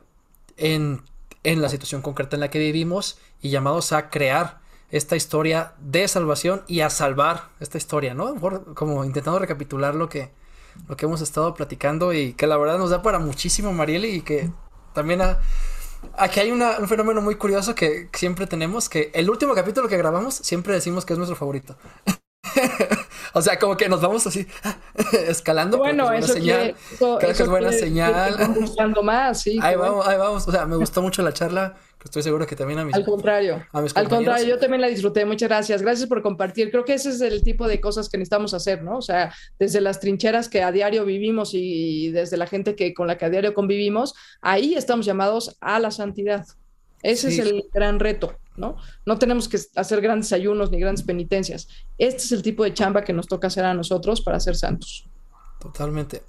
en, 0.57 1.03
en 1.45 1.63
la 1.63 1.69
situación 1.69 2.03
concreta 2.03 2.37
en 2.37 2.41
la 2.41 2.51
que 2.51 2.59
vivimos 2.59 3.19
y 3.41 3.49
llamados 3.49 3.93
a 3.93 4.11
crear 4.11 4.61
esta 4.91 5.17
historia 5.17 5.73
de 5.79 6.07
salvación 6.09 6.63
y 6.67 6.81
a 6.81 6.91
salvar 6.91 7.49
esta 7.61 7.79
historia, 7.79 8.13
¿no? 8.13 8.35
Como 8.75 9.05
intentando 9.05 9.39
recapitular 9.39 9.95
lo 9.95 10.09
que, 10.09 10.31
lo 10.89 10.97
que 10.97 11.07
hemos 11.07 11.21
estado 11.21 11.55
platicando 11.55 12.13
y 12.13 12.35
que 12.35 12.47
la 12.47 12.57
verdad 12.57 12.77
nos 12.79 12.91
da 12.91 13.01
para 13.01 13.21
muchísimo, 13.21 13.73
Marieli, 13.73 14.09
y 14.09 14.23
que 14.23 14.51
también 14.93 15.23
ha, 15.23 15.39
Aquí 16.17 16.41
hay 16.41 16.51
un 16.51 16.89
fenómeno 16.89 17.21
muy 17.21 17.35
curioso 17.37 17.75
que 17.75 18.09
siempre 18.13 18.47
tenemos, 18.47 18.89
que 18.89 19.11
el 19.15 19.29
último 19.31 19.55
capítulo 19.55 19.89
que 19.89 19.97
grabamos 19.97 20.35
siempre 20.35 20.75
decimos 20.75 21.05
que 21.05 21.13
es 21.13 21.19
nuestro 21.19 21.37
favorito. 21.37 21.77
o 23.35 23.43
sea, 23.43 23.59
como 23.59 23.77
que 23.77 23.89
nos 23.89 24.01
vamos 24.01 24.27
así 24.27 24.47
escalando. 25.27 25.79
Bueno, 25.79 26.11
es 26.13 26.25
eso 26.25 26.35
señal. 26.35 26.75
Creo 26.99 27.19
que 27.19 27.31
es 27.31 27.49
buena 27.49 27.73
señal. 27.73 28.37
más, 29.03 29.41
sí. 29.43 29.59
Ahí 29.63 29.77
vamos, 29.77 30.07
ahí 30.07 30.17
vamos. 30.17 30.49
O 30.49 30.51
sea, 30.51 30.67
me 30.67 30.77
gustó 30.77 31.03
mucho 31.03 31.23
la 31.23 31.33
charla 31.33 31.77
estoy 32.05 32.23
seguro 32.23 32.47
que 32.47 32.57
también 32.57 32.79
a 32.79 32.85
mis 32.85 32.95
Al 32.95 33.05
contrario. 33.05 33.65
al 33.73 34.09
contrario, 34.09 34.47
yo 34.47 34.59
también 34.59 34.81
la 34.81 34.89
disfruté. 34.89 35.25
Muchas 35.25 35.49
gracias. 35.49 35.83
Gracias 35.83 36.09
por 36.09 36.23
compartir. 36.23 36.71
Creo 36.71 36.85
que 36.85 36.95
ese 36.95 37.11
es 37.11 37.21
el 37.21 37.43
tipo 37.43 37.69
de 37.69 37.81
cosas 37.81 38.09
que 38.09 38.17
necesitamos 38.17 38.55
hacer, 38.55 38.83
¿no? 38.83 38.99
O 38.99 39.03
sea, 39.03 39.35
desde 39.59 39.81
las 39.81 40.01
trincheras 40.01 40.49
que 40.49 40.63
a 40.63 40.73
diario 40.73 41.05
vivimos 41.05 41.51
y 41.53 42.11
desde 42.11 42.37
la 42.37 42.47
gente 42.47 42.75
que 42.75 42.95
con 42.95 43.07
la 43.07 43.19
que 43.19 43.27
a 43.27 43.31
diario 43.31 43.55
convivimos, 43.55 44.15
ahí 44.41 44.75
estamos 44.75 45.05
llamados 45.07 45.57
a 45.61 45.79
la 45.79 45.91
santidad. 45.91 46.47
Ese 47.03 47.29
es 47.29 47.39
el 47.39 47.65
gran 47.73 47.99
reto, 47.99 48.35
¿no? 48.57 48.77
No 49.07 49.19
tenemos 49.19 49.49
que 49.49 49.59
hacer 49.77 50.01
grandes 50.01 50.33
ayunos 50.33 50.71
ni 50.71 50.79
grandes 50.79 51.05
penitencias. 51.05 51.69
Este 51.97 52.23
es 52.23 52.33
el 52.33 52.43
tipo 52.43 52.65
de 52.65 52.75
chamba 52.75 53.03
que 53.03 53.13
nos 53.13 53.27
toca 53.27 53.47
hacer 53.47 53.65
a 53.65 53.75
nosotros 53.75 54.21
para 54.21 54.39
ser 54.41 54.57
santos. 54.57 55.07
Totalmente. 55.61 56.23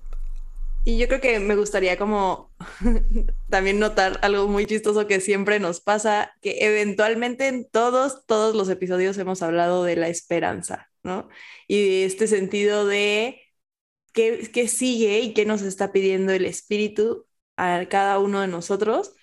Y 0.83 0.97
yo 0.97 1.07
creo 1.07 1.21
que 1.21 1.39
me 1.39 1.55
gustaría 1.55 1.97
como 1.97 2.51
también 3.49 3.79
notar 3.79 4.19
algo 4.23 4.47
muy 4.47 4.65
chistoso 4.65 5.07
que 5.07 5.21
siempre 5.21 5.59
nos 5.59 5.79
pasa, 5.79 6.33
que 6.41 6.57
eventualmente 6.65 7.47
en 7.47 7.69
todos, 7.69 8.25
todos 8.25 8.55
los 8.55 8.67
episodios 8.69 9.17
hemos 9.19 9.43
hablado 9.43 9.83
de 9.83 9.95
la 9.95 10.07
esperanza, 10.07 10.89
¿no? 11.03 11.29
Y 11.67 11.87
de 11.87 12.05
este 12.05 12.27
sentido 12.27 12.87
de 12.87 13.41
qué, 14.13 14.49
qué 14.53 14.67
sigue 14.67 15.19
y 15.21 15.33
qué 15.33 15.45
nos 15.45 15.61
está 15.61 15.91
pidiendo 15.91 16.33
el 16.33 16.45
Espíritu 16.45 17.27
a 17.57 17.85
cada 17.89 18.19
uno 18.19 18.41
de 18.41 18.47
nosotros 18.47 19.13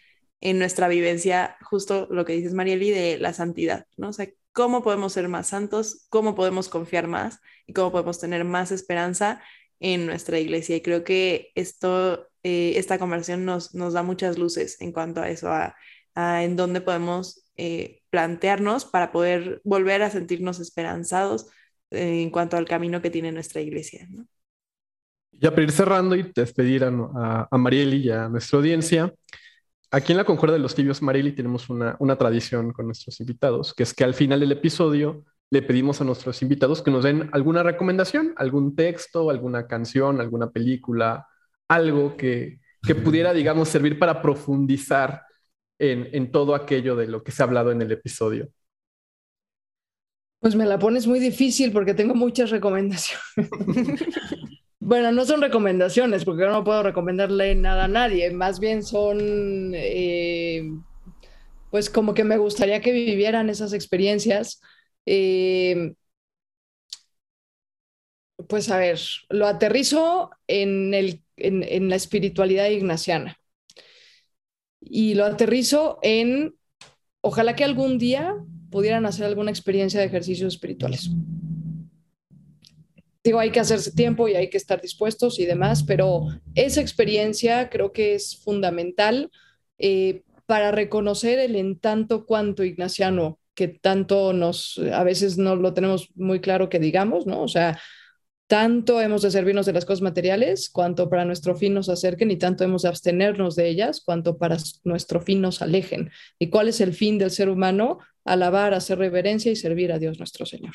en 0.40 0.59
nuestra 0.59 0.89
vivencia, 0.89 1.56
justo 1.62 2.06
lo 2.10 2.24
que 2.24 2.35
dices, 2.35 2.55
Marieli, 2.55 2.90
de 2.90 3.18
la 3.18 3.32
santidad, 3.32 3.86
¿no? 3.97 4.10
O 4.10 4.12
sea, 4.12 4.28
cómo 4.52 4.82
podemos 4.82 5.12
ser 5.12 5.28
más 5.28 5.48
santos, 5.48 6.06
cómo 6.09 6.35
podemos 6.35 6.68
confiar 6.68 7.09
más 7.09 7.40
y 7.66 7.72
cómo 7.72 7.93
podemos 7.93 8.20
tener 8.20 8.44
más 8.44 8.72
esperanza 8.72 9.43
en 9.80 10.06
nuestra 10.06 10.38
iglesia. 10.38 10.76
Y 10.76 10.80
creo 10.80 11.05
que 11.05 11.52
esto, 11.55 12.28
eh, 12.42 12.74
esta 12.76 12.98
conversación 12.98 13.44
nos, 13.44 13.74
nos 13.74 13.92
da 13.92 14.02
muchas 14.02 14.38
luces 14.38 14.80
en 14.80 14.92
cuanto 14.92 15.20
a 15.20 15.28
eso, 15.28 15.50
a, 15.50 15.74
en 16.42 16.56
dónde 16.56 16.80
podemos 16.80 17.44
eh, 17.56 18.00
plantearnos 18.10 18.84
para 18.84 19.12
poder 19.12 19.60
volver 19.62 20.02
a 20.02 20.10
sentirnos 20.10 20.59
esperanzados 20.59 21.46
eh, 21.90 22.22
en 22.22 22.30
cuanto 22.30 22.56
al 22.56 22.66
camino 22.66 23.00
que 23.00 23.10
tiene 23.10 23.30
nuestra 23.30 23.60
iglesia. 23.60 24.06
¿no? 24.10 24.26
Ya 25.32 25.50
para 25.50 25.62
ir 25.62 25.70
cerrando 25.70 26.16
y 26.16 26.32
despedir 26.34 26.82
a, 26.82 26.88
a, 26.88 27.48
a 27.48 27.59
Marieli 27.59 27.98
y 27.98 28.10
a 28.10 28.28
nuestra 28.28 28.59
audiencia, 28.59 29.14
aquí 29.92 30.12
en 30.12 30.18
la 30.18 30.24
Conjuega 30.24 30.55
de 30.55 30.59
los 30.59 30.74
Tibios, 30.74 31.02
Marieli, 31.02 31.32
tenemos 31.32 31.70
una, 31.70 31.96
una 32.00 32.16
tradición 32.16 32.72
con 32.72 32.86
nuestros 32.86 33.20
invitados, 33.20 33.72
que 33.74 33.84
es 33.84 33.94
que 33.94 34.05
al 34.05 34.14
final 34.14 34.40
del 34.40 34.52
episodio 34.52 35.24
le 35.50 35.62
pedimos 35.62 36.00
a 36.00 36.04
nuestros 36.04 36.42
invitados 36.42 36.82
que 36.82 36.90
nos 36.90 37.04
den 37.04 37.30
alguna 37.32 37.62
recomendación, 37.62 38.34
algún 38.36 38.76
texto, 38.76 39.30
alguna 39.30 39.66
canción, 39.66 40.20
alguna 40.20 40.50
película, 40.50 41.26
algo 41.68 42.16
que, 42.16 42.58
pudiera, 43.04 43.32
digamos, 43.32 43.68
servir 43.68 43.98
para 43.98 44.20
profundizar 44.22 45.22
en, 45.78 46.30
todo 46.32 46.54
aquello 46.54 46.96
de 46.96 47.06
lo 47.06 47.22
que 47.22 47.32
se 47.32 47.42
ha 47.42 47.46
hablado 47.46 47.70
en 47.70 47.82
el 47.82 47.92
episodio. 47.92 48.48
Pues 50.40 50.54
me 50.54 50.66
la 50.66 50.78
pones 50.78 51.06
muy 51.06 51.18
difícil 51.18 51.72
porque 51.72 51.94
tengo 51.94 52.14
muchas 52.14 52.50
recomendaciones. 52.50 53.24
bueno, 54.80 55.12
no 55.12 55.24
son 55.24 55.40
recomendaciones 55.40 56.24
porque 56.24 56.42
yo 56.42 56.50
no 56.50 56.62
puedo 56.62 56.82
recomendarle 56.82 57.54
nada 57.54 57.84
a 57.84 57.88
nadie, 57.88 58.30
más 58.30 58.60
bien 58.60 58.82
son, 58.82 59.72
eh, 59.74 60.62
pues 61.70 61.90
como 61.90 62.14
que 62.14 62.24
me 62.24 62.36
gustaría 62.36 62.80
que 62.80 62.92
vivieran 62.92 63.50
esas 63.50 63.72
experiencias 63.72 64.60
eh, 65.10 65.94
pues 68.47 68.70
a 68.70 68.76
ver, 68.76 69.01
lo 69.30 69.47
aterrizo 69.47 70.30
en, 70.47 70.93
el, 70.93 71.22
en, 71.36 71.89
la 71.89 71.97
espiritualidad 71.97 72.68
ignaciana 72.68 73.39
y 74.80 75.14
lo 75.14 75.24
aterrizo 75.24 75.98
en, 76.02 76.55
ojalá 77.22 77.56
que 77.56 77.64
algún 77.64 77.98
día 77.98 78.35
pudieran 78.70 79.06
hacer 79.06 79.24
alguna 79.24 79.51
experiencia 79.51 79.98
de 79.98 80.06
ejercicios 80.06 80.55
espirituales. 80.55 81.10
Digo, 83.24 83.39
hay 83.39 83.51
que 83.51 83.60
hacerse 83.60 83.93
tiempo 83.93 84.28
y 84.28 84.35
hay 84.35 84.51
que 84.51 84.59
estar 84.59 84.80
dispuestos 84.80 85.39
y 85.39 85.47
demás, 85.47 85.82
pero 85.82 86.26
esa 86.55 86.82
experiencia 86.82 87.70
creo 87.70 87.93
que 87.93 88.14
es 88.14 88.36
fundamental 88.36 89.30
eh, 89.78 90.22
para 90.44 90.70
reconocer 90.70 91.39
el 91.39 91.56
en 91.56 91.78
tanto 91.78 92.26
cuanto 92.26 92.62
ignaciano 92.62 93.39
que 93.59 93.66
tanto 93.66 94.32
nos, 94.32 94.78
a 94.93 95.02
veces 95.02 95.36
no 95.36 95.56
lo 95.56 95.74
tenemos 95.74 96.10
muy 96.14 96.40
claro 96.40 96.68
que 96.68 96.78
digamos, 96.78 97.26
¿no? 97.26 97.43
O 97.43 97.48
sea, 97.48 97.80
tanto 98.47 99.01
hemos 99.01 99.22
de 99.22 99.32
servirnos 99.32 99.66
de 99.66 99.72
las 99.72 99.85
cosas 99.85 100.01
materiales, 100.01 100.70
cuanto 100.70 101.10
para 101.10 101.24
nuestro 101.24 101.56
fin 101.56 101.74
nos 101.74 101.89
acerquen, 101.89 102.30
y 102.30 102.36
tanto 102.36 102.62
hemos 102.62 102.82
de 102.82 102.89
abstenernos 102.90 103.56
de 103.56 103.68
ellas, 103.68 104.01
cuanto 104.01 104.39
para 104.39 104.59
nuestro 104.85 105.20
fin 105.20 105.40
nos 105.40 105.60
alejen. 105.60 106.12
¿Y 106.39 106.51
cuál 106.51 106.68
es 106.68 106.80
el 106.80 106.94
fin 106.94 107.18
del 107.18 107.32
ser 107.32 107.48
humano? 107.48 107.98
Alabar, 108.24 108.74
hacer 108.74 108.98
reverencia 108.98 109.51
y 109.51 109.56
servir 109.56 109.90
a 109.90 109.98
Dios 109.98 110.20
nuestro 110.20 110.47
Señor. 110.47 110.74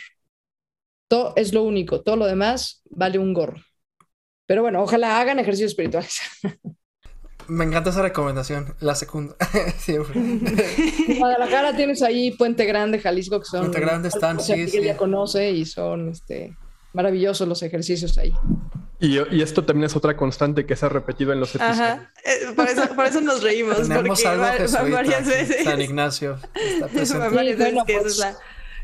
Todo 1.08 1.32
es 1.38 1.54
lo 1.54 1.64
único, 1.64 2.02
todo 2.02 2.18
lo 2.18 2.26
demás 2.26 2.82
vale 2.90 3.18
un 3.18 3.34
gorro. 3.34 3.62
Pero 4.46 4.62
bueno, 4.62 4.84
ojalá 4.84 5.22
hagan 5.22 5.40
ejercicios 5.40 5.72
espirituales. 5.72 6.20
Me 7.48 7.64
encanta 7.66 7.90
esa 7.90 8.02
recomendación, 8.02 8.76
la 8.80 8.96
segunda. 8.96 9.36
Siempre. 9.78 10.20
En 10.20 11.20
Guadalajara 11.20 11.76
tienes 11.76 12.02
ahí 12.02 12.32
Puente 12.32 12.66
Grande, 12.66 13.00
Jalisco, 13.00 13.40
que 13.40 13.46
son. 13.46 13.62
Puente 13.62 13.80
Grande 13.80 14.08
están, 14.10 14.40
sí, 14.40 14.54
que 14.54 14.68
sí. 14.68 14.82
ya 14.82 14.98
conoce 14.98 15.52
y 15.52 15.66
son 15.66 16.10
este, 16.10 16.56
maravillosos 16.94 17.48
los 17.48 17.62
ejercicios 17.64 18.18
ahí. 18.18 18.34
Y, 19.00 19.18
y 19.36 19.42
esto 19.42 19.66
también 19.66 19.86
es 19.88 19.96
otra 19.98 20.16
constante 20.16 20.66
que 20.66 20.76
se 20.78 20.86
ha 20.86 20.90
repetido 20.90 21.34
en 21.34 21.40
los 21.42 21.50
episodios. 21.56 21.80
Ajá, 21.80 22.12
eh, 22.24 22.54
por, 22.56 22.68
eso, 22.70 22.88
por 22.96 23.06
eso 23.06 23.20
nos 23.20 23.44
reímos. 23.44 23.82
Tenemos 23.82 24.22
porque 24.22 24.28
algo 24.28 24.44
va- 24.44 24.56
que 24.56 24.68
van 24.68 24.92
varias 24.92 25.28
veces. 25.28 25.64
San 25.66 25.82
Ignacio 25.82 26.38
está 26.56 26.88
presente. 26.94 27.30
Sí, 27.30 27.54
bueno, 27.58 27.84
pues, 27.86 28.06
es 28.06 28.18
la- 28.20 28.38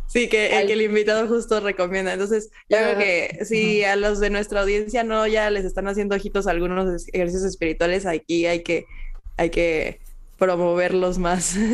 Sí, 0.09 0.27
que, 0.27 0.59
el 0.59 0.81
invitado 0.81 1.27
justo 1.27 1.59
recomienda. 1.59 2.13
Entonces, 2.13 2.49
yo 2.67 2.77
creo 2.77 2.97
que 2.97 3.45
si 3.45 3.83
a 3.83 3.95
los 3.95 4.19
de 4.19 4.31
nuestra 4.31 4.61
audiencia 4.61 5.03
no 5.03 5.27
ya 5.27 5.51
les 5.51 5.65
están 5.65 5.87
haciendo 5.87 6.15
ojitos 6.15 6.47
algunos 6.47 7.07
ejercicios 7.13 7.45
espirituales, 7.45 8.07
aquí 8.07 8.47
hay 8.47 8.63
que, 8.63 8.85
hay 9.37 9.51
que 9.51 9.99
promoverlos 10.37 11.17
más. 11.19 11.55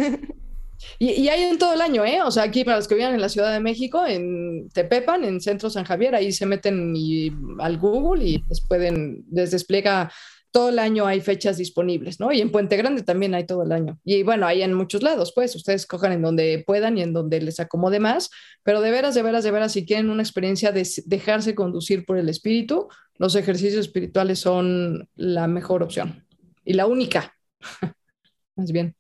Y, 0.99 1.11
y 1.13 1.29
hay 1.29 1.43
en 1.43 1.57
todo 1.57 1.73
el 1.73 1.81
año, 1.81 2.05
¿eh? 2.05 2.21
O 2.21 2.31
sea, 2.31 2.43
aquí 2.43 2.63
para 2.63 2.77
los 2.77 2.87
que 2.87 2.95
vivan 2.95 3.15
en 3.15 3.21
la 3.21 3.29
Ciudad 3.29 3.51
de 3.51 3.61
México, 3.61 4.05
en 4.05 4.69
Tepepan, 4.69 5.23
en 5.23 5.41
Centro 5.41 5.69
San 5.69 5.85
Javier, 5.85 6.13
ahí 6.13 6.31
se 6.31 6.45
meten 6.45 6.93
y- 6.95 7.31
al 7.59 7.77
Google 7.77 8.23
y 8.23 8.39
pues 8.39 8.61
pueden, 8.61 9.23
les 9.31 9.51
despliega 9.51 10.11
todo 10.55 10.69
el 10.69 10.79
año 10.79 11.05
hay 11.05 11.19
fechas 11.19 11.57
disponibles, 11.57 12.21
¿no? 12.21 12.31
Y 12.31 12.39
en 12.39 12.49
Puente 12.49 12.77
Grande 12.77 13.03
también 13.03 13.35
hay 13.35 13.45
todo 13.45 13.63
el 13.63 13.73
año. 13.73 13.99
Y 14.05 14.23
bueno, 14.23 14.47
hay 14.47 14.63
en 14.63 14.73
muchos 14.73 15.03
lados, 15.03 15.33
pues 15.35 15.53
ustedes 15.53 15.85
cojan 15.85 16.13
en 16.13 16.21
donde 16.21 16.63
puedan 16.65 16.97
y 16.97 17.01
en 17.01 17.11
donde 17.11 17.41
les 17.41 17.59
acomode 17.59 17.99
más, 17.99 18.29
pero 18.63 18.79
de 18.79 18.89
veras, 18.89 19.15
de 19.15 19.21
veras, 19.21 19.43
de 19.43 19.51
veras, 19.51 19.73
si 19.73 19.85
quieren 19.85 20.09
una 20.09 20.23
experiencia 20.23 20.71
de 20.71 20.87
dejarse 21.07 21.55
conducir 21.55 22.05
por 22.05 22.17
el 22.17 22.29
espíritu, 22.29 22.87
los 23.17 23.35
ejercicios 23.35 23.81
espirituales 23.81 24.39
son 24.39 25.09
la 25.15 25.45
mejor 25.47 25.83
opción 25.83 26.25
y 26.63 26.71
la 26.71 26.85
única, 26.85 27.35
más 28.55 28.71
bien. 28.71 28.95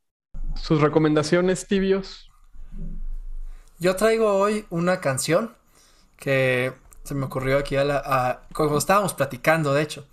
Sus 0.61 0.81
recomendaciones, 0.81 1.67
tibios. 1.67 2.29
Yo 3.79 3.95
traigo 3.95 4.33
hoy 4.33 4.65
una 4.71 4.99
canción 4.99 5.55
que 6.17 6.73
se 7.05 7.15
me 7.15 7.27
ocurrió 7.27 7.57
aquí 7.59 7.77
a 7.77 7.85
la, 7.85 8.01
a- 8.03 8.41
cuando 8.53 8.77
estábamos 8.77 9.13
platicando, 9.13 9.73
de 9.73 9.83
hecho. 9.83 10.05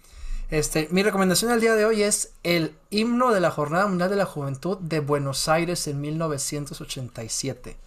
Este, 0.53 0.87
mi 0.91 1.03
recomendación 1.03 1.51
al 1.51 1.63
día 1.63 1.75
de 1.75 1.87
hoy 1.87 2.03
es 2.03 2.35
el 2.43 2.77
himno 2.91 3.33
de 3.33 3.41
la 3.41 3.51
Jornada 3.51 3.87
Mundial 3.87 4.11
de 4.11 4.17
la 4.17 4.27
Juventud 4.27 4.77
de 4.81 5.01
Buenos 5.01 5.49
Aires 5.49 5.87
en 5.87 5.99
1987, 6.03 7.79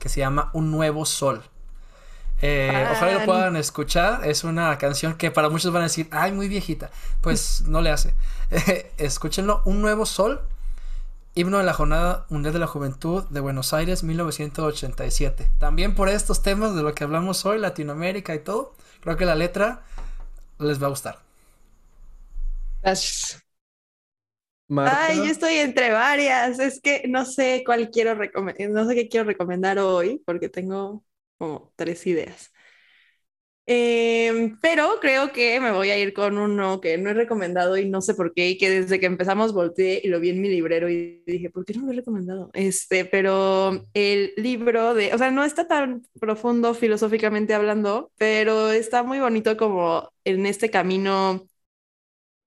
que 0.00 0.08
se 0.08 0.18
llama 0.18 0.50
Un 0.52 0.72
Nuevo 0.72 1.06
Sol. 1.06 1.44
Eh, 2.42 2.88
ojalá 2.90 3.20
lo 3.20 3.24
puedan 3.24 3.54
escuchar. 3.54 4.26
Es 4.26 4.42
una 4.42 4.76
canción 4.78 5.14
que 5.14 5.30
para 5.30 5.48
muchos 5.48 5.72
van 5.72 5.82
a 5.82 5.84
decir, 5.84 6.08
ay, 6.10 6.32
muy 6.32 6.48
viejita. 6.48 6.90
Pues 7.20 7.60
no 7.68 7.82
le 7.82 7.92
hace. 7.92 8.14
Escúchenlo, 8.98 9.62
Un 9.64 9.80
Nuevo 9.80 10.04
Sol. 10.04 10.42
Himno 11.36 11.58
de 11.58 11.64
la 11.64 11.72
Jornada 11.72 12.26
Mundial 12.30 12.52
de 12.52 12.58
la 12.58 12.66
Juventud 12.66 13.28
de 13.28 13.38
Buenos 13.38 13.72
Aires 13.72 14.02
1987. 14.02 15.48
También 15.60 15.94
por 15.94 16.08
estos 16.08 16.42
temas 16.42 16.74
de 16.74 16.82
lo 16.82 16.96
que 16.96 17.04
hablamos 17.04 17.46
hoy, 17.46 17.60
Latinoamérica 17.60 18.34
y 18.34 18.40
todo, 18.40 18.74
creo 19.02 19.16
que 19.16 19.24
la 19.24 19.36
letra 19.36 19.82
les 20.58 20.82
va 20.82 20.86
a 20.88 20.90
gustar. 20.90 21.27
Gracias. 22.88 23.42
Marta. 24.66 25.06
Ay, 25.06 25.16
yo 25.18 25.24
estoy 25.24 25.54
entre 25.56 25.90
varias. 25.90 26.58
Es 26.58 26.80
que 26.80 27.04
no 27.08 27.24
sé 27.26 27.62
cuál 27.66 27.90
quiero 27.90 28.14
recomendar, 28.14 28.70
no 28.70 28.86
sé 28.86 28.94
qué 28.94 29.08
quiero 29.08 29.26
recomendar 29.26 29.78
hoy, 29.78 30.22
porque 30.24 30.48
tengo 30.48 31.04
como 31.38 31.72
tres 31.76 32.06
ideas. 32.06 32.50
Em, 33.70 34.58
pero 34.62 34.98
creo 34.98 35.30
que 35.30 35.60
me 35.60 35.72
voy 35.72 35.90
a 35.90 35.98
ir 35.98 36.14
con 36.14 36.38
uno 36.38 36.80
que 36.80 36.96
no 36.96 37.10
he 37.10 37.14
recomendado 37.14 37.76
y 37.76 37.86
no 37.86 38.00
sé 38.00 38.14
por 38.14 38.32
qué, 38.32 38.48
y 38.48 38.56
que 38.56 38.70
desde 38.70 38.98
que 38.98 39.04
empezamos 39.04 39.52
volteé 39.52 40.00
y 40.02 40.08
lo 40.08 40.20
vi 40.20 40.30
en 40.30 40.40
mi 40.40 40.48
librero 40.48 40.88
y 40.88 41.22
dije, 41.26 41.50
¿por 41.50 41.66
qué 41.66 41.74
no 41.74 41.84
lo 41.84 41.92
he 41.92 41.96
recomendado? 41.96 42.48
Este, 42.54 43.04
pero 43.04 43.84
el 43.92 44.32
libro 44.38 44.94
de, 44.94 45.12
o 45.12 45.18
sea, 45.18 45.30
no 45.30 45.44
está 45.44 45.68
tan 45.68 46.02
profundo 46.18 46.72
filosóficamente 46.72 47.52
hablando, 47.52 48.10
pero 48.16 48.70
está 48.70 49.02
muy 49.02 49.20
bonito 49.20 49.58
como 49.58 50.10
en 50.24 50.46
este 50.46 50.70
camino 50.70 51.46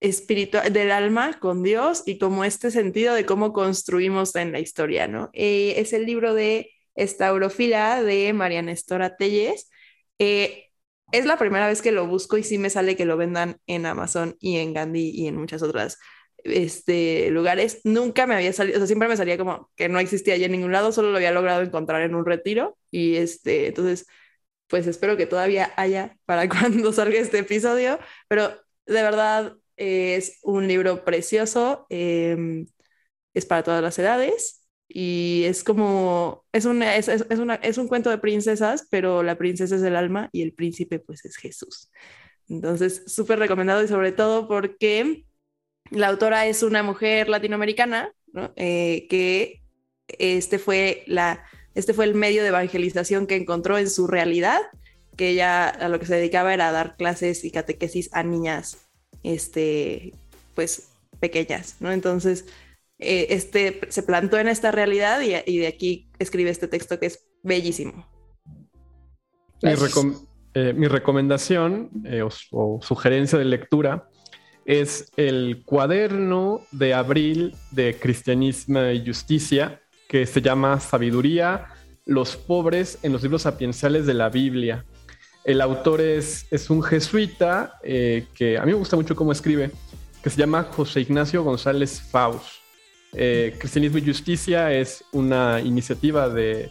espiritual 0.02 0.72
del 0.72 0.90
alma 0.90 1.38
con 1.38 1.62
Dios 1.62 2.02
y 2.06 2.18
como 2.18 2.44
este 2.44 2.70
sentido 2.70 3.14
de 3.14 3.24
cómo 3.24 3.52
construimos 3.52 4.34
en 4.36 4.52
la 4.52 4.60
historia, 4.60 5.06
¿no? 5.08 5.30
Eh, 5.32 5.74
es 5.78 5.92
el 5.92 6.04
libro 6.06 6.34
de 6.34 6.70
Estaurofila 6.96 8.02
de 8.02 8.32
María 8.32 8.62
Nestora 8.62 9.16
Telles. 9.16 9.70
Eh, 10.18 10.70
es 11.12 11.24
la 11.26 11.38
primera 11.38 11.68
vez 11.68 11.82
que 11.82 11.92
lo 11.92 12.06
busco 12.06 12.36
y 12.36 12.42
sí 12.42 12.58
me 12.58 12.70
sale 12.70 12.96
que 12.96 13.04
lo 13.04 13.16
vendan 13.16 13.58
en 13.66 13.86
Amazon 13.86 14.36
y 14.40 14.58
en 14.58 14.74
Gandhi 14.74 15.10
y 15.10 15.28
en 15.28 15.36
muchas 15.36 15.62
otras 15.62 15.98
este, 16.44 17.30
lugares. 17.30 17.80
Nunca 17.84 18.26
me 18.26 18.34
había 18.34 18.52
salido, 18.52 18.78
o 18.78 18.80
sea, 18.80 18.86
siempre 18.86 19.08
me 19.08 19.16
salía 19.16 19.38
como 19.38 19.70
que 19.76 19.88
no 19.88 20.00
existía 20.00 20.36
ya 20.36 20.46
en 20.46 20.52
ningún 20.52 20.72
lado, 20.72 20.92
solo 20.92 21.10
lo 21.10 21.16
había 21.16 21.32
logrado 21.32 21.62
encontrar 21.62 22.02
en 22.02 22.14
un 22.14 22.26
retiro 22.26 22.76
y 22.90 23.16
este, 23.16 23.68
entonces, 23.68 24.06
pues 24.66 24.86
espero 24.86 25.16
que 25.16 25.26
todavía 25.26 25.72
haya 25.76 26.16
para 26.24 26.48
cuando 26.48 26.92
salga 26.92 27.18
este 27.18 27.38
episodio, 27.40 27.98
pero 28.28 28.50
de 28.86 29.02
verdad 29.02 29.56
es 29.76 30.38
un 30.42 30.68
libro 30.68 31.04
precioso, 31.04 31.86
eh, 31.90 32.64
es 33.34 33.46
para 33.46 33.62
todas 33.62 33.82
las 33.82 33.98
edades 33.98 34.66
y 34.88 35.44
es 35.46 35.64
como, 35.64 36.44
es, 36.52 36.66
una, 36.66 36.96
es, 36.96 37.08
es, 37.08 37.38
una, 37.38 37.54
es 37.56 37.78
un 37.78 37.88
cuento 37.88 38.10
de 38.10 38.18
princesas, 38.18 38.86
pero 38.90 39.22
la 39.22 39.38
princesa 39.38 39.76
es 39.76 39.82
el 39.82 39.96
alma 39.96 40.28
y 40.32 40.42
el 40.42 40.52
príncipe 40.52 40.98
pues 40.98 41.24
es 41.24 41.36
Jesús. 41.36 41.90
Entonces, 42.48 43.04
súper 43.06 43.38
recomendado 43.38 43.82
y 43.82 43.88
sobre 43.88 44.12
todo 44.12 44.48
porque 44.48 45.24
la 45.90 46.08
autora 46.08 46.46
es 46.46 46.62
una 46.62 46.82
mujer 46.82 47.28
latinoamericana, 47.28 48.12
¿no? 48.32 48.52
Eh, 48.56 49.06
que 49.08 49.62
este 50.08 50.58
fue, 50.58 51.04
la, 51.06 51.44
este 51.74 51.94
fue 51.94 52.04
el 52.04 52.14
medio 52.14 52.42
de 52.42 52.48
evangelización 52.48 53.26
que 53.26 53.36
encontró 53.36 53.78
en 53.78 53.88
su 53.88 54.06
realidad, 54.06 54.60
que 55.16 55.30
ella 55.30 55.68
a 55.68 55.88
lo 55.88 55.98
que 55.98 56.06
se 56.06 56.16
dedicaba 56.16 56.52
era 56.52 56.70
dar 56.70 56.96
clases 56.96 57.44
y 57.44 57.50
catequesis 57.50 58.10
a 58.12 58.22
niñas 58.22 58.91
este, 59.22 60.12
pues 60.54 60.88
pequeñas, 61.20 61.76
¿no? 61.80 61.92
Entonces, 61.92 62.46
eh, 62.98 63.26
este 63.30 63.80
se 63.88 64.02
plantó 64.02 64.38
en 64.38 64.48
esta 64.48 64.70
realidad 64.70 65.20
y, 65.20 65.34
y, 65.50 65.58
de 65.58 65.66
aquí 65.66 66.08
escribe 66.18 66.50
este 66.50 66.68
texto 66.68 66.98
que 66.98 67.06
es 67.06 67.24
bellísimo. 67.42 68.06
Mi, 69.62 69.74
recom 69.74 70.14
eh, 70.54 70.72
mi 70.72 70.88
recomendación 70.88 71.90
eh, 72.04 72.22
o, 72.22 72.30
o, 72.50 72.80
sugerencia 72.82 73.38
de 73.38 73.44
lectura 73.44 74.08
es 74.64 75.10
el 75.16 75.62
cuaderno 75.64 76.60
de 76.70 76.94
abril 76.94 77.54
de 77.70 77.96
Cristianismo 77.98 78.84
y 78.86 79.04
Justicia 79.04 79.80
que 80.08 80.26
se 80.26 80.42
llama 80.42 80.78
Sabiduría, 80.78 81.68
los 82.04 82.36
pobres 82.36 82.98
en 83.02 83.12
los 83.12 83.22
libros 83.22 83.42
sapienciales 83.42 84.06
de 84.06 84.14
la 84.14 84.28
Biblia. 84.28 84.84
El 85.44 85.60
autor 85.60 86.00
es, 86.00 86.46
es 86.50 86.70
un 86.70 86.82
jesuita 86.82 87.78
eh, 87.82 88.26
que 88.34 88.58
a 88.58 88.64
mí 88.64 88.72
me 88.72 88.78
gusta 88.78 88.96
mucho 88.96 89.16
cómo 89.16 89.32
escribe, 89.32 89.72
que 90.22 90.30
se 90.30 90.36
llama 90.36 90.64
José 90.64 91.00
Ignacio 91.00 91.42
González 91.42 92.00
Faust. 92.00 92.46
Eh, 93.14 93.56
Cristianismo 93.58 93.98
y 93.98 94.06
Justicia 94.06 94.72
es 94.72 95.04
una 95.12 95.60
iniciativa 95.60 96.28
de, 96.28 96.70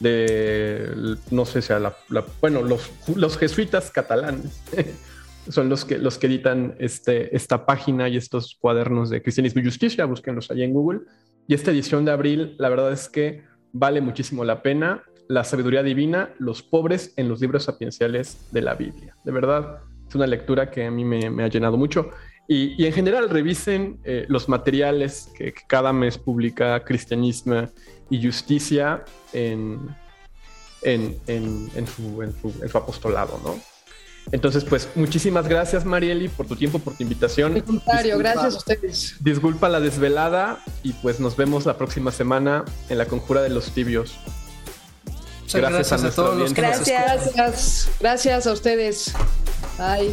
de 0.00 1.16
no 1.30 1.44
sé 1.44 1.62
si 1.62 1.72
la, 1.74 1.94
la, 2.08 2.24
bueno, 2.40 2.62
los, 2.62 2.90
los, 3.14 3.38
jesuitas 3.38 3.90
catalanes 3.90 4.62
son 5.48 5.68
los 5.68 5.84
que, 5.84 5.98
los 5.98 6.18
que 6.18 6.26
editan 6.26 6.74
este, 6.80 7.36
esta 7.36 7.66
página 7.66 8.08
y 8.08 8.16
estos 8.16 8.56
cuadernos 8.58 9.10
de 9.10 9.22
Cristianismo 9.22 9.60
y 9.60 9.64
Justicia, 9.66 10.06
búsquenlos 10.06 10.50
ahí 10.50 10.62
en 10.62 10.72
Google. 10.72 11.00
Y 11.46 11.54
esta 11.54 11.70
edición 11.70 12.04
de 12.04 12.12
abril, 12.12 12.56
la 12.58 12.68
verdad 12.70 12.92
es 12.92 13.08
que 13.08 13.44
vale 13.72 14.00
muchísimo 14.00 14.42
la 14.42 14.62
pena 14.62 15.04
la 15.28 15.44
sabiduría 15.44 15.82
divina, 15.82 16.34
los 16.38 16.62
pobres 16.62 17.12
en 17.16 17.28
los 17.28 17.40
libros 17.40 17.64
sapienciales 17.64 18.38
de 18.52 18.62
la 18.62 18.74
Biblia. 18.74 19.16
De 19.24 19.32
verdad, 19.32 19.80
es 20.08 20.14
una 20.14 20.26
lectura 20.26 20.70
que 20.70 20.86
a 20.86 20.90
mí 20.90 21.04
me, 21.04 21.30
me 21.30 21.44
ha 21.44 21.48
llenado 21.48 21.76
mucho. 21.76 22.10
Y, 22.48 22.80
y, 22.80 22.86
en 22.86 22.92
general, 22.92 23.28
revisen 23.28 23.98
eh, 24.04 24.24
los 24.28 24.48
materiales 24.48 25.28
que, 25.36 25.52
que, 25.52 25.62
cada 25.66 25.92
mes 25.92 26.16
publica 26.16 26.84
Cristianismo 26.84 27.68
y 28.08 28.24
Justicia 28.24 29.04
en, 29.32 29.80
en, 30.82 31.18
en, 31.26 31.68
en 31.74 31.86
su, 31.88 32.32
su, 32.40 32.68
su, 32.68 32.78
apostolado, 32.78 33.40
¿no? 33.44 33.58
Entonces, 34.32 34.64
pues, 34.64 34.88
muchísimas 34.94 35.48
gracias, 35.48 35.84
Marieli, 35.84 36.28
por 36.28 36.46
tu 36.46 36.56
tiempo, 36.56 36.78
por 36.78 36.94
tu 36.96 37.02
invitación. 37.02 37.54
Al 37.54 37.64
contrario, 37.64 38.16
disculpa, 38.16 38.32
gracias 38.32 38.54
a 38.54 38.58
ustedes. 38.58 39.16
Disculpa 39.20 39.68
la 39.68 39.80
desvelada 39.80 40.58
y 40.82 40.92
pues 40.94 41.20
nos 41.20 41.36
vemos 41.36 41.66
la 41.66 41.76
próxima 41.76 42.10
semana 42.10 42.64
en 42.88 42.98
la 42.98 43.06
Conjura 43.06 43.42
de 43.42 43.50
los 43.50 43.72
Tibios. 43.72 44.18
Muchas 45.46 45.60
gracias, 45.60 45.90
gracias 45.90 46.04
a, 46.04 46.06
a 46.08 46.10
todos 46.10 46.36
los 46.36 46.52
que 46.52 46.60
gracias. 46.60 47.26
Nos 47.26 47.34
gracias, 47.34 47.88
gracias 48.00 48.46
a 48.46 48.52
ustedes. 48.52 49.12
Bye. 49.78 50.12